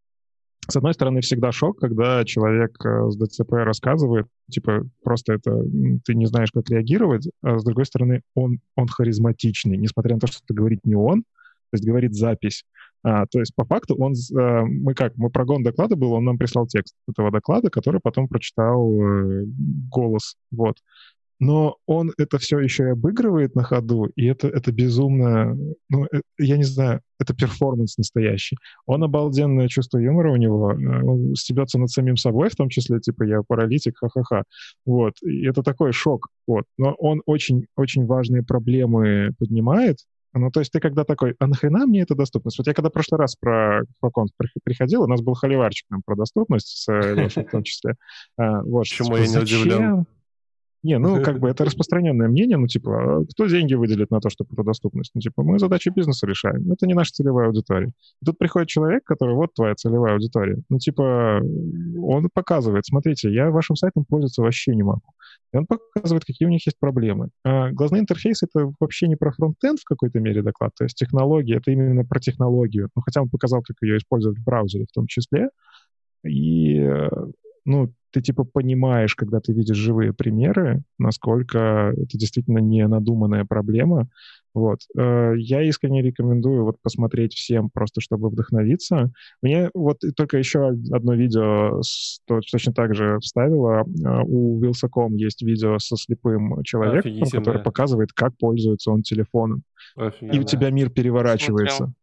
с 0.70 0.76
одной 0.76 0.94
стороны, 0.94 1.22
всегда 1.22 1.52
шок, 1.52 1.80
когда 1.80 2.24
человек 2.26 2.78
э, 2.86 3.10
с 3.10 3.18
ДЦП 3.18 3.54
рассказывает, 3.54 4.28
типа, 4.50 4.86
просто 5.04 5.34
это 5.34 5.64
ты 6.06 6.14
не 6.14 6.26
знаешь, 6.26 6.52
как 6.52 6.70
реагировать, 6.70 7.30
а 7.42 7.58
с 7.58 7.64
другой 7.64 7.86
стороны, 7.86 8.22
он, 8.36 8.60
он 8.76 8.88
харизматичный, 8.88 9.78
несмотря 9.78 10.16
на 10.16 10.20
то, 10.20 10.28
что 10.28 10.40
это 10.44 10.54
говорит 10.54 10.82
не 10.84 10.96
он, 10.96 11.22
то 11.22 11.74
есть 11.74 11.86
говорит 11.86 12.14
запись. 12.14 12.64
А, 13.04 13.26
то 13.28 13.40
есть 13.40 13.54
по 13.56 13.66
факту 13.66 13.96
он, 13.96 14.14
а, 14.36 14.64
мы 14.66 14.94
как, 14.94 15.16
мы 15.18 15.30
прогон 15.30 15.64
доклада 15.64 15.96
был, 15.96 16.14
он 16.14 16.26
нам 16.26 16.38
прислал 16.38 16.68
текст 16.68 16.96
этого 17.08 17.32
доклада, 17.32 17.70
который 17.70 18.02
потом 18.02 18.28
прочитал 18.28 18.92
э, 18.92 19.46
голос, 19.90 20.36
вот. 20.52 20.78
Но 21.40 21.78
он 21.86 22.14
это 22.18 22.40
все 22.40 22.60
еще 22.60 22.84
и 22.84 22.92
обыгрывает 22.92 23.56
на 23.56 23.64
ходу, 23.64 24.06
и 24.16 24.26
это, 24.26 24.48
это 24.48 24.72
безумно, 24.72 25.56
ну, 25.90 26.06
э, 26.12 26.22
я 26.40 26.58
не 26.58 26.64
знаю, 26.64 27.02
это 27.20 27.34
перформанс 27.36 27.98
настоящий. 27.98 28.58
Он 28.86 29.04
обалденное 29.04 29.68
чувство 29.68 30.00
юмора 30.00 30.32
у 30.32 30.36
него, 30.36 30.72
э, 30.72 31.04
он 31.04 31.36
стебется 31.36 31.78
над 31.78 31.92
самим 31.92 32.18
собой, 32.18 32.50
в 32.50 32.56
том 32.56 32.70
числе, 32.70 33.00
типа, 33.00 33.24
я 33.24 33.42
паралитик, 33.48 33.98
ха-ха-ха. 33.98 34.44
Вот, 34.86 35.14
и 35.22 35.46
это 35.46 35.62
такой 35.62 35.92
шок, 35.92 36.30
вот. 36.48 36.66
Но 36.78 36.94
он 36.94 37.22
очень-очень 37.26 38.06
важные 38.06 38.44
проблемы 38.44 39.34
поднимает, 39.38 39.98
ну, 40.34 40.52
то 40.52 40.60
есть 40.60 40.72
ты 40.72 40.80
когда 40.80 41.04
такой, 41.04 41.36
а 41.40 41.48
нахрена 41.48 41.86
мне 41.86 42.02
эта 42.02 42.16
доступность? 42.16 42.58
Вот 42.58 42.68
я 42.68 42.74
когда 42.74 42.90
в 42.90 42.94
прошлый 42.94 43.20
раз 43.20 43.36
про 43.36 43.84
Фокон 44.02 44.28
приходил, 44.64 45.04
у 45.04 45.08
нас 45.08 45.22
был 45.22 45.34
холиварчик 45.34 45.86
нам 45.90 46.02
про 46.06 46.16
доступность 46.16 46.68
с 46.68 46.92
э, 46.92 47.16
Лешей 47.16 47.46
в 47.46 47.52
том 47.52 47.64
числе. 47.64 47.96
А, 48.38 48.62
вот, 48.62 48.82
Почему 48.82 49.18
я 49.18 49.28
не 49.28 49.38
удивлен? 49.38 50.06
Не, 50.84 51.00
ну, 51.00 51.22
как 51.24 51.40
бы 51.40 51.50
это 51.50 51.66
распространенное 51.66 52.28
мнение, 52.28 52.58
ну, 52.58 52.68
типа, 52.68 53.20
а 53.20 53.26
кто 53.26 53.48
деньги 53.48 53.74
выделит 53.74 54.12
на 54.12 54.20
то, 54.20 54.30
чтобы 54.30 54.56
про 54.56 54.64
доступность? 54.64 55.12
Ну, 55.16 55.22
типа, 55.22 55.44
мы 55.44 55.60
задачи 55.60 55.90
бизнеса 55.90 56.28
решаем. 56.28 56.72
Это 56.72 56.88
не 56.88 56.94
наша 56.94 57.12
целевая 57.12 57.48
аудитория. 57.48 57.92
И 58.22 58.26
тут 58.26 58.38
приходит 58.38 58.70
человек, 58.70 59.04
который, 59.04 59.36
вот 59.36 59.54
твоя 59.54 59.76
целевая 59.76 60.14
аудитория. 60.14 60.58
Ну, 60.70 60.78
типа, 60.80 61.42
он 62.02 62.30
показывает, 62.34 62.86
смотрите, 62.86 63.32
я 63.32 63.50
вашим 63.50 63.76
сайтом 63.76 64.06
пользоваться 64.06 64.42
вообще 64.42 64.76
не 64.76 64.84
могу. 64.84 65.14
И 65.54 65.58
он 65.58 65.66
показывает, 65.66 66.26
какие 66.26 66.48
у 66.48 66.52
них 66.52 66.66
есть 66.66 66.80
проблемы. 66.80 67.30
А 67.44 67.72
глазные 67.72 68.02
интерфейсы— 68.02 68.48
это 68.52 68.72
вообще 68.80 69.08
не 69.08 69.16
про 69.16 69.32
фронтенд 69.32 69.80
в 69.80 69.86
какой-то 69.86 70.20
мере 70.20 70.42
доклад, 70.42 70.72
то 70.78 70.84
есть 70.84 70.98
технологии— 70.98 71.56
это 71.58 71.72
именно 71.72 72.04
про 72.06 72.20
технологию. 72.20 72.90
Ну, 72.96 73.02
хотя 73.02 73.22
он 73.22 73.30
показал, 73.30 73.62
как 73.62 73.78
ее 73.82 73.98
использовать 73.98 74.38
в 74.38 74.44
браузере 74.44 74.86
в 74.90 74.94
том 74.94 75.08
числе. 75.08 75.50
И, 76.24 76.80
э, 76.80 77.10
ну, 77.68 77.94
ты 78.12 78.22
типа 78.22 78.46
понимаешь, 78.46 79.14
когда 79.14 79.42
ты 79.42 79.52
видишь 79.52 79.76
живые 79.76 80.14
примеры, 80.14 80.84
насколько 80.98 81.94
это 81.96 82.18
действительно 82.18 82.60
не 82.60 82.88
надуманная 82.88 83.44
проблема. 83.44 84.08
Вот. 84.54 84.80
Э, 84.98 85.34
я 85.38 85.62
искренне 85.62 86.02
рекомендую 86.02 86.64
вот 86.64 86.78
посмотреть 86.82 87.34
всем, 87.34 87.70
просто 87.70 88.00
чтобы 88.00 88.30
вдохновиться. 88.30 89.12
Мне 89.42 89.70
вот 89.74 90.00
только 90.16 90.38
еще 90.38 90.70
одно 90.70 91.14
видео 91.14 91.82
точно 92.26 92.74
так 92.74 92.96
же 92.96 93.20
вставила. 93.20 93.82
Э, 93.82 94.24
у 94.26 94.64
Wилsacom 94.64 95.16
есть 95.16 95.42
видео 95.44 95.78
со 95.78 95.98
слепым 95.98 96.64
человеком, 96.64 97.30
который 97.30 97.62
показывает, 97.62 98.14
как 98.14 98.36
пользуется 98.38 98.92
он 98.92 99.04
телефоном. 99.04 99.64
Офигенно. 99.98 100.32
И 100.32 100.40
у 100.40 100.44
тебя 100.44 100.70
мир 100.70 100.90
переворачивается. 100.90 101.76
Смотрел. 101.76 101.96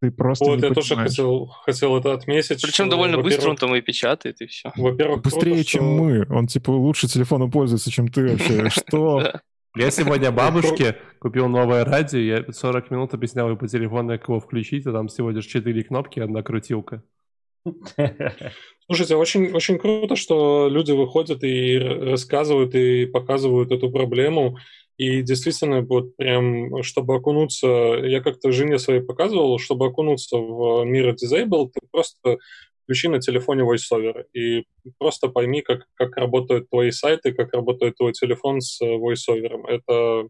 Ты 0.00 0.10
просто 0.10 0.44
вот, 0.44 0.56
я 0.56 0.68
понимаешь. 0.68 0.88
тоже 0.88 0.96
хотел, 0.96 1.46
хотел 1.46 1.96
это 1.96 2.12
отметить. 2.12 2.60
Причем 2.60 2.88
довольно 2.88 3.18
быстро 3.18 3.50
он 3.50 3.56
там 3.56 3.74
и 3.74 3.80
печатает, 3.80 4.40
и 4.40 4.46
все. 4.46 4.72
Во-первых, 4.76 5.22
Быстрее, 5.22 5.54
круто, 5.54 5.64
чем 5.64 5.82
что... 5.82 5.90
мы. 5.90 6.26
Он, 6.28 6.46
типа, 6.46 6.70
лучше 6.70 7.06
телефоном 7.08 7.50
пользуется, 7.50 7.90
чем 7.90 8.08
ты 8.08 8.28
вообще. 8.28 8.68
Что? 8.70 9.40
Я 9.76 9.90
сегодня 9.90 10.30
бабушке 10.30 10.96
купил 11.18 11.48
новое 11.48 11.84
радио, 11.84 12.18
я 12.18 12.44
40 12.48 12.90
минут 12.92 13.12
объяснял 13.12 13.50
ей 13.50 13.56
по 13.56 13.66
телефону, 13.66 14.10
как 14.10 14.28
его 14.28 14.38
включить, 14.38 14.86
а 14.86 14.92
там 14.92 15.08
всего 15.08 15.30
лишь 15.30 15.46
4 15.46 15.82
кнопки 15.82 16.20
одна 16.20 16.42
крутилка. 16.42 17.02
Слушайте, 18.86 19.16
очень, 19.16 19.50
очень 19.52 19.78
круто, 19.78 20.14
что 20.14 20.68
люди 20.68 20.92
выходят 20.92 21.42
и 21.42 21.78
рассказывают 21.78 22.74
и 22.74 23.06
показывают 23.06 23.72
эту 23.72 23.90
проблему. 23.90 24.58
И 24.96 25.22
действительно, 25.22 25.82
вот 25.82 26.16
прям, 26.16 26.82
чтобы 26.82 27.16
окунуться, 27.16 27.66
я 27.66 28.20
как-то 28.20 28.52
жене 28.52 28.78
своей 28.78 29.00
показывал, 29.00 29.58
чтобы 29.58 29.86
окунуться 29.86 30.36
в 30.36 30.84
мир 30.84 31.14
Disable, 31.14 31.70
ты 31.72 31.80
просто 31.90 32.38
включи 32.84 33.08
на 33.08 33.20
телефоне 33.20 33.62
VoiceOver 33.64 34.24
и 34.34 34.64
просто 34.98 35.28
пойми, 35.28 35.62
как, 35.62 35.86
как 35.94 36.16
работают 36.16 36.68
твои 36.70 36.90
сайты, 36.90 37.32
как 37.32 37.52
работает 37.54 37.96
твой 37.96 38.12
телефон 38.12 38.60
с 38.60 38.80
VoiceOver. 38.80 39.66
Это 39.66 40.28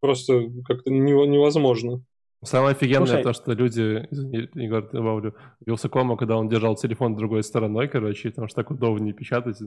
просто 0.00 0.50
как-то 0.66 0.90
невозможно. 0.90 2.02
Самое 2.44 2.72
офигенное 2.72 3.06
Слушай, 3.06 3.22
то, 3.22 3.32
что 3.32 3.52
люди, 3.52 4.06
извини, 4.10 4.48
Егор, 4.54 4.88
добавлю, 4.92 5.34
Вилсакома, 5.66 6.16
когда 6.16 6.36
он 6.36 6.48
держал 6.48 6.76
телефон 6.76 7.16
другой 7.16 7.42
стороной, 7.42 7.88
короче, 7.88 8.28
потому 8.28 8.46
что 8.46 8.62
так 8.62 8.70
удобнее 8.70 9.12
печатать, 9.12 9.58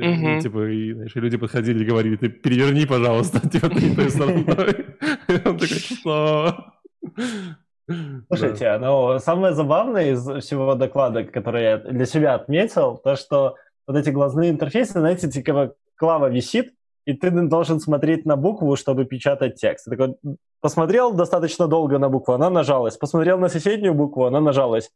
Mm-hmm. 0.00 0.38
И, 0.38 0.40
типа, 0.40 0.58
и, 0.70 0.92
знаешь, 0.92 1.16
и 1.16 1.20
люди 1.20 1.36
подходили 1.36 1.84
и 1.84 1.86
говорили, 1.86 2.16
ты 2.16 2.28
переверни, 2.28 2.84
пожалуйста, 2.86 3.48
типа, 3.48 3.68
ты 3.68 3.82
не 3.82 3.94
той 3.94 4.10
стороной. 4.10 4.44
Он 5.44 5.58
такой, 5.58 5.78
что? 5.78 6.72
Слушайте, 8.28 8.78
ну, 8.78 9.18
самое 9.18 9.54
забавное 9.54 10.12
из 10.12 10.26
всего 10.42 10.74
доклада, 10.74 11.24
который 11.24 11.62
я 11.62 11.78
для 11.78 12.06
себя 12.06 12.34
отметил, 12.34 12.96
то, 12.96 13.14
что 13.14 13.56
вот 13.86 13.96
эти 13.96 14.10
глазные 14.10 14.50
интерфейсы, 14.50 14.98
знаете, 14.98 15.30
типа 15.30 15.74
клава 15.96 16.28
висит, 16.28 16.72
и 17.04 17.12
ты 17.12 17.30
должен 17.30 17.80
смотреть 17.80 18.24
на 18.24 18.36
букву, 18.36 18.76
чтобы 18.76 19.04
печатать 19.04 19.56
текст. 19.56 19.84
Ты 19.84 19.90
такой, 19.90 20.16
посмотрел 20.60 21.12
достаточно 21.12 21.68
долго 21.68 21.98
на 21.98 22.08
букву, 22.08 22.32
она 22.32 22.48
нажалась. 22.48 22.96
Посмотрел 22.96 23.38
на 23.38 23.48
соседнюю 23.48 23.92
букву, 23.94 24.24
она 24.24 24.40
нажалась. 24.40 24.90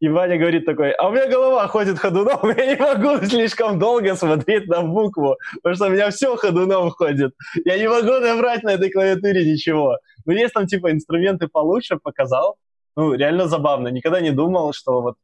И 0.00 0.08
Ваня 0.08 0.38
говорит 0.38 0.64
такой, 0.64 0.92
а 0.92 1.08
у 1.08 1.12
меня 1.12 1.28
голова 1.28 1.66
ходит 1.68 1.98
ходуном, 1.98 2.40
я 2.56 2.74
не 2.74 2.76
могу 2.76 3.22
слишком 3.26 3.78
долго 3.78 4.16
смотреть 4.16 4.66
на 4.66 4.82
букву, 4.82 5.36
потому 5.56 5.74
что 5.74 5.86
у 5.86 5.90
меня 5.90 6.10
все 6.10 6.36
ходуном 6.36 6.90
ходит. 6.90 7.34
Я 7.66 7.78
не 7.78 7.86
могу 7.86 8.18
набрать 8.18 8.62
на 8.62 8.70
этой 8.70 8.90
клавиатуре 8.90 9.44
ничего. 9.44 9.98
Но 10.24 10.32
есть 10.32 10.54
там 10.54 10.66
типа 10.66 10.90
инструменты 10.90 11.48
получше, 11.48 11.98
показал. 11.98 12.56
Ну, 12.96 13.12
реально 13.12 13.46
забавно. 13.46 13.88
Никогда 13.88 14.20
не 14.20 14.30
думал, 14.30 14.72
что 14.72 15.02
вот, 15.02 15.16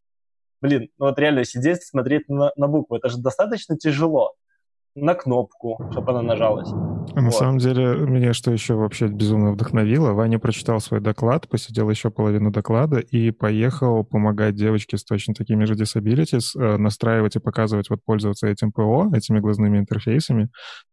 блин, 0.60 0.90
ну 0.98 1.06
вот 1.06 1.18
реально 1.18 1.44
сидеть, 1.44 1.82
смотреть 1.82 2.28
на, 2.28 2.52
на 2.56 2.68
букву, 2.68 2.96
это 2.96 3.08
же 3.08 3.16
достаточно 3.16 3.78
тяжело 3.78 4.34
на 4.94 5.14
кнопку, 5.14 5.88
чтобы 5.90 6.10
она 6.10 6.20
нажалась. 6.20 6.68
На 7.14 7.22
вот. 7.22 7.34
самом 7.34 7.58
деле, 7.58 7.96
меня 8.06 8.32
что 8.32 8.50
еще 8.50 8.74
вообще 8.74 9.06
безумно 9.06 9.52
вдохновило, 9.52 10.12
Ваня 10.12 10.38
прочитал 10.38 10.80
свой 10.80 11.00
доклад, 11.00 11.48
посидел 11.48 11.88
еще 11.88 12.10
половину 12.10 12.50
доклада 12.50 12.98
и 12.98 13.30
поехал 13.30 14.04
помогать 14.04 14.54
девочке 14.54 14.96
с 14.98 15.04
точно 15.04 15.34
такими 15.34 15.64
же 15.64 15.74
disabilities 15.74 16.58
э, 16.58 16.76
настраивать 16.76 17.36
и 17.36 17.40
показывать, 17.40 17.90
вот 17.90 18.00
пользоваться 18.04 18.46
этим 18.46 18.72
ПО, 18.72 19.10
этими 19.14 19.40
глазными 19.40 19.78
интерфейсами. 19.78 20.48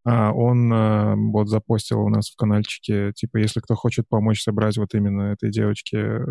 А 0.05 0.31
он 0.31 0.71
э, 0.71 1.15
вот 1.15 1.49
запостил 1.49 2.01
у 2.01 2.09
нас 2.09 2.29
в 2.29 2.35
каналчике, 2.35 3.11
типа, 3.13 3.37
если 3.37 3.59
кто 3.59 3.75
хочет 3.75 4.05
помочь 4.07 4.41
собрать 4.41 4.77
вот 4.77 4.93
именно 4.93 5.33
этой 5.33 5.51
девочке, 5.51 5.97
э, 5.97 6.21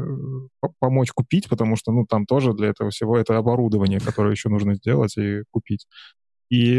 помочь 0.79 1.13
купить, 1.13 1.49
потому 1.49 1.77
что, 1.77 1.93
ну, 1.93 2.07
там 2.07 2.27
тоже 2.27 2.53
для 2.55 2.69
этого 2.69 2.91
всего 2.91 3.19
это 3.19 3.37
оборудование, 3.37 4.01
которое 4.01 4.31
еще 4.31 4.49
нужно 4.49 4.75
сделать 4.75 5.17
и 5.19 5.43
купить. 5.51 5.87
И 6.53 6.79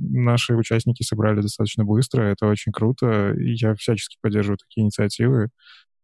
наши 0.00 0.56
участники 0.56 1.04
собрали 1.04 1.40
достаточно 1.40 1.84
быстро, 1.84 2.22
это 2.24 2.48
очень 2.48 2.72
круто, 2.72 3.32
и 3.34 3.54
я 3.54 3.76
всячески 3.76 4.16
поддерживаю 4.20 4.58
такие 4.58 4.82
инициативы. 4.82 5.50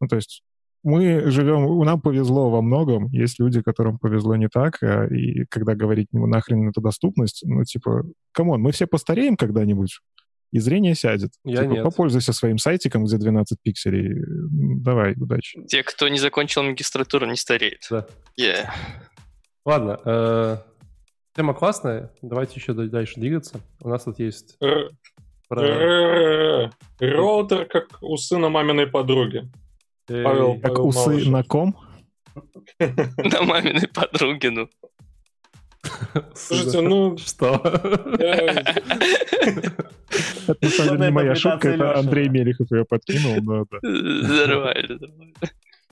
Ну, 0.00 0.06
то 0.06 0.14
есть 0.14 0.44
мы 0.84 1.28
живем, 1.28 1.80
нам 1.80 2.00
повезло 2.00 2.48
во 2.48 2.62
многом, 2.62 3.08
есть 3.08 3.40
люди, 3.40 3.60
которым 3.60 3.98
повезло 3.98 4.36
не 4.36 4.48
так, 4.48 4.80
а, 4.84 5.06
и 5.06 5.44
когда 5.46 5.74
говорить, 5.74 6.06
ну, 6.12 6.28
нахрен 6.28 6.68
это 6.68 6.80
доступность, 6.80 7.42
ну, 7.44 7.64
типа, 7.64 8.04
come 8.30 8.47
on, 8.47 8.60
мы 8.60 8.70
все 8.70 8.86
постареем 8.86 9.36
когда-нибудь, 9.36 9.98
и 10.52 10.60
зрение 10.60 10.94
сядет. 10.94 11.32
Я 11.42 11.62
типа, 11.62 11.72
нет. 11.72 11.82
Попользуйся 11.82 12.32
своим 12.32 12.58
сайтиком, 12.58 13.04
где 13.04 13.18
12 13.18 13.58
пикселей. 13.60 14.14
Давай, 14.80 15.14
удачи. 15.14 15.60
Те, 15.66 15.82
кто 15.82 16.06
не 16.06 16.18
закончил 16.18 16.62
магистратуру, 16.62 17.26
не 17.26 17.36
стареет. 17.36 17.84
Да. 17.90 18.06
Yeah. 18.40 18.68
Ладно, 19.64 19.98
э, 20.04 20.56
Тема 21.38 21.54
классная, 21.54 22.10
давайте 22.20 22.54
еще 22.56 22.72
дальше 22.72 23.20
двигаться. 23.20 23.60
У 23.80 23.88
нас 23.88 24.02
тут 24.02 24.18
есть 24.18 24.58
Роутер 26.98 27.64
как 27.66 27.98
усы 28.00 28.38
на 28.38 28.48
маминой 28.48 28.88
подруге. 28.88 29.48
Павел, 30.08 30.58
как 30.60 30.80
усы 30.80 31.30
на 31.30 31.44
ком? 31.44 31.76
На 32.80 33.42
маминой 33.42 33.86
подруге, 33.86 34.50
ну. 34.50 34.68
Слушайте, 36.34 36.80
ну... 36.80 37.16
Что? 37.16 37.54
Это 40.48 40.58
на 40.60 40.68
самом 40.70 40.96
деле 40.96 41.06
не 41.06 41.12
моя 41.12 41.36
шутка, 41.36 41.68
это 41.68 41.98
Андрей 41.98 42.28
Мелехов 42.28 42.68
ее 42.72 42.84
подкинул, 42.84 43.36
но 43.42 43.64
нормально. 43.82 44.98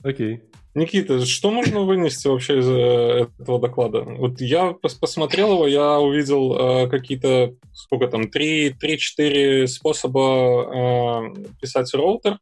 Окей. 0.03 0.43
Никита, 0.77 1.25
что 1.25 1.49
можно 1.49 1.81
вынести 1.81 2.27
вообще 2.27 2.59
из 2.59 2.69
э, 2.69 3.27
этого 3.39 3.59
доклада? 3.59 4.01
Вот 4.03 4.39
я 4.39 4.73
посмотрел 4.73 5.53
его, 5.53 5.67
я 5.67 5.99
увидел 5.99 6.55
э, 6.55 6.87
какие-то, 6.87 7.55
сколько 7.73 8.07
там, 8.07 8.25
3-4 8.25 9.65
способа 9.65 11.33
э, 11.33 11.43
писать 11.59 11.91
роутер. 11.95 12.37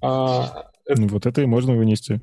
А, 0.00 0.70
ну, 0.88 1.06
вот 1.06 1.26
это 1.26 1.40
и 1.40 1.46
можно 1.46 1.76
вынести. 1.76 2.20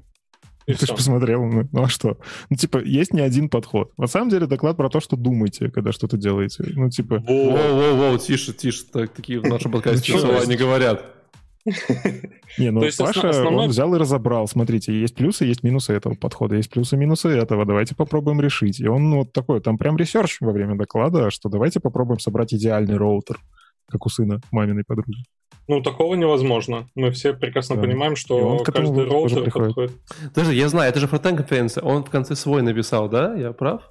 И 0.68 0.74
Ты 0.74 0.86
же 0.86 0.94
посмотрел, 0.94 1.45
ну, 1.45 1.70
ну 1.72 1.84
а 1.84 1.88
что? 1.88 2.18
Ну, 2.49 2.57
типа, 2.57 2.84
есть 2.84 3.14
не 3.14 3.22
один 3.22 3.48
подход. 3.48 3.98
На 3.98 4.07
самом 4.07 4.30
деле 4.30 4.45
доклад 4.45 4.76
про 4.76 4.90
то, 4.90 4.99
что 4.99 5.16
думаете, 5.16 5.72
когда 5.72 5.94
что-то 5.94 6.18
делаете. 6.18 6.66
Ну, 6.76 6.90
типа... 6.90 7.16
Воу-воу-воу, 7.16 8.20
тише, 8.20 8.52
тише, 8.52 8.84
так, 8.91 9.14
такие 9.14 9.40
в 9.40 9.45
нашем 9.45 9.72
подкасте 9.72 10.20
слова 10.20 10.45
не 10.45 10.57
говорят. 10.57 11.19
Не, 11.65 12.72
ну 12.72 12.81
Паша, 12.98 13.30
основной... 13.30 13.65
он 13.65 13.69
взял 13.69 13.94
и 13.94 13.98
разобрал. 13.98 14.48
Смотрите, 14.48 14.94
есть 14.94 15.15
плюсы, 15.15 15.45
есть 15.45 15.64
минусы 15.64 15.94
этого 15.94 16.15
подхода, 16.15 16.56
есть 16.56 16.69
плюсы 16.69 16.95
и 16.95 16.99
минусы 16.99 17.30
этого. 17.30 17.65
Давайте 17.65 17.95
попробуем 17.95 18.41
решить. 18.41 18.80
И 18.80 18.88
он 18.88 19.14
вот 19.14 19.34
такой, 19.34 19.61
там 19.61 19.77
прям 19.77 19.98
research 19.98 20.38
во 20.41 20.52
время 20.52 20.76
доклада, 20.76 21.30
что 21.30 21.49
давайте 21.49 21.80
попробуем 21.80 22.19
собрать 22.19 22.53
идеальный 22.53 22.98
роутер, 22.98 23.40
как 23.88 24.06
у 24.06 24.10
сына 24.10 24.41
маминой 24.52 24.84
подруги. 24.86 25.23
Ну, 25.68 25.81
такого 25.81 26.15
невозможно. 26.15 26.88
Мы 26.95 27.11
все 27.11 27.34
прекрасно 27.34 27.76
да. 27.76 27.84
понимаем, 27.84 28.15
что 28.15 28.57
каждый 28.64 29.06
роутер 29.06 29.52
подходит. 29.52 29.91
Даже 30.34 30.56
я 30.56 30.68
знаю, 30.68 30.90
это 30.90 30.99
же 30.99 31.07
фронтенд 31.07 31.38
конференция. 31.38 31.84
Он 31.84 32.03
в 32.03 32.10
конце 32.10 32.36
свой 32.36 32.64
написал, 32.64 33.07
да? 33.07 33.36
Я 33.36 33.52
прав? 33.52 33.84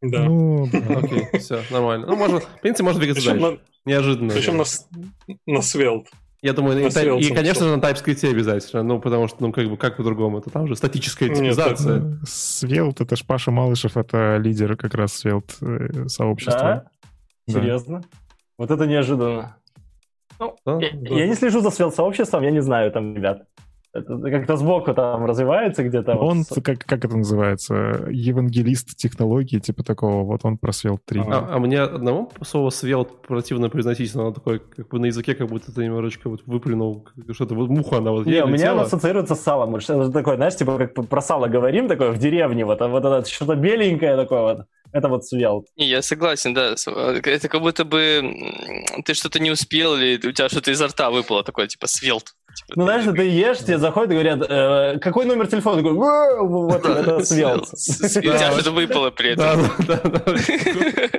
Да. 0.00 0.24
Ну, 0.24 0.64
окей, 0.66 1.28
все, 1.38 1.62
нормально. 1.70 2.06
Ну, 2.06 2.16
можно, 2.16 2.40
в 2.40 2.60
принципе, 2.60 2.84
можно 2.84 3.00
двигаться 3.00 3.24
дальше. 3.24 3.50
На... 3.50 3.58
Неожиданно. 3.84 4.32
Причем 4.32 4.58
на, 4.58 4.64
на 5.46 5.58
Svelte. 5.58 6.06
Я 6.42 6.54
думаю, 6.54 6.76
и, 6.80 6.82
и, 6.82 7.28
и, 7.28 7.34
конечно 7.34 7.66
же, 7.66 7.76
на 7.76 7.80
TypeScript 7.80 8.28
обязательно, 8.28 8.82
ну, 8.82 9.00
потому 9.00 9.28
что, 9.28 9.36
ну, 9.40 9.52
как 9.52 9.68
бы, 9.68 9.76
как 9.76 9.96
по-другому, 9.96 10.38
это 10.38 10.50
там 10.50 10.66
же 10.66 10.74
статическая 10.74 11.28
типизация. 11.28 12.00
Нет, 12.00 12.14
это... 12.14 12.26
Svelte, 12.26 13.04
это 13.04 13.14
ж 13.14 13.24
Паша 13.24 13.52
Малышев, 13.52 13.96
это 13.96 14.38
лидер 14.38 14.76
как 14.76 14.94
раз 14.94 15.24
Svelte 15.24 15.52
э, 15.60 16.08
сообщества. 16.08 16.90
Да? 17.46 17.52
Серьезно? 17.52 18.02
Вот 18.58 18.72
это 18.72 18.86
неожиданно. 18.86 19.56
Ну, 20.40 20.56
да, 20.66 20.80
я, 20.80 20.90
да. 20.92 21.14
я 21.14 21.28
не 21.28 21.36
слежу 21.36 21.60
за 21.60 21.70
свел-сообществом, 21.70 22.42
я 22.42 22.50
не 22.50 22.60
знаю 22.60 22.90
там 22.90 23.14
ребят. 23.14 23.46
Это 23.94 24.18
как-то 24.18 24.56
сбоку 24.56 24.94
там 24.94 25.26
развивается 25.26 25.84
где-то. 25.84 26.14
Он, 26.14 26.44
вот. 26.48 26.64
как, 26.64 26.78
как 26.78 27.04
это 27.04 27.14
называется, 27.14 28.06
евангелист 28.10 28.96
технологии, 28.96 29.58
типа 29.58 29.82
такого, 29.82 30.24
вот 30.24 30.40
он 30.44 30.56
про 30.56 30.70
Svelte 30.70 31.00
3. 31.04 31.20
А, 31.26 31.56
а 31.56 31.58
мне 31.58 31.80
одному 31.80 32.30
слово 32.42 32.70
Svelte 32.70 33.10
противно 33.26 33.68
произносить, 33.68 34.14
оно 34.14 34.32
такое, 34.32 34.60
как 34.60 34.88
бы 34.88 34.98
на 34.98 35.06
языке, 35.06 35.34
как 35.34 35.48
будто 35.48 35.74
ты 35.74 35.84
немножечко 35.84 36.30
вот 36.30 36.40
выплюнул 36.46 37.06
что-то, 37.32 37.54
вот 37.54 37.68
муха 37.68 37.98
она 37.98 38.12
вот 38.12 38.24
Не, 38.24 38.42
у 38.42 38.48
меня 38.48 38.72
оно 38.72 38.82
ассоциируется 38.82 39.34
с 39.34 39.40
салом, 39.40 39.76
это 39.76 40.10
такое, 40.10 40.36
знаешь, 40.36 40.56
типа 40.56 40.78
как 40.78 40.94
про 40.94 41.20
сало 41.20 41.48
говорим, 41.48 41.86
такое 41.86 42.12
в 42.12 42.18
деревне, 42.18 42.64
вот, 42.64 42.80
а 42.80 42.88
вот 42.88 43.04
это 43.04 43.28
что-то 43.28 43.56
беленькое 43.56 44.16
такое 44.16 44.40
вот. 44.40 44.66
Это 44.92 45.08
вот 45.08 45.24
свел. 45.24 45.64
Я 45.76 46.02
согласен, 46.02 46.54
да. 46.54 46.74
Это 47.24 47.48
как 47.48 47.60
будто 47.60 47.84
бы 47.84 48.34
ты 49.04 49.14
что-то 49.14 49.38
не 49.40 49.50
успел, 49.50 49.96
или 49.96 50.16
у 50.16 50.32
тебя 50.32 50.48
что-то 50.48 50.70
изо 50.70 50.86
рта 50.88 51.10
выпало, 51.10 51.42
такое, 51.42 51.66
типа, 51.66 51.86
свелт. 51.86 52.34
Типа, 52.54 52.72
ну, 52.76 52.84
знаешь, 52.84 53.04
ты 53.04 53.22
ешь, 53.28 53.58
тебе 53.58 53.78
заходят 53.78 54.10
и 54.10 54.14
говорят, 54.14 54.42
э, 54.48 54.98
какой 54.98 55.24
номер 55.24 55.46
телефона? 55.46 55.78
Такой, 55.78 55.92
вот 55.94 56.84
это 56.84 57.24
свелт. 57.24 57.68
У 57.72 58.20
тебя 58.20 58.52
что-то 58.52 58.72
выпало 58.72 59.10
при 59.10 59.30
этом. 59.30 59.66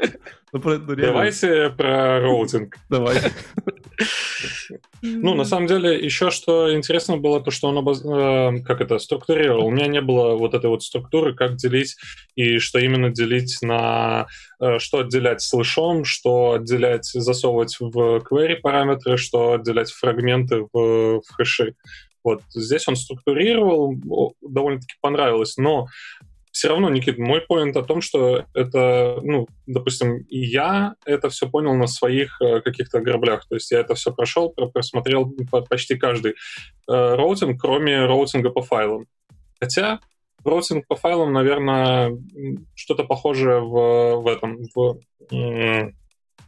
Да, 0.54 0.60
да, 0.60 0.78
да. 0.78 0.84
Ну, 0.86 0.96
ну, 0.96 0.96
Давайте 0.96 1.70
про 1.72 2.20
роутинг. 2.22 2.78
Давай. 2.90 3.18
Ну, 5.02 5.34
на 5.34 5.46
самом 5.46 5.68
деле, 5.68 6.00
еще 6.00 6.30
что 6.30 6.74
интересно 6.74 7.18
было, 7.18 7.42
то, 7.42 7.52
что 7.52 7.68
он 7.68 7.78
обоз... 7.78 8.04
Э, 8.06 8.62
как 8.64 8.80
это, 8.82 9.00
структурировал. 9.00 9.66
У 9.66 9.72
меня 9.72 9.88
не 9.88 10.02
было 10.02 10.36
вот 10.36 10.54
этой 10.54 10.70
вот 10.70 10.84
структуры, 10.84 11.36
как 11.36 11.56
делить 11.56 11.96
и 12.36 12.60
что 12.60 12.80
именно 12.80 13.10
делить 13.10 13.58
на... 13.62 14.28
Э, 14.62 14.80
что 14.80 15.00
отделять 15.00 15.42
слэшом, 15.42 16.06
что 16.06 16.54
отделять, 16.54 17.06
засовывать 17.06 17.76
в 17.80 17.98
query 18.20 18.58
параметры, 18.58 19.18
что 19.18 19.54
отделять 19.54 19.92
фрагменты 19.92 20.68
в, 20.72 21.22
в 21.22 21.24
хэши. 21.34 21.76
Вот 22.24 22.42
здесь 22.54 22.88
он 22.88 22.96
структурировал, 22.96 23.96
довольно-таки 24.42 24.96
понравилось, 25.02 25.58
но 25.58 25.88
все 26.54 26.70
равно, 26.70 26.88
Никит, 26.90 27.18
мой 27.18 27.42
point 27.42 27.76
о 27.76 27.82
том, 27.82 28.00
что 28.00 28.46
это, 28.54 29.20
ну, 29.24 29.48
допустим, 29.66 30.20
и 30.30 30.38
я 30.38 30.94
это 31.04 31.30
все 31.30 31.50
понял 31.50 31.74
на 31.74 31.88
своих 31.88 32.40
э, 32.42 32.62
каких-то 32.62 33.02
граблях. 33.02 33.48
То 33.50 33.56
есть 33.56 33.72
я 33.72 33.80
это 33.80 33.96
все 33.96 34.14
прошел, 34.14 34.52
просмотрел 34.52 35.34
почти 35.68 35.96
каждый 35.98 36.34
э, 36.34 36.36
роутинг, 36.88 37.60
кроме 37.60 38.06
роутинга 38.06 38.52
по 38.52 38.62
файлам. 38.62 39.08
Хотя 39.60 40.00
роутинг 40.46 40.86
по 40.88 40.96
файлам, 40.96 41.34
наверное, 41.34 42.16
что-то 42.76 43.04
похожее 43.04 43.60
в, 43.60 44.22
в 44.22 44.28
этом, 44.28 44.60
в 44.76 45.00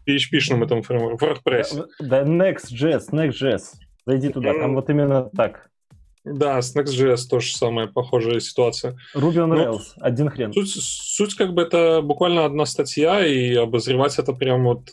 PHP-шном 0.07 0.64
этом 0.64 0.84
фреймворке, 0.84 1.26
в 1.26 1.30
WordPress. 1.30 1.88
Да, 1.99 2.22
Next.js, 2.22 3.10
Next.js. 3.10 3.61
Зайди 4.06 4.30
туда, 4.30 4.53
там 4.53 4.76
вот 4.76 4.88
именно 4.91 5.32
так. 5.36 5.72
Да, 6.26 6.60
с 6.60 6.76
Next.js 6.76 7.27
тоже 7.30 7.56
самая 7.56 7.88
похожая 7.88 8.39
ситуация. 8.39 8.97
Ruby 9.15 9.35
on 9.35 9.52
Rails, 9.52 9.81
Но 9.95 10.06
один 10.06 10.30
хрен. 10.30 10.52
Суть, 10.53 10.72
суть 10.72 11.35
как 11.35 11.53
бы 11.53 11.61
это 11.61 12.02
буквально 12.02 12.45
одна 12.45 12.65
статья, 12.65 13.26
и 13.26 13.53
обозревать 13.53 14.18
это 14.18 14.34
прям 14.34 14.64
вот... 14.64 14.89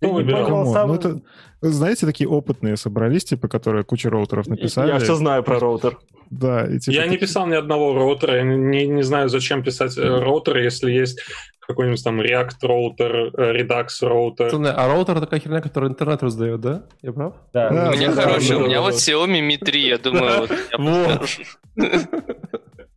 Ну, 0.00 0.72
сам... 0.72 0.88
ну, 0.88 0.94
это, 0.96 1.22
знаете, 1.62 2.04
такие 2.04 2.28
опытные 2.28 2.76
собрались, 2.76 3.24
типа, 3.24 3.48
которые 3.48 3.84
кучу 3.84 4.10
роутеров 4.10 4.48
написали. 4.48 4.90
Я 4.90 4.98
все 4.98 5.14
знаю 5.14 5.42
про 5.42 5.58
роутер. 5.58 5.98
Да. 6.30 6.66
И, 6.66 6.78
типа, 6.78 6.94
я 6.94 7.06
не 7.06 7.16
писал 7.16 7.46
ни 7.46 7.54
одного 7.54 7.94
роутера, 7.94 8.36
я 8.36 8.42
не, 8.42 8.86
не 8.86 9.02
знаю, 9.02 9.28
зачем 9.28 9.62
писать 9.62 9.96
mm-hmm. 9.96 10.20
роутер, 10.20 10.58
если 10.58 10.90
есть 10.90 11.20
какой-нибудь 11.66 12.02
там 12.02 12.20
React 12.20 12.56
роутер, 12.62 13.16
э, 13.16 13.60
Redux 13.60 13.88
роутер. 14.02 14.50
А 14.54 14.88
роутер 14.88 15.20
такая 15.20 15.40
херня, 15.40 15.60
которая 15.60 15.90
интернет 15.90 16.22
раздает, 16.22 16.60
да? 16.60 16.82
Я 17.02 17.12
прав? 17.12 17.34
Да. 17.52 17.70
да 17.70 17.90
у 17.90 17.94
меня 17.94 18.12
да, 18.12 18.22
хороший, 18.22 18.50
да, 18.50 18.56
у 18.58 18.66
меня 18.66 18.80
вот 18.80 18.94
Xiaomi 18.94 19.40
Mi 19.40 19.56
3, 19.58 19.88
я 19.88 19.98
думаю, 19.98 20.48
вот. 20.78 21.30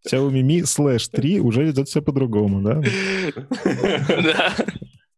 Xiaomi 0.07 0.41
Mi 0.41 0.61
Slash 0.61 1.09
3 1.11 1.39
уже 1.39 1.63
ведет 1.63 1.89
себя 1.89 2.01
по-другому, 2.01 2.61
да? 2.61 2.81
Да. 4.23 4.53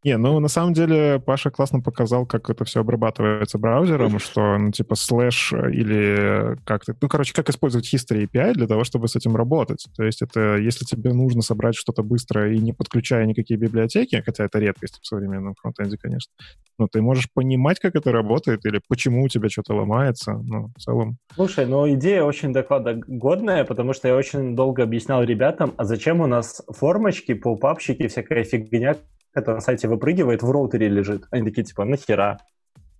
Не, 0.03 0.17
ну 0.17 0.39
на 0.39 0.47
самом 0.47 0.73
деле 0.73 1.19
Паша 1.19 1.51
классно 1.51 1.81
показал, 1.81 2.25
как 2.25 2.49
это 2.49 2.63
все 2.63 2.79
обрабатывается 2.79 3.57
браузером, 3.57 4.17
что, 4.19 4.57
ну, 4.57 4.71
типа, 4.71 4.95
слэш 4.95 5.51
или 5.51 6.57
как-то... 6.63 6.95
Ну, 7.01 7.09
короче, 7.09 7.33
как 7.33 7.49
использовать 7.49 7.93
History 7.93 8.25
API 8.25 8.53
для 8.53 8.67
того, 8.67 8.85
чтобы 8.85 9.09
с 9.09 9.17
этим 9.17 9.35
работать. 9.35 9.85
То 9.97 10.03
есть 10.03 10.21
это, 10.21 10.55
если 10.57 10.85
тебе 10.85 11.11
нужно 11.11 11.41
собрать 11.41 11.75
что-то 11.75 12.01
быстро 12.01 12.53
и 12.53 12.59
не 12.59 12.71
подключая 12.71 13.25
никакие 13.25 13.59
библиотеки, 13.59 14.23
хотя 14.25 14.45
это 14.45 14.59
редкость 14.59 14.99
в 15.01 15.05
современном 15.05 15.55
фронтенде, 15.55 15.97
конечно, 15.97 16.31
но 16.77 16.87
ты 16.87 17.01
можешь 17.01 17.27
понимать, 17.33 17.79
как 17.79 17.95
это 17.95 18.13
работает 18.13 18.65
или 18.65 18.79
почему 18.87 19.23
у 19.23 19.27
тебя 19.27 19.49
что-то 19.49 19.75
ломается, 19.75 20.33
ну, 20.33 20.71
в 20.77 20.81
целом. 20.81 21.17
Слушай, 21.35 21.65
ну, 21.65 21.91
идея 21.93 22.23
очень 22.23 22.53
докладогодная, 22.53 23.65
потому 23.65 23.93
что 23.93 24.07
я 24.07 24.15
очень 24.15 24.55
долго 24.55 24.83
объяснял 24.83 25.21
ребятам, 25.23 25.73
а 25.75 25.83
зачем 25.83 26.21
у 26.21 26.27
нас 26.27 26.63
формочки, 26.69 27.33
попапщики, 27.33 28.07
всякая 28.07 28.45
фигня, 28.45 28.95
это 29.33 29.53
на 29.53 29.59
сайте 29.59 29.87
выпрыгивает, 29.87 30.43
в 30.43 30.51
роутере 30.51 30.89
лежит. 30.89 31.25
Они 31.31 31.43
такие, 31.43 31.63
типа, 31.63 31.85
нахера? 31.85 32.39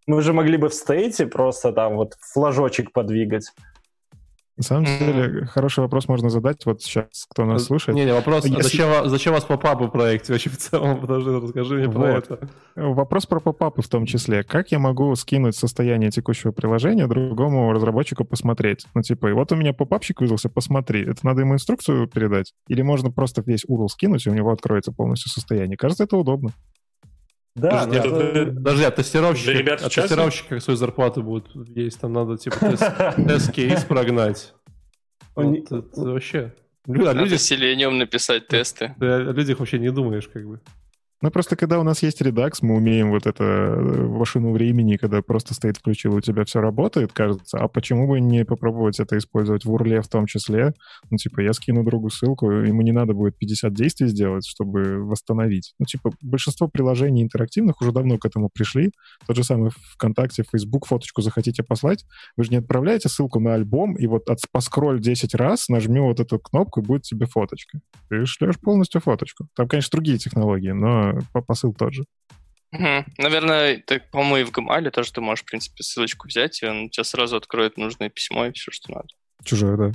Мы 0.07 0.21
же 0.21 0.33
могли 0.33 0.57
бы 0.57 0.69
в 0.69 0.73
стейте 0.73 1.27
просто 1.27 1.71
там 1.71 1.95
вот 1.95 2.15
флажочек 2.19 2.91
подвигать. 2.91 3.51
На 4.59 4.63
самом 4.63 4.83
деле, 4.83 5.45
хороший 5.45 5.79
вопрос 5.79 6.09
можно 6.09 6.29
задать 6.29 6.65
вот 6.65 6.81
сейчас, 6.81 7.25
кто 7.29 7.45
нас 7.45 7.63
слушает. 7.63 7.95
Не-не, 7.95 8.13
вопрос, 8.13 8.43
Если... 8.43 8.61
зачем, 8.61 9.07
зачем 9.07 9.31
у 9.31 9.35
вас 9.35 9.45
попапы 9.45 9.85
в 9.85 9.89
проекте 9.89 10.33
вообще 10.33 10.49
в 10.49 10.57
целом? 10.57 10.99
Подожди, 10.99 11.29
расскажи 11.29 11.75
мне 11.75 11.87
вот. 11.87 11.95
про 11.95 12.17
это. 12.17 12.49
Вопрос 12.75 13.25
про 13.25 13.39
попапы 13.39 13.81
в 13.81 13.87
том 13.87 14.05
числе. 14.05 14.43
Как 14.43 14.73
я 14.73 14.79
могу 14.79 15.15
скинуть 15.15 15.55
состояние 15.55 16.11
текущего 16.11 16.51
приложения 16.51 17.07
другому 17.07 17.71
разработчику 17.71 18.25
посмотреть? 18.25 18.85
Ну, 18.93 19.01
типа, 19.01 19.27
и 19.27 19.31
вот 19.31 19.49
у 19.53 19.55
меня 19.55 19.71
попапчик 19.71 20.19
вызвался, 20.19 20.49
посмотри. 20.49 21.03
Это 21.03 21.25
надо 21.25 21.39
ему 21.39 21.53
инструкцию 21.53 22.09
передать? 22.09 22.51
Или 22.67 22.81
можно 22.81 23.11
просто 23.11 23.41
весь 23.45 23.63
URL 23.63 23.87
скинуть, 23.87 24.25
и 24.25 24.29
у 24.29 24.33
него 24.33 24.51
откроется 24.51 24.91
полностью 24.91 25.31
состояние? 25.31 25.77
Кажется, 25.77 26.03
это 26.03 26.17
удобно. 26.17 26.51
Да, 27.55 27.85
Подожди, 27.85 27.97
это... 27.97 28.41
а, 28.41 28.45
подожди, 28.45 28.83
а 28.83 28.91
тестировщики, 28.91 29.49
ребят 29.49 29.81
а 29.83 29.89
тестировщики 29.89 30.47
как 30.49 30.61
свою 30.61 30.77
зарплату 30.77 31.23
будут 31.23 31.49
есть? 31.69 31.99
Там 31.99 32.13
надо 32.13 32.37
типа 32.37 32.57
тест-кейс 32.57 33.83
прогнать. 33.87 34.53
Вот 35.35 35.71
это 35.71 36.01
вообще... 36.01 36.53
Надо 36.85 37.19
люди... 37.19 37.35
селением 37.35 37.97
написать 37.97 38.47
тесты. 38.47 38.95
Ты 38.99 39.05
о 39.05 39.19
людях 39.31 39.59
вообще 39.59 39.77
не 39.77 39.91
думаешь, 39.91 40.27
как 40.27 40.47
бы. 40.47 40.61
Ну, 41.21 41.31
просто 41.31 41.57
когда 41.57 41.79
у 41.79 41.83
нас 41.83 42.01
есть 42.01 42.21
редакс, 42.21 42.61
мы 42.61 42.75
умеем 42.75 43.09
вот 43.09 43.27
это 43.27 43.43
э, 43.43 44.07
машину 44.07 44.53
времени, 44.53 44.95
когда 44.95 45.21
просто 45.21 45.53
стоит 45.53 45.75
включил, 45.75 46.15
у 46.15 46.21
тебя 46.21 46.45
все 46.45 46.61
работает, 46.61 47.11
кажется. 47.11 47.57
А 47.57 47.67
почему 47.67 48.07
бы 48.07 48.21
не 48.21 48.45
попробовать 48.45 49.01
это 49.01 49.17
использовать 49.17 49.65
в 49.65 49.73
урле 49.73 50.01
в 50.01 50.07
том 50.07 50.27
числе? 50.27 50.73
Ну, 51.09 51.17
типа, 51.17 51.41
я 51.41 51.51
скину 51.51 51.83
другу 51.83 52.09
ссылку, 52.09 52.49
ему 52.49 52.83
не 52.83 52.93
надо 52.93 53.13
будет 53.13 53.37
50 53.37 53.73
действий 53.73 54.07
сделать, 54.07 54.47
чтобы 54.47 55.03
восстановить. 55.03 55.73
Ну, 55.77 55.85
типа, 55.85 56.11
большинство 56.21 56.69
приложений 56.69 57.23
интерактивных 57.23 57.81
уже 57.81 57.91
давно 57.91 58.17
к 58.17 58.25
этому 58.25 58.49
пришли. 58.49 58.91
Тот 59.27 59.35
же 59.35 59.43
самый 59.43 59.71
ВКонтакте, 59.95 60.45
Facebook 60.49 60.87
фоточку 60.87 61.21
захотите 61.21 61.63
послать, 61.63 62.05
вы 62.37 62.45
же 62.45 62.51
не 62.51 62.57
отправляете 62.57 63.09
ссылку 63.09 63.41
на 63.41 63.55
альбом, 63.55 63.97
и 63.97 64.07
вот 64.07 64.29
от, 64.29 64.39
поскроль 64.53 65.01
10 65.01 65.35
раз, 65.35 65.67
нажми 65.67 65.99
вот 65.99 66.21
эту 66.21 66.39
кнопку, 66.39 66.79
и 66.79 66.83
будет 66.85 67.01
тебе 67.01 67.25
фоточка. 67.25 67.81
Ты 68.07 68.25
шлешь 68.25 68.57
полностью 68.57 69.01
фоточку. 69.01 69.49
Там, 69.55 69.67
конечно, 69.67 69.91
другие 69.91 70.17
технологии, 70.17 70.71
но 70.71 71.08
посыл 71.47 71.73
тот 71.73 71.93
же. 71.93 72.03
Угу. 72.71 73.05
Наверное, 73.17 73.81
так, 73.85 74.11
по-моему, 74.11 74.37
и 74.37 74.43
в 74.43 74.51
Гамале 74.51 74.91
тоже 74.91 75.11
ты 75.11 75.21
можешь, 75.21 75.43
в 75.43 75.47
принципе, 75.47 75.83
ссылочку 75.83 76.27
взять, 76.27 76.61
и 76.61 76.67
он 76.67 76.89
тебе 76.89 77.03
сразу 77.03 77.35
откроет 77.35 77.77
нужное 77.77 78.09
письмо 78.09 78.45
и 78.45 78.51
все, 78.51 78.71
что 78.71 78.91
надо. 78.91 79.07
Чужое, 79.43 79.77
да. 79.77 79.91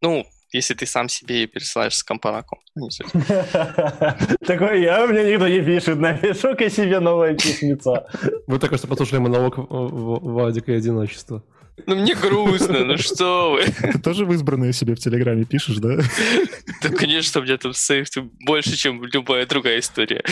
Ну, 0.00 0.26
если 0.52 0.74
ты 0.74 0.86
сам 0.86 1.08
себе 1.08 1.44
и 1.44 1.46
пересылаешь 1.46 1.96
с 1.96 2.04
компа 2.04 2.30
на 2.30 2.42
комп. 2.42 2.62
Такой 4.46 4.82
я, 4.82 5.06
мне 5.06 5.32
никто 5.32 5.48
не 5.48 5.60
пишет, 5.60 5.98
напишу-ка 5.98 6.70
себе 6.70 7.00
новое 7.00 7.34
письмецо. 7.34 8.06
Вы 8.46 8.58
только 8.58 8.76
что 8.76 8.86
послушали 8.86 9.20
монолог 9.20 9.54
Вадика 9.56 10.72
и 10.72 10.76
одиночества. 10.76 11.42
Ну, 11.86 11.96
мне 11.96 12.14
грустно, 12.14 12.84
ну 12.84 12.98
что 12.98 13.52
вы. 13.52 13.64
Ты 13.92 13.98
тоже 13.98 14.24
в 14.24 14.32
избранные 14.32 14.72
себе 14.72 14.94
в 14.94 14.98
Телеграме 14.98 15.44
пишешь, 15.44 15.76
да? 15.76 15.98
Да, 16.82 16.88
конечно, 16.90 17.40
у 17.40 17.44
меня 17.44 17.56
там 17.56 17.72
сейф 17.72 18.08
больше, 18.44 18.76
чем 18.76 19.04
любая 19.04 19.46
другая 19.46 19.78
история. 19.78 20.22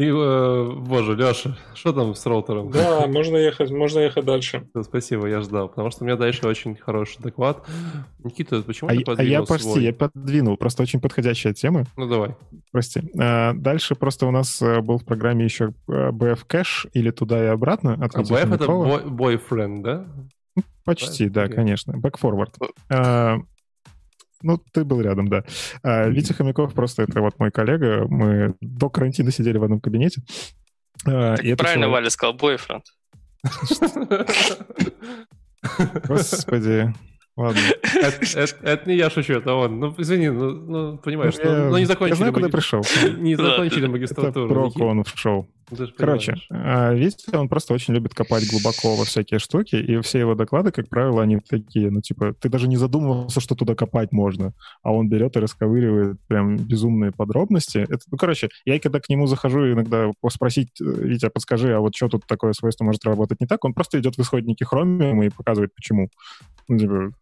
И, 0.00 0.06
э, 0.06 0.72
боже, 0.78 1.14
Леша, 1.14 1.58
что 1.74 1.92
там 1.92 2.14
с 2.14 2.24
роутером? 2.24 2.70
Да, 2.70 3.06
можно 3.06 3.36
ехать, 3.36 3.70
можно 3.70 3.98
ехать 3.98 4.24
дальше. 4.24 4.66
Спасибо, 4.82 5.26
я 5.26 5.42
ждал, 5.42 5.68
потому 5.68 5.90
что 5.90 6.04
у 6.04 6.06
меня 6.06 6.16
дальше 6.16 6.48
очень 6.48 6.74
хороший 6.74 7.20
доклад. 7.20 7.68
Никита, 8.24 8.62
почему 8.62 8.88
а 8.88 8.94
ты 8.94 9.00
подвинул 9.00 9.20
А 9.20 9.40
я 9.40 9.42
почти, 9.42 9.68
свой? 9.68 9.84
я 9.84 9.92
подвинул, 9.92 10.56
просто 10.56 10.84
очень 10.84 11.02
подходящая 11.02 11.52
тема. 11.52 11.84
Ну, 11.98 12.08
давай. 12.08 12.34
Прости. 12.72 13.02
А, 13.20 13.52
дальше 13.52 13.94
просто 13.94 14.24
у 14.24 14.30
нас 14.30 14.62
э, 14.62 14.80
был 14.80 14.96
в 14.96 15.04
программе 15.04 15.44
еще 15.44 15.74
BF 15.86 16.46
Cache 16.48 16.88
или 16.94 17.10
туда 17.10 17.44
и 17.44 17.48
обратно. 17.48 17.92
От 17.92 18.14
а 18.14 18.22
BF 18.22 18.54
это 18.54 18.64
boyfriend, 18.64 19.82
да? 19.82 20.06
Почти, 20.86 21.28
да, 21.28 21.44
okay. 21.44 21.52
конечно. 21.52 21.92
Back 21.92 22.14
forward. 22.18 22.54
Ну, 24.42 24.58
ты 24.72 24.84
был 24.84 25.00
рядом, 25.00 25.28
да. 25.28 25.44
А, 25.82 26.08
Витя 26.08 26.32
Хомяков 26.32 26.74
просто 26.74 27.02
это 27.02 27.20
вот 27.20 27.38
мой 27.38 27.50
коллега. 27.50 28.06
Мы 28.08 28.54
до 28.60 28.88
карантина 28.88 29.30
сидели 29.30 29.58
в 29.58 29.64
одном 29.64 29.80
кабинете. 29.80 30.22
А, 31.06 31.34
и 31.36 31.54
правильно 31.54 31.86
человек... 31.86 31.92
Валя 31.92 32.10
сказал, 32.10 32.34
бойфренд. 32.34 32.84
Господи. 36.08 36.94
Ладно. 37.36 37.60
Это, 37.94 38.38
это, 38.38 38.56
это 38.62 38.88
не 38.88 38.96
я 38.96 39.08
шучу, 39.08 39.34
это 39.34 39.54
он. 39.54 39.78
Ну, 39.78 39.94
извини, 39.96 40.28
ну, 40.30 40.50
ну 40.50 40.98
понимаешь, 40.98 41.34
ну, 41.42 41.70
ну 41.70 41.78
не 41.78 41.86
закончили. 41.86 42.10
Я 42.10 42.16
знаю, 42.16 42.32
куда 42.32 42.48
пришел. 42.48 42.82
Не 43.18 43.36
закончили 43.36 43.86
магистратуру. 43.86 44.66
Это 44.66 44.78
про 44.78 44.86
он 44.86 45.04
шоу. 45.04 45.48
Короче, 45.96 46.34
а, 46.50 46.92
видите, 46.92 47.36
он 47.36 47.48
просто 47.48 47.74
очень 47.74 47.94
любит 47.94 48.14
копать 48.14 48.48
глубоко 48.50 48.96
во 48.96 49.04
всякие 49.04 49.38
штуки, 49.38 49.76
и 49.76 50.00
все 50.00 50.18
его 50.18 50.34
доклады, 50.34 50.72
как 50.72 50.88
правило, 50.88 51.22
они 51.22 51.38
такие, 51.38 51.90
ну, 51.90 52.00
типа, 52.00 52.34
ты 52.34 52.48
даже 52.48 52.68
не 52.68 52.76
задумывался, 52.76 53.40
что 53.40 53.54
туда 53.54 53.74
копать 53.74 54.12
можно, 54.12 54.52
а 54.82 54.92
он 54.92 55.08
берет 55.08 55.36
и 55.36 55.40
расковыривает 55.40 56.18
прям 56.26 56.56
безумные 56.56 57.12
подробности. 57.12 57.78
Это, 57.78 58.00
ну, 58.10 58.16
короче, 58.16 58.48
я 58.64 58.78
когда 58.80 59.00
к 59.00 59.08
нему 59.08 59.26
захожу 59.26 59.72
иногда 59.72 60.10
спросить, 60.30 60.70
э, 60.80 60.84
Витя, 60.84 61.28
подскажи, 61.28 61.74
а 61.74 61.80
вот 61.80 61.94
что 61.94 62.08
тут 62.08 62.26
такое 62.26 62.52
свойство 62.52 62.84
может 62.84 63.04
работать 63.04 63.40
не 63.40 63.46
так, 63.46 63.64
он 63.64 63.74
просто 63.74 64.00
идет 64.00 64.16
в 64.16 64.20
исходники 64.20 64.64
Chromium 64.64 65.24
и 65.24 65.30
показывает, 65.30 65.74
почему. 65.74 66.08
Ну, 66.68 66.78
типа, 66.78 67.12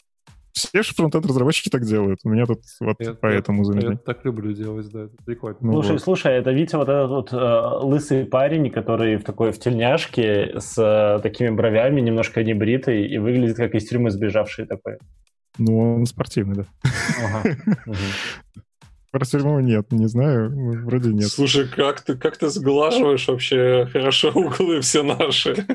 все 0.67 0.83
же 0.83 0.95
фронтенд-разработчики 0.95 1.69
так 1.69 1.85
делают. 1.85 2.21
У 2.25 2.29
меня 2.29 2.47
тут 2.47 2.61
вот 2.81 2.97
я, 3.01 3.15
поэтому 3.15 3.65
замечательно. 3.65 3.93
Я 3.95 4.15
так 4.15 4.25
люблю 4.25 4.53
делать, 4.53 4.91
да, 4.91 5.05
это 5.05 5.17
прикольно. 5.25 5.59
Ну, 5.61 5.73
слушай, 5.73 5.93
вот. 5.93 6.03
слушай, 6.03 6.33
это 6.35 6.51
Витя 6.51 6.77
вот 6.77 6.89
этот 6.89 7.11
вот 7.11 7.33
э, 7.33 7.85
лысый 7.85 8.25
парень, 8.25 8.71
который 8.71 9.17
в 9.17 9.25
такой 9.25 9.53
в 9.53 9.59
тельняшке 9.59 10.59
с 10.59 10.77
э, 10.79 11.21
такими 11.23 11.51
бровями, 11.51 12.01
немножко 12.01 12.43
небритый 12.43 13.07
и 13.07 13.19
выглядит 13.19 13.57
как 13.57 13.75
из 13.75 13.89
тюрьмы 13.89 14.11
сбежавший 14.11 14.67
такой. 14.67 14.99
Ну, 15.59 15.97
он 15.97 16.07
спортивный, 16.07 16.57
да. 16.57 16.65
Ага. 17.25 17.57
Про 19.11 19.25
тюрьму 19.25 19.59
нет, 19.61 19.91
не 19.91 20.07
знаю, 20.07 20.85
вроде 20.85 21.11
нет. 21.11 21.29
Слушай, 21.29 21.67
как 21.67 22.03
ты, 22.03 22.15
как 22.15 22.37
ты 22.37 22.49
сглаживаешь 22.49 23.27
вообще 23.27 23.89
хорошо 23.91 24.31
углы 24.35 24.83
все 24.83 25.03
наши? 25.03 25.67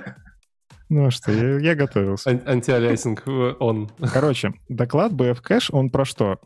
Ну 0.89 1.07
а 1.07 1.11
что, 1.11 1.31
я, 1.31 1.59
я 1.59 1.75
готовился. 1.75 2.29
Ан- 2.29 2.43
антиалиасинг 2.45 3.23
э, 3.25 3.55
он. 3.59 3.89
Короче, 4.13 4.53
доклад 4.69 5.13
BF 5.13 5.41
Cache, 5.41 5.69
он 5.71 5.89
про 5.89 6.05
что? 6.05 6.39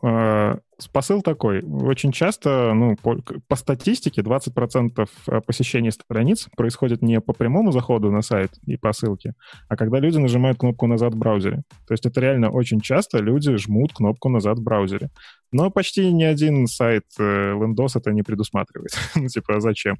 Э, 0.78 0.88
посыл 0.92 1.22
такой. 1.22 1.62
Очень 1.62 2.12
часто, 2.12 2.72
ну, 2.74 2.96
по, 2.96 3.20
по 3.48 3.56
статистике, 3.56 4.22
20% 4.22 5.08
э, 5.26 5.40
посещений 5.46 5.90
страниц 5.90 6.48
происходит 6.56 7.02
не 7.02 7.20
по 7.20 7.32
прямому 7.32 7.72
заходу 7.72 8.10
на 8.10 8.22
сайт 8.22 8.52
и 8.66 8.76
по 8.76 8.92
ссылке, 8.92 9.34
а 9.68 9.76
когда 9.76 9.98
люди 9.98 10.18
нажимают 10.18 10.58
кнопку 10.58 10.86
«назад» 10.86 11.14
в 11.14 11.18
браузере. 11.18 11.62
То 11.86 11.94
есть 11.94 12.06
это 12.06 12.20
реально 12.20 12.50
очень 12.50 12.80
часто 12.80 13.18
люди 13.18 13.56
жмут 13.56 13.92
кнопку 13.92 14.28
«назад» 14.28 14.58
в 14.58 14.62
браузере. 14.62 15.10
Но 15.50 15.70
почти 15.70 16.12
ни 16.12 16.24
один 16.24 16.66
сайт 16.66 17.04
э, 17.18 17.22
Windows 17.22 17.92
это 17.94 18.12
не 18.12 18.22
предусматривает. 18.22 18.92
ну, 19.14 19.28
типа, 19.28 19.56
а 19.56 19.60
зачем? 19.60 19.96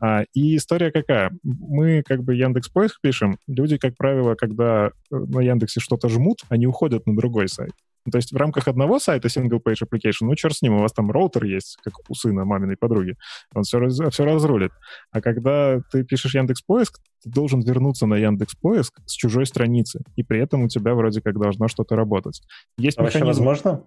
А, 0.00 0.24
и 0.34 0.56
история 0.56 0.90
какая? 0.90 1.30
Мы 1.42 2.02
как 2.02 2.22
бы 2.22 2.34
Яндекс 2.34 2.68
Поиск 2.68 3.00
пишем. 3.00 3.38
Люди, 3.46 3.78
как 3.78 3.96
правило, 3.96 4.34
когда 4.34 4.90
на 5.10 5.40
Яндексе 5.40 5.80
что-то 5.80 6.08
жмут, 6.08 6.42
они 6.48 6.66
уходят 6.66 7.06
на 7.06 7.16
другой 7.16 7.48
сайт. 7.48 7.72
Ну, 8.04 8.10
то 8.10 8.18
есть 8.18 8.32
в 8.32 8.36
рамках 8.36 8.68
одного 8.68 8.98
сайта 8.98 9.28
single 9.28 9.60
page 9.64 9.82
application, 9.82 10.22
ну, 10.22 10.34
черт 10.34 10.56
с 10.56 10.62
ним, 10.62 10.74
у 10.74 10.80
вас 10.80 10.92
там 10.92 11.10
роутер 11.10 11.44
есть, 11.44 11.78
как 11.84 11.94
у 12.08 12.14
сына 12.14 12.44
маминой 12.44 12.76
подруги, 12.76 13.16
он 13.54 13.62
все, 13.62 13.78
раз, 13.78 13.98
все 14.10 14.24
разрулит. 14.24 14.72
А 15.10 15.20
когда 15.20 15.80
ты 15.90 16.04
пишешь 16.04 16.34
Яндекс 16.34 16.62
Поиск, 16.62 16.98
ты 17.22 17.30
должен 17.30 17.60
вернуться 17.60 18.06
на 18.06 18.14
Яндекс 18.14 18.54
Поиск 18.56 19.00
с 19.06 19.12
чужой 19.12 19.46
страницы, 19.46 20.00
и 20.16 20.22
при 20.24 20.40
этом 20.40 20.62
у 20.62 20.68
тебя 20.68 20.94
вроде 20.94 21.20
как 21.20 21.38
должно 21.38 21.68
что-то 21.68 21.94
работать. 21.94 22.42
Есть 22.76 22.98
а 22.98 23.02
механизм... 23.02 23.26
возможно? 23.26 23.84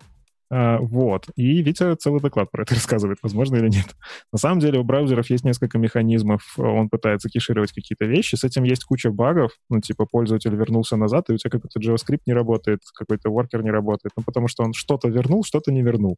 А, 0.51 0.77
вот. 0.79 1.27
И 1.35 1.61
Витя 1.61 1.95
целый 1.95 2.21
доклад 2.21 2.51
про 2.51 2.63
это 2.63 2.75
рассказывает, 2.75 3.17
возможно 3.21 3.55
или 3.57 3.69
нет. 3.69 3.95
На 4.31 4.37
самом 4.37 4.59
деле 4.59 4.79
у 4.79 4.83
браузеров 4.83 5.29
есть 5.29 5.43
несколько 5.43 5.77
механизмов. 5.77 6.41
Он 6.57 6.89
пытается 6.89 7.29
кешировать 7.29 7.71
какие-то 7.71 8.05
вещи. 8.05 8.35
С 8.35 8.43
этим 8.43 8.63
есть 8.63 8.83
куча 8.83 9.09
багов. 9.11 9.51
Ну, 9.69 9.81
типа, 9.81 10.05
пользователь 10.05 10.55
вернулся 10.55 10.97
назад, 10.97 11.29
и 11.29 11.33
у 11.33 11.37
тебя 11.37 11.51
какой-то 11.51 11.79
JavaScript 11.79 12.21
не 12.25 12.33
работает, 12.33 12.81
какой-то 12.93 13.29
worker 13.29 13.63
не 13.63 13.71
работает. 13.71 14.11
Ну, 14.15 14.23
потому 14.23 14.47
что 14.47 14.63
он 14.63 14.73
что-то 14.73 15.09
вернул, 15.09 15.43
что-то 15.43 15.71
не 15.71 15.81
вернул. 15.81 16.17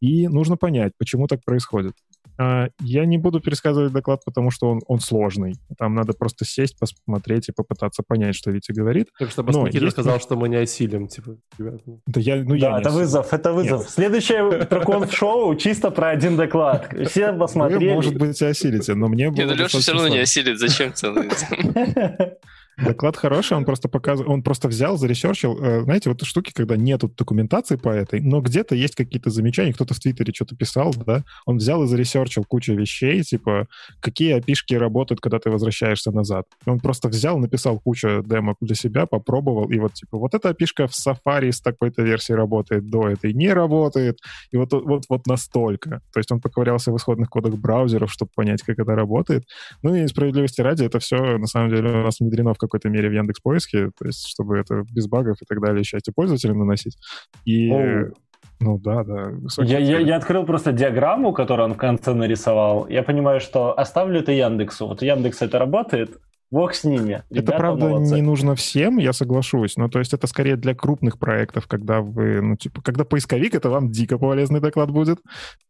И 0.00 0.28
нужно 0.28 0.56
понять, 0.56 0.92
почему 0.98 1.26
так 1.26 1.44
происходит. 1.44 1.94
А, 2.38 2.68
я 2.80 3.04
не 3.04 3.18
буду 3.18 3.40
пересказывать 3.40 3.92
доклад, 3.92 4.24
потому 4.24 4.50
что 4.50 4.70
он, 4.70 4.80
он 4.86 5.00
сложный. 5.00 5.56
Там 5.76 5.94
надо 5.94 6.14
просто 6.14 6.46
сесть, 6.46 6.78
посмотреть 6.78 7.50
и 7.50 7.52
попытаться 7.52 8.02
понять, 8.02 8.34
что 8.34 8.50
Витя 8.50 8.72
говорит. 8.72 9.08
Так 9.18 9.30
что 9.30 9.42
Никита 9.42 9.84
есть... 9.84 9.92
сказал, 9.92 10.20
что 10.20 10.36
мы 10.36 10.48
не 10.48 10.56
осилим, 10.56 11.06
типа, 11.06 11.36
ребята. 11.58 11.82
Да, 12.06 12.20
я, 12.20 12.36
ну, 12.36 12.54
я 12.54 12.70
да 12.70 12.80
это 12.80 12.90
вызов, 12.90 13.32
это 13.34 13.52
вызов. 13.52 13.80
Нет. 13.82 13.90
Следующее 13.90 14.64
Тракон 14.64 15.10
шоу 15.10 15.54
чисто 15.56 15.90
про 15.90 16.10
один 16.10 16.36
доклад. 16.36 16.90
Все 17.08 17.34
посмотрели. 17.34 17.88
Вы, 17.88 17.94
может 17.94 18.16
быть, 18.16 18.40
осилите, 18.40 18.94
но 18.94 19.08
мне 19.08 19.28
было 19.28 19.36
Нет, 19.36 19.48
ну 19.48 19.54
Леша 19.54 19.78
все 19.78 19.92
равно 19.92 20.08
не 20.08 20.20
осилит, 20.20 20.58
зачем 20.58 20.94
целый? 20.94 21.28
Доклад 22.76 23.16
хороший, 23.16 23.56
он 23.56 23.64
просто 23.64 23.88
показывает, 23.88 24.32
он 24.32 24.42
просто 24.42 24.68
взял, 24.68 24.96
заресерчил. 24.96 25.58
Э, 25.62 25.82
знаете, 25.82 26.08
вот 26.08 26.22
штуки, 26.22 26.52
когда 26.54 26.76
нету 26.76 27.08
документации 27.08 27.76
по 27.76 27.90
этой, 27.90 28.20
но 28.20 28.40
где-то 28.40 28.74
есть 28.74 28.94
какие-то 28.94 29.30
замечания, 29.30 29.72
кто-то 29.72 29.94
в 29.94 30.00
Твиттере 30.00 30.32
что-то 30.34 30.56
писал, 30.56 30.94
да, 31.06 31.24
он 31.46 31.58
взял 31.58 31.82
и 31.84 31.86
заресерчил 31.86 32.44
кучу 32.44 32.74
вещей, 32.74 33.22
типа, 33.22 33.66
какие 34.00 34.32
опишки 34.32 34.74
работают, 34.74 35.20
когда 35.20 35.38
ты 35.38 35.50
возвращаешься 35.50 36.10
назад. 36.10 36.46
Он 36.66 36.80
просто 36.80 37.08
взял, 37.08 37.38
написал 37.38 37.78
кучу 37.80 38.22
демок 38.24 38.56
для 38.60 38.74
себя, 38.74 39.06
попробовал, 39.06 39.70
и 39.70 39.78
вот, 39.78 39.94
типа, 39.94 40.18
вот 40.18 40.34
эта 40.34 40.50
опишка 40.50 40.86
в 40.86 40.92
Safari 40.92 41.52
с 41.52 41.60
такой-то 41.60 42.02
версией 42.02 42.36
работает, 42.36 42.88
до 42.88 43.08
этой 43.08 43.32
не 43.34 43.52
работает, 43.52 44.18
и 44.52 44.56
вот, 44.56 44.72
вот, 44.72 45.04
вот 45.08 45.26
настолько. 45.26 46.00
То 46.12 46.20
есть 46.20 46.32
он 46.32 46.40
поковырялся 46.40 46.92
в 46.92 46.96
исходных 46.96 47.28
кодах 47.28 47.54
браузеров, 47.54 48.10
чтобы 48.12 48.30
понять, 48.34 48.62
как 48.62 48.78
это 48.78 48.94
работает. 48.94 49.44
Ну 49.82 49.94
и 49.94 50.06
справедливости 50.06 50.60
ради, 50.60 50.84
это 50.84 50.98
все, 50.98 51.38
на 51.38 51.46
самом 51.46 51.70
деле, 51.70 51.90
у 51.90 52.04
нас 52.04 52.20
внедрено 52.20 52.54
в 52.54 52.58
какой-то 52.70 52.88
мере 52.88 53.08
в 53.08 53.12
Яндекс 53.12 53.40
Поиске, 53.40 53.90
то 53.98 54.06
есть 54.06 54.26
чтобы 54.26 54.58
это 54.58 54.84
без 54.92 55.08
багов 55.08 55.36
и 55.42 55.44
так 55.44 55.60
далее 55.60 55.84
счастье 55.84 56.12
пользователям 56.14 56.58
наносить. 56.58 56.96
И 57.44 57.70
Оу. 57.70 58.14
Ну 58.60 58.78
да, 58.78 59.04
да. 59.04 59.32
Я, 59.58 59.78
я, 59.78 59.98
я 60.00 60.16
открыл 60.16 60.44
просто 60.44 60.72
диаграмму, 60.72 61.32
которую 61.32 61.68
он 61.68 61.74
в 61.74 61.78
конце 61.78 62.12
нарисовал. 62.12 62.86
Я 62.88 63.02
понимаю, 63.02 63.40
что 63.40 63.78
оставлю 63.78 64.20
это 64.20 64.32
Яндексу. 64.32 64.86
Вот 64.86 65.02
у 65.02 65.04
Яндекса 65.06 65.46
это 65.46 65.58
работает, 65.58 66.20
Бог 66.50 66.74
с 66.74 66.82
ними. 66.82 67.22
Ребята 67.30 67.52
это, 67.52 67.52
правда, 67.52 67.88
молодцы. 67.88 68.14
не 68.14 68.22
нужно 68.22 68.56
всем, 68.56 68.98
я 68.98 69.12
соглашусь. 69.12 69.76
Но 69.76 69.88
то 69.88 70.00
есть 70.00 70.12
это 70.12 70.26
скорее 70.26 70.56
для 70.56 70.74
крупных 70.74 71.18
проектов, 71.18 71.68
когда 71.68 72.00
вы, 72.00 72.40
ну, 72.40 72.56
типа, 72.56 72.82
когда 72.82 73.04
поисковик, 73.04 73.54
это 73.54 73.70
вам 73.70 73.90
дико 73.90 74.18
полезный 74.18 74.60
доклад 74.60 74.90
будет. 74.90 75.20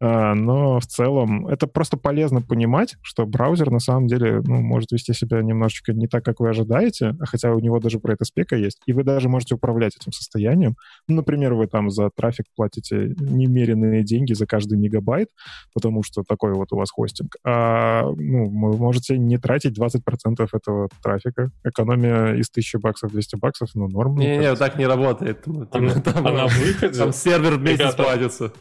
А, 0.00 0.34
но 0.34 0.80
в 0.80 0.86
целом 0.86 1.46
это 1.48 1.66
просто 1.66 1.98
полезно 1.98 2.40
понимать, 2.40 2.96
что 3.02 3.26
браузер 3.26 3.70
на 3.70 3.78
самом 3.78 4.06
деле, 4.06 4.40
ну, 4.42 4.60
может 4.62 4.90
вести 4.92 5.12
себя 5.12 5.42
немножечко 5.42 5.92
не 5.92 6.06
так, 6.06 6.24
как 6.24 6.40
вы 6.40 6.48
ожидаете, 6.48 7.14
хотя 7.20 7.52
у 7.52 7.60
него 7.60 7.78
даже 7.78 8.00
про 8.00 8.14
это 8.14 8.24
спека 8.24 8.56
есть, 8.56 8.80
и 8.86 8.94
вы 8.94 9.04
даже 9.04 9.28
можете 9.28 9.56
управлять 9.56 9.96
этим 9.96 10.12
состоянием. 10.12 10.76
Ну, 11.08 11.16
например, 11.16 11.52
вы 11.54 11.66
там 11.66 11.90
за 11.90 12.08
трафик 12.16 12.46
платите 12.56 13.14
немеренные 13.18 14.02
деньги 14.02 14.32
за 14.32 14.46
каждый 14.46 14.78
мегабайт, 14.78 15.28
потому 15.74 16.02
что 16.02 16.22
такой 16.26 16.54
вот 16.54 16.72
у 16.72 16.76
вас 16.76 16.90
хостинг. 16.90 17.36
А, 17.44 18.04
ну, 18.16 18.48
вы 18.48 18.78
можете 18.78 19.18
не 19.18 19.36
тратить 19.36 19.78
20% 19.78 20.48
этого 20.50 20.69
этого 20.70 20.88
трафика. 21.02 21.50
Экономия 21.64 22.34
из 22.34 22.50
1000 22.50 22.78
баксов 22.78 23.12
200 23.12 23.36
баксов, 23.36 23.70
ну, 23.74 23.88
норм. 23.88 24.16
Не-не, 24.16 24.54
так 24.56 24.78
не 24.78 24.86
работает. 24.86 25.46
Ну, 25.46 25.62
а, 25.62 25.66
там, 25.66 25.86
а 26.26 26.32
на 26.32 26.46
выходе... 26.46 26.98
Там 26.98 27.12
сервер 27.12 27.56
в 27.56 27.62
месяц 27.62 27.94
платится. 27.94 28.52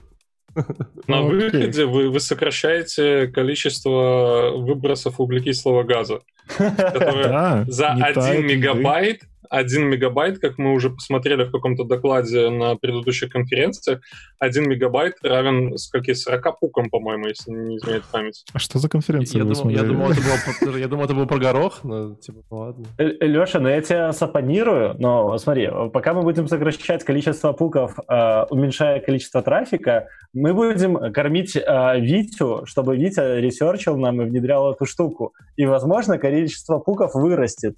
На 1.08 1.22
ну, 1.22 1.28
выходе 1.28 1.86
вы, 1.86 2.10
вы 2.10 2.20
сокращаете 2.20 3.28
количество 3.28 4.52
выбросов 4.56 5.20
углекислого 5.20 5.84
газа, 5.84 6.22
которое 6.58 7.66
за 7.66 7.90
1 7.92 8.48
мегабайт 8.48 9.22
1 9.50 9.90
мегабайт, 9.90 10.40
как 10.40 10.58
мы 10.58 10.74
уже 10.74 10.90
посмотрели 10.90 11.44
в 11.44 11.52
каком-то 11.52 11.84
докладе 11.84 12.50
на 12.50 12.76
предыдущей 12.76 13.28
конференции, 13.28 14.00
1 14.40 14.70
мегабайт 14.70 15.16
равен 15.24 15.78
скольки, 15.78 16.14
40 16.14 16.60
пукам, 16.60 16.90
по-моему, 16.90 17.28
если 17.28 17.52
не 17.52 17.78
изменяет 17.78 18.04
память. 18.12 18.46
А 18.54 18.60
что 18.60 18.80
за 18.80 18.90
конференция? 18.90 19.40
Я, 19.40 19.46
думал, 19.46 19.70
я, 19.70 19.84
думал, 19.84 20.12
это 20.12 20.22
было, 20.66 20.78
я 20.78 20.88
думал, 20.88 21.06
это 21.06 21.14
был 21.14 21.28
про 21.28 21.38
горох, 21.38 21.84
но 21.84 22.16
типа, 22.16 22.44
ну 22.50 22.58
ладно. 22.58 22.86
Леша, 22.98 23.60
ну 23.60 23.70
я 23.70 23.82
тебе 23.82 24.14
оппонирую, 24.14 24.96
но 25.00 25.38
смотри, 25.38 25.70
пока 25.94 26.14
мы 26.14 26.24
будем 26.24 26.48
сокращать 26.48 27.04
количество 27.04 27.54
пуков, 27.54 27.98
э, 28.08 28.44
уменьшая 28.50 29.00
количество 29.00 29.42
трафика, 29.42 30.08
мы 30.34 30.54
будем 30.54 31.12
кормить 31.12 31.56
э, 31.56 32.00
Витю, 32.00 32.66
чтобы 32.66 32.96
Витя 32.98 33.40
ресерчил 33.40 33.98
нам 33.98 34.22
и 34.22 34.26
внедрял 34.26 34.72
эту 34.72 34.86
штуку. 34.86 35.34
И, 35.56 35.66
возможно, 35.66 36.18
количество 36.18 36.80
пуков 36.80 37.16
вырастет. 37.16 37.76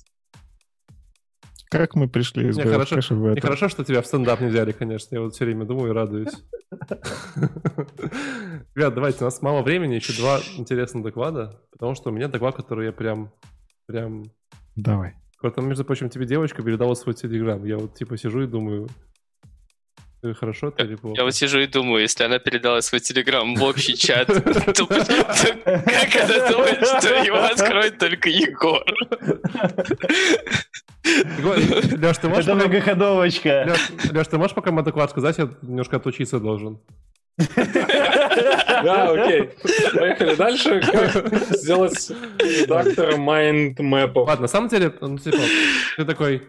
Как 1.72 1.96
мы 1.96 2.10
пришли 2.10 2.50
из 2.50 2.58
не, 2.58 2.64
хорошо, 2.64 2.98
в 3.16 3.26
это? 3.28 3.36
Не 3.36 3.40
хорошо, 3.40 3.70
что 3.70 3.86
тебя 3.86 4.02
в 4.02 4.06
стендап 4.06 4.42
не 4.42 4.48
взяли, 4.48 4.74
конечно. 4.74 5.16
Я 5.16 5.22
вот 5.22 5.34
все 5.34 5.46
время 5.46 5.64
думаю 5.64 5.92
и 5.92 5.96
радуюсь. 5.96 6.34
Ребят, 8.76 8.94
давайте, 8.94 9.20
у 9.22 9.24
нас 9.24 9.42
мало 9.42 9.62
времени, 9.62 9.96
еще 9.96 10.12
два 10.12 10.42
интересных 10.58 11.02
доклада, 11.02 11.62
потому 11.72 11.96
что 11.96 12.10
у 12.10 12.14
меня 12.14 12.28
доклад, 12.28 12.58
который 12.58 12.88
я 12.88 12.92
прям... 12.92 13.32
прям... 13.86 14.26
Давай. 14.76 15.16
Вот, 15.42 15.56
между 15.62 15.86
прочим, 15.86 16.10
тебе 16.10 16.26
девочка 16.26 16.62
передала 16.62 16.94
свой 16.94 17.16
телеграм. 17.16 17.64
Я 17.64 17.78
вот 17.78 17.96
типа 17.96 18.18
сижу 18.18 18.42
и 18.42 18.48
думаю, 18.48 18.90
Хорошо 20.40 20.68
это 20.68 20.84
или 20.84 20.96
плохо? 20.96 21.16
Я 21.18 21.24
вот 21.24 21.34
сижу 21.34 21.60
и 21.60 21.68
думаю, 21.68 22.02
если 22.02 22.26
она 22.26 22.38
передала 22.38 22.82
свой 22.82 23.00
телеграм 23.00 23.56
в 23.56 23.64
общий 23.64 23.96
чат, 23.96 24.28
то 24.28 24.86
как 24.86 26.16
она 26.16 26.52
думает, 26.52 26.86
что 26.86 27.24
его 27.24 27.38
откроет 27.38 27.98
только 27.98 28.30
Егор? 28.30 28.84
Леш, 31.04 32.18
ты 32.18 32.30
можешь... 32.30 32.46
Это 32.46 32.56
многоходовочка. 32.56 33.76
Леш, 34.12 34.28
ты 34.28 34.38
можешь 34.38 34.56
пока 34.56 34.72
доклад 34.72 35.10
сказать? 35.10 35.38
Я 35.38 35.50
немножко 35.62 35.98
отлучиться 35.98 36.40
должен. 36.40 36.80
Да, 38.84 39.10
окей. 39.12 39.50
Поехали 39.94 40.36
дальше. 40.36 40.82
сделать 41.58 42.12
редактор 42.40 43.18
майндмэпов. 43.18 44.28
Ладно, 44.28 44.44
на 44.44 44.48
самом 44.48 44.70
деле, 44.70 44.94
ну, 45.02 45.18
типа, 45.18 45.38
ты 45.98 46.06
такой, 46.06 46.44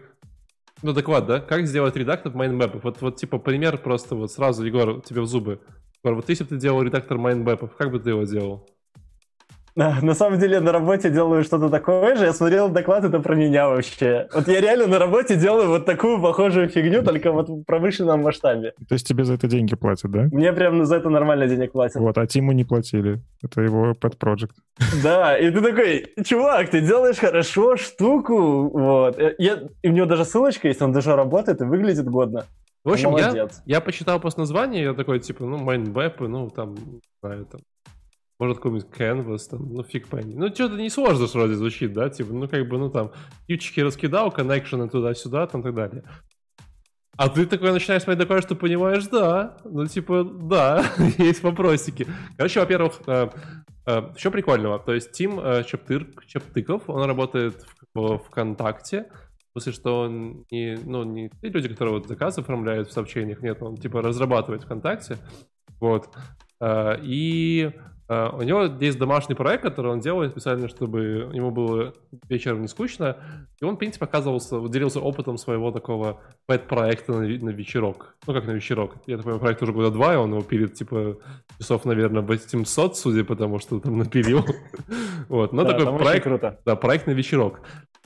ну, 0.81 0.93
доклад, 0.93 1.25
да? 1.25 1.39
Как 1.39 1.65
сделать 1.67 1.95
редактор 1.95 2.33
майндмэпов? 2.33 2.83
Вот, 2.83 3.01
вот, 3.01 3.15
типа, 3.15 3.39
пример 3.39 3.77
просто 3.77 4.15
вот 4.15 4.31
сразу, 4.31 4.65
Егор, 4.65 5.01
тебе 5.01 5.21
в 5.21 5.27
зубы. 5.27 5.61
Егор, 6.03 6.15
вот 6.15 6.29
если 6.29 6.43
бы 6.43 6.49
ты 6.49 6.57
делал 6.57 6.81
редактор 6.81 7.17
майндмэпов, 7.17 7.75
как 7.75 7.91
бы 7.91 7.99
ты 7.99 8.11
его 8.11 8.23
делал? 8.23 8.67
На 10.01 10.13
самом 10.13 10.39
деле 10.39 10.59
на 10.59 10.71
работе 10.71 11.09
делаю 11.09 11.43
что-то 11.43 11.69
такое 11.69 12.15
же. 12.15 12.25
Я 12.25 12.33
смотрел 12.33 12.69
доклад, 12.69 13.03
это 13.03 13.19
про 13.19 13.35
меня 13.35 13.67
вообще. 13.67 14.27
Вот 14.33 14.47
я 14.47 14.61
реально 14.61 14.87
на 14.87 14.99
работе 14.99 15.35
делаю 15.35 15.69
вот 15.69 15.85
такую 15.85 16.21
похожую 16.21 16.69
фигню, 16.69 17.03
только 17.03 17.31
вот 17.31 17.49
в 17.49 17.63
промышленном 17.63 18.21
масштабе. 18.21 18.73
То 18.87 18.93
есть 18.93 19.07
тебе 19.07 19.23
за 19.23 19.33
это 19.33 19.47
деньги 19.47 19.75
платят, 19.75 20.11
да? 20.11 20.27
Мне 20.31 20.53
прям 20.53 20.85
за 20.85 20.97
это 20.97 21.09
нормально 21.09 21.47
денег 21.47 21.71
платят. 21.71 21.95
Вот, 21.95 22.17
а 22.17 22.27
Тиму 22.27 22.51
не 22.51 22.65
платили. 22.65 23.19
Это 23.41 23.61
его 23.61 23.93
pet 23.93 24.17
project. 24.17 24.51
Да, 25.03 25.37
и 25.37 25.49
ты 25.49 25.61
такой, 25.61 26.05
чувак, 26.23 26.69
ты 26.69 26.81
делаешь 26.81 27.17
хорошо 27.17 27.75
штуку. 27.75 28.69
Вот. 28.69 29.19
Я, 29.37 29.63
и 29.81 29.89
у 29.89 29.91
него 29.91 30.05
даже 30.05 30.23
ссылочка 30.23 30.67
есть, 30.67 30.81
он 30.81 30.91
даже 30.91 31.15
работает 31.15 31.61
и 31.61 31.65
выглядит 31.65 32.07
годно. 32.07 32.45
В 32.83 32.91
общем, 32.91 33.15
я, 33.15 33.47
я 33.65 33.81
почитал 33.81 34.19
просто 34.19 34.41
название, 34.41 34.83
я 34.83 34.93
такой, 34.93 35.19
типа, 35.19 35.45
ну, 35.45 35.57
майнбэпы, 35.57 36.27
ну, 36.27 36.49
там, 36.49 36.75
знаю, 37.21 37.45
там, 37.45 37.61
может, 38.39 38.57
какой-нибудь 38.57 38.87
Canvas, 38.97 39.49
там, 39.49 39.73
ну, 39.73 39.83
фиг 39.83 40.07
пойми. 40.07 40.35
Ну, 40.35 40.47
что-то 40.53 40.75
не 40.75 40.89
сложно 40.89 41.25
вроде 41.27 41.55
звучит, 41.55 41.93
да, 41.93 42.09
типа, 42.09 42.33
ну, 42.33 42.47
как 42.47 42.67
бы, 42.67 42.77
ну, 42.77 42.89
там, 42.89 43.11
ключики 43.47 43.79
раскидал, 43.79 44.31
коннекшены 44.31 44.89
туда-сюда, 44.89 45.47
там, 45.47 45.61
и 45.61 45.63
так 45.63 45.75
далее. 45.75 46.03
А 47.15 47.29
ты 47.29 47.45
такой 47.45 47.71
начинаешь 47.71 48.01
смотреть 48.01 48.27
такое, 48.27 48.41
что 48.41 48.55
понимаешь, 48.55 49.05
да, 49.05 49.57
ну, 49.63 49.85
типа, 49.85 50.23
да, 50.23 50.83
есть 51.17 51.43
вопросики. 51.43 52.07
Короче, 52.37 52.59
во-первых, 52.59 53.01
э, 53.05 53.29
э, 53.85 54.01
что 54.17 54.31
прикольного, 54.31 54.79
то 54.79 54.93
есть 54.93 55.11
Тим 55.11 55.39
э, 55.39 55.63
Чептыков, 55.63 56.89
он 56.89 57.05
работает 57.05 57.63
в, 57.93 58.17
ВКонтакте, 58.17 59.05
смысле, 59.53 59.71
что 59.71 59.99
он 60.01 60.45
не, 60.49 60.77
ну, 60.83 61.03
не 61.03 61.29
те 61.29 61.49
люди, 61.49 61.69
которые 61.69 61.95
вот 61.95 62.07
заказы 62.07 62.41
оформляют 62.41 62.89
в 62.89 62.91
сообщениях, 62.91 63.41
нет, 63.41 63.61
он, 63.61 63.77
типа, 63.77 64.01
разрабатывает 64.01 64.63
ВКонтакте, 64.63 65.17
вот, 65.79 66.09
э, 66.59 66.95
и 67.03 67.71
Э, 68.09 68.29
у 68.33 68.41
него 68.41 68.63
есть 68.63 68.97
домашний 68.97 69.35
проект, 69.35 69.63
который 69.63 69.91
он 69.91 69.99
делает 69.99 70.31
специально, 70.31 70.67
чтобы 70.67 71.29
ему 71.33 71.51
было 71.51 71.93
вечером 72.29 72.61
не 72.61 72.67
скучно. 72.67 73.17
И 73.59 73.65
он, 73.65 73.75
в 73.75 73.77
принципе, 73.77 74.05
оказывался, 74.05 74.59
делился 74.67 74.99
опытом 74.99 75.37
своего 75.37 75.71
такого 75.71 76.19
пэт-проекта 76.45 77.13
на, 77.13 77.19
на 77.19 77.49
вечерок. 77.49 78.15
Ну, 78.27 78.33
как 78.33 78.45
на 78.45 78.51
вечерок. 78.51 78.95
Я 79.07 79.17
такой 79.17 79.39
проект 79.39 79.61
уже 79.61 79.71
года 79.71 79.91
два, 79.91 80.13
и 80.13 80.17
он 80.17 80.31
его 80.31 80.41
пилит, 80.41 80.73
типа, 80.73 81.17
часов, 81.57 81.85
наверное, 81.85 82.21
800, 82.21 82.97
судя 82.97 83.23
по 83.23 83.35
тому, 83.35 83.59
что 83.59 83.79
там 83.79 83.97
напилил. 83.99 84.45
Вот, 85.29 85.53
но 85.53 85.63
такой 85.63 85.97
проект, 85.97 86.27
да, 86.65 86.75
проект 86.75 87.07
на 87.07 87.11
вечерок. 87.11 87.61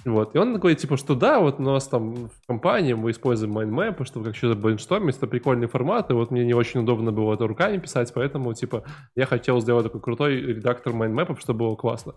Вот. 0.07 0.35
И 0.35 0.37
он 0.37 0.53
такой, 0.53 0.75
типа, 0.75 0.95
что 0.95 1.15
да, 1.15 1.41
вот 1.41 1.59
у 1.59 1.63
нас 1.63 1.85
там 1.87 2.29
в 2.29 2.47
компании 2.47 2.93
мы 2.93 3.11
используем 3.11 3.57
mindmap, 3.57 4.05
чтобы 4.05 4.25
как 4.25 4.37
что-то 4.37 4.57
брейнштормить, 4.57 5.17
это 5.17 5.27
прикольный 5.27 5.67
формат, 5.67 6.09
и 6.09 6.13
вот 6.13 6.31
мне 6.31 6.45
не 6.45 6.53
очень 6.53 6.79
удобно 6.79 7.11
было 7.11 7.33
это 7.33 7.45
руками 7.45 7.77
писать, 7.77 8.13
поэтому, 8.13 8.53
типа, 8.53 8.85
я 9.15 9.25
хотел 9.25 9.59
сделать 9.59 9.85
такой 9.85 9.99
крутой 9.99 10.39
редактор 10.39 10.93
mindmap, 10.93 11.37
чтобы 11.41 11.59
было 11.59 11.75
классно. 11.75 12.13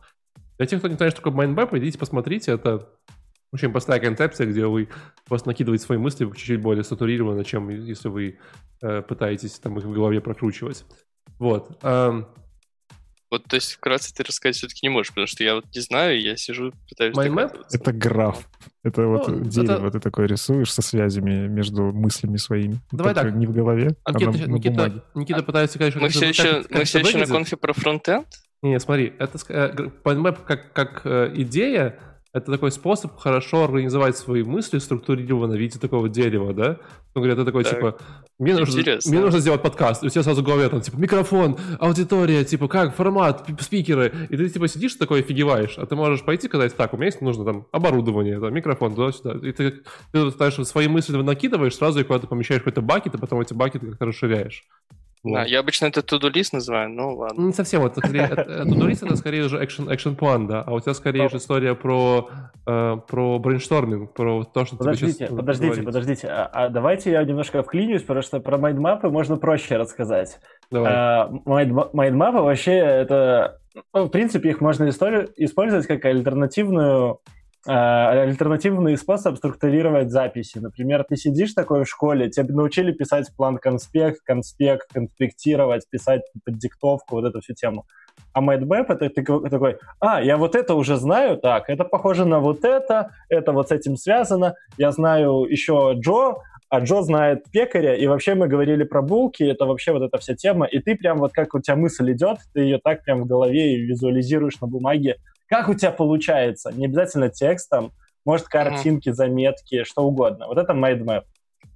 Для 0.57 0.67
тех, 0.67 0.79
кто 0.79 0.87
не 0.87 0.95
знает, 0.95 1.13
что 1.13 1.23
такое 1.23 1.47
mindmap, 1.47 1.77
идите 1.77 1.99
посмотрите, 1.99 2.53
это 2.53 2.89
очень 3.53 3.73
простая 3.73 3.99
концепция, 3.99 4.47
где 4.47 4.67
вы 4.67 4.89
просто 5.27 5.49
накидываете 5.49 5.85
свои 5.85 5.99
мысли 5.99 6.27
чуть-чуть 6.27 6.61
более 6.61 6.85
структурированно, 6.85 7.45
чем 7.45 7.71
если 7.71 8.09
вы 8.09 8.39
э, 8.83 9.03
пытаетесь 9.03 9.59
там 9.59 9.77
их 9.79 9.85
в 9.85 9.93
голове 9.93 10.21
прокручивать. 10.21 10.85
Вот. 11.41 11.77
Эм, 11.83 12.29
вот, 13.31 13.45
то 13.45 13.57
есть, 13.57 13.73
вкратце 13.73 14.13
ты 14.13 14.25
рассказать 14.25 14.57
все-таки 14.57 14.81
не 14.83 14.89
можешь, 14.89 15.11
потому 15.11 15.27
что 15.29 15.45
я 15.45 15.55
вот 15.55 15.65
не 15.73 15.81
знаю, 15.81 16.21
я 16.21 16.37
сижу, 16.37 16.73
пытаюсь... 16.89 17.17
Mindmap? 17.17 17.65
Это 17.73 17.93
граф. 17.93 18.49
Это 18.83 19.03
ну, 19.03 19.19
вот 19.19 19.49
дерево 19.49 19.87
это... 19.87 19.93
ты 19.93 20.01
такое 20.01 20.27
рисуешь 20.27 20.73
со 20.73 20.83
связями 20.83 21.47
между 21.47 21.93
мыслями 21.93 22.39
своими. 22.39 22.81
Давай 22.91 23.15
так. 23.15 23.33
не 23.35 23.47
в 23.47 23.53
голове, 23.53 23.97
а, 24.05 24.13
Никита, 24.13 24.31
на, 24.31 24.53
Никита, 24.53 24.75
на 24.75 24.83
бумаге. 24.85 25.03
Никита 25.15 25.43
пытается 25.43 25.77
сказать, 25.77 25.93
что... 25.93 26.03
Мы 26.03 26.09
все 26.09 26.29
еще, 26.29 26.65
мы 26.71 26.85
все 26.85 26.99
еще 26.99 27.19
на 27.19 27.27
конфе 27.27 27.57
про 27.57 27.73
фронтенд? 27.73 28.27
Не, 28.63 28.79
смотри, 28.81 29.13
это 29.19 29.39
э, 29.49 29.91
Mindmap 30.05 30.39
как, 30.45 30.73
как 30.73 31.03
э, 31.05 31.33
идея, 31.37 31.99
это 32.33 32.53
такой 32.53 32.71
способ 32.71 33.17
хорошо 33.17 33.65
организовать 33.65 34.17
свои 34.17 34.43
мысли 34.43 34.79
структурированно 34.79 35.55
в 35.55 35.59
виде 35.59 35.79
такого 35.79 36.09
дерева, 36.09 36.53
да? 36.53 36.79
Он 37.15 37.23
говорит, 37.23 37.35
это 37.35 37.45
такой, 37.45 37.65
так. 37.65 37.75
типа, 37.75 37.99
мне 38.41 38.57
нужно, 38.57 38.83
мне 39.05 39.21
нужно 39.21 39.39
сделать 39.39 39.61
подкаст. 39.61 40.03
И 40.03 40.07
у 40.07 40.09
тебя 40.09 40.23
сразу 40.23 40.41
в 40.41 40.45
голове 40.45 40.69
там, 40.71 40.81
типа, 40.81 40.97
микрофон, 40.97 41.59
аудитория, 41.79 42.43
типа, 42.43 42.69
как, 42.69 42.97
формат, 42.97 43.47
спикеры. 43.61 44.13
И 44.31 44.37
ты, 44.37 44.49
типа, 44.49 44.67
сидишь 44.67 44.95
такой 44.95 45.21
офигеваешь. 45.21 45.77
А 45.77 45.85
ты 45.85 45.95
можешь 45.95 46.25
пойти 46.25 46.49
сказать, 46.49 46.75
так, 46.75 46.95
у 46.95 46.97
меня 46.97 47.07
есть, 47.07 47.21
нужно 47.21 47.45
там 47.45 47.67
оборудование, 47.71 48.41
там, 48.41 48.55
микрофон, 48.55 48.95
туда-сюда. 48.95 49.47
И 49.47 49.53
ты, 49.53 49.83
ты, 50.13 50.31
ты 50.31 50.65
свои 50.65 50.89
мысли 50.89 51.15
накидываешь, 51.17 51.75
сразу 51.75 52.01
их 52.01 52.07
куда-то 52.07 52.29
помещаешь 52.29 52.63
в 52.63 52.65
какой-то 52.65 52.81
бакет, 52.81 53.15
и 53.15 53.19
потом 53.19 53.43
эти 53.43 53.53
бакеты 53.53 53.87
как-то 53.89 54.07
расширяешь. 54.07 54.65
Да, 55.23 55.45
я 55.45 55.61
обычно 55.61 55.87
это 55.87 56.01
to-do 56.01 56.33
list 56.33 56.51
называю, 56.53 56.89
ну 56.91 57.15
ладно. 57.15 57.43
Не 57.43 57.53
совсем, 57.53 57.85
это 57.85 58.01
скорее, 58.01 58.29
to-do 58.29 58.89
list 58.89 59.05
это 59.05 59.17
скорее 59.17 59.45
уже 59.45 59.63
action, 59.63 59.89
action 59.89 60.15
план, 60.15 60.47
да, 60.47 60.63
а 60.63 60.73
у 60.73 60.81
тебя 60.81 60.95
скорее 60.95 61.29
же 61.29 61.37
история 61.37 61.75
про, 61.75 62.31
э, 62.67 62.97
про 63.07 63.39
brainstorming, 63.39 64.15
про 64.15 64.45
то, 64.45 64.65
что 64.65 64.77
подождите, 64.77 65.27
Подождите, 65.27 65.67
говорить. 65.69 65.85
подождите, 65.85 66.29
а, 66.29 66.47
а 66.47 66.69
давайте 66.71 67.11
я 67.11 67.23
немножко 67.25 67.63
вклинюсь, 67.63 68.03
потому 68.03 68.23
что 68.23 68.41
про 68.41 68.57
майндмапы 68.57 69.11
можно 69.11 69.37
проще 69.37 69.77
рассказать. 69.77 70.39
Давай. 70.71 70.93
А, 70.93 71.31
майндмапы 71.45 72.39
вообще 72.39 72.73
это, 72.73 73.61
ну, 73.93 74.05
в 74.05 74.09
принципе, 74.09 74.51
их 74.51 74.61
можно 74.61 74.89
использовать 74.89 75.87
как 75.87 76.05
альтернативную 76.05 77.21
э, 77.27 77.40
альтернативный 77.67 78.97
способ 78.97 79.37
структурировать 79.37 80.11
записи. 80.11 80.59
Например, 80.59 81.05
ты 81.05 81.17
сидишь 81.17 81.53
такой 81.53 81.85
в 81.85 81.89
школе, 81.89 82.31
тебе 82.31 82.55
научили 82.55 82.93
писать 82.93 83.35
план 83.37 83.59
конспект, 83.59 84.21
конспект, 84.25 84.93
конспектировать, 84.93 85.89
писать 85.91 86.23
под 86.45 86.59
диктовку, 86.59 87.17
вот 87.17 87.25
эту 87.25 87.41
всю 87.41 87.55
тему. 87.55 87.85
А 88.33 88.43
MindMap 88.43 88.87
это 88.89 89.11
ты 89.11 89.23
такой, 89.23 89.79
а, 89.99 90.23
я 90.23 90.37
вот 90.37 90.55
это 90.55 90.75
уже 90.75 90.97
знаю, 90.97 91.37
так, 91.37 91.69
это 91.69 91.85
похоже 91.85 92.25
на 92.25 92.39
вот 92.39 92.65
это, 92.65 93.11
это 93.29 93.53
вот 93.53 93.69
с 93.69 93.73
этим 93.73 93.97
связано, 93.97 94.55
я 94.79 94.93
знаю 94.93 95.45
еще 95.49 95.95
Джо, 95.97 96.37
а 96.69 96.81
Джо 96.81 97.03
знает 97.03 97.45
пекаря, 97.51 97.97
и 97.97 98.07
вообще 98.07 98.35
мы 98.35 98.47
говорили 98.47 98.85
про 98.85 99.03
булки, 99.03 99.43
это 99.43 99.67
вообще 99.67 99.93
вот 99.93 100.03
эта 100.03 100.19
вся 100.19 100.37
тема, 100.37 100.67
и 100.67 100.79
ты 100.79 100.95
прям 100.95 101.19
вот 101.19 101.33
как 101.33 101.55
у 101.55 101.61
тебя 101.61 101.75
мысль 101.75 102.13
идет, 102.13 102.39
ты 102.55 102.61
ее 102.61 102.79
так 102.79 103.03
прям 103.03 103.23
в 103.23 103.27
голове 103.27 103.75
и 103.75 103.81
визуализируешь 103.81 104.61
на 104.61 104.69
бумаге, 104.69 105.17
как 105.51 105.69
у 105.69 105.75
тебя 105.75 105.91
получается, 105.91 106.71
не 106.73 106.87
обязательно 106.87 107.29
текстом, 107.29 107.93
может 108.25 108.47
картинки, 108.47 109.11
заметки, 109.11 109.83
что 109.83 110.03
угодно. 110.03 110.47
Вот 110.47 110.57
это 110.57 110.73
mindmap. 110.73 111.25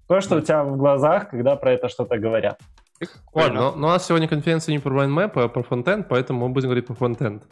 То, 0.06 0.20
что 0.20 0.36
у 0.36 0.40
тебя 0.40 0.62
в 0.62 0.76
глазах, 0.76 1.30
когда 1.30 1.56
про 1.56 1.72
это 1.72 1.88
что-то 1.88 2.16
говорят. 2.18 2.60
Ладно, 3.32 3.60
но, 3.60 3.72
но 3.72 3.86
у 3.88 3.90
нас 3.90 4.06
сегодня 4.06 4.28
конференция 4.28 4.72
не 4.72 4.78
про 4.78 5.04
mindmap, 5.04 5.32
а 5.34 5.48
про 5.48 5.62
фронтенд, 5.64 6.08
поэтому 6.08 6.46
мы 6.46 6.54
будем 6.54 6.68
говорить 6.68 6.86
про 6.86 6.94
фронтенд. 6.94 7.42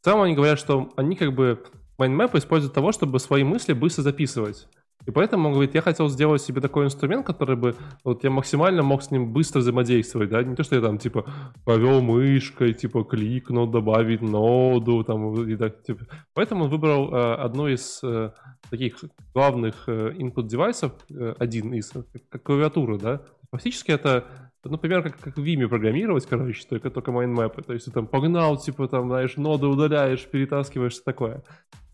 В 0.00 0.04
целом 0.04 0.22
они 0.22 0.34
говорят, 0.34 0.58
что 0.58 0.90
они 0.96 1.14
как 1.14 1.32
бы 1.32 1.62
mindmap 1.98 2.36
используют 2.36 2.72
для 2.72 2.80
того, 2.80 2.90
чтобы 2.90 3.20
свои 3.20 3.44
мысли 3.44 3.72
быстро 3.72 4.02
записывать. 4.02 4.66
И 5.06 5.10
поэтому 5.10 5.48
он 5.48 5.54
говорит, 5.54 5.74
я 5.74 5.80
хотел 5.80 6.08
сделать 6.08 6.42
себе 6.42 6.60
такой 6.60 6.84
инструмент, 6.84 7.26
который 7.26 7.56
бы, 7.56 7.74
вот 8.04 8.24
я 8.24 8.30
максимально 8.30 8.82
мог 8.82 9.02
с 9.02 9.10
ним 9.10 9.32
быстро 9.32 9.60
взаимодействовать, 9.60 10.28
да, 10.28 10.42
не 10.42 10.54
то, 10.54 10.62
что 10.62 10.76
я 10.76 10.82
там, 10.82 10.98
типа, 10.98 11.24
повел 11.64 12.02
мышкой, 12.02 12.74
типа, 12.74 13.04
кликнул, 13.04 13.66
добавить 13.66 14.20
ноду, 14.20 15.02
там, 15.04 15.48
и 15.48 15.56
так, 15.56 15.82
типа. 15.82 16.04
Поэтому 16.34 16.64
он 16.64 16.70
выбрал 16.70 17.14
э, 17.14 17.34
одну 17.36 17.68
из 17.68 18.00
э, 18.02 18.32
таких 18.70 19.02
главных 19.32 19.84
э, 19.86 20.12
input 20.18 20.46
девайсов, 20.46 20.92
э, 21.10 21.34
один 21.38 21.72
из, 21.72 21.92
как 22.28 22.42
клавиатуру, 22.42 22.98
да. 22.98 23.22
Фактически 23.50 23.92
это 23.92 24.24
например, 24.64 25.02
как, 25.02 25.18
как 25.18 25.36
в 25.38 25.42
Vime 25.42 25.68
программировать, 25.68 26.26
короче, 26.26 26.66
только, 26.68 26.90
только 26.90 27.10
майнмэпы. 27.12 27.62
То 27.62 27.72
есть 27.72 27.86
ты 27.86 27.90
там 27.90 28.06
погнал, 28.06 28.58
типа, 28.58 28.88
там, 28.88 29.08
знаешь, 29.08 29.36
ноды 29.36 29.66
удаляешь, 29.66 30.26
перетаскиваешь, 30.26 30.92
что 30.92 31.04
такое. 31.04 31.42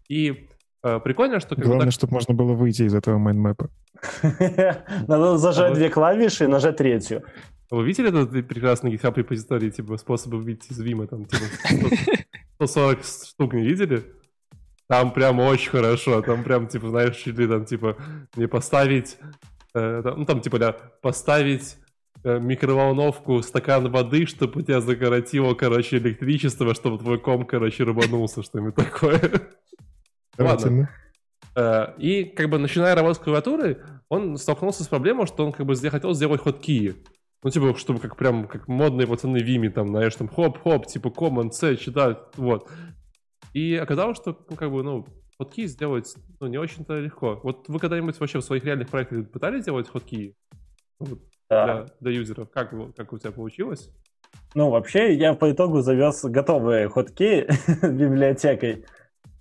И 0.08 0.30
Э, 0.30 0.63
прикольно, 1.02 1.40
что... 1.40 1.56
Главное, 1.56 1.86
так... 1.86 1.92
чтобы 1.92 2.14
можно 2.14 2.34
было 2.34 2.52
выйти 2.52 2.82
из 2.82 2.94
этого 2.94 3.18
майнмэпа. 3.18 3.70
Надо 5.08 5.38
зажать 5.38 5.72
а 5.72 5.74
две 5.74 5.88
клавиши 5.88 6.44
и 6.44 6.46
нажать 6.46 6.76
третью. 6.76 7.22
Вы 7.70 7.84
видели 7.84 8.08
этот 8.08 8.46
прекрасный 8.46 8.94
GitHub 8.94 9.16
репозиторий, 9.16 9.70
типа, 9.70 9.96
способы 9.96 10.38
выйти 10.38 10.72
из 10.72 10.80
Vim, 10.80 11.06
там, 11.06 11.24
типа, 11.24 11.44
140 12.56 13.04
штук 13.04 13.54
не 13.54 13.64
видели? 13.64 14.04
Там 14.86 15.12
прям 15.12 15.40
очень 15.40 15.70
хорошо, 15.70 16.20
там 16.20 16.44
прям, 16.44 16.68
типа, 16.68 16.88
знаешь, 16.90 17.16
чуть 17.16 17.38
ли 17.38 17.46
там, 17.48 17.64
типа, 17.64 17.96
не 18.36 18.46
поставить, 18.46 19.16
э, 19.74 20.02
там, 20.04 20.18
ну, 20.18 20.24
там, 20.26 20.40
типа, 20.40 20.58
да, 20.58 20.72
поставить 21.00 21.78
э, 22.22 22.38
микроволновку, 22.38 23.42
стакан 23.42 23.90
воды, 23.90 24.26
чтобы 24.26 24.60
у 24.60 24.62
тебя 24.62 24.82
закоротило, 24.82 25.54
короче, 25.54 25.96
электричество, 25.96 26.74
чтобы 26.74 26.98
твой 26.98 27.18
ком, 27.18 27.46
короче, 27.46 27.84
рыбанулся, 27.84 28.42
что-нибудь 28.42 28.74
такое. 28.74 29.20
Ладно. 30.38 30.88
Э, 31.56 31.94
и 31.98 32.24
как 32.24 32.50
бы 32.50 32.58
начиная 32.58 32.94
работать 32.94 33.18
с 33.18 33.24
клавиатурой, 33.24 33.78
он 34.08 34.36
столкнулся 34.36 34.84
с 34.84 34.88
проблемой, 34.88 35.26
что 35.26 35.46
он 35.46 35.52
как 35.52 35.66
бы 35.66 35.76
хотел 35.76 36.14
сделать 36.14 36.42
хоткии. 36.42 36.94
Ну, 37.42 37.50
типа, 37.50 37.76
чтобы 37.76 38.00
как 38.00 38.16
прям, 38.16 38.48
как 38.48 38.68
модные 38.68 39.06
пацаны 39.06 39.40
в 39.40 39.44
Виме, 39.44 39.70
там, 39.70 39.88
знаешь, 39.88 40.14
там, 40.14 40.28
хоп-хоп, 40.28 40.86
типа, 40.86 41.08
Command 41.08 41.50
C, 41.50 41.76
читать, 41.76 42.18
вот. 42.36 42.70
И 43.52 43.76
оказалось, 43.76 44.16
что, 44.16 44.38
ну, 44.48 44.56
как 44.56 44.72
бы, 44.72 44.82
ну, 44.82 45.06
хоткии 45.36 45.66
сделать, 45.66 46.14
ну, 46.40 46.46
не 46.46 46.56
очень-то 46.56 46.98
легко. 46.98 47.40
Вот 47.42 47.68
вы 47.68 47.78
когда-нибудь 47.78 48.18
вообще 48.18 48.38
в 48.38 48.44
своих 48.44 48.64
реальных 48.64 48.88
проектах 48.88 49.30
пытались 49.30 49.64
делать 49.64 49.88
хоткии? 49.88 50.34
Ну, 51.00 51.18
да. 51.50 51.66
Для, 51.66 51.86
для 52.00 52.10
юзеров. 52.18 52.50
Как, 52.50 52.70
как 52.96 53.12
у 53.12 53.18
тебя 53.18 53.32
получилось? 53.32 53.90
Ну, 54.54 54.70
вообще, 54.70 55.14
я 55.14 55.34
по 55.34 55.50
итогу 55.50 55.82
завез 55.82 56.24
готовые 56.24 56.88
ходки 56.88 57.46
библиотекой. 57.82 58.86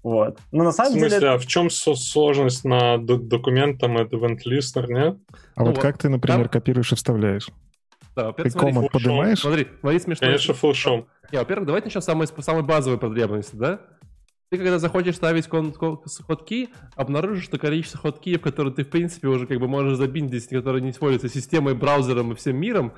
Вот. 0.04 0.38
Но 0.52 0.66
на 0.66 0.74
самом 0.74 0.92
в 0.92 1.00
смысле, 1.00 1.20
деле... 1.20 1.32
а 1.32 1.38
в 1.38 1.48
чем 1.48 1.70
сложность 1.70 2.66
на 2.66 2.98
документам 2.98 3.98
это 3.98 4.18
event 4.18 4.40
listener, 4.46 4.88
нет? 4.88 5.18
А 5.56 5.62
ну 5.62 5.68
вот, 5.68 5.76
вот 5.76 5.80
как 5.80 5.98
ты, 5.98 6.10
например, 6.10 6.42
там... 6.42 6.50
копируешь 6.50 6.92
и 6.92 6.96
вставляешь? 6.96 7.48
Да, 8.16 8.34
ты 8.34 8.50
команд 8.52 8.92
поднимаешь? 8.92 9.40
Смотри, 9.40 9.68
смотри, 9.80 10.00
смешно. 10.00 10.28
Конечно, 10.28 10.54
флешом. 10.54 11.08
Не, 11.32 11.40
во-первых, 11.40 11.66
давайте 11.66 11.88
начнем 11.88 12.02
с 12.02 12.06
самой, 12.06 12.28
самой 12.28 12.64
базовой 12.64 13.00
потребности, 13.00 13.56
да? 13.56 13.80
Ты 14.50 14.58
когда 14.58 14.78
захочешь 14.78 15.16
ставить 15.16 15.48
ходки, 15.48 16.70
обнаружишь, 16.96 17.46
что 17.46 17.58
количество 17.58 18.00
ходкиев, 18.00 18.40
которые 18.40 18.72
ты, 18.72 18.84
в 18.84 18.90
принципе, 18.90 19.28
уже 19.28 19.48
как 19.48 19.60
бы 19.60 19.68
можешь 19.68 19.98
забиндить, 19.98 20.48
которые 20.48 20.84
не 20.84 20.92
используются 20.92 21.28
системой, 21.28 21.74
браузером 21.74 22.34
и 22.34 22.36
всем 22.36 22.58
миром, 22.58 22.94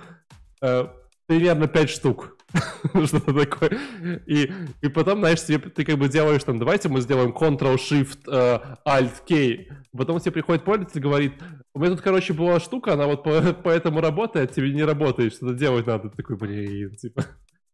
э, 0.61 0.87
примерно 1.27 1.67
5 1.67 1.89
штук. 1.89 2.37
Что-то 3.05 3.33
такое. 3.33 3.79
И, 4.25 4.51
и 4.81 4.87
потом, 4.87 5.19
знаешь, 5.19 5.43
тебе, 5.43 5.59
ты 5.59 5.83
как 5.83 5.97
бы 5.97 6.07
делаешь 6.07 6.43
там, 6.43 6.59
давайте 6.59 6.89
мы 6.89 7.01
сделаем 7.01 7.31
Ctrl-Shift-Alt-K. 7.31 9.35
Э, 9.35 9.65
потом 9.97 10.19
тебе 10.19 10.31
приходит 10.31 10.63
пользователь 10.63 10.99
и 10.99 11.03
говорит, 11.03 11.33
у 11.73 11.79
меня 11.79 11.91
тут, 11.91 12.01
короче, 12.01 12.33
была 12.33 12.59
штука, 12.59 12.93
она 12.93 13.07
вот 13.07 13.23
по, 13.23 13.53
по 13.53 13.69
этому 13.69 14.01
работает, 14.01 14.53
тебе 14.53 14.71
не 14.71 14.83
работает, 14.83 15.33
что-то 15.33 15.53
делать 15.53 15.87
надо. 15.87 16.09
Ты 16.09 16.17
такой, 16.17 16.37
блин, 16.37 16.95
типа... 16.95 17.25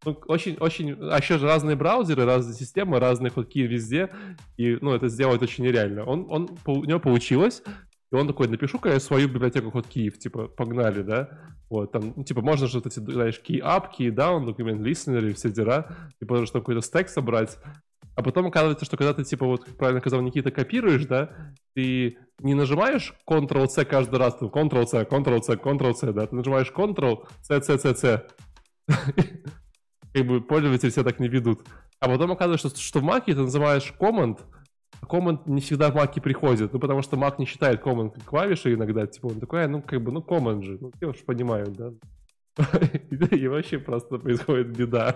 Ну, 0.04 0.20
очень, 0.26 0.58
очень, 0.60 0.98
а 1.00 1.20
еще 1.20 1.38
же 1.38 1.46
разные 1.46 1.76
браузеры, 1.76 2.26
разные 2.26 2.56
системы, 2.56 3.00
разные 3.00 3.30
ходки 3.30 3.60
везде, 3.60 4.10
и, 4.58 4.80
ну, 4.82 4.96
это 4.96 5.10
сделать 5.10 5.44
очень 5.44 5.64
нереально. 5.64 6.06
Он, 6.06 6.26
он, 6.28 6.50
у 6.66 6.86
него 6.86 7.00
получилось, 7.00 7.62
и 8.12 8.16
он 8.16 8.28
такой, 8.28 8.48
напишу-ка 8.48 8.90
я 8.90 9.00
свою 9.00 9.30
библиотеку 9.30 9.72
ход 9.72 9.88
Киев, 9.88 10.20
типа, 10.20 10.48
погнали, 10.50 11.02
да? 11.02 11.30
Вот, 11.70 11.94
там, 11.94 12.14
ну, 12.16 12.24
типа, 12.26 12.42
можно 12.42 12.68
же 12.68 12.80
вот 12.80 12.88
эти, 12.88 13.00
знаешь, 13.00 13.42
key 13.48 13.62
up, 13.62 13.86
key 13.98 14.10
down, 14.10 14.46
документ 14.46 14.82
listener 14.82 15.30
и 15.30 15.34
все 15.34 15.50
дела, 15.50 15.96
типа, 16.20 16.36
можно 16.36 16.60
какой-то 16.60 16.82
стек 16.82 17.08
собрать. 17.08 17.58
А 18.16 18.24
потом 18.24 18.48
оказывается, 18.48 18.84
что 18.84 18.98
когда 18.98 19.14
ты, 19.14 19.24
типа, 19.24 19.46
вот, 19.46 19.66
правильно 19.78 20.02
сказал 20.02 20.22
Никита, 20.22 20.52
копируешь, 20.52 21.06
да, 21.06 21.54
ты 21.74 22.18
не 22.40 22.54
нажимаешь 22.54 23.14
Ctrl-C 23.26 23.86
каждый 23.86 24.20
раз, 24.20 24.36
ты 24.36 24.46
Ctrl-C, 24.46 25.04
Ctrl-C, 25.04 25.54
Ctrl-C, 25.54 26.12
да, 26.12 26.28
ты 26.28 26.36
нажимаешь 26.36 26.72
Ctrl-C, 26.76 27.62
C, 27.62 27.78
C, 27.80 27.96
C. 27.96 28.28
Как 30.14 30.28
бы 30.28 30.42
пользователи 30.42 30.90
себя 30.90 31.04
так 31.04 31.22
не 31.22 31.30
ведут. 31.30 31.62
А 32.02 32.10
потом 32.10 32.34
оказывается, 32.34 32.68
что, 32.68 32.78
что 32.78 33.00
в 33.00 33.06
Mac 33.06 33.24
ты 33.26 33.36
называешь 33.36 33.94
Command, 33.98 34.40
Command 35.04 35.42
не 35.46 35.62
всегда 35.62 35.92
в 35.92 35.96
Mac 35.96 36.20
приходит, 36.22 36.74
ну, 36.74 36.80
потому 36.80 37.02
что 37.02 37.18
Mac 37.18 37.36
не 37.38 37.46
считает 37.46 37.82
Command 37.82 38.24
клавиши 38.24 38.74
иногда, 38.74 39.08
типа, 39.08 39.28
он 39.28 39.40
такой, 39.40 39.66
«А, 39.66 39.68
ну, 39.68 39.82
как 39.82 40.02
бы, 40.02 40.12
ну, 40.12 40.20
Command 40.20 40.62
же, 40.64 40.78
ну, 40.80 40.92
все 40.96 41.10
уж 41.10 41.24
понимают, 41.26 41.74
да. 41.74 41.92
И 43.32 43.48
вообще 43.48 43.80
просто 43.80 44.18
происходит 44.18 44.76
беда. 44.76 45.16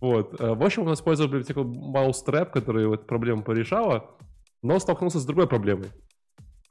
Вот. 0.00 0.40
Э, 0.40 0.54
в 0.54 0.62
общем, 0.62 0.86
он 0.86 0.94
использовал 0.94 1.30
библиотеку 1.30 1.62
Mousetrap, 1.62 2.50
которая 2.50 2.92
эту 2.92 3.04
проблему 3.04 3.42
порешала, 3.42 4.10
но 4.62 4.78
столкнулся 4.78 5.18
с 5.18 5.24
другой 5.24 5.46
проблемой. 5.48 5.88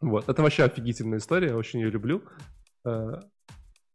Вот. 0.02 0.30
Это 0.30 0.42
вообще 0.42 0.64
офигительная 0.64 1.20
история, 1.20 1.50
я 1.50 1.58
очень 1.58 1.80
ее 1.80 1.90
люблю. 1.90 2.24
Э, 2.86 3.20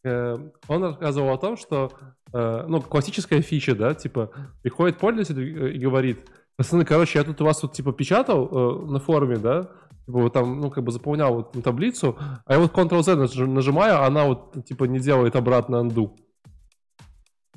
э, 0.05 0.37
он 0.69 0.83
рассказывал 0.83 1.33
о 1.33 1.39
том, 1.39 1.57
что, 1.57 1.93
ну, 2.33 2.81
классическая 2.81 3.41
фича, 3.43 3.75
да, 3.75 3.95
типа, 3.95 4.31
приходит 4.63 4.99
пользователь 4.99 5.75
и 5.75 5.79
говорит, 5.79 6.29
Пацаны, 6.61 6.85
короче, 6.85 7.19
я 7.19 7.25
тут 7.25 7.41
у 7.41 7.47
вас 7.47 7.63
вот 7.63 7.73
типа 7.73 7.91
печатал 7.91 8.47
э, 8.47 8.93
на 8.93 9.01
форуме, 9.01 9.39
да, 9.39 9.63
типа 10.05 10.19
вот 10.19 10.35
там, 10.35 10.61
ну, 10.61 10.71
как 10.71 10.85
бы 10.85 10.93
заполнял 10.93 11.33
вот 11.33 11.53
таблицу, 11.65 12.19
а 12.45 12.53
я 12.53 12.59
вот 12.59 12.71
Ctrl-Z 12.71 13.47
нажимаю, 13.47 13.95
а 13.95 14.05
она 14.05 14.27
вот 14.27 14.67
типа 14.67 14.85
не 14.85 14.99
делает 14.99 15.37
обратно. 15.37 15.83
Был 15.85 16.13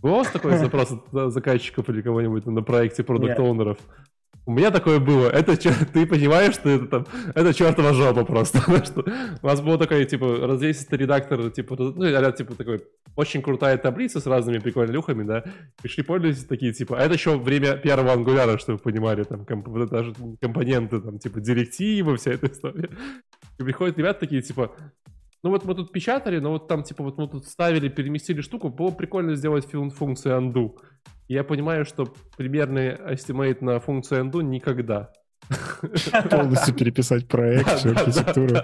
у 0.02 0.08
вас 0.08 0.32
такой 0.32 0.56
запрос 0.56 0.92
от 1.12 1.34
заказчиков 1.34 1.90
или 1.90 2.02
кого-нибудь 2.02 2.46
на 2.46 2.64
проекте 2.64 3.04
продукт-оунеров? 3.04 3.78
Yeah. 3.78 4.13
У 4.46 4.52
меня 4.52 4.72
такое 4.72 5.00
было. 5.00 5.30
Это 5.30 5.56
ты 5.94 6.06
понимаешь, 6.06 6.56
что 6.56 6.70
это 6.70 6.88
там, 6.88 7.06
это 7.34 7.54
чертова 7.54 7.94
жопа 7.94 8.26
просто. 8.26 8.60
у 9.42 9.48
нас 9.48 9.62
был 9.62 9.78
такой, 9.78 10.06
типа, 10.06 10.48
развесистый 10.48 11.00
редактор, 11.00 11.50
типа, 11.50 11.76
ну, 11.78 12.06
а 12.06 12.32
типа, 12.32 12.56
такой, 12.56 12.84
очень 13.16 13.42
крутая 13.42 13.78
таблица 13.78 14.20
с 14.20 14.26
разными 14.26 14.60
прикольными 14.60 14.96
люхами, 14.96 15.24
да. 15.24 15.44
Пришли 15.82 16.04
пользователи 16.04 16.46
такие, 16.46 16.74
типа, 16.74 16.98
а 16.98 17.04
это 17.04 17.14
еще 17.14 17.38
время 17.38 17.78
первого 17.78 18.12
ангуляра, 18.12 18.58
чтобы 18.58 18.78
вы 18.78 18.84
понимали, 18.84 19.24
там, 19.24 19.46
комп, 19.46 19.90
даже 19.90 20.14
компоненты, 20.42 21.00
там, 21.00 21.20
типа, 21.20 21.40
директивы, 21.40 22.18
вся 22.18 22.32
эта 22.32 22.48
история. 22.48 22.90
И 23.60 23.64
приходят 23.64 23.98
ребята 23.98 24.22
такие, 24.22 24.42
типа, 24.42 24.72
ну 25.44 25.50
вот 25.50 25.66
мы 25.66 25.76
тут 25.76 25.92
печатали, 25.92 26.40
но 26.40 26.52
вот 26.52 26.68
там, 26.68 26.84
типа, 26.84 27.04
вот 27.04 27.18
мы 27.18 27.28
тут 27.28 27.46
ставили, 27.46 27.90
переместили 27.90 28.42
штуку, 28.42 28.70
было 28.70 28.92
прикольно 28.92 29.36
сделать 29.36 29.66
функцию 29.70 30.38
undo. 30.38 30.78
Я 31.34 31.44
понимаю, 31.44 31.84
что 31.84 32.14
примерный 32.38 32.90
estimate 32.90 33.58
на 33.62 33.80
функцию 33.80 34.24
undo 34.24 34.44
никогда. 34.44 35.10
Полностью 36.30 36.76
переписать 36.76 37.28
проект, 37.28 37.68
всю 37.70 37.90
архитектуру. 37.90 38.58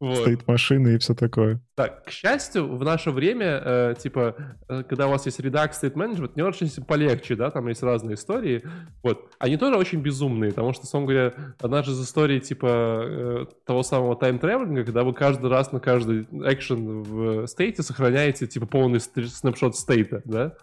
Вот. 0.00 0.18
Стоит 0.18 0.46
машина 0.48 0.88
и 0.88 0.98
все 0.98 1.14
такое. 1.14 1.60
Так, 1.76 2.04
к 2.04 2.10
счастью, 2.10 2.76
в 2.76 2.84
наше 2.84 3.10
время, 3.10 3.62
э, 3.64 3.94
типа, 3.96 4.34
э, 4.68 4.82
когда 4.82 5.06
у 5.06 5.10
вас 5.10 5.24
есть 5.24 5.40
Redux 5.40 5.70
State 5.80 5.94
Management, 5.94 6.32
не 6.34 6.42
очень 6.42 6.68
полегче, 6.84 7.36
да, 7.36 7.50
там 7.50 7.68
есть 7.68 7.82
разные 7.82 8.16
истории. 8.16 8.64
Вот. 9.02 9.30
Они 9.38 9.56
тоже 9.56 9.76
очень 9.76 10.00
безумные, 10.00 10.50
потому 10.50 10.74
что, 10.74 10.86
собственно 10.86 11.06
говоря, 11.06 11.54
одна 11.60 11.82
же 11.82 11.92
из 11.92 12.02
историй, 12.02 12.40
типа, 12.40 12.66
э, 12.68 13.46
того 13.64 13.82
самого 13.82 14.16
тайм-тревелинга, 14.16 14.84
когда 14.84 15.04
вы 15.04 15.14
каждый 15.14 15.48
раз 15.48 15.72
на 15.72 15.80
каждый 15.80 16.26
экшен 16.44 17.02
в 17.02 17.46
стейте 17.46 17.82
сохраняете, 17.82 18.46
типа, 18.46 18.66
полный 18.66 19.00
снапшот 19.00 19.76
стейта, 19.76 20.20
да? 20.24 20.54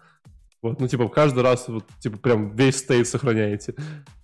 Вот, 0.62 0.78
ну, 0.78 0.86
типа, 0.86 1.08
каждый 1.08 1.42
раз, 1.42 1.66
вот, 1.66 1.84
типа, 1.98 2.18
прям 2.18 2.54
весь 2.54 2.76
стейт 2.78 3.08
сохраняете. 3.08 3.74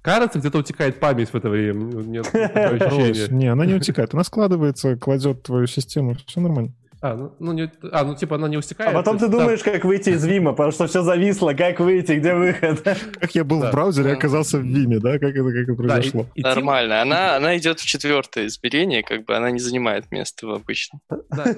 Кажется, 0.03 0.39
где-то 0.39 0.59
утекает 0.59 1.01
память 1.01 1.31
в 1.31 1.35
это 1.35 1.51
время. 1.51 1.93
Нет 2.05 2.33
Не, 3.33 3.49
она 3.49 3.67
не 3.67 3.75
утекает. 3.75 4.15
Она 4.15 4.23
складывается, 4.23 4.97
кладет 4.97 5.43
твою 5.43 5.67
систему. 5.67 6.17
Все 6.27 6.41
нормально. 6.41 6.73
А, 7.01 7.15
ну, 7.15 7.33
ну, 7.39 7.53
не, 7.53 7.71
а, 7.93 8.05
ну 8.05 8.17
типа 8.17 8.37
она 8.37 8.49
не 8.49 8.57
устекает. 8.57 8.91
А 8.91 8.95
потом 8.95 9.19
ты 9.19 9.29
думаешь, 9.29 9.63
как 9.63 9.85
выйти 9.85 10.11
из 10.11 10.25
Вима, 10.25 10.53
потому 10.53 10.73
что 10.73 10.89
все 10.89 11.03
зависло, 11.03 11.53
как 11.55 11.79
выйти, 11.79 12.13
где 12.13 12.35
выход. 12.35 12.83
Как 13.21 13.35
я 13.35 13.45
был 13.45 13.61
да. 13.61 13.69
в 13.69 13.73
браузере, 13.73 14.13
оказался 14.13 14.59
в 14.59 14.63
Виме, 14.63 14.99
да? 14.99 15.19
Как 15.19 15.35
это, 15.35 15.45
как 15.45 15.57
это 15.57 15.75
произошло? 15.75 16.23
Да, 16.23 16.29
и, 16.35 16.41
и 16.41 16.43
Нормально. 16.43 16.95
Тем... 16.95 17.03
Она, 17.03 17.37
она 17.37 17.57
идет 17.57 17.79
в 17.79 17.87
четвертое 17.87 18.47
измерение, 18.47 19.05
как 19.05 19.25
бы 19.25 19.37
она 19.37 19.51
не 19.51 19.61
занимает 19.61 20.11
место 20.11 20.47
в 20.47 20.51
обычном. 20.51 21.01
Да. 21.09 21.45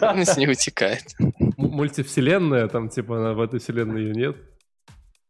Она 0.00 0.24
не 0.36 0.48
утекает. 0.48 1.04
Мультивселенная, 1.56 2.68
там, 2.68 2.88
типа, 2.88 3.18
она, 3.18 3.32
в 3.32 3.40
этой 3.40 3.60
вселенной 3.60 4.02
ее 4.02 4.14
нет. 4.14 4.36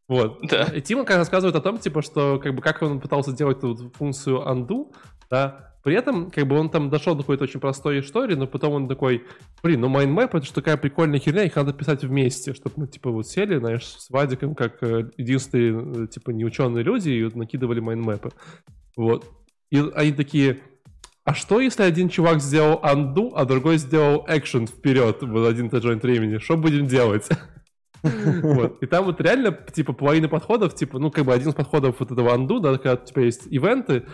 Вот. 0.08 0.40
Да. 0.42 0.64
И 0.74 0.80
Тима 0.80 1.04
как 1.04 1.18
рассказывает 1.18 1.56
о 1.56 1.60
том, 1.60 1.78
типа, 1.78 2.02
что 2.02 2.38
как 2.38 2.54
бы 2.54 2.62
как 2.62 2.82
он 2.82 3.00
пытался 3.00 3.32
сделать 3.32 3.58
эту 3.58 3.92
функцию 3.96 4.38
undo, 4.38 4.92
да, 5.30 5.75
при 5.86 5.94
этом, 5.94 6.32
как 6.32 6.48
бы 6.48 6.58
он 6.58 6.68
там 6.68 6.90
дошел 6.90 7.14
до 7.14 7.22
какой-то 7.22 7.44
очень 7.44 7.60
простой 7.60 8.00
истории, 8.00 8.34
но 8.34 8.48
потом 8.48 8.72
он 8.72 8.88
такой, 8.88 9.22
блин, 9.62 9.82
ну 9.82 9.88
mind 9.88 10.15
map 10.15 10.34
это 10.34 10.44
же 10.44 10.52
такая 10.52 10.76
прикольная 10.76 11.20
херня, 11.20 11.44
их 11.44 11.54
надо 11.54 11.72
писать 11.72 12.02
вместе, 12.02 12.54
чтобы 12.54 12.74
мы, 12.74 12.86
типа, 12.88 13.12
вот 13.12 13.28
сели, 13.28 13.56
знаешь, 13.56 13.84
с 13.84 14.10
Вадиком, 14.10 14.56
как 14.56 14.82
э, 14.82 15.10
единственные, 15.16 16.06
э, 16.06 16.08
типа, 16.08 16.30
неученые 16.30 16.82
люди, 16.82 17.10
и 17.10 17.22
вот 17.22 17.36
накидывали 17.36 17.78
майнмэпы. 17.78 18.30
Вот. 18.96 19.30
И 19.70 19.78
они 19.94 20.10
такие, 20.10 20.58
а 21.22 21.34
что, 21.34 21.60
если 21.60 21.84
один 21.84 22.08
чувак 22.08 22.40
сделал 22.40 22.80
undo, 22.82 23.30
а 23.36 23.44
другой 23.44 23.78
сделал 23.78 24.26
action 24.28 24.66
вперед 24.66 25.22
в 25.22 25.46
один 25.46 25.70
тот 25.70 25.84
же 25.84 25.94
времени? 25.94 26.38
Что 26.38 26.56
будем 26.56 26.88
делать? 26.88 27.28
Вот. 28.02 28.82
И 28.82 28.86
там 28.86 29.04
вот 29.04 29.20
реально, 29.20 29.52
типа, 29.52 29.92
половина 29.92 30.28
подходов, 30.28 30.74
типа, 30.74 30.98
ну, 30.98 31.12
как 31.12 31.24
бы 31.24 31.32
один 31.32 31.50
из 31.50 31.54
подходов 31.54 32.00
вот 32.00 32.10
этого 32.10 32.36
undo, 32.36 32.60
да, 32.60 32.72
когда 32.76 32.94
у 32.94 33.04
тебя 33.04 33.22
есть 33.22 33.46
ивенты, 33.46 34.04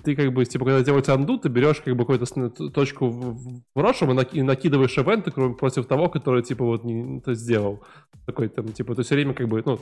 ты 0.00 0.16
как 0.16 0.32
бы, 0.32 0.44
типа, 0.44 0.64
когда 0.64 0.82
делаешь 0.82 1.08
анду, 1.08 1.38
ты 1.38 1.48
берешь 1.48 1.80
как 1.80 1.94
бы 1.94 2.04
какую-то 2.06 2.70
точку 2.70 3.08
в 3.10 3.62
прошлом 3.74 4.18
и 4.20 4.42
накидываешь 4.42 4.96
ивенты 4.96 5.30
против 5.30 5.86
того, 5.86 6.08
который, 6.08 6.42
типа, 6.42 6.64
вот 6.64 6.84
не 6.84 7.18
это 7.18 7.34
сделал. 7.34 7.82
Такой 8.26 8.48
там, 8.48 8.68
типа, 8.68 8.94
то 8.94 9.02
все 9.02 9.14
время 9.14 9.34
как 9.34 9.48
бы, 9.48 9.62
ну, 9.64 9.78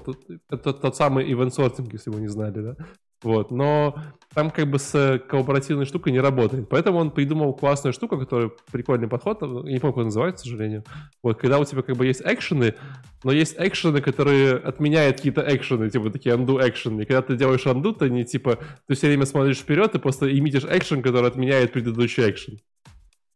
это 0.50 0.72
тот 0.72 0.96
самый 0.96 1.30
ивент 1.30 1.54
сортинг, 1.54 1.92
если 1.92 2.10
вы 2.10 2.20
не 2.20 2.28
знали, 2.28 2.60
да? 2.60 2.76
Вот, 3.22 3.50
но 3.50 3.96
там 4.32 4.50
как 4.50 4.70
бы 4.70 4.78
с 4.78 5.20
кооперативной 5.28 5.84
штукой 5.84 6.10
не 6.10 6.20
работает. 6.20 6.70
Поэтому 6.70 6.98
он 6.98 7.10
придумал 7.10 7.52
классную 7.52 7.92
штуку, 7.92 8.18
которая 8.18 8.50
прикольный 8.72 9.08
подход, 9.08 9.42
я 9.42 9.48
не 9.72 9.78
помню, 9.78 9.94
как 9.94 10.04
называется, 10.04 10.44
к 10.44 10.48
сожалению. 10.48 10.84
Вот, 11.22 11.38
когда 11.38 11.58
у 11.58 11.64
тебя 11.66 11.82
как 11.82 11.96
бы 11.96 12.06
есть 12.06 12.22
экшены, 12.24 12.76
но 13.22 13.32
есть 13.32 13.56
экшены, 13.58 14.00
которые 14.00 14.54
отменяют 14.56 15.18
какие-то 15.18 15.44
экшены, 15.54 15.90
типа 15.90 16.10
такие 16.10 16.34
undo 16.34 16.66
экшены. 16.66 17.02
И 17.02 17.04
когда 17.04 17.20
ты 17.20 17.36
делаешь 17.36 17.66
undo, 17.66 17.92
ты 17.92 18.08
не 18.08 18.24
типа, 18.24 18.58
ты 18.88 18.94
все 18.94 19.08
время 19.08 19.26
смотришь 19.26 19.58
вперед 19.58 19.94
и 19.94 19.98
просто 20.01 20.36
имитишь 20.36 20.64
экшен, 20.64 21.02
который 21.02 21.28
отменяет 21.28 21.72
предыдущий 21.72 22.28
экшен. 22.28 22.59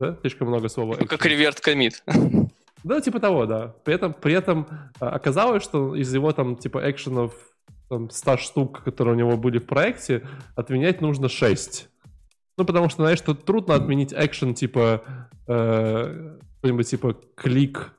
Да? 0.01 0.19
Слишком 0.21 0.49
много 0.49 0.69
слова. 0.69 0.97
Ну, 0.99 1.07
как 1.07 1.25
реверт 1.25 1.61
комит. 1.61 2.03
Да, 2.83 3.01
типа 3.01 3.19
того, 3.19 3.47
да. 3.47 3.75
При 3.85 3.95
этом, 3.95 4.13
при 4.13 4.35
этом 4.35 4.67
а, 5.01 5.09
оказалось, 5.11 5.63
что 5.63 5.95
из 5.95 6.13
его 6.13 6.33
там 6.33 6.57
типа 6.57 6.91
экшенов 6.91 7.33
там, 7.89 8.11
100 8.11 8.37
штук, 8.37 8.83
которые 8.85 9.15
у 9.15 9.19
него 9.19 9.37
были 9.39 9.59
в 9.59 9.67
проекте, 9.67 10.27
отменять 10.55 11.01
нужно 11.01 11.31
6. 11.31 11.89
Ну, 12.59 12.65
потому 12.65 12.89
что, 12.89 13.03
знаешь, 13.03 13.19
что 13.19 13.35
трудно 13.35 13.75
отменить 13.75 14.13
экшен, 14.13 14.55
типа, 14.55 15.03
э, 15.49 16.37
что-нибудь 16.59 16.89
типа 16.89 17.17
клик 17.35 17.93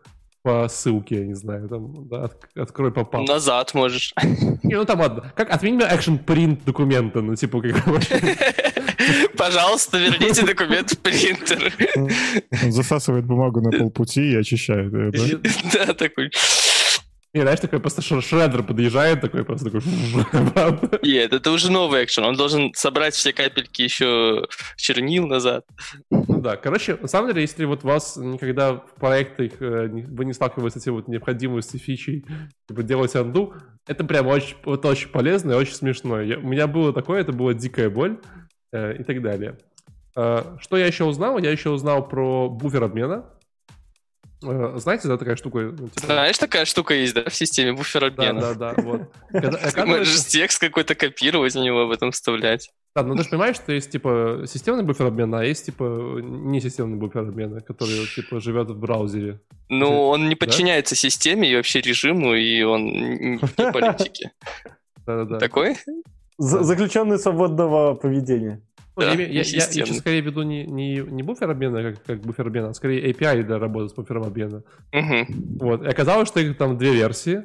по 0.46 0.68
ссылке, 0.70 1.16
я 1.16 1.26
не 1.26 1.34
знаю, 1.34 1.68
там, 1.68 2.08
да, 2.08 2.26
от, 2.26 2.34
открой 2.56 2.92
попал. 2.92 3.24
Назад 3.24 3.74
можешь. 3.74 4.14
Не, 4.62 4.76
ну 4.76 4.86
там 4.86 5.00
ладно. 5.00 5.34
Как 5.36 5.50
отмени 5.50 5.82
экшен 5.82 6.20
принт 6.20 6.64
документа, 6.66 7.22
ну, 7.22 7.36
типа, 7.36 7.62
как 7.62 7.84
Пожалуйста, 9.38 9.98
верните 9.98 10.46
документ 10.46 10.92
в 10.92 11.00
принтер. 11.00 11.74
Он 12.64 12.72
засасывает 12.72 13.26
бумагу 13.26 13.60
на 13.60 13.72
полпути 13.72 14.34
и 14.34 14.36
очищает 14.36 14.94
ее, 14.94 15.10
да? 15.10 15.50
Да, 15.86 15.94
такой... 15.94 16.30
Не, 17.36 17.42
знаешь, 17.42 17.60
такой 17.60 17.82
просто 17.82 18.02
шредер 18.02 18.64
подъезжает, 18.64 19.20
такой 19.20 19.44
просто 19.44 19.66
такой... 19.66 19.82
Нет, 21.04 21.34
это 21.34 21.52
уже 21.52 21.70
новый 21.70 22.06
экшен. 22.06 22.24
Он 22.24 22.38
должен 22.38 22.74
собрать 22.74 23.14
все 23.14 23.34
капельки 23.34 23.82
еще 23.82 24.48
чернил 24.78 25.28
назад. 25.28 25.66
Ну 26.10 26.40
да, 26.40 26.56
короче, 26.56 26.96
на 26.96 27.10
самом 27.10 27.28
деле, 27.28 27.42
если 27.42 27.66
вот 27.66 27.84
вас 27.84 28.16
никогда 28.16 28.76
в 28.76 28.96
проектах 29.02 29.52
э, 29.60 29.88
вы 29.90 30.24
не 30.24 30.32
сталкивались 30.32 30.74
с 30.74 30.78
этим 30.78 30.94
вот 30.94 31.10
необходимостью 31.10 31.78
фичей, 31.78 32.24
типа 32.70 32.84
делать 32.84 33.14
анду, 33.18 33.54
это 33.86 34.06
прям 34.06 34.28
очень, 34.28 34.56
это 34.66 34.88
очень 34.88 35.10
полезно 35.10 35.52
и 35.52 35.56
очень 35.56 35.76
смешно. 35.76 36.22
Я, 36.22 36.38
у 36.38 36.48
меня 36.48 36.68
было 36.68 36.94
такое, 36.94 37.20
это 37.20 37.34
была 37.34 37.54
дикая 37.54 37.90
боль 37.90 38.18
э, 38.72 38.96
и 39.00 39.04
так 39.04 39.22
далее. 39.22 39.58
Э, 40.16 40.56
что 40.62 40.78
я 40.78 40.88
еще 40.88 41.04
узнал? 41.04 41.38
Я 41.38 41.52
еще 41.52 41.72
узнал 41.72 42.08
про 42.08 42.48
буфер 42.48 42.86
обмена. 42.86 43.26
Э, 44.44 44.74
знаете, 44.78 45.08
да, 45.08 45.18
такая 45.18 45.36
штука? 45.36 45.60
Ну, 45.60 45.90
типа... 45.90 46.08
Знаешь, 46.08 46.38
такая 46.38 46.66
штука 46.66 46.94
есть, 46.94 47.14
да, 47.14 47.30
в 47.30 47.34
системе 47.34 47.74
буфер 47.74 48.06
обмена? 48.06 48.42
Да, 48.42 48.54
да, 48.54 48.74
да, 48.74 48.82
вот. 48.82 49.02
Ты 49.32 49.86
можешь 49.86 50.26
текст 50.26 50.60
какой-то 50.60 50.96
копировать 50.96 51.56
у 51.56 51.64
него 51.64 51.82
об 51.82 51.92
этом 51.92 52.12
вставлять. 52.12 52.72
Да, 52.96 53.04
но 53.04 53.16
ты 53.16 53.24
же 53.24 53.30
понимаешь, 53.30 53.58
что 53.58 53.74
есть, 53.74 53.92
типа, 53.92 54.44
системный 54.48 54.84
буфер 54.84 55.08
обмена, 55.08 55.42
а 55.42 55.44
есть, 55.44 55.66
типа, 55.66 56.20
не 56.22 56.62
системный 56.62 56.98
буфер 56.98 57.22
обмена, 57.22 57.60
который, 57.60 58.08
типа, 58.08 58.40
живет 58.40 58.70
в 58.70 58.80
браузере. 58.80 59.42
Ну, 59.70 60.08
он 60.08 60.30
не 60.30 60.36
подчиняется 60.36 60.96
системе 60.96 61.52
и 61.52 61.56
вообще 61.56 61.82
режиму, 61.82 62.34
и 62.34 62.62
он 62.64 62.86
не 62.86 63.40
политики. 63.72 64.32
Да-да-да. 65.06 65.40
Такой? 65.40 65.76
Заключенный 66.38 67.18
свободного 67.18 67.96
поведения. 67.96 68.62
Ну, 68.96 69.02
да, 69.02 69.12
я, 69.12 69.20
я, 69.20 69.28
я, 69.28 69.34
я 69.40 69.44
сейчас 69.44 69.98
скорее 69.98 70.22
веду 70.22 70.44
не, 70.44 70.66
не, 70.66 70.98
не 71.00 71.22
буфер 71.22 71.50
обмена, 71.50 71.84
как, 71.84 72.04
как 72.04 72.22
буфер 72.22 72.48
обмена, 72.48 72.70
а 72.70 72.74
скорее 72.74 73.12
API 73.12 73.44
для 73.44 73.60
работы 73.60 73.90
с 73.90 73.94
буфером 73.94 74.24
обмена. 74.24 74.64
Угу. 74.94 75.26
Вот. 75.60 75.84
И 75.84 75.88
оказалось, 75.88 76.30
что 76.30 76.40
их 76.40 76.58
там 76.58 76.78
две 76.78 76.94
версии. 76.94 77.44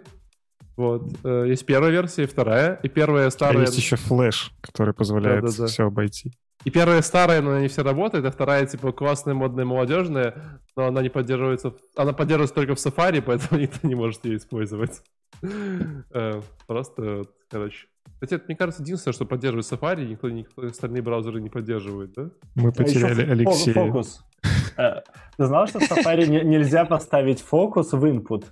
Вот. 0.77 1.03
Э, 1.25 1.45
есть 1.49 1.67
первая 1.67 1.91
версия 1.91 2.23
и 2.23 2.27
вторая. 2.27 2.79
И 2.83 2.89
первая 2.89 3.27
а 3.27 3.31
старая... 3.31 3.65
А 3.65 3.67
есть 3.67 3.77
еще 3.77 3.97
флеш, 3.97 4.53
который 4.61 4.95
позволяет 4.95 5.45
да, 5.45 5.51
да, 5.51 5.57
да. 5.59 5.67
все 5.67 5.87
обойти. 5.87 6.33
И 6.65 6.71
первая 6.71 7.03
старая, 7.03 7.43
но 7.43 7.59
не 7.59 7.69
все 7.69 7.83
работает, 7.83 8.25
а 8.25 8.31
вторая, 8.31 8.67
типа, 8.67 8.93
классная, 8.93 9.35
модная, 9.35 9.65
молодежная, 9.65 10.61
но 10.77 10.87
она 10.87 11.03
не 11.03 11.09
поддерживается... 11.09 11.75
Она 11.97 12.13
поддерживается 12.13 12.55
только 12.55 12.75
в 12.77 12.79
Safari, 12.79 13.23
поэтому 13.27 13.61
никто 13.61 13.87
не 13.89 13.95
может 13.95 14.25
ее 14.25 14.37
использовать. 14.37 15.03
Э, 15.43 16.41
просто, 16.67 17.25
короче, 17.51 17.87
Хотя, 18.21 18.39
мне 18.47 18.57
кажется, 18.57 18.83
единственное, 18.83 19.15
что 19.15 19.25
поддерживает 19.25 19.67
Safari, 19.67 20.07
никто, 20.07 20.29
никто 20.29 20.63
остальные 20.63 21.03
браузеры 21.03 21.41
не 21.41 21.49
поддерживает, 21.49 22.13
да? 22.13 22.31
Мы 22.55 22.69
а 22.69 22.73
потеряли 22.73 23.23
а 23.23 23.33
Алексея. 23.33 23.75
Фокус. 23.75 24.25
Э, 24.77 25.01
ты 25.37 25.47
знал, 25.47 25.67
что 25.67 25.81
в 25.81 25.91
Safari 25.91 26.27
нельзя 26.27 26.85
поставить 26.85 27.41
фокус 27.41 27.93
в 27.93 28.05
input? 28.05 28.45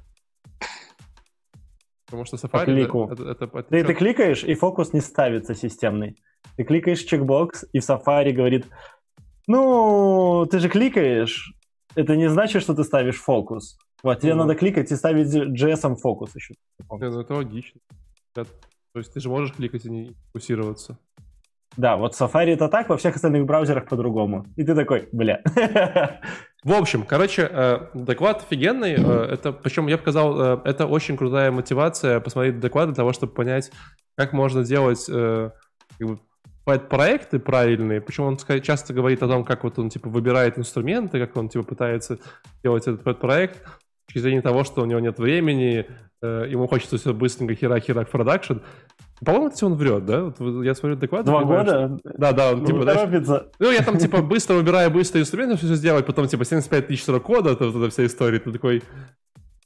Потому 2.06 2.24
что 2.24 2.36
Safari... 2.36 2.50
По 2.50 2.64
клику. 2.64 3.08
Это, 3.12 3.22
это, 3.24 3.44
это, 3.44 3.62
ты, 3.62 3.84
ты 3.84 3.94
кликаешь, 3.94 4.42
и 4.42 4.54
фокус 4.54 4.94
не 4.94 5.00
ставится 5.00 5.54
системный. 5.54 6.16
Ты 6.56 6.64
кликаешь 6.64 7.00
чекбокс, 7.00 7.66
и 7.72 7.80
в 7.80 7.88
Safari 7.88 8.32
говорит, 8.32 8.66
ну, 9.46 10.46
ты 10.50 10.60
же 10.60 10.70
кликаешь, 10.70 11.52
это 11.94 12.16
не 12.16 12.30
значит, 12.30 12.62
что 12.62 12.74
ты 12.74 12.84
ставишь 12.84 13.16
фокус. 13.16 13.76
Вот, 14.02 14.20
тебе 14.20 14.34
ну, 14.34 14.44
надо 14.44 14.54
кликать 14.54 14.90
и 14.92 14.96
ставить 14.96 15.34
JS 15.34 15.96
фокус 15.96 16.34
еще. 16.34 16.54
Это, 16.90 17.20
это 17.20 17.34
логично. 17.34 17.80
То 18.98 19.00
есть 19.00 19.12
ты 19.12 19.20
же 19.20 19.28
можешь 19.28 19.54
кликать 19.54 19.84
и 19.84 19.90
не 19.90 20.16
фокусироваться. 20.26 20.98
Да, 21.76 21.96
вот 21.96 22.14
Safari 22.20 22.54
это 22.54 22.68
так, 22.68 22.88
во 22.88 22.96
всех 22.96 23.14
остальных 23.14 23.46
браузерах 23.46 23.86
по-другому. 23.86 24.44
И 24.56 24.64
ты 24.64 24.74
такой, 24.74 25.08
бля. 25.12 25.40
В 26.64 26.72
общем, 26.72 27.04
короче, 27.04 27.48
э, 27.48 27.86
доклад 27.94 28.42
офигенный. 28.42 28.96
Э, 28.98 29.34
это, 29.34 29.52
причем 29.52 29.86
я 29.86 29.98
показал, 29.98 30.40
э, 30.40 30.60
это 30.64 30.86
очень 30.86 31.16
крутая 31.16 31.52
мотивация 31.52 32.18
посмотреть 32.18 32.58
доклад 32.58 32.88
для 32.88 32.96
того, 32.96 33.12
чтобы 33.12 33.32
понять, 33.32 33.70
как 34.16 34.32
можно 34.32 34.64
делать 34.64 35.06
как 35.06 35.52
бы, 36.00 36.18
проекты 36.64 37.38
правильные. 37.38 38.00
Причем 38.00 38.24
он 38.24 38.36
часто 38.36 38.92
говорит 38.92 39.22
о 39.22 39.28
том, 39.28 39.44
как 39.44 39.62
вот 39.62 39.78
он 39.78 39.90
типа 39.90 40.08
выбирает 40.08 40.58
инструменты, 40.58 41.20
как 41.24 41.36
он 41.36 41.48
типа 41.48 41.64
пытается 41.64 42.18
делать 42.64 42.88
этот 42.88 43.20
проект 43.20 43.62
с 44.08 44.12
точки 44.12 44.22
зрения 44.22 44.40
того, 44.40 44.64
что 44.64 44.80
у 44.82 44.86
него 44.86 45.00
нет 45.00 45.18
времени, 45.18 45.84
ему 46.22 46.66
хочется 46.66 46.96
все 46.96 47.12
быстренько 47.12 47.54
херак-херак 47.54 48.10
продакшн. 48.10 48.54
По-моему, 49.24 49.48
кстати, 49.50 49.64
он 49.64 49.74
врет, 49.74 50.06
да? 50.06 50.32
Вот 50.38 50.64
я 50.64 50.74
смотрю 50.74 50.96
доклад. 50.96 51.26
Два 51.26 51.44
года? 51.44 51.98
Да, 52.04 52.32
да, 52.32 52.52
он 52.52 52.64
типа, 52.64 52.82
знаешь, 52.82 53.42
Ну, 53.58 53.70
я 53.70 53.82
там, 53.82 53.98
типа, 53.98 54.22
быстро 54.22 54.54
выбираю 54.54 54.90
быстрые 54.90 55.22
инструменты, 55.22 55.56
все 55.56 55.74
сделать, 55.74 56.06
потом, 56.06 56.26
типа, 56.26 56.44
75 56.44 56.86
тысяч 56.86 57.04
срок 57.04 57.24
кода, 57.24 57.50
вот 57.58 57.60
эта 57.60 57.90
вся 57.90 58.06
история, 58.06 58.38
ты 58.38 58.52
такой, 58.52 58.82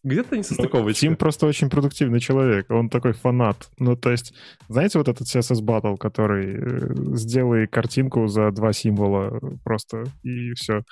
где-то 0.04 0.36
не 0.36 0.42
состыковывается. 0.42 1.00
Тим 1.00 1.16
просто 1.16 1.46
очень 1.46 1.70
продуктивный 1.70 2.20
человек, 2.20 2.70
он 2.70 2.88
такой 2.88 3.12
фанат. 3.12 3.68
Ну, 3.78 3.96
то 3.96 4.10
есть, 4.10 4.34
знаете 4.68 4.98
вот 4.98 5.08
этот 5.08 5.26
CSS 5.26 5.60
Battle, 5.62 5.96
который 5.96 6.56
э, 6.56 7.16
сделай 7.16 7.66
картинку 7.66 8.26
за 8.26 8.50
два 8.50 8.72
символа 8.72 9.38
просто, 9.64 10.04
и 10.22 10.54
все. 10.54 10.82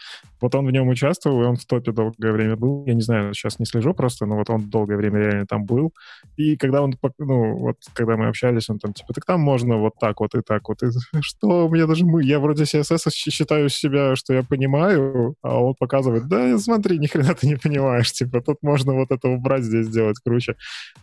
Вот 0.40 0.54
он 0.54 0.66
в 0.66 0.70
нем 0.70 0.88
участвовал, 0.88 1.42
и 1.42 1.46
он 1.46 1.56
в 1.56 1.64
топе 1.66 1.92
долгое 1.92 2.32
время 2.32 2.56
был. 2.56 2.84
Я 2.86 2.94
не 2.94 3.02
знаю, 3.02 3.34
сейчас 3.34 3.58
не 3.58 3.66
слежу 3.66 3.94
просто, 3.94 4.26
но 4.26 4.36
вот 4.36 4.48
он 4.48 4.70
долгое 4.70 4.96
время 4.96 5.18
реально 5.18 5.46
там 5.46 5.64
был. 5.64 5.92
И 6.36 6.56
когда 6.56 6.82
он, 6.82 6.94
ну, 7.18 7.56
вот, 7.56 7.76
когда 7.92 8.16
мы 8.16 8.28
общались, 8.28 8.70
он 8.70 8.78
там, 8.78 8.92
типа, 8.92 9.12
так 9.12 9.24
там 9.24 9.40
можно 9.40 9.76
вот 9.76 9.94
так 10.00 10.20
вот 10.20 10.34
и 10.34 10.40
так 10.40 10.68
вот. 10.68 10.82
И, 10.82 10.86
что, 11.20 11.68
мне 11.68 11.86
даже 11.86 12.04
мы, 12.04 12.22
я 12.22 12.38
вроде 12.38 12.62
CSS 12.62 13.10
считаю 13.10 13.68
себя, 13.68 14.14
что 14.14 14.34
я 14.34 14.42
понимаю, 14.44 15.34
а 15.42 15.62
он 15.62 15.74
показывает, 15.74 16.28
да, 16.28 16.56
смотри, 16.58 16.98
ни 16.98 17.06
хрена 17.06 17.34
ты 17.34 17.48
не 17.48 17.56
понимаешь, 17.56 18.12
типа, 18.12 18.40
тут 18.40 18.58
можно 18.62 18.99
вот 19.00 19.10
это 19.10 19.28
убрать, 19.28 19.64
здесь 19.64 19.86
сделать 19.86 20.18
круче. 20.24 20.56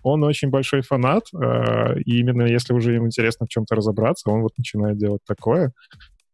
Он 0.03 0.23
очень 0.23 0.49
большой 0.49 0.81
фанат, 0.81 1.23
э, 1.33 1.99
и 1.99 2.19
именно 2.19 2.43
если 2.43 2.73
уже 2.73 2.93
ему 2.93 3.07
интересно 3.07 3.45
в 3.45 3.49
чем-то 3.49 3.75
разобраться, 3.75 4.29
он 4.29 4.41
вот 4.41 4.51
начинает 4.57 4.97
делать 4.97 5.21
такое. 5.25 5.71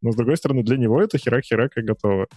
Но, 0.03 0.11
с 0.11 0.15
другой 0.17 0.35
стороны, 0.35 0.63
для 0.63 0.77
него 0.77 1.01
это 1.01 1.17
херак-херак 1.17 1.77
и 1.77 1.81
готово. 1.81 2.27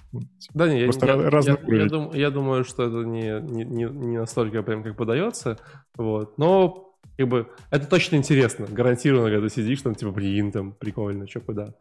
Да, 0.54 0.72
не, 0.72 0.84
Просто 0.84 1.06
я, 1.06 1.30
разный 1.30 1.56
я, 1.66 1.76
я, 1.82 1.86
дум, 1.86 2.10
я 2.14 2.30
думаю, 2.30 2.64
что 2.64 2.84
это 2.84 3.08
не, 3.08 3.40
не, 3.40 3.84
не 3.84 4.18
настолько 4.18 4.62
прям 4.62 4.84
как 4.84 4.96
подается, 4.96 5.58
вот. 5.96 6.38
Но 6.38 6.96
как 7.18 7.28
бы 7.28 7.48
это 7.72 7.88
точно 7.88 8.16
интересно, 8.16 8.66
гарантированно, 8.70 9.30
когда 9.30 9.48
сидишь 9.48 9.82
там, 9.82 9.96
типа, 9.96 10.12
блин, 10.12 10.52
там, 10.52 10.74
прикольно, 10.74 11.26
что 11.26 11.40
куда. 11.40 11.74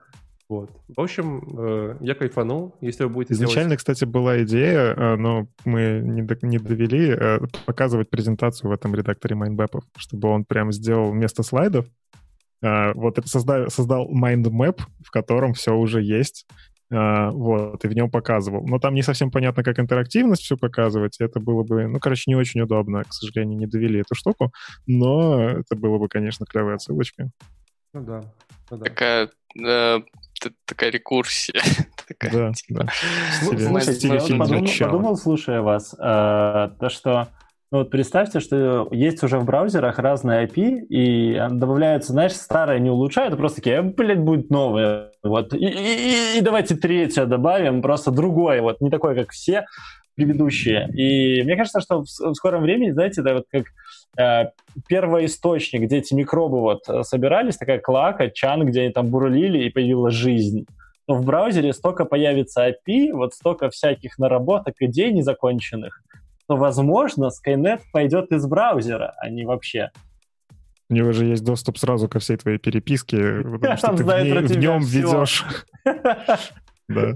Вот. 0.48 0.70
В 0.96 1.02
общем, 1.02 1.44
э, 1.58 1.98
я 2.02 2.14
кайфанул. 2.14 2.76
Если 2.80 3.04
вы 3.04 3.10
будете 3.10 3.34
Изначально, 3.34 3.70
делать... 3.70 3.80
кстати, 3.80 4.06
была 4.06 4.44
идея, 4.44 4.94
э, 4.94 5.16
но 5.16 5.48
мы 5.66 6.02
не, 6.04 6.22
до, 6.22 6.38
не 6.46 6.60
довели, 6.60 7.10
э, 7.10 7.40
показывать 7.66 8.12
презентацию 8.12 8.70
в 8.70 8.74
этом 8.74 8.94
редакторе 8.94 9.36
майндмэпов, 9.36 9.84
чтобы 9.98 10.30
он 10.30 10.46
прям 10.46 10.72
сделал 10.72 11.12
вместо 11.12 11.42
слайдов, 11.44 11.88
вот 12.62 13.20
создал, 13.26 13.70
создал 13.70 14.08
mind 14.10 14.46
map, 14.46 14.82
в 15.04 15.12
котором 15.12 15.54
все 15.54 15.76
уже 15.76 16.02
есть, 16.02 16.48
вот, 16.90 17.84
и 17.84 17.88
в 17.88 17.94
нем 17.94 18.10
показывал. 18.10 18.66
Но 18.66 18.80
там 18.80 18.96
не 18.96 19.04
совсем 19.04 19.30
понятно, 19.30 19.62
как 19.62 19.78
интерактивность 19.78 20.42
все 20.42 20.58
показывать, 20.58 21.18
это 21.20 21.40
было 21.40 21.64
бы, 21.64 21.86
ну, 21.86 22.00
короче, 22.00 22.24
не 22.28 22.36
очень 22.36 22.62
удобно, 22.62 23.04
к 23.04 23.14
сожалению, 23.14 23.60
не 23.60 23.68
довели 23.68 24.00
эту 24.00 24.16
штуку, 24.16 24.52
но 24.88 25.48
это 25.50 25.76
было 25.76 26.00
бы, 26.00 26.08
конечно, 26.08 26.48
клевая 26.48 26.80
ссылочка. 26.80 27.30
Ну 27.94 28.04
да. 28.04 28.22
Ну, 28.72 28.78
да. 28.78 28.86
Такая 28.86 29.30
э, 29.64 30.00
такая 30.66 30.92
рекурсия. 30.92 31.62
Да, 32.22 32.52
да. 32.70 32.88
Слушайте, 33.42 34.38
подумал, 34.38 34.68
подумал, 34.80 35.18
слушая 35.18 35.62
вас, 35.62 35.96
э, 35.96 35.98
то, 36.80 36.90
что 36.90 37.30
ну 37.72 37.80
вот 37.80 37.90
представьте, 37.90 38.40
что 38.40 38.88
есть 38.92 39.24
уже 39.24 39.40
в 39.40 39.46
браузерах 39.46 39.98
разные 39.98 40.46
API, 40.46 40.86
и 40.88 41.34
добавляются, 41.50 42.12
знаешь, 42.12 42.34
старое 42.34 42.78
не 42.80 42.92
улучшают, 42.92 43.34
а 43.34 43.38
просто 43.38 43.58
такие, 43.58 43.78
«Э, 43.78 43.82
блядь, 43.82 44.20
будет 44.20 44.52
новое. 44.52 45.12
Вот. 45.24 45.54
И, 45.54 45.66
и, 45.66 46.38
и 46.38 46.42
давайте 46.42 46.76
третье 46.76 47.26
добавим, 47.26 47.82
просто 47.82 48.12
другое, 48.12 48.62
вот 48.62 48.82
не 48.82 48.92
такое, 48.92 49.16
как 49.16 49.32
все 49.32 49.66
предыдущие. 50.16 50.90
И 50.94 51.44
мне 51.44 51.58
кажется, 51.58 51.82
что 51.82 52.04
в, 52.04 52.06
в 52.06 52.36
скором 52.36 52.62
времени, 52.62 52.92
знаете, 52.92 53.22
да, 53.22 53.34
вот 53.34 53.46
как 53.52 53.66
э, 54.18 54.52
первоисточник, 54.88 55.84
где 55.84 55.98
эти 55.98 56.14
микробы 56.14 56.60
вот 56.60 56.88
э, 56.88 57.04
собирались, 57.04 57.58
такая 57.58 57.80
клака, 57.80 58.30
чан, 58.30 58.66
где 58.66 58.82
они 58.82 58.92
там 58.92 59.08
бурлили, 59.08 59.64
и 59.64 59.70
появилась 59.70 60.14
жизнь. 60.14 60.66
Но 61.08 61.16
в 61.16 61.26
браузере 61.26 61.74
столько 61.74 62.06
появится 62.06 62.68
API, 62.68 63.12
вот 63.14 63.34
столько 63.34 63.70
всяких 63.70 64.18
наработок, 64.18 64.76
идей 64.80 65.12
незаконченных, 65.12 66.02
то, 66.48 66.56
возможно, 66.56 67.30
Skynet 67.30 67.82
пойдет 67.92 68.32
из 68.32 68.46
браузера, 68.46 69.14
а 69.20 69.30
не 69.30 69.46
вообще. 69.46 69.92
У 70.90 70.94
него 70.94 71.12
же 71.12 71.26
есть 71.26 71.44
доступ 71.44 71.78
сразу 71.78 72.08
ко 72.08 72.20
всей 72.20 72.38
твоей 72.38 72.58
переписке, 72.58 73.42
потому 73.44 73.78
что 73.78 73.96
ты 73.96 74.04
в 74.04 74.58
нем 74.58 74.82
ведешь. 74.82 75.46
Да. 76.88 77.14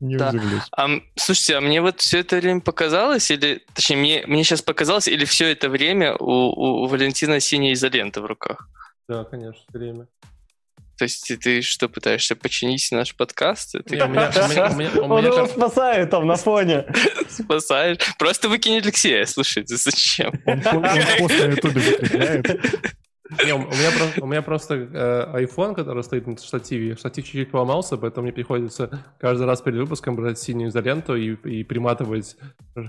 Не 0.00 0.16
да. 0.16 0.28
удивлюсь. 0.28 0.62
А, 0.72 0.88
слушайте, 1.16 1.56
а 1.56 1.60
мне 1.60 1.80
вот 1.80 2.00
все 2.00 2.20
это 2.20 2.36
время 2.36 2.60
показалось, 2.60 3.30
или, 3.30 3.64
точнее, 3.74 3.96
мне, 3.96 4.24
мне 4.26 4.44
сейчас 4.44 4.62
показалось, 4.62 5.08
или 5.08 5.24
все 5.24 5.50
это 5.50 5.68
время 5.68 6.14
у, 6.16 6.84
у 6.84 6.86
Валентина 6.86 7.40
синяя 7.40 7.72
изолента 7.72 8.20
в 8.20 8.26
руках? 8.26 8.68
Да, 9.08 9.24
конечно, 9.24 9.62
время. 9.72 10.06
То 10.98 11.04
есть 11.04 11.32
ты, 11.40 11.62
что, 11.62 11.88
пытаешься 11.88 12.34
починить 12.34 12.88
наш 12.90 13.14
подкаст? 13.14 13.76
Ты... 13.86 14.02
Он 14.02 14.12
его 14.12 15.46
спасает 15.46 16.10
там 16.10 16.26
на 16.26 16.34
фоне. 16.36 16.86
Спасаешь. 17.28 17.98
Просто 18.18 18.48
выкинь 18.48 18.78
Алексея, 18.78 19.24
слушайте, 19.24 19.76
зачем? 19.76 20.32
Он 20.44 20.60
пост 20.60 21.38
на 21.38 21.44
ютубе 21.44 21.80
закрепляет. 21.80 22.60
Не, 23.44 23.54
у, 23.54 23.58
меня, 23.58 24.12
у 24.22 24.26
меня 24.26 24.42
просто 24.42 24.74
э, 24.74 25.44
iPhone, 25.44 25.74
который 25.74 26.02
стоит 26.02 26.26
на 26.26 26.36
штативе, 26.38 26.96
штатив 26.96 27.24
чуть-чуть 27.24 27.50
поломался, 27.50 27.98
поэтому 27.98 28.24
мне 28.24 28.32
приходится 28.32 29.04
каждый 29.18 29.46
раз 29.46 29.60
перед 29.60 29.78
выпуском 29.80 30.16
брать 30.16 30.38
синюю 30.38 30.70
изоленту 30.70 31.14
и, 31.14 31.34
и 31.34 31.62
приматывать 31.62 32.36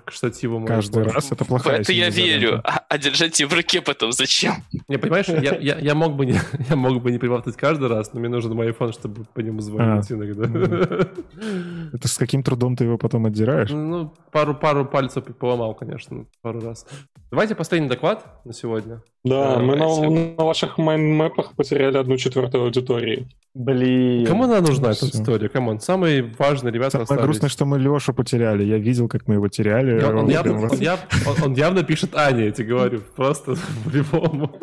к 0.06 0.12
штативу. 0.12 0.64
Каждый 0.66 1.04
раз 1.04 1.32
это 1.32 1.44
плохая 1.44 1.82
Это 1.82 1.92
я 1.92 2.10
верю, 2.10 2.62
а, 2.64 2.86
а 2.88 2.98
держать 2.98 3.38
ее 3.40 3.48
в 3.48 3.54
руке 3.54 3.82
потом 3.82 4.14
зачем? 4.14 4.64
Не, 4.88 4.98
понимаешь, 4.98 5.28
я, 5.28 5.58
я, 5.58 5.78
я, 5.78 5.96
мог 5.96 6.16
бы 6.16 6.26
не, 6.26 6.40
я 6.70 6.76
мог 6.78 7.02
бы 7.02 7.12
не 7.12 7.18
приматывать 7.18 7.58
каждый 7.58 7.90
раз, 7.90 8.14
но 8.14 8.22
мне 8.22 8.30
нужен 8.30 8.54
мой 8.54 8.70
iPhone, 8.70 8.94
чтобы 8.94 9.26
по 9.26 9.42
нему 9.42 9.60
звонить 9.60 10.10
а, 10.10 10.14
иногда. 10.14 10.48
Ну, 10.48 11.90
это 11.92 12.08
с 12.08 12.18
каким 12.18 12.44
трудом 12.44 12.78
ты 12.78 12.86
его 12.86 12.98
потом 12.98 13.26
отдираешь? 13.26 13.70
Ну, 13.70 14.14
пару, 14.32 14.56
пару 14.56 14.86
пальцев 14.86 15.26
поломал, 15.38 15.76
конечно, 15.76 16.26
пару 16.42 16.62
раз. 16.62 16.86
Давайте 17.30 17.56
последний 17.56 17.90
доклад 17.90 18.46
на 18.46 18.54
сегодня. 18.54 19.04
Да, 19.24 19.60
мы 19.60 19.76
на, 19.76 20.10
на 20.10 20.44
ваших 20.44 20.78
майнмэпах 20.78 21.56
потеряли 21.56 21.98
одну 21.98 22.16
четвертую 22.18 22.64
аудитории. 22.64 23.28
Блин. 23.54 24.26
Кому 24.26 24.46
она 24.46 24.62
нужна, 24.62 24.92
эта 24.92 25.08
история? 25.08 25.50
Come 25.50 25.68
on, 25.68 25.82
самые 25.82 26.24
важные 26.38 26.72
ребята 26.72 26.92
Самое 26.92 27.04
остались. 27.04 27.24
грустное, 27.24 27.50
что 27.50 27.66
мы 27.66 27.80
Лешу 27.80 28.14
потеряли. 28.14 28.64
Я 28.64 28.78
видел, 28.78 29.10
как 29.10 29.28
мы 29.28 29.36
его 29.36 29.50
теряли. 29.50 30.02
Он, 30.02 30.20
он, 30.20 30.30
явно, 30.30 30.70
он, 30.70 30.80
яв, 30.80 31.02
он, 31.28 31.44
он 31.44 31.54
явно 31.54 31.84
пишет 31.84 32.16
Ане, 32.16 32.46
я 32.46 32.52
тебе 32.52 32.70
говорю. 32.70 33.02
Просто 33.16 33.56
по-любому. 33.86 34.56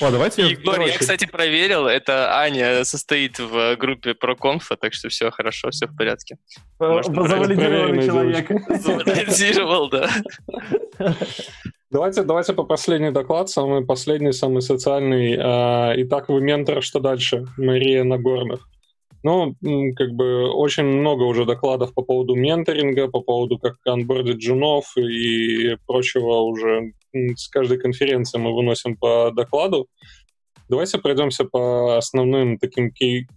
О, 0.00 0.10
давайте... 0.10 0.48
Егор, 0.48 0.80
я, 0.80 0.96
кстати, 0.96 1.26
проверил, 1.26 1.86
это 1.86 2.38
Аня 2.38 2.84
состоит 2.84 3.38
в 3.38 3.76
группе 3.76 4.12
ProConf, 4.12 4.62
так 4.80 4.94
что 4.94 5.08
все 5.08 5.30
хорошо, 5.30 5.70
все 5.70 5.86
в 5.86 5.96
порядке. 5.96 6.38
Завалидированный 6.78 8.06
человек. 8.06 8.48
Завалидировал, 8.80 9.90
да. 9.90 10.08
Давайте, 11.88 12.24
давайте 12.24 12.52
по 12.52 12.64
последний 12.64 13.12
доклад, 13.12 13.48
самый 13.48 13.84
последний, 13.84 14.32
самый 14.32 14.60
социальный. 14.60 15.36
А, 15.38 15.92
итак, 15.96 16.28
вы 16.28 16.40
ментор, 16.40 16.82
что 16.82 16.98
дальше? 16.98 17.44
Мария 17.56 18.02
Нагорных. 18.02 18.68
Ну, 19.22 19.54
как 19.94 20.10
бы 20.10 20.50
очень 20.50 20.82
много 20.82 21.22
уже 21.22 21.44
докладов 21.44 21.94
по 21.94 22.02
поводу 22.02 22.34
менторинга, 22.34 23.06
по 23.08 23.20
поводу 23.20 23.58
как 23.58 23.76
анбордить 23.84 24.38
джунов 24.38 24.96
и 24.96 25.76
прочего 25.86 26.40
уже 26.40 26.92
с 27.12 27.48
каждой 27.48 27.78
конференции 27.78 28.38
мы 28.38 28.52
выносим 28.52 28.96
по 28.96 29.30
докладу. 29.30 29.86
Давайте 30.68 30.98
пройдемся 30.98 31.44
по 31.44 31.96
основным 31.96 32.58
таким 32.58 32.90
кей 32.90 33.28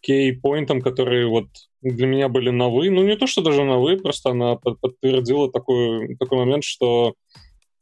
кей-поинтам, 0.00 0.80
которые 0.80 1.26
вот 1.26 1.46
для 1.82 2.06
меня 2.06 2.28
были 2.28 2.50
новые. 2.50 2.90
Ну, 2.90 3.02
не 3.02 3.16
то, 3.16 3.26
что 3.26 3.42
даже 3.42 3.64
новые, 3.64 3.98
просто 3.98 4.30
она 4.30 4.56
подтвердила 4.56 5.50
такой, 5.50 6.16
такой 6.16 6.38
момент, 6.38 6.62
что 6.62 7.14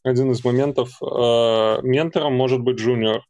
один 0.03 0.31
из 0.33 0.45
моментов. 0.45 0.97
Э, 1.01 1.81
ментором 1.83 2.35
может 2.35 2.61
быть 2.61 2.79
джуниор. 2.79 3.23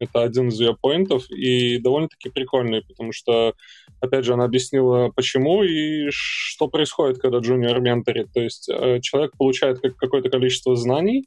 Это 0.00 0.22
один 0.22 0.48
из 0.48 0.60
ее 0.60 0.76
поинтов, 0.80 1.28
и 1.28 1.78
довольно-таки 1.78 2.30
прикольный, 2.30 2.82
потому 2.86 3.12
что, 3.12 3.54
опять 4.00 4.24
же, 4.24 4.34
она 4.34 4.44
объяснила, 4.44 5.10
почему 5.14 5.64
и 5.64 6.08
что 6.10 6.68
происходит, 6.68 7.18
когда 7.18 7.38
джуниор 7.38 7.80
менторит. 7.80 8.32
То 8.32 8.40
есть 8.40 8.68
э, 8.68 9.00
человек 9.00 9.32
получает 9.36 9.80
какое-то 9.80 10.30
количество 10.30 10.76
знаний, 10.76 11.24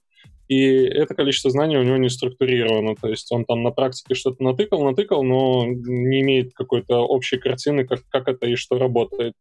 и 0.48 0.84
это 0.84 1.16
количество 1.16 1.50
знаний 1.50 1.78
у 1.78 1.84
него 1.84 1.98
не 1.98 2.10
структурировано. 2.10 2.96
То 2.96 3.10
есть 3.10 3.32
он 3.32 3.46
там 3.46 3.64
на 3.64 3.72
практике 3.72 4.16
что-то 4.16 4.44
натыкал, 4.44 4.84
натыкал, 4.84 5.24
но 5.24 5.66
не 5.66 6.22
имеет 6.22 6.54
какой-то 6.54 7.00
общей 7.08 7.38
картины, 7.38 7.86
как, 7.86 8.02
как 8.10 8.28
это 8.28 8.48
и 8.48 8.56
что 8.56 8.78
работает. 8.78 9.34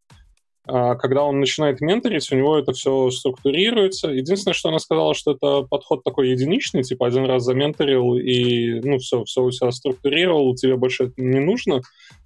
А 0.73 0.95
когда 0.95 1.25
он 1.25 1.41
начинает 1.41 1.81
менторить, 1.81 2.31
у 2.31 2.37
него 2.37 2.57
это 2.57 2.73
все 2.73 3.11
структурируется. 3.11 4.09
Единственное, 4.09 4.55
что 4.55 4.69
она 4.69 4.79
сказала, 4.79 5.15
что 5.15 5.33
это 5.33 5.63
подход 5.63 6.05
такой 6.05 6.31
единичный, 6.31 6.85
типа 6.85 7.09
один 7.09 7.25
раз 7.25 7.43
заменторил 7.43 8.15
и, 8.15 8.81
ну, 8.81 8.99
все, 8.99 9.25
все 9.25 9.43
у 9.43 9.51
себя 9.51 9.73
структурировал, 9.73 10.55
тебе 10.55 10.77
больше 10.77 11.05
это 11.05 11.15
не 11.17 11.41
нужно. 11.41 11.83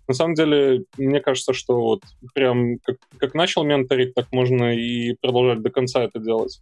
На 0.06 0.12
самом 0.12 0.34
деле, 0.34 0.84
мне 0.98 1.20
кажется, 1.20 1.54
что 1.54 1.80
вот 1.80 2.02
прям 2.34 2.78
как, 2.80 2.96
как 3.16 3.32
начал 3.32 3.64
менторить, 3.64 4.12
так 4.12 4.30
можно 4.30 4.76
и 4.76 5.14
продолжать 5.14 5.62
до 5.62 5.70
конца 5.70 6.04
это 6.04 6.18
делать. 6.18 6.60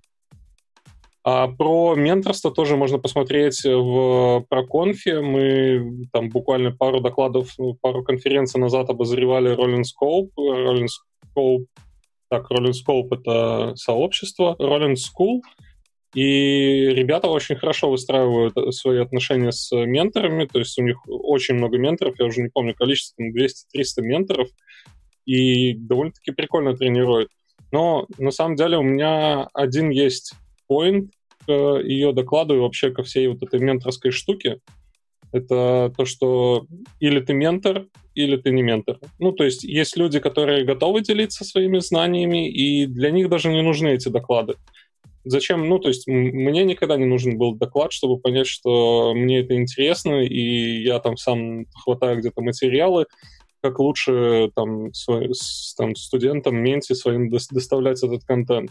А 1.25 1.47
про 1.49 1.95
менторство 1.95 2.51
тоже 2.51 2.77
можно 2.77 2.99
посмотреть 2.99 3.65
в 3.65 4.45
проконфе. 4.49 5.21
Мы 5.21 6.07
там 6.13 6.31
буквально 6.31 6.73
пару 6.73 7.01
докладов, 7.01 7.55
ну, 7.59 7.75
пару 7.75 8.03
конференций 8.03 8.61
назад 8.61 8.91
обозревали 8.91 9.55
Rolling 9.57 9.83
Scope. 9.83 10.31
Rolling 10.37 10.89
Scope, 11.37 11.67
так, 12.29 12.51
Rolling 12.51 12.73
Scope— 12.73 13.09
это 13.13 13.77
сообщество, 13.77 14.57
Rolling 14.59 14.95
School— 14.95 15.41
и 16.15 16.89
ребята 16.89 17.29
очень 17.29 17.57
хорошо 17.57 17.91
выстраивают 17.91 18.55
свои 18.75 18.99
отношения 18.99 19.51
с 19.51 19.75
менторами, 19.75 20.45
то 20.45 20.59
есть 20.59 20.79
у 20.79 20.83
них 20.83 20.99
очень 21.07 21.55
много 21.55 21.79
менторов, 21.79 22.17
я 22.19 22.27
уже 22.27 22.43
не 22.43 22.51
помню 22.51 22.75
количество, 22.75 23.23
200-300 23.23 24.03
менторов, 24.03 24.49
и 25.25 25.73
довольно-таки 25.75 26.33
прикольно 26.33 26.77
тренируют. 26.77 27.31
Но 27.71 28.07
на 28.19 28.31
самом 28.31 28.57
деле 28.57 28.77
у 28.77 28.83
меня 28.83 29.49
один 29.55 29.89
есть 29.89 30.35
поинт 30.73 31.11
к 31.47 31.53
ее 31.53 32.13
докладу 32.13 32.57
и 32.57 32.61
вообще 32.61 32.91
ко 32.91 33.03
всей 33.03 33.29
вот 33.29 33.43
этой 33.43 33.61
менторской 33.61 34.11
штуке. 34.11 34.61
Это 35.33 35.93
то, 35.97 36.05
что 36.07 36.67
или 36.99 37.21
ты 37.21 37.35
ментор, 37.35 37.87
или 38.15 38.37
ты 38.37 38.51
не 38.53 38.63
ментор. 38.63 38.99
Ну, 39.19 39.33
то 39.33 39.45
есть 39.45 39.65
есть 39.65 39.99
люди, 39.99 40.19
которые 40.19 40.65
готовы 40.65 41.03
делиться 41.03 41.45
своими 41.45 41.79
знаниями, 41.81 42.49
и 42.49 42.87
для 42.87 43.11
них 43.11 43.29
даже 43.29 43.51
не 43.51 43.63
нужны 43.63 43.89
эти 43.89 44.09
доклады. 44.09 44.55
Зачем? 45.25 45.69
Ну, 45.69 45.79
то 45.79 45.89
есть 45.89 46.07
мне 46.07 46.65
никогда 46.65 46.97
не 46.97 47.05
нужен 47.05 47.37
был 47.37 47.55
доклад, 47.55 47.93
чтобы 47.93 48.19
понять, 48.19 48.47
что 48.47 49.13
мне 49.15 49.41
это 49.41 49.55
интересно, 49.55 50.23
и 50.23 50.83
я 50.83 50.99
там 51.01 51.17
сам 51.17 51.67
хватаю 51.85 52.19
где-то 52.19 52.41
материалы, 52.41 53.07
как 53.63 53.79
лучше 53.79 54.51
там, 54.57 54.93
свой, 54.93 55.31
там 55.77 55.95
студентам, 55.95 56.57
менти 56.57 56.95
своим 56.95 57.31
доставлять 57.31 58.03
этот 58.03 58.25
контент. 58.25 58.71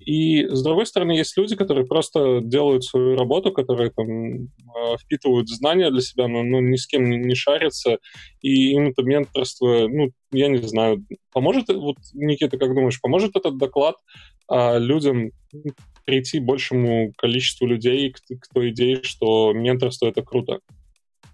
И, 0.00 0.46
с 0.46 0.62
другой 0.62 0.86
стороны, 0.86 1.12
есть 1.12 1.36
люди, 1.36 1.56
которые 1.56 1.86
просто 1.86 2.40
делают 2.42 2.84
свою 2.84 3.16
работу, 3.16 3.50
которые 3.50 3.90
там 3.90 4.48
а, 4.74 4.96
впитывают 4.98 5.48
знания 5.48 5.90
для 5.90 6.00
себя, 6.00 6.28
но 6.28 6.42
ну, 6.42 6.60
ни 6.60 6.76
с 6.76 6.86
кем 6.86 7.08
не, 7.08 7.16
не 7.16 7.34
шарятся, 7.34 7.98
и 8.42 8.72
им 8.72 8.88
это 8.88 9.02
менторство, 9.02 9.88
ну, 9.88 10.10
я 10.32 10.48
не 10.48 10.58
знаю, 10.58 11.04
поможет, 11.32 11.68
вот, 11.68 11.96
Никита, 12.12 12.58
как 12.58 12.74
думаешь, 12.74 13.00
поможет 13.00 13.36
этот 13.36 13.56
доклад 13.56 13.96
а, 14.48 14.78
людям 14.78 15.30
прийти 16.04 16.40
большему 16.40 17.12
количеству 17.16 17.66
людей 17.66 18.12
к, 18.12 18.18
к 18.18 18.54
той 18.54 18.70
идее, 18.70 19.02
что 19.02 19.52
менторство— 19.52 20.06
это 20.08 20.22
круто? 20.22 20.60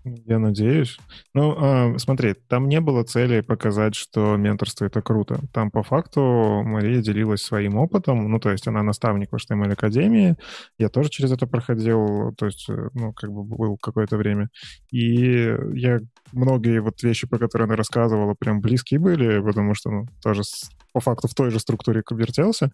Я 0.04 0.40
надеюсь. 0.40 0.98
Ну, 1.32 1.94
э, 1.94 1.98
смотри, 1.98 2.34
там 2.48 2.68
не 2.68 2.80
было 2.80 3.04
цели 3.04 3.40
показать, 3.40 3.94
что 3.94 4.36
менторство— 4.36 4.84
это 4.86 5.00
круто. 5.00 5.40
Там 5.52 5.70
по 5.70 5.84
факту 5.84 6.62
Мария 6.64 7.00
делилась 7.00 7.42
своим 7.42 7.76
опытом, 7.76 8.28
ну, 8.28 8.40
то 8.40 8.50
есть 8.50 8.66
она 8.66 8.82
наставник 8.82 9.30
в 9.30 9.36
HTML 9.36 9.72
Академии, 9.72 10.36
я 10.76 10.88
тоже 10.88 11.08
через 11.08 11.30
это 11.30 11.46
проходил, 11.46 12.34
то 12.36 12.46
есть, 12.46 12.68
э, 12.68 12.88
ну, 12.94 13.12
как 13.12 13.30
бы 13.30 13.44
был 13.44 13.76
какое-то 13.78 14.16
время. 14.16 14.48
И 14.90 15.54
я 15.74 16.00
многие 16.32 16.80
вот 16.80 17.00
вещи, 17.02 17.28
про 17.28 17.38
которые 17.38 17.66
она 17.66 17.76
рассказывала, 17.76 18.34
прям 18.34 18.60
близкие 18.60 18.98
были, 18.98 19.40
потому 19.40 19.74
что, 19.74 19.90
ну, 19.90 20.06
тоже 20.20 20.42
по 20.92 21.00
факту 21.00 21.28
в 21.28 21.34
той 21.34 21.50
же 21.50 21.58
структуре 21.58 22.02
вертелся, 22.10 22.70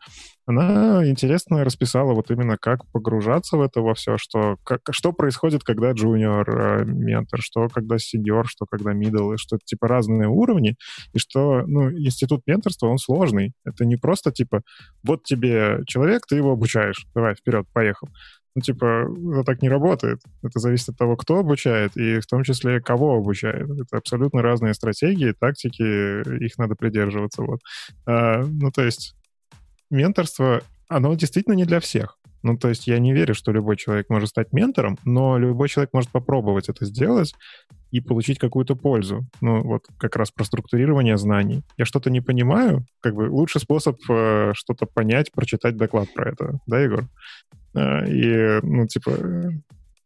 она 0.46 1.08
интересно 1.08 1.64
расписала 1.64 2.12
вот 2.14 2.30
именно 2.30 2.56
как 2.56 2.86
погружаться 2.90 3.56
в 3.56 3.62
это 3.62 3.80
во 3.80 3.94
все, 3.94 4.16
что, 4.18 4.56
как, 4.64 4.80
что 4.90 5.12
происходит, 5.12 5.62
когда 5.62 5.92
джуниор 5.92 6.50
э, 6.50 6.84
ментор, 6.84 7.40
что 7.40 7.68
когда 7.68 7.98
сеньор, 7.98 8.48
что 8.48 8.66
когда 8.66 8.92
и 9.32 9.36
что 9.36 9.56
это 9.56 9.64
типа 9.64 9.88
разные 9.88 10.28
уровни, 10.28 10.76
и 11.12 11.18
что 11.18 11.62
ну, 11.66 11.90
институт 11.90 12.42
менторства, 12.46 12.88
он 12.88 12.98
сложный. 12.98 13.52
Это 13.64 13.84
не 13.84 13.96
просто 13.96 14.32
типа 14.32 14.62
вот 15.02 15.24
тебе 15.24 15.80
человек, 15.86 16.26
ты 16.26 16.36
его 16.36 16.52
обучаешь, 16.52 17.06
давай, 17.14 17.34
вперед, 17.34 17.66
поехал. 17.72 18.08
Ну, 18.58 18.62
типа, 18.62 19.08
это 19.32 19.44
так 19.44 19.62
не 19.62 19.68
работает. 19.68 20.20
Это 20.42 20.58
зависит 20.58 20.88
от 20.88 20.96
того, 20.96 21.16
кто 21.16 21.38
обучает, 21.38 21.96
и 21.96 22.18
в 22.18 22.26
том 22.26 22.42
числе, 22.42 22.80
кого 22.80 23.16
обучает. 23.16 23.70
Это 23.70 23.98
абсолютно 23.98 24.42
разные 24.42 24.74
стратегии, 24.74 25.32
тактики, 25.38 26.44
их 26.44 26.58
надо 26.58 26.74
придерживаться. 26.74 27.42
Вот. 27.42 27.60
А, 28.04 28.42
ну, 28.44 28.72
то 28.72 28.82
есть, 28.82 29.14
менторство, 29.90 30.62
оно 30.88 31.14
действительно 31.14 31.54
не 31.54 31.66
для 31.66 31.78
всех. 31.78 32.18
Ну, 32.48 32.56
то 32.56 32.70
есть 32.70 32.86
я 32.86 32.98
не 32.98 33.12
верю, 33.12 33.34
что 33.34 33.52
любой 33.52 33.76
человек 33.76 34.08
может 34.08 34.30
стать 34.30 34.54
ментором, 34.54 34.96
но 35.04 35.36
любой 35.36 35.68
человек 35.68 35.90
может 35.92 36.10
попробовать 36.10 36.70
это 36.70 36.86
сделать 36.86 37.34
и 37.90 38.00
получить 38.00 38.38
какую-то 38.38 38.74
пользу. 38.74 39.26
Ну, 39.42 39.62
вот 39.62 39.84
как 39.98 40.16
раз 40.16 40.30
про 40.30 40.44
структурирование 40.44 41.18
знаний. 41.18 41.62
Я 41.76 41.84
что-то 41.84 42.08
не 42.08 42.22
понимаю, 42.22 42.86
как 43.00 43.14
бы 43.14 43.28
лучший 43.28 43.60
способ 43.60 43.98
э, 44.08 44.52
что-то 44.54 44.86
понять, 44.86 45.30
прочитать 45.30 45.76
доклад 45.76 46.08
про 46.14 46.30
это. 46.30 46.58
Да, 46.66 46.80
Егор? 46.80 47.04
А, 47.74 48.06
и, 48.06 48.60
ну, 48.62 48.86
типа, 48.86 49.12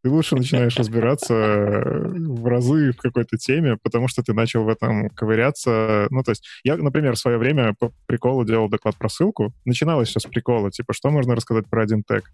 ты 0.03 0.11
лучше 0.11 0.35
начинаешь 0.35 0.77
разбираться 0.77 1.35
в 1.35 2.47
разы 2.47 2.93
в 2.93 2.97
какой-то 2.97 3.39
теме, 3.39 3.77
потому 3.83 4.09
что 4.09 4.23
ты 4.23 4.33
начал 4.35 4.65
в 4.65 4.69
этом 4.69 5.09
ковыряться. 5.11 6.09
Ну, 6.11 6.23
то 6.23 6.33
есть 6.33 6.45
я, 6.65 6.77
например, 6.77 7.15
в 7.15 7.19
свое 7.19 7.39
время 7.39 7.75
по 7.79 7.93
приколу 8.07 8.45
делал 8.45 8.69
доклад 8.69 8.97
про 8.97 9.09
ссылку. 9.09 9.55
Начиналось 9.65 10.09
все 10.09 10.19
с 10.19 10.25
прикола, 10.25 10.71
типа, 10.71 10.93
что 10.93 11.11
можно 11.11 11.37
рассказать 11.37 11.69
про 11.71 11.83
один 11.83 12.03
тег? 12.03 12.33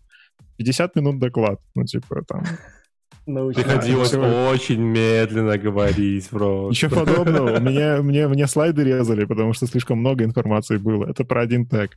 50 0.56 0.96
минут 0.96 1.18
доклад. 1.18 1.60
Ну, 1.74 1.84
типа, 1.84 2.22
там, 2.26 2.44
Приходилось 3.24 4.14
очень 4.14 4.80
медленно 4.80 5.59
говорить, 5.59 6.28
бро. 6.30 6.68
Ничего 6.70 7.05
подобного. 7.05 7.59
Меня, 7.60 8.01
мне, 8.01 8.26
мне 8.26 8.47
слайды 8.47 8.85
резали, 8.85 9.24
потому 9.24 9.52
что 9.52 9.66
слишком 9.66 9.98
много 9.98 10.24
информации 10.24 10.78
было. 10.78 11.06
Это 11.06 11.24
про 11.24 11.43
один 11.43 11.66
тег. 11.66 11.90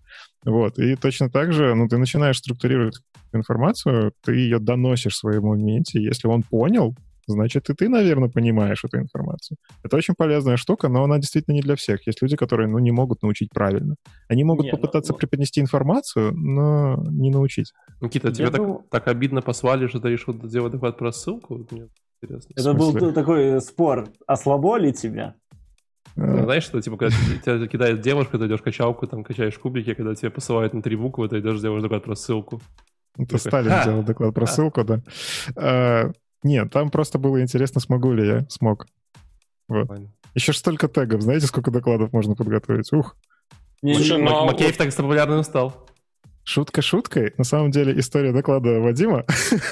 Вот. 0.43 0.77
И 0.77 0.95
точно 0.95 1.29
так 1.29 1.53
же, 1.53 1.73
ну, 1.73 1.87
ты 1.87 1.97
начинаешь 1.97 2.37
структурировать 2.37 2.99
информацию, 3.31 4.11
ты 4.23 4.35
ее 4.35 4.59
доносишь 4.59 5.15
своему 5.15 5.55
менте. 5.55 6.01
Если 6.01 6.27
он 6.27 6.43
понял, 6.43 6.95
значит, 7.27 7.69
и 7.69 7.73
ты, 7.73 7.89
наверное, 7.89 8.29
понимаешь 8.29 8.83
эту 8.83 8.99
информацию. 8.99 9.57
Это 9.83 9.97
очень 9.97 10.13
полезная 10.17 10.57
штука, 10.57 10.89
но 10.89 11.03
она 11.03 11.17
действительно 11.17 11.55
не 11.55 11.61
для 11.61 11.75
всех. 11.75 12.05
Есть 12.07 12.21
люди, 12.21 12.35
которые, 12.35 12.67
ну, 12.67 12.79
не 12.79 12.91
могут 12.91 13.21
научить 13.21 13.49
правильно. 13.51 13.95
Они 14.27 14.43
могут 14.43 14.65
не, 14.65 14.71
ну, 14.71 14.77
попытаться 14.77 15.13
ну, 15.13 15.17
преподнести 15.17 15.61
информацию, 15.61 16.33
но 16.33 17.03
не 17.09 17.29
научить. 17.29 17.73
Никита, 18.01 18.31
тебе 18.31 18.49
так, 18.49 18.89
так 18.89 19.07
обидно 19.07 19.41
послали, 19.41 19.87
что 19.87 19.99
ты 19.99 20.09
решил 20.09 20.33
сделать 20.47 20.71
доклад 20.71 20.97
про 20.97 21.11
ссылку? 21.11 21.65
Мне 21.71 21.87
интересно. 22.21 22.53
Это 22.55 22.73
был 22.73 23.13
такой 23.13 23.61
спор, 23.61 24.09
ослабло 24.27 24.77
ли 24.77 24.93
тебя? 24.93 25.35
Ну, 26.15 26.43
знаешь, 26.43 26.63
что, 26.63 26.81
типа, 26.81 26.97
когда 26.97 27.15
тебя 27.43 27.67
кидает 27.67 28.01
девушка, 28.01 28.37
ты 28.37 28.45
идешь 28.47 28.61
качалку, 28.61 29.07
там, 29.07 29.23
качаешь 29.23 29.57
кубики, 29.57 29.93
когда 29.93 30.13
тебе 30.13 30.29
посылают 30.29 30.73
на 30.73 30.81
три 30.81 30.95
буквы, 30.95 31.29
ты 31.29 31.39
идешь 31.39 31.61
делаешь 31.61 31.81
доклад 31.81 32.03
про 32.03 32.15
ссылку. 32.15 32.61
Это 33.17 33.37
Сталин 33.37 33.73
делал 33.83 34.03
доклад 34.03 34.33
про 34.33 34.45
ссылку, 34.45 34.83
да. 34.83 36.11
А, 36.43 36.47
нет, 36.47 36.71
там 36.71 36.89
просто 36.89 37.17
было 37.17 37.41
интересно, 37.41 37.81
смогу 37.81 38.13
ли 38.13 38.27
я. 38.27 38.45
Смог. 38.49 38.87
Вот. 39.67 39.89
Еще 40.33 40.53
ж 40.53 40.57
столько 40.57 40.87
тегов. 40.87 41.21
Знаете, 41.21 41.47
сколько 41.47 41.71
докладов 41.71 42.13
можно 42.13 42.35
подготовить? 42.35 42.91
Ух. 42.93 43.15
Не, 43.81 43.95
Слушай, 43.95 44.17
не, 44.17 44.23
но... 44.23 44.45
Макеев 44.45 44.77
так 44.77 44.95
популярным 44.95 45.43
стал. 45.43 45.87
Шутка 46.43 46.81
шуткой. 46.81 47.33
На 47.37 47.43
самом 47.43 47.71
деле 47.71 47.97
история 47.99 48.31
доклада 48.31 48.79
Вадима. 48.79 49.25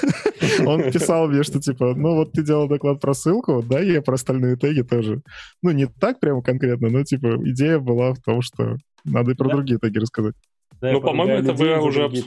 Он 0.66 0.90
писал 0.90 1.28
мне, 1.28 1.42
что 1.42 1.60
типа, 1.60 1.94
ну 1.94 2.14
вот 2.14 2.32
ты 2.32 2.42
делал 2.42 2.68
доклад 2.68 3.00
про 3.00 3.12
ссылку, 3.12 3.62
да, 3.62 3.80
я 3.80 4.02
про 4.02 4.14
остальные 4.14 4.56
теги 4.56 4.82
тоже. 4.82 5.20
Ну 5.62 5.72
не 5.72 5.86
так 5.86 6.20
прямо 6.20 6.42
конкретно, 6.42 6.88
но 6.88 7.02
типа 7.02 7.38
идея 7.50 7.78
была 7.78 8.14
в 8.14 8.20
том, 8.20 8.40
что 8.40 8.76
надо 9.04 9.32
и 9.32 9.34
про 9.34 9.48
другие 9.48 9.78
теги 9.78 9.98
рассказать. 9.98 10.34
Да, 10.80 10.92
ну, 10.92 11.00
по-моему, 11.00 11.34
это 11.34 11.52
вы 11.52 11.78
уже, 11.78 12.04
обс... 12.04 12.22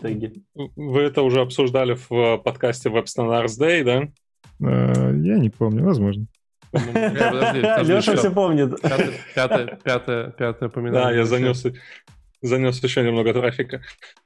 вы 0.76 1.02
это 1.02 1.22
уже 1.24 1.42
обсуждали 1.42 1.98
в 2.08 2.38
подкасте 2.38 2.90
Web 2.90 3.06
Standards 3.06 3.60
Day, 3.60 3.84
да? 3.84 4.10
А, 4.66 5.12
я 5.12 5.38
не 5.38 5.50
помню, 5.50 5.84
возможно. 5.84 6.28
Леша 6.74 8.16
все 8.16 8.32
помнит. 8.32 8.82
Пятое, 9.36 9.80
пятое, 9.84 10.32
пятое 10.32 10.70
упоминание. 10.70 11.04
Да, 11.04 11.12
я 11.12 11.26
занес, 11.26 11.66
занес 12.44 12.84
еще 12.84 13.04
немного 13.04 13.34
трафика. 13.34 13.82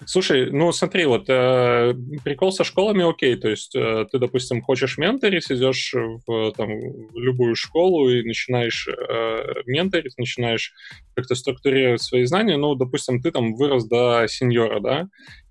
Слушай, 0.05 0.49
ну 0.51 0.71
смотри, 0.71 1.05
вот 1.05 1.25
э, 1.29 1.93
прикол 2.23 2.51
со 2.51 2.63
школами 2.63 3.07
окей, 3.07 3.35
то 3.35 3.49
есть 3.49 3.75
э, 3.75 4.05
ты, 4.11 4.17
допустим, 4.17 4.61
хочешь 4.61 4.97
менторить, 4.97 5.51
идешь 5.51 5.93
в, 5.93 6.51
там, 6.53 6.69
в 6.69 7.17
любую 7.19 7.55
школу 7.55 8.09
и 8.09 8.23
начинаешь 8.23 8.87
э, 8.87 9.61
менторить, 9.65 10.17
начинаешь 10.17 10.73
как-то 11.15 11.35
структурировать 11.35 12.01
свои 12.01 12.23
знания, 12.25 12.57
ну, 12.57 12.75
допустим, 12.75 13.21
ты 13.21 13.31
там 13.31 13.55
вырос 13.55 13.85
до 13.87 14.25
сеньора, 14.27 14.79
да, 14.79 15.07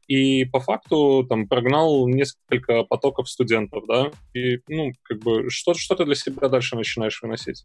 и 0.07 0.45
по 0.45 0.61
факту 0.61 1.25
там 1.29 1.49
прогнал 1.49 2.07
несколько 2.09 2.85
потоков 2.85 3.29
студентов, 3.29 3.85
да, 3.87 4.11
и, 4.35 4.61
ну, 4.69 4.93
как 5.03 5.19
бы, 5.19 5.51
что, 5.51 5.75
что 5.75 5.95
ты 5.95 6.05
для 6.05 6.15
себя 6.15 6.49
дальше 6.49 6.77
начинаешь 6.77 7.21
выносить? 7.23 7.65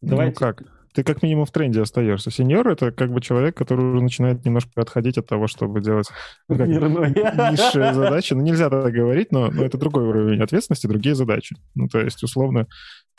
Давайте. 0.00 0.36
Ну 0.40 0.46
как? 0.46 0.75
Ты 0.96 1.04
как 1.04 1.22
минимум 1.22 1.44
в 1.44 1.50
тренде 1.50 1.82
остаешься. 1.82 2.30
Сеньор— 2.30 2.66
это 2.70 2.90
как 2.90 3.12
бы 3.12 3.20
человек, 3.20 3.54
который 3.54 3.84
уже 3.84 4.02
начинает 4.02 4.46
немножко 4.46 4.80
отходить 4.80 5.18
от 5.18 5.26
того, 5.26 5.46
чтобы 5.46 5.82
делать 5.82 6.08
ну, 6.48 6.56
как, 6.56 6.68
низшие 6.68 7.92
задачи. 7.92 8.32
Ну, 8.32 8.40
нельзя 8.40 8.70
так 8.70 8.94
говорить, 8.94 9.30
но, 9.30 9.50
но 9.50 9.62
это 9.62 9.76
другой 9.76 10.04
уровень 10.04 10.42
ответственности, 10.42 10.86
другие 10.86 11.14
задачи. 11.14 11.54
Ну, 11.74 11.88
то 11.88 12.00
есть, 12.00 12.22
условно, 12.22 12.66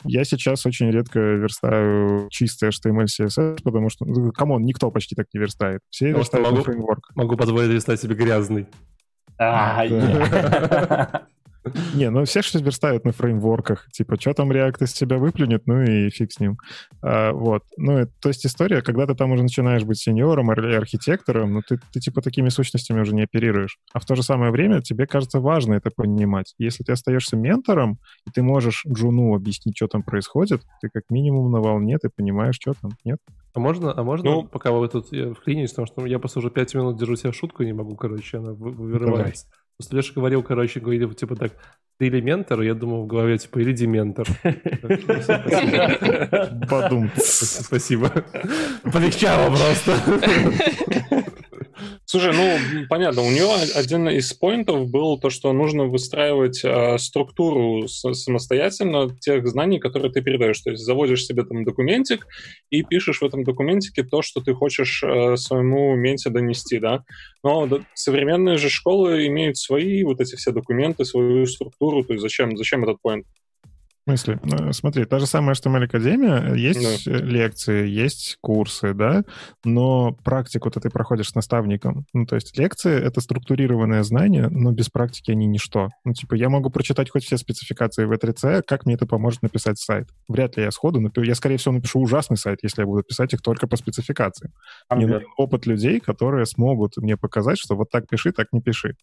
я 0.02 0.24
сейчас 0.24 0.66
очень 0.66 0.90
редко 0.90 1.20
верстаю 1.20 2.28
чистый 2.30 2.70
HTML, 2.70 3.06
CSS, 3.06 3.62
потому 3.62 3.90
что, 3.90 4.06
ну, 4.06 4.32
come 4.32 4.50
on, 4.50 4.64
никто 4.64 4.90
почти 4.90 5.14
так 5.14 5.26
не 5.32 5.38
верстает. 5.38 5.80
Все 5.88 6.06
потому 6.06 6.18
верстают 6.18 6.50
могу, 6.50 6.62
фреймворк. 6.62 7.10
Могу 7.14 7.36
позволить 7.36 7.70
верстать 7.70 8.00
себе 8.00 8.16
грязный. 8.16 8.66
Не, 11.94 12.10
ну 12.10 12.24
все 12.24 12.42
что 12.42 12.58
верстают 12.58 13.04
на 13.04 13.12
фреймворках. 13.12 13.86
Типа, 13.92 14.20
что 14.20 14.34
там 14.34 14.50
React 14.50 14.84
из 14.84 14.94
себя 14.94 15.18
выплюнет, 15.18 15.66
ну 15.66 15.82
и 15.82 16.10
фиг 16.10 16.32
с 16.32 16.40
ним. 16.40 16.58
А, 17.02 17.32
вот. 17.32 17.64
Ну, 17.76 18.06
то 18.20 18.28
есть 18.28 18.44
история, 18.46 18.82
когда 18.82 19.06
ты 19.06 19.14
там 19.14 19.32
уже 19.32 19.42
начинаешь 19.42 19.84
быть 19.84 19.98
сеньором 19.98 20.52
или 20.52 20.74
архитектором, 20.74 21.54
ну 21.54 21.62
ты, 21.66 21.80
ты 21.92 22.00
типа 22.00 22.22
такими 22.22 22.48
сущностями 22.48 23.00
уже 23.00 23.14
не 23.14 23.22
оперируешь. 23.22 23.78
А 23.92 24.00
в 24.00 24.06
то 24.06 24.14
же 24.14 24.22
самое 24.22 24.50
время 24.50 24.80
тебе 24.82 25.06
кажется 25.06 25.40
важно 25.40 25.74
это 25.74 25.90
понимать. 25.94 26.54
Если 26.58 26.84
ты 26.84 26.92
остаешься 26.92 27.36
ментором, 27.36 27.98
и 28.26 28.30
ты 28.30 28.42
можешь 28.42 28.84
Джуну 28.86 29.34
объяснить, 29.34 29.76
что 29.76 29.88
там 29.88 30.02
происходит, 30.02 30.62
ты 30.80 30.88
как 30.92 31.04
минимум 31.10 31.50
на 31.50 31.60
волне, 31.60 31.98
ты 31.98 32.10
понимаешь, 32.14 32.56
что 32.56 32.74
там, 32.80 32.92
нет? 33.04 33.18
А 33.54 33.60
можно, 33.60 33.92
а 33.96 34.02
можно 34.04 34.30
ну, 34.30 34.44
пока 34.44 34.70
вы 34.70 34.88
тут 34.88 35.06
вклинились, 35.06 35.70
потому 35.70 35.86
что 35.86 36.06
я 36.06 36.18
просто 36.18 36.38
уже 36.38 36.50
пять 36.50 36.74
минут 36.74 36.98
держу 36.98 37.16
себя 37.16 37.32
в 37.32 37.34
шутку 37.34 37.62
и 37.62 37.66
не 37.66 37.72
могу, 37.72 37.96
короче, 37.96 38.38
она 38.38 38.52
вырывается. 38.52 39.46
Просто 39.78 39.94
Леша 39.94 40.12
говорил, 40.12 40.42
короче, 40.42 40.80
говорил, 40.80 41.12
типа 41.12 41.36
так, 41.36 41.52
ты 42.00 42.08
или 42.08 42.20
ментор? 42.20 42.62
Я 42.62 42.74
думал 42.74 43.04
в 43.04 43.06
голове, 43.06 43.38
типа, 43.38 43.60
или 43.60 43.72
дементор. 43.72 44.26
Подум. 46.68 47.12
Спасибо. 47.16 48.10
Полегчало 48.92 49.54
просто. 49.54 49.96
Слушай, 52.10 52.32
ну, 52.32 52.86
понятно, 52.88 53.20
у 53.20 53.30
нее 53.30 53.50
один 53.74 54.08
из 54.08 54.32
поинтов 54.32 54.88
был 54.88 55.20
то, 55.20 55.28
что 55.28 55.52
нужно 55.52 55.84
выстраивать 55.84 56.64
э, 56.64 56.96
структуру 56.96 57.86
самостоятельно 57.86 59.14
тех 59.20 59.46
знаний, 59.46 59.78
которые 59.78 60.10
ты 60.10 60.22
передаешь. 60.22 60.58
То 60.62 60.70
есть 60.70 60.82
заводишь 60.82 61.26
себе 61.26 61.44
там 61.44 61.64
документик 61.64 62.26
и 62.70 62.82
пишешь 62.82 63.20
в 63.20 63.24
этом 63.26 63.44
документике 63.44 64.04
то, 64.04 64.22
что 64.22 64.40
ты 64.40 64.54
хочешь 64.54 65.02
э, 65.02 65.36
своему 65.36 65.94
менте 65.96 66.30
донести, 66.30 66.78
да. 66.78 67.04
Но 67.44 67.68
современные 67.92 68.56
же 68.56 68.70
школы 68.70 69.26
имеют 69.26 69.58
свои 69.58 70.02
вот 70.02 70.22
эти 70.22 70.34
все 70.34 70.50
документы, 70.50 71.04
свою 71.04 71.44
структуру, 71.44 72.04
то 72.04 72.14
есть 72.14 72.22
зачем, 72.22 72.56
зачем 72.56 72.84
этот 72.84 73.02
поинт? 73.02 73.26
В 74.08 74.10
смысле? 74.10 74.40
Ну, 74.42 74.72
смотри, 74.72 75.04
та 75.04 75.18
же 75.18 75.26
самая 75.26 75.54
HTML 75.54 75.84
Академия, 75.84 76.54
есть 76.54 77.04
да. 77.04 77.12
лекции, 77.12 77.86
есть 77.86 78.38
курсы, 78.40 78.94
да, 78.94 79.22
но 79.64 80.12
практику 80.24 80.70
ты 80.70 80.88
проходишь 80.88 81.28
с 81.28 81.34
наставником. 81.34 82.06
Ну, 82.14 82.24
то 82.24 82.36
есть 82.36 82.56
лекции— 82.56 82.98
это 83.04 83.20
структурированное 83.20 84.02
знание, 84.04 84.48
но 84.48 84.72
без 84.72 84.88
практики 84.88 85.30
они 85.30 85.44
ничто. 85.44 85.90
Ну, 86.04 86.14
типа, 86.14 86.36
я 86.36 86.48
могу 86.48 86.70
прочитать 86.70 87.10
хоть 87.10 87.24
все 87.24 87.36
спецификации 87.36 88.06
в 88.06 88.16
3 88.16 88.62
как 88.66 88.86
мне 88.86 88.94
это 88.94 89.06
поможет 89.06 89.42
написать 89.42 89.78
сайт? 89.78 90.08
Вряд 90.26 90.56
ли 90.56 90.62
я 90.62 90.70
сходу 90.70 91.00
напишу. 91.00 91.26
Я, 91.26 91.34
скорее 91.34 91.58
всего, 91.58 91.74
напишу 91.74 92.00
ужасный 92.00 92.38
сайт, 92.38 92.60
если 92.62 92.80
я 92.80 92.86
буду 92.86 93.02
писать 93.02 93.34
их 93.34 93.42
только 93.42 93.66
по 93.66 93.76
спецификации. 93.76 94.52
Мне 94.88 95.06
нужен 95.06 95.28
опыт 95.36 95.66
людей, 95.66 96.00
которые 96.00 96.46
смогут 96.46 96.96
мне 96.96 97.18
показать, 97.18 97.58
что 97.58 97.76
вот 97.76 97.90
так 97.90 98.08
пиши, 98.08 98.32
так 98.32 98.46
не 98.52 98.62
пиши. 98.62 98.94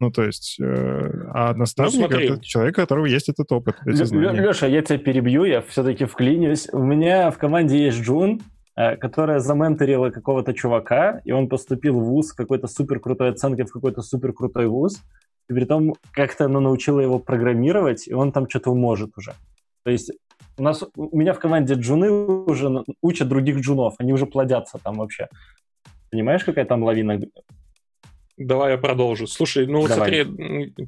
Ну, 0.00 0.10
то 0.12 0.24
есть, 0.24 0.58
э, 0.60 1.10
а 1.34 1.54
наставник 1.54 2.10
ну,— 2.10 2.18
это 2.18 2.44
человек, 2.44 2.78
у 2.78 2.80
которого 2.80 3.06
есть 3.06 3.28
этот 3.28 3.50
опыт. 3.50 3.76
Леша, 3.84 4.66
я 4.66 4.82
тебя 4.82 4.98
перебью, 4.98 5.44
я 5.44 5.60
все-таки 5.62 6.04
вклинюсь. 6.04 6.68
У 6.72 6.82
меня 6.82 7.30
в 7.32 7.38
команде 7.38 7.84
есть 7.84 8.00
Джун, 8.00 8.40
э, 8.76 8.96
которая 8.96 9.40
заменторила 9.40 10.10
какого-то 10.10 10.54
чувака, 10.54 11.20
и 11.24 11.32
он 11.32 11.48
поступил 11.48 11.98
в 11.98 12.04
ВУЗ 12.04 12.32
какой-то 12.32 12.68
супер 12.68 13.00
крутой 13.00 13.30
оценкой 13.30 13.64
в 13.64 13.72
какой-то 13.72 14.02
супер 14.02 14.32
крутой 14.32 14.68
ВУЗ, 14.68 15.02
и 15.50 15.52
при 15.52 15.64
том 15.64 15.94
как-то 16.12 16.44
она 16.44 16.60
научила 16.60 17.00
его 17.00 17.18
программировать, 17.18 18.06
и 18.06 18.14
он 18.14 18.30
там 18.30 18.48
что-то 18.48 18.74
может 18.74 19.16
уже. 19.16 19.32
То 19.84 19.90
есть 19.90 20.12
у 20.58 20.62
нас 20.62 20.84
у 20.94 21.18
меня 21.18 21.32
в 21.32 21.40
команде 21.40 21.74
джуны 21.74 22.10
уже 22.10 22.84
учат 23.02 23.28
других 23.28 23.58
джунов, 23.60 23.94
они 23.98 24.12
уже 24.12 24.26
плодятся 24.26 24.78
там 24.78 24.98
вообще. 24.98 25.28
Понимаешь, 26.10 26.44
какая 26.44 26.64
там 26.64 26.82
лавина 26.82 27.18
Давай 28.38 28.72
я 28.72 28.78
продолжу. 28.78 29.26
Слушай, 29.26 29.66
ну 29.66 29.80
вот 29.80 29.90
смотри, 29.90 30.24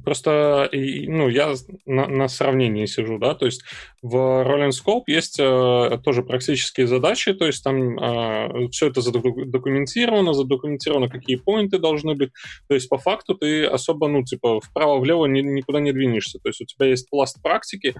просто 0.05 0.69
ну, 0.71 1.27
я 1.27 1.53
на, 1.85 2.07
на 2.07 2.29
сравнении 2.29 2.85
сижу, 2.85 3.17
да, 3.17 3.35
то 3.35 3.45
есть 3.45 3.63
в 4.01 4.15
Rolling 4.15 4.69
Scope 4.69 5.03
есть 5.07 5.37
э, 5.37 5.99
тоже 6.01 6.23
практические 6.23 6.87
задачи, 6.87 7.33
то 7.33 7.45
есть 7.45 7.61
там 7.61 7.99
э, 7.99 8.69
все 8.69 8.87
это 8.87 9.01
задокументировано, 9.01 10.33
задокументировано, 10.33 11.09
какие 11.09 11.35
поинты 11.35 11.77
должны 11.77 12.15
быть, 12.15 12.29
то 12.69 12.73
есть 12.73 12.87
по 12.87 12.97
факту 12.97 13.35
ты 13.35 13.65
особо, 13.65 14.07
ну, 14.07 14.23
типа, 14.23 14.61
вправо-влево 14.61 15.25
ни, 15.25 15.41
никуда 15.41 15.81
не 15.81 15.91
двинешься, 15.91 16.39
то 16.39 16.47
есть 16.47 16.61
у 16.61 16.65
тебя 16.65 16.87
есть 16.87 17.09
пласт 17.09 17.41
практики, 17.41 17.95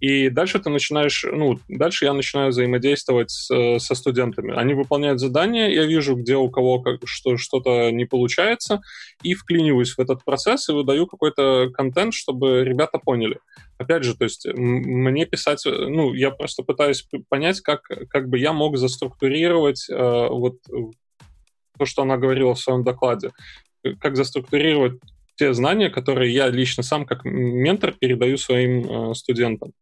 и 0.00 0.30
дальше 0.30 0.58
ты 0.58 0.70
начинаешь, 0.70 1.24
ну, 1.30 1.58
дальше 1.68 2.06
я 2.06 2.14
начинаю 2.14 2.50
взаимодействовать 2.50 3.30
с, 3.30 3.78
со 3.78 3.94
студентами. 3.94 4.54
Они 4.56 4.72
выполняют 4.72 5.20
задания, 5.20 5.68
я 5.68 5.84
вижу, 5.84 6.16
где 6.16 6.36
у 6.36 6.48
кого 6.48 6.80
как, 6.80 7.00
что, 7.04 7.36
что-то 7.36 7.90
не 7.90 8.06
получается, 8.06 8.80
и 9.22 9.34
вклиниваюсь 9.34 9.92
в 9.92 9.98
этот 9.98 10.24
процесс 10.24 10.68
и 10.68 10.72
выдаю 10.72 11.06
какой-то 11.06 11.70
контент, 11.72 12.14
чтобы 12.14 12.64
ребята 12.64 12.98
поняли. 12.98 13.38
Опять 13.78 14.04
же, 14.04 14.16
то 14.16 14.24
есть 14.24 14.46
мне 14.46 15.26
писать, 15.26 15.62
ну, 15.66 16.14
я 16.14 16.30
просто 16.30 16.62
пытаюсь 16.62 17.06
понять, 17.28 17.60
как, 17.60 17.82
как 18.08 18.28
бы 18.28 18.38
я 18.38 18.52
мог 18.52 18.76
заструктурировать 18.76 19.88
э, 19.90 20.28
вот 20.30 20.56
то, 21.78 21.86
что 21.86 22.02
она 22.02 22.16
говорила 22.16 22.54
в 22.54 22.60
своем 22.60 22.84
докладе, 22.84 23.32
как 24.00 24.16
заструктурировать 24.16 25.00
те 25.36 25.54
знания, 25.54 25.88
которые 25.88 26.32
я 26.32 26.48
лично 26.48 26.82
сам 26.82 27.06
как 27.06 27.24
ментор 27.24 27.92
передаю 27.92 28.36
своим 28.36 29.10
э, 29.10 29.14
студентам. 29.14 29.72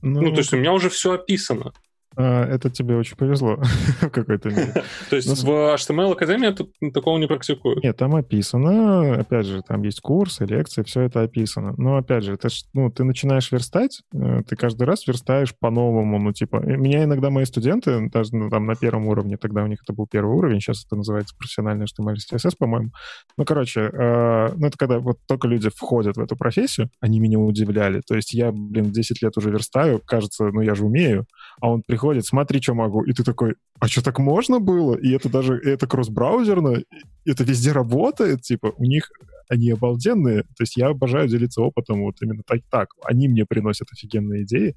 Ну, 0.00 0.20
ну, 0.20 0.30
то 0.30 0.38
есть 0.38 0.52
у 0.52 0.56
меня 0.56 0.72
уже 0.72 0.88
все 0.88 1.12
описано. 1.12 1.72
А, 2.16 2.44
это 2.44 2.70
тебе 2.70 2.96
очень 2.96 3.16
повезло 3.16 3.56
в 4.00 4.08
какой-то 4.10 4.48
мере. 4.50 4.82
То 5.10 5.16
есть 5.16 5.42
в 5.42 5.48
HTML 5.48 6.12
Академии 6.12 6.90
такого 6.90 7.18
не 7.18 7.26
практикуют? 7.26 7.84
Нет, 7.84 7.96
там 7.96 8.14
описано, 8.14 9.14
опять 9.20 9.46
же, 9.46 9.62
там 9.62 9.82
есть 9.82 10.00
курсы, 10.00 10.44
лекции, 10.44 10.82
все 10.82 11.02
это 11.02 11.22
описано. 11.22 11.74
Но 11.76 11.96
опять 11.96 12.24
же, 12.24 12.34
это, 12.34 12.48
ну, 12.72 12.90
ты 12.90 13.04
начинаешь 13.04 13.52
верстать, 13.52 14.02
э, 14.14 14.42
ты 14.48 14.56
каждый 14.56 14.84
раз 14.84 15.06
верстаешь 15.06 15.54
по-новому, 15.58 16.18
ну, 16.18 16.32
типа, 16.32 16.56
меня 16.56 17.04
иногда 17.04 17.30
мои 17.30 17.44
студенты, 17.44 18.08
даже 18.10 18.34
ну, 18.34 18.48
там 18.48 18.66
на 18.66 18.76
первом 18.76 19.08
уровне, 19.08 19.36
тогда 19.36 19.62
у 19.62 19.66
них 19.66 19.80
это 19.82 19.92
был 19.92 20.06
первый 20.06 20.34
уровень, 20.34 20.60
сейчас 20.60 20.84
это 20.86 20.96
называется 20.96 21.36
профессиональный 21.36 21.84
HTML 21.84 22.14
CSS, 22.14 22.52
по-моему. 22.58 22.90
Ну, 23.36 23.44
короче, 23.44 23.90
э, 23.92 24.54
ну, 24.56 24.66
это 24.66 24.78
когда 24.78 24.98
вот 25.00 25.18
только 25.26 25.48
люди 25.48 25.68
входят 25.68 26.16
в 26.16 26.20
эту 26.20 26.36
профессию, 26.36 26.88
они 27.00 27.20
меня 27.20 27.38
удивляли. 27.38 28.00
То 28.06 28.14
есть 28.14 28.32
я, 28.32 28.52
блин, 28.52 28.90
10 28.90 29.22
лет 29.22 29.36
уже 29.36 29.50
верстаю, 29.50 30.00
кажется, 30.04 30.46
ну, 30.46 30.62
я 30.62 30.74
же 30.74 30.84
умею, 30.84 31.26
а 31.60 31.70
он 31.70 31.82
приходит 31.82 32.26
смотри, 32.26 32.60
что 32.60 32.74
могу. 32.74 33.02
И 33.02 33.12
ты 33.12 33.24
такой, 33.24 33.56
а 33.78 33.88
что 33.88 34.02
так 34.02 34.18
можно 34.18 34.60
было? 34.60 34.94
И 34.94 35.10
это 35.10 35.28
даже, 35.28 35.54
это 35.56 35.86
кросс-браузерно, 35.86 36.82
это 37.24 37.44
везде 37.44 37.72
работает, 37.72 38.42
типа, 38.42 38.72
у 38.76 38.84
них 38.84 39.10
они 39.48 39.70
обалденные. 39.70 40.42
То 40.42 40.60
есть 40.60 40.76
я 40.76 40.88
обожаю 40.88 41.28
делиться 41.28 41.62
опытом 41.62 42.02
вот 42.02 42.16
именно 42.20 42.42
так. 42.44 42.60
так. 42.70 42.88
Они 43.04 43.28
мне 43.28 43.46
приносят 43.46 43.88
офигенные 43.92 44.42
идеи. 44.42 44.74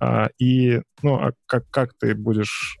А, 0.00 0.28
и, 0.38 0.80
ну, 1.02 1.14
а 1.16 1.32
как, 1.46 1.68
как 1.70 1.94
ты 1.98 2.14
будешь 2.14 2.78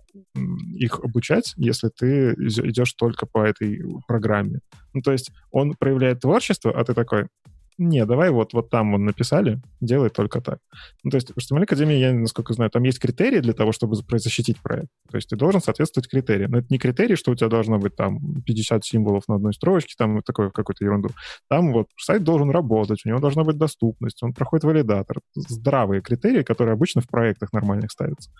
их 0.76 1.00
обучать, 1.00 1.54
если 1.56 1.88
ты 1.88 2.34
идешь 2.34 2.92
только 2.94 3.26
по 3.26 3.44
этой 3.44 3.82
программе? 4.06 4.60
Ну, 4.92 5.00
то 5.00 5.12
есть 5.12 5.32
он 5.50 5.74
проявляет 5.74 6.20
творчество, 6.20 6.72
а 6.72 6.84
ты 6.84 6.94
такой, 6.94 7.26
не, 7.76 8.04
давай 8.06 8.30
вот, 8.30 8.52
вот 8.52 8.70
там 8.70 8.92
вон 8.92 9.04
написали, 9.04 9.60
делай 9.80 10.08
только 10.08 10.40
так. 10.40 10.58
Ну, 11.02 11.10
то 11.10 11.16
есть 11.16 11.30
в 11.30 11.38
HTML 11.38 11.64
Академии, 11.64 11.96
я, 11.96 12.12
насколько 12.12 12.52
знаю, 12.52 12.70
там 12.70 12.84
есть 12.84 13.00
критерии 13.00 13.40
для 13.40 13.52
того, 13.52 13.72
чтобы 13.72 13.96
защитить 13.96 14.60
проект. 14.60 14.90
То 15.10 15.16
есть 15.16 15.28
ты 15.28 15.36
должен 15.36 15.60
соответствовать 15.60 16.08
критериям. 16.08 16.52
Но 16.52 16.58
это 16.58 16.68
не 16.70 16.78
критерий, 16.78 17.16
что 17.16 17.32
у 17.32 17.34
тебя 17.34 17.48
должно 17.48 17.78
быть 17.78 17.96
там 17.96 18.42
50 18.42 18.84
символов 18.84 19.24
на 19.26 19.36
одной 19.36 19.54
строчке, 19.54 19.94
там 19.98 20.22
такое 20.22 20.50
какую-то 20.50 20.84
ерунду. 20.84 21.10
Там 21.48 21.72
вот 21.72 21.88
сайт 21.96 22.22
должен 22.22 22.50
работать, 22.50 23.02
у 23.04 23.08
него 23.08 23.18
должна 23.18 23.42
быть 23.42 23.56
доступность, 23.56 24.22
он 24.22 24.32
проходит 24.32 24.64
валидатор. 24.64 25.18
Здравые 25.34 26.00
критерии, 26.00 26.42
которые 26.42 26.74
обычно 26.74 27.00
в 27.00 27.08
проектах 27.08 27.52
нормальных 27.52 27.90
ставятся. 27.90 28.30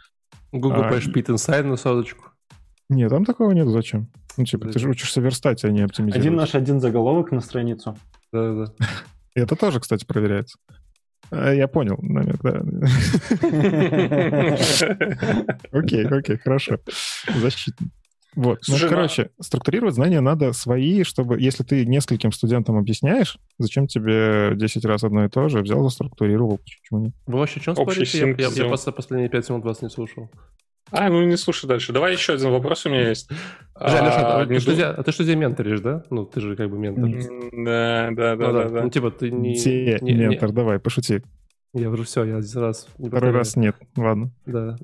Google 0.53 0.85
а, 0.85 0.93
Page 0.93 1.13
Inside 1.13 1.65
на 1.65 1.77
соточку. 1.77 2.27
Нет, 2.89 3.11
там 3.11 3.25
такого 3.25 3.51
нет. 3.51 3.67
Зачем? 3.69 4.09
Ну, 4.37 4.45
типа, 4.45 4.69
ты 4.69 4.79
же 4.79 4.89
учишься 4.89 5.21
верстать, 5.21 5.65
а 5.65 5.71
не 5.71 5.83
оптимизировать. 5.83 6.27
Один 6.27 6.37
наш, 6.37 6.55
один 6.55 6.81
заголовок 6.81 7.33
на 7.33 7.41
страницу. 7.41 7.97
Да-да. 8.33 8.73
И 9.35 9.41
это 9.41 9.57
тоже, 9.57 9.81
кстати, 9.81 10.05
проверяется. 10.05 10.59
А, 11.31 11.53
я 11.53 11.69
понял 11.69 11.99
намек, 12.01 12.41
да. 12.43 12.63
Окей, 15.73 16.07
окей, 16.07 16.39
хорошо. 16.39 16.79
Защитно. 17.35 17.89
Вот. 18.37 18.61
ну, 18.67 18.77
короче, 18.89 19.31
структурировать 19.41 19.95
знания 19.95 20.21
надо 20.21 20.53
свои, 20.53 21.05
чтобы, 21.05 21.41
если 21.41 21.63
ты 21.63 21.87
нескольким 21.87 22.33
студентам 22.33 22.77
объясняешь, 22.77 23.39
зачем 23.59 23.87
тебе 23.87 24.55
10 24.57 24.85
раз 24.85 25.05
одно 25.05 25.25
и 25.25 25.29
то 25.29 25.49
же, 25.49 25.61
взял, 25.61 25.85
заструктурировал, 25.85 26.59
почему 26.59 27.05
нет? 27.07 27.15
Вы 27.27 27.39
вообще 27.39 27.61
чем 27.61 27.77
спорите? 27.77 28.19
Я, 28.19 28.49
я, 28.49 28.65
я 28.65 28.71
последние 28.93 29.29
5 29.29 29.51
минут 29.51 29.65
вас 29.65 29.83
не 29.83 29.89
слушал. 29.89 30.29
А, 30.91 31.09
ну 31.09 31.25
не 31.25 31.37
слушай 31.37 31.67
дальше. 31.67 31.93
Давай 31.93 32.13
еще 32.13 32.35
один 32.35 32.51
вопрос 32.51 32.87
у 32.87 32.91
меня 32.91 33.09
есть. 33.09 33.29
Жаль, 33.79 34.07
а, 34.07 34.43
а, 34.43 34.47
ты, 34.47 34.61
что, 34.61 34.91
а 34.91 35.03
ты 35.03 35.13
что 35.13 35.25
здесь 35.25 35.37
менторишь, 35.37 35.81
да? 35.81 36.05
Ну, 36.11 36.25
ты 36.25 36.41
же 36.41 36.55
как 36.55 36.71
бы 36.71 36.79
ментор. 36.79 37.11
Да, 37.53 38.11
да, 38.13 38.37
да, 38.37 38.47
ну, 38.47 38.53
да, 38.53 38.69
да. 38.69 38.83
Ну, 38.83 38.91
типа, 38.91 39.11
ты 39.11 39.31
не... 39.31 39.57
Те 39.57 39.99
не, 40.01 40.13
ментор, 40.13 40.51
не... 40.51 40.55
давай, 40.55 40.79
пошути. 40.79 41.23
Я 41.73 41.91
уже 41.91 42.05
все, 42.05 42.23
я 42.23 42.37
один 42.37 42.61
раз... 42.61 42.87
Второй 42.97 43.33
раз 43.33 43.57
нет, 43.57 43.77
ладно. 43.97 44.31
Да. 44.47 44.77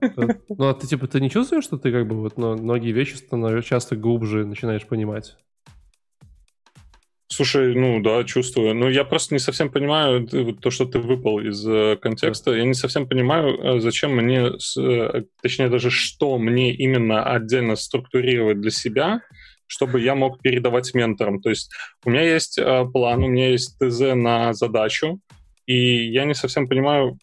Ну, 0.48 0.68
а 0.68 0.74
ты, 0.74 0.89
типа, 0.89 1.06
ты 1.06 1.20
не 1.20 1.31
чувствуешь, 1.31 1.62
что 1.62 1.78
ты 1.78 1.93
как 1.93 2.09
бы 2.09 2.16
вот 2.16 2.36
многие 2.36 2.90
вещи 2.90 3.14
становятся 3.14 3.68
часто 3.68 3.94
глубже 3.94 4.44
начинаешь 4.44 4.85
понимать? 4.85 5.36
Слушай, 7.32 7.77
ну 7.77 8.01
да, 8.01 8.24
чувствую. 8.24 8.74
Но 8.74 8.89
я 8.89 9.05
просто 9.05 9.35
не 9.35 9.39
совсем 9.39 9.70
понимаю 9.70 10.27
то, 10.61 10.70
что 10.70 10.85
ты 10.85 10.98
выпал 10.98 11.39
из 11.39 11.65
э, 11.65 11.97
контекста. 11.97 12.52
Я 12.52 12.65
не 12.65 12.74
совсем 12.74 13.07
понимаю, 13.07 13.57
э, 13.57 13.81
зачем 13.81 14.16
мне, 14.16 14.51
э, 14.77 15.23
точнее 15.40 15.69
даже 15.69 15.90
что 15.90 16.39
мне 16.39 16.74
именно 16.74 17.23
отдельно 17.23 17.77
структурировать 17.77 18.61
для 18.61 18.73
себя, 18.73 19.20
чтобы 19.69 20.01
я 20.01 20.16
мог 20.16 20.43
передавать 20.43 20.93
менторам. 20.93 21.40
То 21.40 21.51
есть 21.51 21.70
у 22.05 22.11
меня 22.11 22.23
есть 22.23 22.59
план, 22.93 23.23
у 23.23 23.28
меня 23.28 23.51
есть 23.51 23.78
ТЗ 23.78 24.01
на 24.16 24.52
задачу, 24.52 25.20
и 25.66 26.11
я 26.11 26.24
не 26.24 26.35
совсем 26.35 26.66
понимаю, 26.66 27.16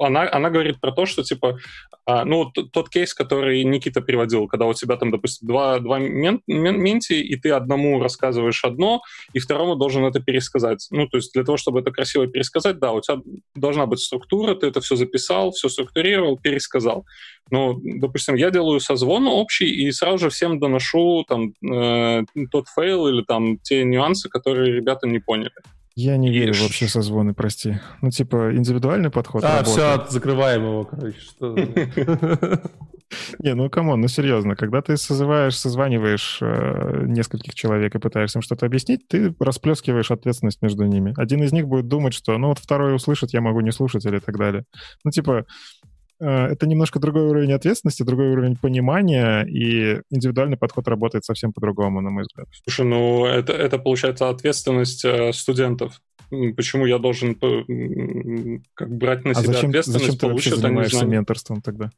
она, 0.00 0.28
она 0.30 0.50
говорит 0.50 0.80
про 0.80 0.92
то, 0.92 1.06
что, 1.06 1.22
типа, 1.22 1.58
а, 2.06 2.24
ну, 2.24 2.50
тот 2.50 2.88
кейс, 2.88 3.14
который 3.14 3.62
Никита 3.64 4.00
приводил, 4.00 4.46
когда 4.46 4.66
у 4.66 4.74
тебя 4.74 4.96
там, 4.96 5.10
допустим, 5.10 5.46
два, 5.46 5.78
два 5.78 5.98
мен, 5.98 6.40
мен, 6.46 6.80
менти, 6.80 7.14
и 7.14 7.36
ты 7.36 7.50
одному 7.50 8.00
рассказываешь 8.00 8.64
одно, 8.64 9.02
и 9.32 9.38
второму 9.38 9.76
должен 9.76 10.04
это 10.04 10.20
пересказать. 10.20 10.86
Ну, 10.90 11.06
то 11.08 11.18
есть 11.18 11.32
для 11.34 11.44
того, 11.44 11.56
чтобы 11.56 11.80
это 11.80 11.90
красиво 11.90 12.26
пересказать, 12.26 12.78
да, 12.78 12.92
у 12.92 13.00
тебя 13.00 13.18
должна 13.54 13.86
быть 13.86 14.00
структура, 14.00 14.54
ты 14.54 14.66
это 14.66 14.80
все 14.80 14.96
записал, 14.96 15.50
все 15.52 15.68
структурировал, 15.68 16.38
пересказал. 16.38 17.04
Но, 17.50 17.78
допустим, 17.82 18.34
я 18.34 18.50
делаю 18.50 18.80
созвон 18.80 19.26
общий 19.26 19.68
и 19.68 19.90
сразу 19.92 20.18
же 20.18 20.30
всем 20.30 20.58
доношу 20.58 21.24
там 21.26 21.52
э, 21.62 22.24
тот 22.50 22.68
фейл 22.68 23.08
или 23.08 23.22
там 23.22 23.58
те 23.58 23.84
нюансы, 23.84 24.28
которые 24.28 24.74
ребята 24.74 25.06
не 25.06 25.18
поняли. 25.18 25.52
Я 26.00 26.16
не 26.16 26.30
верю 26.30 26.54
и... 26.54 26.62
вообще 26.62 26.86
созвоны, 26.86 27.34
прости. 27.34 27.80
Ну, 28.02 28.10
типа, 28.10 28.56
индивидуальный 28.56 29.10
подход. 29.10 29.42
А, 29.42 29.58
работает. 29.58 30.02
все, 30.04 30.12
закрываем 30.12 30.62
его, 30.62 30.84
короче. 30.84 31.18
Что... 31.18 31.56
Не, 33.40 33.54
ну 33.54 33.68
come 33.68 33.87
on, 33.87 34.02
ну 34.02 34.06
серьезно, 34.06 34.54
когда 34.54 34.80
ты 34.80 34.96
созываешь, 34.96 35.58
созваниваешь 35.58 36.38
э, 36.40 37.04
нескольких 37.06 37.54
человек 37.54 37.96
и 37.96 37.98
пытаешься 37.98 38.38
им 38.38 38.42
что-то 38.42 38.66
объяснить, 38.66 39.08
ты 39.08 39.34
расплескиваешь 39.40 40.12
ответственность 40.12 40.62
между 40.62 40.84
ними. 40.84 41.14
Один 41.16 41.42
из 41.42 41.50
них 41.50 41.66
будет 41.66 41.88
думать, 41.88 42.14
что, 42.14 42.38
ну 42.38 42.48
вот 42.48 42.60
второй 42.60 42.94
услышит, 42.94 43.32
я 43.32 43.40
могу 43.40 43.60
не 43.60 43.72
слушать 43.72 44.04
или 44.04 44.20
так 44.20 44.36
далее. 44.36 44.64
Ну 45.04 45.10
типа, 45.10 45.46
это 46.20 46.66
немножко 46.66 46.98
другой 46.98 47.22
уровень 47.22 47.52
ответственности, 47.52 48.02
другой 48.02 48.30
уровень 48.30 48.56
понимания, 48.56 49.42
и 49.44 50.00
индивидуальный 50.10 50.56
подход 50.56 50.88
работает 50.88 51.24
совсем 51.24 51.52
по-другому, 51.52 52.00
на 52.00 52.10
мой 52.10 52.22
взгляд. 52.22 52.48
Слушай, 52.64 52.86
ну 52.86 53.24
это, 53.26 53.52
это 53.52 53.78
получается 53.78 54.28
ответственность 54.28 55.04
э, 55.04 55.32
студентов. 55.32 56.00
Почему 56.56 56.84
я 56.84 56.98
должен 56.98 57.34
как 58.74 58.90
брать 58.90 59.24
на 59.24 59.30
а 59.30 59.34
себя 59.34 59.52
зачем, 59.52 59.70
ответственность? 59.70 60.04
Зачем 60.04 60.18
ты 60.18 60.26
вообще 60.26 60.56
занимаешься 60.56 61.06
менторством 61.06 61.62
тогда? 61.62 61.90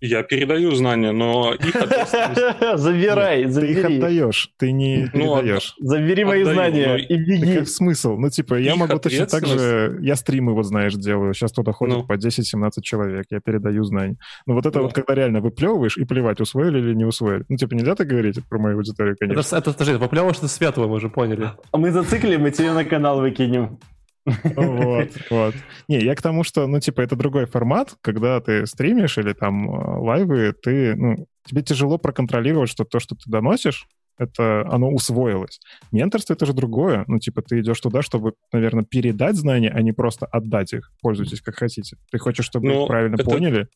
Я 0.00 0.22
передаю 0.22 0.72
знания, 0.72 1.12
но 1.12 1.54
их 1.54 1.74
ответственность... 1.74 2.40
Забирай, 2.80 3.46
забери. 3.46 3.74
Ты 3.74 3.80
их 3.80 3.84
отдаешь, 3.86 4.50
ты 4.58 4.72
не 4.72 5.10
ну, 5.14 5.36
передаешь. 5.36 5.74
Забери 5.78 6.24
мои 6.24 6.44
знания 6.44 6.96
и 6.96 7.16
беги. 7.16 7.54
Так 7.56 7.68
смысл? 7.68 8.16
Ну, 8.16 8.28
типа, 8.28 8.54
я 8.56 8.76
могу 8.76 8.98
точно 8.98 9.26
так 9.26 9.46
же... 9.46 9.98
Я 10.02 10.16
стримы, 10.16 10.52
вот 10.52 10.64
знаешь, 10.64 10.94
делаю. 10.94 11.32
Сейчас 11.32 11.52
туда 11.52 11.72
ходит 11.72 11.96
ну. 11.96 12.06
по 12.06 12.14
10-17 12.14 12.70
человек. 12.82 13.26
Я 13.30 13.40
передаю 13.40 13.84
знания. 13.84 14.16
Ну, 14.46 14.54
вот 14.54 14.66
это 14.66 14.82
вот, 14.82 14.92
когда 14.92 15.14
реально 15.14 15.40
выплевываешь 15.40 15.96
и 15.96 16.04
плевать, 16.04 16.40
усвоили 16.40 16.78
или 16.78 16.94
не 16.94 17.04
усвоили. 17.04 17.44
Ну, 17.48 17.56
типа, 17.56 17.74
нельзя 17.74 17.94
так 17.94 18.06
говорить 18.06 18.38
про 18.48 18.58
мою 18.58 18.76
аудиторию, 18.76 19.16
конечно. 19.18 19.40
Это, 19.40 19.56
это, 19.56 19.72
подожди, 19.72 19.94
выплевываешь 19.94 20.38
ты 20.38 20.48
светлого, 20.48 20.88
мы 20.88 20.94
уже 20.96 21.08
поняли. 21.08 21.50
А 21.72 21.78
мы 21.78 21.90
зациклим, 21.90 22.42
мы 22.42 22.50
тебе 22.50 22.72
на 22.72 22.84
канал 22.84 23.20
выкинем. 23.20 23.78
Вот, 24.26 25.08
вот. 25.30 25.54
Не, 25.88 26.00
я 26.00 26.14
к 26.14 26.22
тому, 26.22 26.42
что, 26.42 26.66
ну, 26.66 26.80
типа, 26.80 27.00
это 27.00 27.16
другой 27.16 27.46
формат, 27.46 27.94
когда 28.00 28.40
ты 28.40 28.66
стримишь 28.66 29.18
или 29.18 29.32
там 29.32 29.70
э, 29.70 29.98
лайвы, 29.98 30.52
ты, 30.52 30.96
ну, 30.96 31.26
тебе 31.44 31.62
тяжело 31.62 31.98
проконтролировать, 31.98 32.68
что 32.68 32.84
то, 32.84 32.98
что 32.98 33.14
ты 33.14 33.30
доносишь, 33.30 33.86
это 34.18 34.66
оно 34.70 34.90
усвоилось. 34.90 35.60
Менторство— 35.92 36.32
это 36.34 36.46
же 36.46 36.54
другое. 36.54 37.04
Ну, 37.06 37.18
типа, 37.18 37.42
ты 37.42 37.60
идешь 37.60 37.80
туда, 37.80 38.02
чтобы, 38.02 38.32
наверное, 38.52 38.84
передать 38.84 39.36
знания, 39.36 39.70
а 39.70 39.82
не 39.82 39.92
просто 39.92 40.26
отдать 40.26 40.72
их. 40.72 40.90
Пользуйтесь 41.02 41.42
как 41.42 41.56
хотите. 41.56 41.98
Ты 42.10 42.18
хочешь, 42.18 42.46
чтобы 42.46 42.68
их 42.68 42.74
ну, 42.74 42.86
правильно 42.86 43.14
это, 43.16 43.24
поняли? 43.24 43.68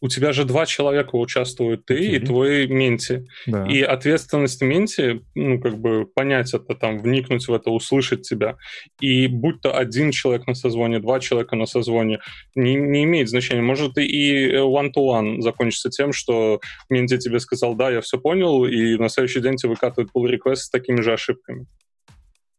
У 0.00 0.08
тебя 0.08 0.32
же 0.32 0.44
два 0.44 0.66
человека 0.66 1.16
участвуют, 1.16 1.84
ты 1.86 1.94
okay. 1.94 2.16
и 2.16 2.18
твой 2.20 2.66
менти. 2.68 3.26
Да. 3.46 3.66
И 3.66 3.82
ответственность 3.82 4.62
менти, 4.62 5.22
ну, 5.34 5.60
как 5.60 5.78
бы 5.78 6.06
понять 6.06 6.54
это, 6.54 6.74
там, 6.74 6.98
вникнуть 6.98 7.48
в 7.48 7.52
это, 7.52 7.70
услышать 7.70 8.22
тебя. 8.22 8.56
И 9.00 9.26
будь 9.26 9.60
то 9.60 9.76
один 9.76 10.10
человек 10.10 10.46
на 10.46 10.54
созвоне, 10.54 11.00
два 11.00 11.20
человека 11.20 11.56
на 11.56 11.66
созвоне, 11.66 12.20
не, 12.54 12.74
не 12.76 13.04
имеет 13.04 13.28
значения. 13.28 13.62
Может 13.62 13.98
и 13.98 14.52
one-to-one 14.52 15.40
закончится 15.40 15.90
тем, 15.90 16.12
что 16.12 16.60
менти 16.88 17.18
тебе 17.18 17.40
сказал, 17.40 17.74
да, 17.74 17.90
я 17.90 18.00
все 18.00 18.18
понял, 18.18 18.64
и 18.64 18.96
на 18.96 19.08
следующий 19.08 19.40
день 19.40 19.56
тебе 19.56 19.70
выкатывают 19.70 20.10
pull 20.14 20.30
request 20.30 20.56
с 20.56 20.70
такими 20.70 21.00
же 21.00 21.12
ошибками. 21.12 21.66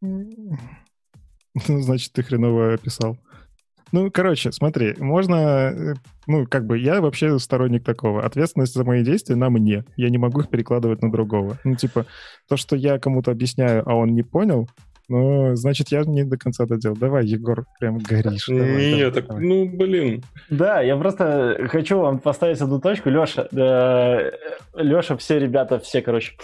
Значит, 1.66 2.12
ты 2.12 2.22
хреново 2.22 2.74
описал. 2.74 3.18
Ну, 3.92 4.10
короче, 4.10 4.52
смотри, 4.52 4.94
можно... 4.98 5.34
Э, 5.34 5.94
ну, 6.26 6.46
как 6.46 6.66
бы 6.66 6.78
я 6.78 7.00
вообще 7.00 7.38
сторонник 7.38 7.84
такого. 7.84 8.24
Ответственность 8.24 8.74
за 8.74 8.84
мои 8.84 9.02
действия 9.02 9.36
на 9.36 9.50
мне. 9.50 9.84
Я 9.96 10.10
не 10.10 10.18
могу 10.18 10.40
их 10.40 10.48
перекладывать 10.48 11.02
на 11.02 11.10
другого. 11.10 11.58
Ну, 11.64 11.74
типа, 11.74 12.06
то, 12.48 12.56
что 12.56 12.76
я 12.76 12.98
кому-то 12.98 13.30
объясняю, 13.30 13.82
а 13.86 13.94
он 13.94 14.14
не 14.14 14.22
понял, 14.22 14.68
ну, 15.10 15.56
значит, 15.56 15.88
я 15.88 16.02
не 16.04 16.22
до 16.22 16.38
конца 16.38 16.66
доделал. 16.66 16.96
Давай, 16.96 17.26
Егор, 17.26 17.66
прям 17.80 17.98
горишь. 17.98 18.46
Давай, 18.46 18.94
Нет, 18.94 19.14
так, 19.14 19.26
давай. 19.26 19.42
ну, 19.44 19.68
блин. 19.68 20.22
Да, 20.50 20.80
я 20.82 20.96
просто 20.96 21.66
хочу 21.68 21.98
вам 21.98 22.20
поставить 22.20 22.60
одну 22.60 22.80
точку. 22.80 23.10
Леша, 23.10 23.48
э, 23.50 24.30
Леша, 24.76 25.16
все 25.16 25.40
ребята, 25.40 25.80
все, 25.80 26.00
короче, 26.00 26.34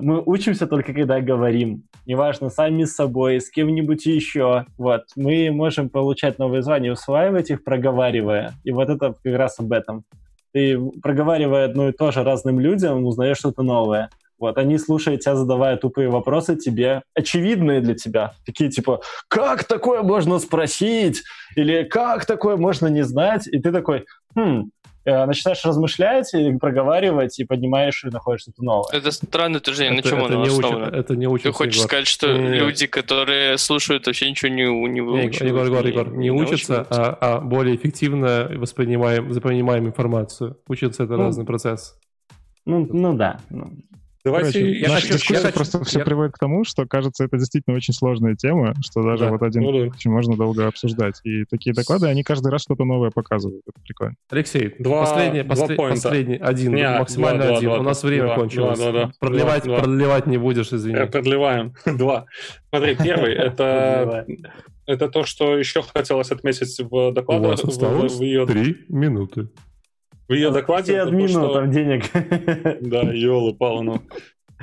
мы 0.00 0.22
учимся 0.24 0.66
только 0.66 0.92
когда 0.92 1.20
говорим. 1.20 1.84
Неважно, 2.06 2.50
сами 2.50 2.84
с 2.84 2.94
собой, 2.94 3.40
с 3.40 3.50
кем-нибудь 3.50 4.06
еще. 4.06 4.66
Вот. 4.76 5.04
Мы 5.16 5.50
можем 5.50 5.88
получать 5.88 6.38
новые 6.38 6.62
звания, 6.62 6.92
усваивать 6.92 7.50
их, 7.50 7.64
проговаривая. 7.64 8.54
И 8.64 8.72
вот 8.72 8.88
это 8.88 9.14
как 9.22 9.34
раз 9.36 9.58
об 9.58 9.72
этом. 9.72 10.04
Ты, 10.52 10.78
проговаривая 11.02 11.66
одно 11.66 11.88
и 11.88 11.92
то 11.92 12.10
же 12.10 12.24
разным 12.24 12.58
людям, 12.58 13.04
узнаешь 13.04 13.38
что-то 13.38 13.62
новое. 13.62 14.10
Вот, 14.38 14.56
они 14.56 14.78
слушают 14.78 15.22
тебя, 15.22 15.34
задавая 15.34 15.76
тупые 15.76 16.08
вопросы 16.08 16.56
тебе, 16.56 17.02
очевидные 17.14 17.80
для 17.80 17.94
тебя. 17.94 18.34
Такие 18.46 18.70
типа, 18.70 19.00
как 19.26 19.64
такое 19.64 20.02
можно 20.02 20.38
спросить? 20.38 21.24
Или 21.56 21.82
как 21.82 22.24
такое 22.24 22.56
можно 22.56 22.86
не 22.86 23.02
знать? 23.02 23.48
И 23.48 23.58
ты 23.60 23.72
такой, 23.72 24.04
хм, 24.36 24.70
начинаешь 25.26 25.64
размышлять 25.64 26.32
и 26.34 26.52
проговаривать, 26.56 27.38
и 27.38 27.44
поднимаешь 27.44 28.04
и 28.04 28.08
находишь 28.08 28.42
что-то 28.42 28.64
новое. 28.64 28.88
Это 28.92 29.10
странное 29.10 29.60
утверждение, 29.60 29.96
на 29.96 30.02
чем 30.02 30.24
оно 30.24 30.42
основано? 30.42 30.94
это 30.94 31.16
не 31.16 31.26
учится, 31.26 31.50
Ты 31.50 31.54
хочешь 31.54 31.76
Егор. 31.76 31.88
сказать, 31.88 32.06
что 32.06 32.32
Нет. 32.36 32.60
люди, 32.60 32.86
которые 32.86 33.58
слушают, 33.58 34.06
вообще 34.06 34.30
ничего 34.30 34.50
не, 34.50 34.64
не 34.88 35.00
выучивают? 35.00 35.52
Егор, 35.52 35.66
Егор, 35.66 35.86
Егор, 35.86 36.12
не, 36.12 36.24
не 36.24 36.30
учатся, 36.30 36.86
а, 36.90 37.18
а 37.20 37.40
более 37.40 37.76
эффективно 37.76 38.48
воспринимаем, 38.56 39.32
запоминаем 39.32 39.86
информацию. 39.86 40.58
Учиться— 40.66 41.02
это 41.04 41.16
ну, 41.16 41.24
разный 41.24 41.44
процесс. 41.44 41.98
Ну, 42.64 42.86
ну 42.90 43.14
да. 43.14 43.40
Ну. 43.50 43.72
Давайте 44.24 44.52
Короче, 44.52 44.80
я 44.80 44.88
хочу, 44.88 45.12
дискуссия 45.14 45.46
я 45.46 45.52
просто 45.52 45.84
все 45.84 46.04
приводит 46.04 46.34
к 46.34 46.38
тому, 46.38 46.64
что 46.64 46.86
кажется, 46.86 47.24
это 47.24 47.36
действительно 47.38 47.76
очень 47.76 47.94
сложная 47.94 48.34
тема, 48.34 48.74
что 48.80 49.02
даже 49.02 49.24
да. 49.24 49.30
вот 49.30 49.42
один 49.42 49.62
ну, 49.62 49.72
да. 49.72 49.78
очень 49.94 50.10
можно 50.10 50.36
долго 50.36 50.66
обсуждать. 50.66 51.20
И 51.24 51.44
такие 51.44 51.74
доклады, 51.74 52.06
они 52.06 52.22
каждый 52.22 52.50
раз 52.50 52.62
что-то 52.62 52.84
новое 52.84 53.10
показывают. 53.10 53.62
Это 53.66 53.80
прикольно. 53.80 54.14
Алексей, 54.30 54.74
два, 54.78 55.04
последний, 55.04 55.42
два 55.42 55.54
послед, 55.54 55.76
последний, 55.76 56.36
один, 56.36 56.74
Не, 56.74 56.98
максимально 56.98 57.46
два, 57.46 57.56
один. 57.56 57.70
Два, 57.70 57.78
У 57.78 57.82
нас 57.82 58.02
время 58.02 58.26
два, 58.26 58.34
кончилось. 58.34 58.78
Два, 58.78 58.90
два, 58.90 59.00
два, 59.04 59.12
продлевать, 59.20 59.64
два, 59.64 59.78
продлевать 59.78 60.26
не 60.26 60.38
будешь, 60.38 60.72
извини. 60.72 60.98
Э, 60.98 61.06
продлеваем. 61.06 61.74
Два. 61.86 62.26
Смотри, 62.70 62.96
первый 62.96 63.34
это 63.34 64.26
это 64.88 65.08
то, 65.08 65.24
что 65.24 65.58
еще 65.58 65.82
хотелось 65.82 66.30
отметить 66.30 66.78
в 66.80 67.12
докладе. 67.12 67.46
У 67.46 67.50
вас 67.50 67.62
осталось 67.62 68.16
три 68.16 68.84
минуты. 68.88 69.48
В 70.28 70.34
ее 70.34 70.50
докладе... 70.50 70.92
Все 70.92 71.00
админу 71.00 71.28
что... 71.28 71.54
там 71.54 71.70
денег. 71.70 72.04
Да, 72.82 73.02
пала, 73.58 73.82
ну. 73.82 74.02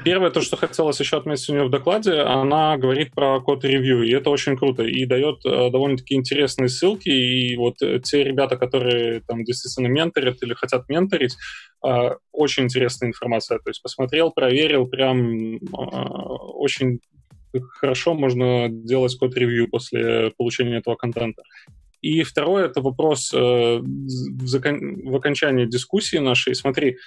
Первое, 0.03 0.29
то, 0.29 0.41
что 0.41 0.57
хотелось 0.57 0.99
еще 0.99 1.17
отметить 1.17 1.49
у 1.49 1.53
нее 1.53 1.63
в 1.63 1.69
докладе, 1.69 2.19
она 2.19 2.77
говорит 2.77 3.13
про 3.13 3.39
код-ревью, 3.39 4.03
и 4.03 4.11
это 4.11 4.29
очень 4.29 4.57
круто, 4.57 4.83
и 4.83 5.05
дает 5.05 5.45
э, 5.45 5.71
довольно-таки 5.71 6.15
интересные 6.15 6.67
ссылки, 6.67 7.07
и 7.07 7.55
вот 7.55 7.81
э, 7.81 7.99
те 8.03 8.23
ребята, 8.23 8.57
которые 8.57 9.21
там 9.21 9.43
действительно 9.45 9.87
менторят 9.87 10.43
или 10.43 10.53
хотят 10.53 10.89
менторить, 10.89 11.37
э, 11.83 12.09
очень 12.33 12.63
интересная 12.65 13.07
информация, 13.07 13.57
то 13.59 13.69
есть 13.69 13.81
посмотрел, 13.81 14.31
проверил, 14.31 14.85
прям 14.85 15.59
очень 15.71 16.99
хорошо 17.79 18.13
можно 18.13 18.67
делать 18.69 19.17
код-ревью 19.17 19.69
после 19.69 20.31
получения 20.37 20.77
этого 20.77 20.95
контента. 20.95 21.41
И 22.05 22.21
второе, 22.21 22.65
это 22.65 22.81
вопрос 22.81 23.33
э, 23.33 23.37
в, 23.37 24.47
закон... 24.47 25.01
в 25.09 25.15
окончании 25.15 25.65
дискуссии 25.65 26.17
нашей. 26.17 26.53
Смотри, 26.53 26.97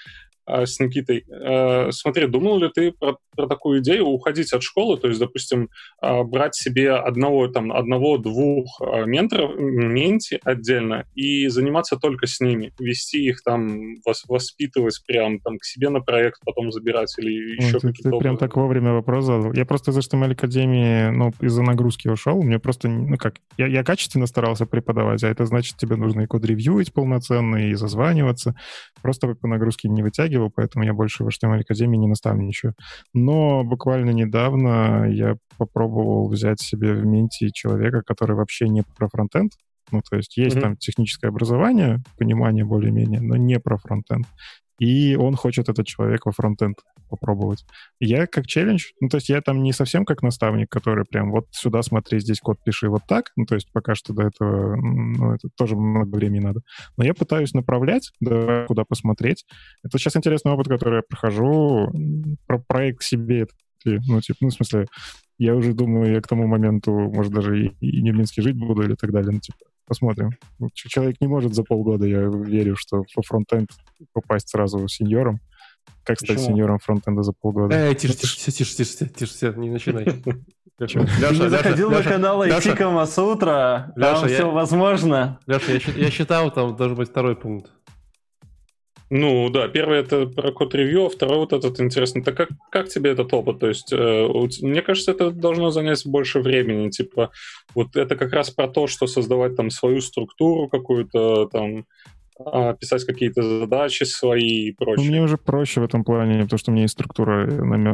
с 0.49 0.81
Никитой. 0.81 1.25
А, 1.31 1.89
смотри, 1.91 2.27
думал 2.27 2.59
ли 2.59 2.71
ты 2.75 2.93
про, 2.93 3.19
про 3.37 3.47
такую 3.47 3.81
идею 3.81 4.07
уходить 4.07 4.53
от 4.53 4.63
школы, 4.63 4.97
то 4.97 5.09
есть, 5.09 5.21
допустим, 5.21 5.69
а, 6.01 6.25
брать 6.25 6.55
себе 6.55 6.93
одного, 6.93 7.49
там, 7.49 7.73
одного-двух 7.73 8.81
менторов, 9.07 9.53
менти 9.59 10.41
отдельно 10.43 11.05
и 11.15 11.49
заниматься 11.49 11.97
только 11.97 12.27
с 12.27 12.41
ними, 12.41 12.73
вести 12.79 13.25
их 13.25 13.43
там, 13.43 13.97
воспитывать 14.29 15.03
прям 15.07 15.41
там 15.41 15.59
к 15.59 15.65
себе 15.65 15.91
на 15.91 16.01
проект, 16.01 16.41
потом 16.45 16.73
забирать 16.73 17.15
или 17.19 17.57
еще 17.57 17.75
ну, 17.75 17.81
какие-то... 17.81 18.11
Ты 18.11 18.19
прям 18.19 18.37
так 18.37 18.57
вовремя 18.57 18.93
вопрос 18.93 19.25
задал. 19.25 19.53
Я 19.53 19.67
просто 19.67 19.91
из 19.91 19.99
HTML 19.99 20.33
Академии, 20.33 21.11
ну, 21.11 21.33
из-за 21.41 21.63
нагрузки 21.63 22.09
ушел, 22.09 22.43
мне 22.43 22.59
просто, 22.59 22.89
ну 22.89 23.17
как, 23.17 23.37
я, 23.57 23.67
я 23.67 23.85
качественно 23.85 24.27
старался 24.27 24.67
преподавать, 24.67 25.23
а 25.25 25.29
это 25.29 25.45
значит, 25.45 25.77
тебе 25.77 25.97
нужно 25.97 26.23
и 26.23 26.27
код-ревьюить 26.27 26.93
полноценно, 26.93 27.69
и 27.69 27.75
зазваниваться. 27.75 28.55
Просто 29.03 29.29
по 29.35 29.47
нагрузке 29.47 29.89
не 29.89 30.03
вытягивать 30.03 30.38
вытягивал, 30.39 30.51
поэтому 30.55 30.85
я 30.85 30.93
больше 30.93 31.25
в 31.25 31.29
HTML 31.29 31.61
Академии 31.61 31.97
не 31.97 32.09
наставничаю. 32.09 32.75
Но 33.15 33.65
буквально 33.65 34.11
недавно 34.11 35.07
я 35.11 35.37
попробовал 35.57 36.29
взять 36.29 36.61
себе 36.61 36.95
в 36.95 37.05
Минте 37.05 37.51
человека, 37.53 38.03
который 38.07 38.37
вообще 38.37 38.69
не 38.69 38.83
про 38.97 39.09
фронтенд, 39.09 39.53
ну, 39.91 40.03
то 40.09 40.17
есть 40.17 40.37
есть 40.37 40.57
mm-hmm. 40.57 40.61
там 40.61 40.77
техническое 40.77 41.29
образование, 41.29 42.03
понимание 42.19 42.65
более-менее, 42.65 43.21
но 43.21 43.37
не 43.37 43.59
про 43.59 43.79
фронтенд 43.79 44.27
и 44.79 45.17
он 45.17 45.35
хочет 45.35 45.69
этот 45.69 45.87
человек 45.87 46.25
во 46.25 46.33
фронтенд 46.33 46.79
попробовать. 47.09 47.65
Я 48.01 48.27
как 48.27 48.47
челлендж, 48.47 48.87
ну, 49.01 49.09
то 49.09 49.17
есть 49.17 49.29
я 49.29 49.41
там 49.41 49.63
не 49.63 49.73
совсем 49.73 50.05
как 50.05 50.23
наставник, 50.23 50.69
который 50.71 51.05
прям 51.05 51.31
вот 51.31 51.47
сюда 51.51 51.83
смотри, 51.83 52.21
здесь 52.21 52.41
код 52.41 52.59
пиши 52.65 52.89
вот 52.89 53.03
так, 53.09 53.33
ну, 53.37 53.45
то 53.45 53.55
есть 53.55 53.73
пока 53.73 53.95
что 53.95 54.13
до 54.13 54.25
этого, 54.25 54.77
ну, 54.77 55.35
это 55.35 55.49
тоже 55.57 55.77
много 55.77 56.15
времени 56.17 56.41
надо. 56.41 56.61
Но 56.97 57.05
я 57.05 57.15
пытаюсь 57.15 57.55
направлять, 57.55 58.11
да, 58.21 58.65
куда 58.67 58.85
посмотреть. 58.85 59.45
Это 59.83 59.99
сейчас 59.99 60.17
интересный 60.17 60.53
опыт, 60.53 60.69
который 60.69 60.97
я 60.97 61.03
прохожу. 61.09 61.93
Про 62.47 62.59
проект 62.59 63.03
себе, 63.03 63.47
ну, 63.85 64.21
типа, 64.21 64.39
ну, 64.41 64.49
в 64.49 64.55
смысле, 64.55 64.87
я 65.39 65.55
уже 65.55 65.73
думаю, 65.73 66.13
я 66.13 66.21
к 66.21 66.27
тому 66.27 66.47
моменту, 66.47 66.93
может, 66.93 67.33
даже 67.33 67.67
и, 67.67 67.69
и 67.81 68.03
не 68.03 68.13
в 68.13 68.17
Минске 68.17 68.43
жить 68.43 68.57
буду 68.57 68.83
или 68.83 68.95
так 68.95 69.13
далее. 69.13 69.33
Ну, 69.33 69.41
типа, 69.41 69.59
Посмотрим. 69.89 70.33
Человек 70.75 71.17
не 71.23 71.29
может 71.29 71.55
за 71.55 71.65
полгода, 71.65 72.05
я 72.05 72.21
верю, 72.21 72.77
что 72.77 73.05
во 73.17 73.23
фронтенд 73.23 73.71
попасть 74.13 74.51
сразу 74.51 74.87
сеньором. 74.87 75.41
Как 76.05 76.19
стать 76.19 76.37
Почему? 76.37 76.47
сеньором 76.47 76.79
фронтенда 76.79 77.23
за 77.23 77.33
полгода? 77.33 77.75
Эй, 77.75 77.95
тише, 77.95 78.15
тише, 78.15 78.37
тише, 78.37 78.53
тише, 78.53 78.75
тише, 78.75 79.09
тише, 79.09 79.33
тише, 79.35 79.55
не 79.57 79.71
начинай. 79.71 80.05
Леша, 80.79 81.01
Ты 81.01 81.37
не 81.37 81.49
заходил 81.51 81.91
на 81.91 82.03
канал 82.03 82.43
Айтика 82.43 82.89
Масутра, 82.89 83.93
там 83.97 84.29
все 84.29 84.51
возможно. 84.51 85.41
Леша, 85.47 85.73
я 85.97 86.11
считал, 86.11 86.53
там 86.53 86.77
должен 86.77 86.97
быть 86.97 87.11
второй 87.11 87.37
пункт. 87.37 87.71
Ну 89.11 89.49
да, 89.49 89.69
первый 89.69 90.01
это 90.01 90.27
про 90.27 90.53
код 90.53 90.75
ревью, 90.75 91.07
а 91.07 91.09
второй 91.09 91.39
вот 91.39 91.55
этот 91.55 91.81
интересный. 91.81 92.23
Так 92.23 92.37
как, 92.37 92.51
как 92.71 92.89
тебе 92.89 93.11
этот 93.11 93.33
опыт? 93.33 93.59
То 93.59 93.69
есть, 93.69 93.91
э, 93.91 94.29
мне 94.61 94.83
кажется, 94.83 95.13
это 95.13 95.31
должно 95.31 95.71
занять 95.71 96.07
больше 96.07 96.41
времени. 96.41 96.91
Типа, 96.91 97.31
вот 97.75 97.97
это 97.97 98.17
как 98.17 98.33
раз 98.35 98.51
про 98.51 98.69
то, 98.69 98.87
что 98.87 99.07
создавать 99.07 99.57
там 99.57 99.71
свою 99.71 100.03
структуру 100.03 100.69
какую-то, 100.69 101.47
там, 101.47 101.87
писать 102.81 103.05
какие-то 103.05 103.43
задачи 103.43 104.05
свои 104.05 104.69
и 104.69 104.73
прочее. 104.73 105.05
Ну, 105.05 105.13
мне 105.13 105.23
уже 105.23 105.37
проще 105.37 105.81
в 105.81 105.85
этом 105.85 106.05
плане, 106.05 106.43
потому 106.43 106.59
что 106.59 106.71
у 106.71 106.75
меня 106.75 106.83
есть 106.83 106.95
структура 106.95 107.47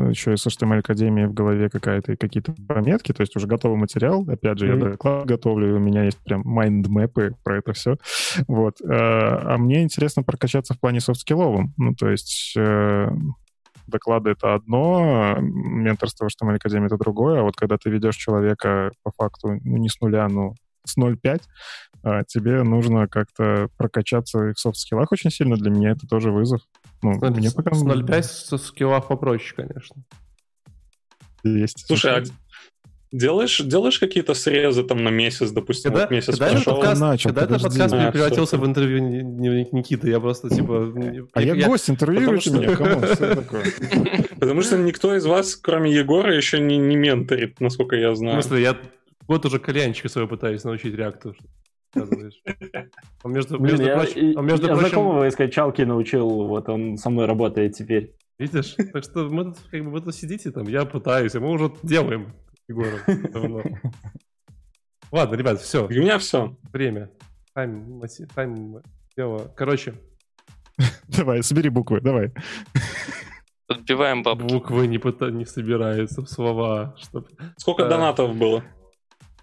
еще 0.08 0.34
из 0.34 0.46
HTML 0.46 0.78
Академии 0.78 1.24
в 1.24 1.34
голове 1.34 1.68
какая-то 1.68 2.12
и 2.12 2.16
какие-то 2.16 2.54
пометки, 2.68 3.12
то 3.12 3.22
есть 3.22 3.36
уже 3.36 3.46
готовый 3.46 3.78
материал. 3.78 4.24
Опять 4.28 4.58
же, 4.58 4.66
mm-hmm. 4.66 4.84
я 4.84 4.90
доклад 4.90 5.26
готовлю, 5.26 5.70
и 5.70 5.72
у 5.72 5.78
меня 5.78 6.04
есть 6.04 6.18
прям 6.24 6.42
mind 6.44 6.89
map 6.89 7.23
ы 7.23 7.34
про 7.42 7.58
это 7.58 7.72
все. 7.72 7.96
Вот. 8.48 8.80
А, 8.82 9.54
а 9.54 9.58
мне 9.58 9.82
интересно 9.82 10.22
прокачаться 10.22 10.74
в 10.74 10.80
плане 10.80 11.00
soft 11.00 11.21
skill 11.21 11.47
овым. 11.47 11.72
Ну, 11.76 11.94
то 11.94 12.08
есть 12.08 12.54
э, 12.56 13.08
доклады— 13.86 14.30
это 14.32 14.54
одно, 14.54 15.36
менторство 15.40 16.28
в 16.28 16.28
HTML 16.28 16.56
Академии— 16.56 16.86
это 16.88 16.98
другое, 16.98 17.40
а 17.40 17.42
вот 17.42 17.56
когда 17.56 17.76
ты 17.76 17.90
ведешь 17.90 18.16
человека 18.16 18.90
по 19.02 19.10
факту 19.12 19.58
ну, 19.62 19.76
не 19.76 19.88
с 19.88 20.00
нуля, 20.00 20.28
ну, 20.28 20.54
с 20.84 20.96
0,5, 20.98 21.40
а 22.02 22.24
тебе 22.24 22.62
нужно 22.62 23.08
как-то 23.08 23.68
прокачаться 23.76 24.52
в 24.52 24.58
софт-скиллах 24.58 25.10
очень 25.12 25.30
сильно. 25.30 25.56
Для 25.56 25.70
меня 25.70 25.92
это 25.92 26.06
тоже 26.06 26.30
вызов. 26.30 26.60
Ну, 27.02 27.18
с, 27.18 27.30
мне 27.30 27.50
пока... 27.50 27.74
С 27.74 27.82
0,5 27.82 28.56
в 28.56 28.60
скиллах 28.60 29.08
попроще, 29.08 29.54
конечно. 29.56 30.02
Есть. 31.42 31.86
Слушай, 31.86 32.20
а 32.20 32.24
делаешь, 33.14 33.60
делаешь 33.60 33.98
какие-то 33.98 34.34
срезы 34.34 34.82
там 34.82 35.02
на 35.04 35.08
месяц, 35.08 35.50
допустим, 35.50 35.92
когда, 35.92 36.04
вот 36.04 36.10
месяц 36.10 36.38
когда 36.38 36.50
прошел? 36.50 36.74
Подкаст, 36.74 37.00
начал, 37.00 37.30
когда 37.30 37.42
этот 37.44 37.62
подкаст 37.62 37.94
а, 37.94 38.10
превратился 38.10 38.58
в 38.58 38.66
интервью 38.66 39.00
Никиты, 39.00 40.10
я 40.10 40.20
просто 40.20 40.50
типа... 40.50 40.92
А 41.32 41.42
я, 41.42 41.54
я 41.54 41.66
гость, 41.66 41.88
интервьюируйте 41.90 42.50
меня, 42.50 42.76
кому? 42.76 43.06
Что 43.06 43.36
такое? 43.36 43.64
Потому 44.40 44.62
что 44.62 44.76
никто 44.78 45.14
из 45.14 45.24
вас, 45.24 45.56
кроме 45.56 45.92
Егора, 45.92 46.34
еще 46.34 46.60
не, 46.60 46.76
не 46.76 46.96
менторит, 46.96 47.60
насколько 47.60 47.96
я 47.96 48.14
знаю. 48.14 48.40
В 48.40 48.44
смысле, 48.44 48.62
я 48.62 48.76
вот 49.28 49.44
уже 49.46 49.58
кальянчика 49.58 50.08
своего 50.08 50.28
пытаюсь 50.28 50.64
научить 50.64 50.94
реакту. 50.94 51.34
Он 53.22 53.32
между, 53.32 53.58
Блин, 53.58 53.76
между 53.76 53.86
я, 53.86 53.96
прочим, 53.96 54.36
он, 54.36 54.46
между 54.46 54.66
я 54.66 54.72
прочим... 54.74 54.88
знакомого 54.88 55.28
из 55.28 55.36
качалки 55.36 55.82
научил, 55.82 56.28
вот 56.46 56.68
он 56.68 56.96
со 56.96 57.10
мной 57.10 57.26
работает 57.26 57.74
теперь. 57.74 58.14
Видишь? 58.38 58.74
Так 58.92 59.04
что 59.04 59.28
мы 59.28 59.44
тут, 59.44 59.58
как 59.70 59.84
бы, 59.84 59.90
вы 59.90 60.00
тут 60.00 60.14
сидите, 60.14 60.50
там, 60.50 60.66
я 60.66 60.84
пытаюсь, 60.84 61.34
а 61.36 61.40
мы 61.40 61.50
уже 61.50 61.72
делаем 61.82 62.32
Егором. 62.68 63.80
Ладно, 65.12 65.36
ребят, 65.36 65.60
все. 65.60 65.86
У 65.86 65.90
меня 65.90 66.18
все. 66.18 66.56
Время. 66.72 67.10
Тайм, 67.54 68.02
тайм, 68.34 68.82
дело. 69.16 69.52
Короче. 69.56 69.94
Давай, 71.06 71.42
собери 71.44 71.68
буквы, 71.68 72.00
давай. 72.00 72.32
Подбиваем 73.68 74.22
бабки. 74.24 74.42
Буквы 74.42 74.88
не, 74.88 74.98
не 75.30 75.44
собираются 75.44 76.22
в 76.22 76.28
слова. 76.28 76.96
Чтоб... 76.98 77.28
Сколько 77.56 77.88
донатов 77.88 78.36
было? 78.36 78.64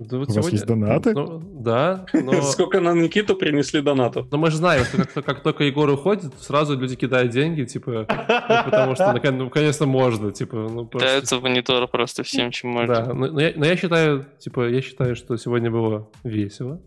Да, 0.02 0.18
вот 0.18 0.30
У 0.30 0.32
сегодня... 0.32 0.44
вас 0.44 0.52
есть 0.53 0.65
донаты? 0.65 1.14
Ну, 1.14 1.40
да, 1.61 2.07
но... 2.11 2.41
Сколько 2.41 2.80
на 2.80 2.94
Никиту 2.94 3.36
принесли 3.36 3.82
донатов? 3.82 4.32
Но 4.32 4.40
мы 4.40 4.49
же 4.49 4.57
знаем, 4.57 4.84
что 4.84 4.98
как, 5.06 5.23
как 5.23 5.44
только 5.44 5.64
Егор 5.64 5.88
уходит, 5.91 6.34
сразу 6.40 6.76
люди 6.76 6.95
кидают 6.95 7.32
деньги, 7.32 7.65
типа, 7.65 8.07
ну, 8.10 8.64
потому 8.65 8.95
что, 8.95 9.32
ну, 9.32 9.49
конечно, 9.52 9.86
можно, 9.86 10.32
типа, 10.32 10.56
ну, 10.56 10.88
просто... 10.88 11.07
Дается 11.07 11.38
в 11.38 11.44
монитор 11.44 11.88
просто 11.88 12.23
всем, 12.23 12.49
чем 12.49 12.72
можно. 12.72 12.95
Да, 12.95 13.14
но, 13.14 13.28
но, 13.28 13.40
я, 13.40 13.53
но 13.56 13.64
я 13.64 13.76
считаю, 13.76 14.26
типа, 14.40 14.69
я 14.69 14.82
считаю, 14.82 15.15
что 15.15 15.38
сегодня 15.38 15.69
было 15.69 16.10
весело, 16.23 16.82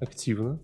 активно, 0.00 0.58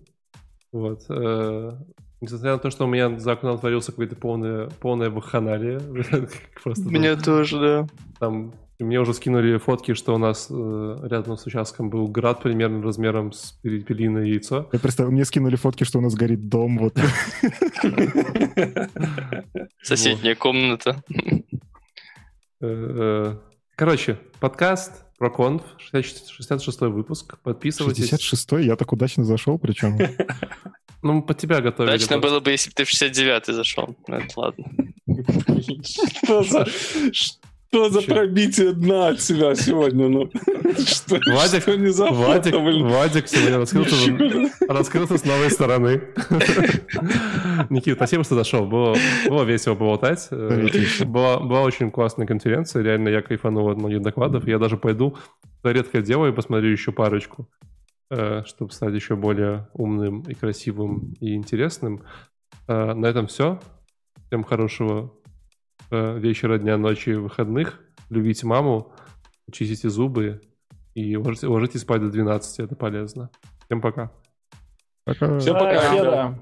вот. 0.73 1.05
Э, 1.07 1.71
несмотря 2.19 2.53
на 2.53 2.57
то, 2.57 2.69
что 2.69 2.83
у 2.83 2.87
меня 2.87 3.17
за 3.17 3.31
окном 3.31 3.57
творился 3.57 3.91
какое-то 3.91 4.17
полное, 4.17 4.69
полное 4.81 5.09
вахханалия. 5.09 5.79
Меня 5.79 7.15
тоже, 7.15 7.59
да. 7.59 7.87
Там 8.19 8.53
мне 8.83 8.99
уже 8.99 9.13
скинули 9.13 9.57
фотки, 9.57 9.93
что 9.93 10.15
у 10.15 10.17
нас 10.17 10.47
э, 10.49 10.97
рядом 11.03 11.37
с 11.37 11.45
участком 11.45 11.89
был 11.89 12.07
град 12.07 12.41
примерно 12.41 12.83
размером 12.83 13.31
с 13.31 13.53
перепелиное 13.63 14.25
яйцо. 14.25 14.69
Я 14.71 14.79
представляю, 14.79 15.13
мне 15.13 15.25
скинули 15.25 15.55
фотки, 15.55 15.83
что 15.83 15.99
у 15.99 16.01
нас 16.01 16.13
горит 16.13 16.49
дом. 16.49 16.77
Вот. 16.77 16.97
Соседняя 19.81 20.35
комната. 20.35 21.03
Э, 22.61 22.65
э, 22.65 23.35
короче, 23.75 24.19
подкаст 24.39 25.05
про 25.17 25.29
конф, 25.29 25.63
66 25.77 26.81
выпуск. 26.81 27.37
Подписывайтесь. 27.43 28.11
66-й? 28.11 28.65
Я 28.65 28.75
так 28.75 28.91
удачно 28.91 29.23
зашел, 29.23 29.57
причем. 29.57 29.97
Ну, 31.05 31.21
под 31.21 31.37
тебя 31.37 31.59
готовили. 31.59 31.95
Удачно 31.95 32.17
было 32.19 32.39
бы, 32.39 32.51
если 32.51 32.69
бы 32.69 32.75
ты 32.75 32.85
в 32.85 32.93
69-й 32.93 33.53
зашел. 33.53 33.93
Ну, 34.07 34.15
это 34.15 34.39
ладно. 34.39 34.65
Что 35.83 36.43
за... 36.43 36.65
Что 37.73 37.89
за 37.89 38.03
пробитие 38.03 38.73
дна 38.73 39.07
от 39.07 39.19
себя 39.19 39.55
сегодня? 39.55 40.07
Ну, 40.07 40.29
что, 40.85 41.19
Вадик, 41.33 41.63
что 41.63 41.75
не 41.75 41.87
за 41.87 42.05
Вадик, 42.11 42.53
Вадик 42.53 43.27
сегодня 43.27 43.57
раскрылся, 43.57 43.95
раскрылся 44.69 45.17
с 45.17 45.25
новой 45.25 45.49
стороны. 45.49 46.03
Никита, 47.71 47.95
спасибо, 47.95 48.23
что 48.23 48.35
зашел. 48.35 48.67
Было, 48.67 48.95
было 49.27 49.41
весело 49.41 49.73
поболтать. 49.73 50.27
Была, 50.29 51.39
была 51.39 51.61
очень 51.63 51.89
классная 51.89 52.27
конференция. 52.27 52.83
Реально, 52.83 53.09
я 53.09 53.23
кайфанул 53.23 53.67
от 53.67 53.77
многих 53.79 54.03
докладов. 54.03 54.47
Я 54.47 54.59
даже 54.59 54.77
пойду, 54.77 55.17
что 55.57 55.71
редко 55.71 56.03
делаю, 56.03 56.31
и 56.31 56.35
посмотрю 56.35 56.69
еще 56.69 56.91
парочку, 56.91 57.49
э, 58.11 58.43
чтобы 58.45 58.71
стать 58.71 58.93
еще 58.93 59.15
более 59.15 59.67
умным 59.73 60.21
и 60.29 60.35
красивым 60.35 61.15
и 61.19 61.33
интересным. 61.33 62.03
Э, 62.67 62.93
на 62.93 63.07
этом 63.07 63.25
все. 63.25 63.59
Всем 64.27 64.43
хорошего 64.43 65.11
Э, 65.11 65.22
вечера, 65.93 66.57
дня, 66.57 66.77
ночи, 66.77 67.11
выходных. 67.11 67.79
Любите 68.09 68.45
маму, 68.45 68.93
чистите 69.51 69.89
зубы 69.89 70.41
и 70.93 71.15
ложитесь 71.15 71.81
спать 71.81 72.01
до 72.01 72.09
12. 72.09 72.59
Это 72.59 72.75
полезно. 72.75 73.29
Всем 73.65 73.81
пока. 73.81 74.11
Пока. 75.05 75.39
Всем 75.39 75.55
пока. 75.55 75.79
А, 75.81 76.39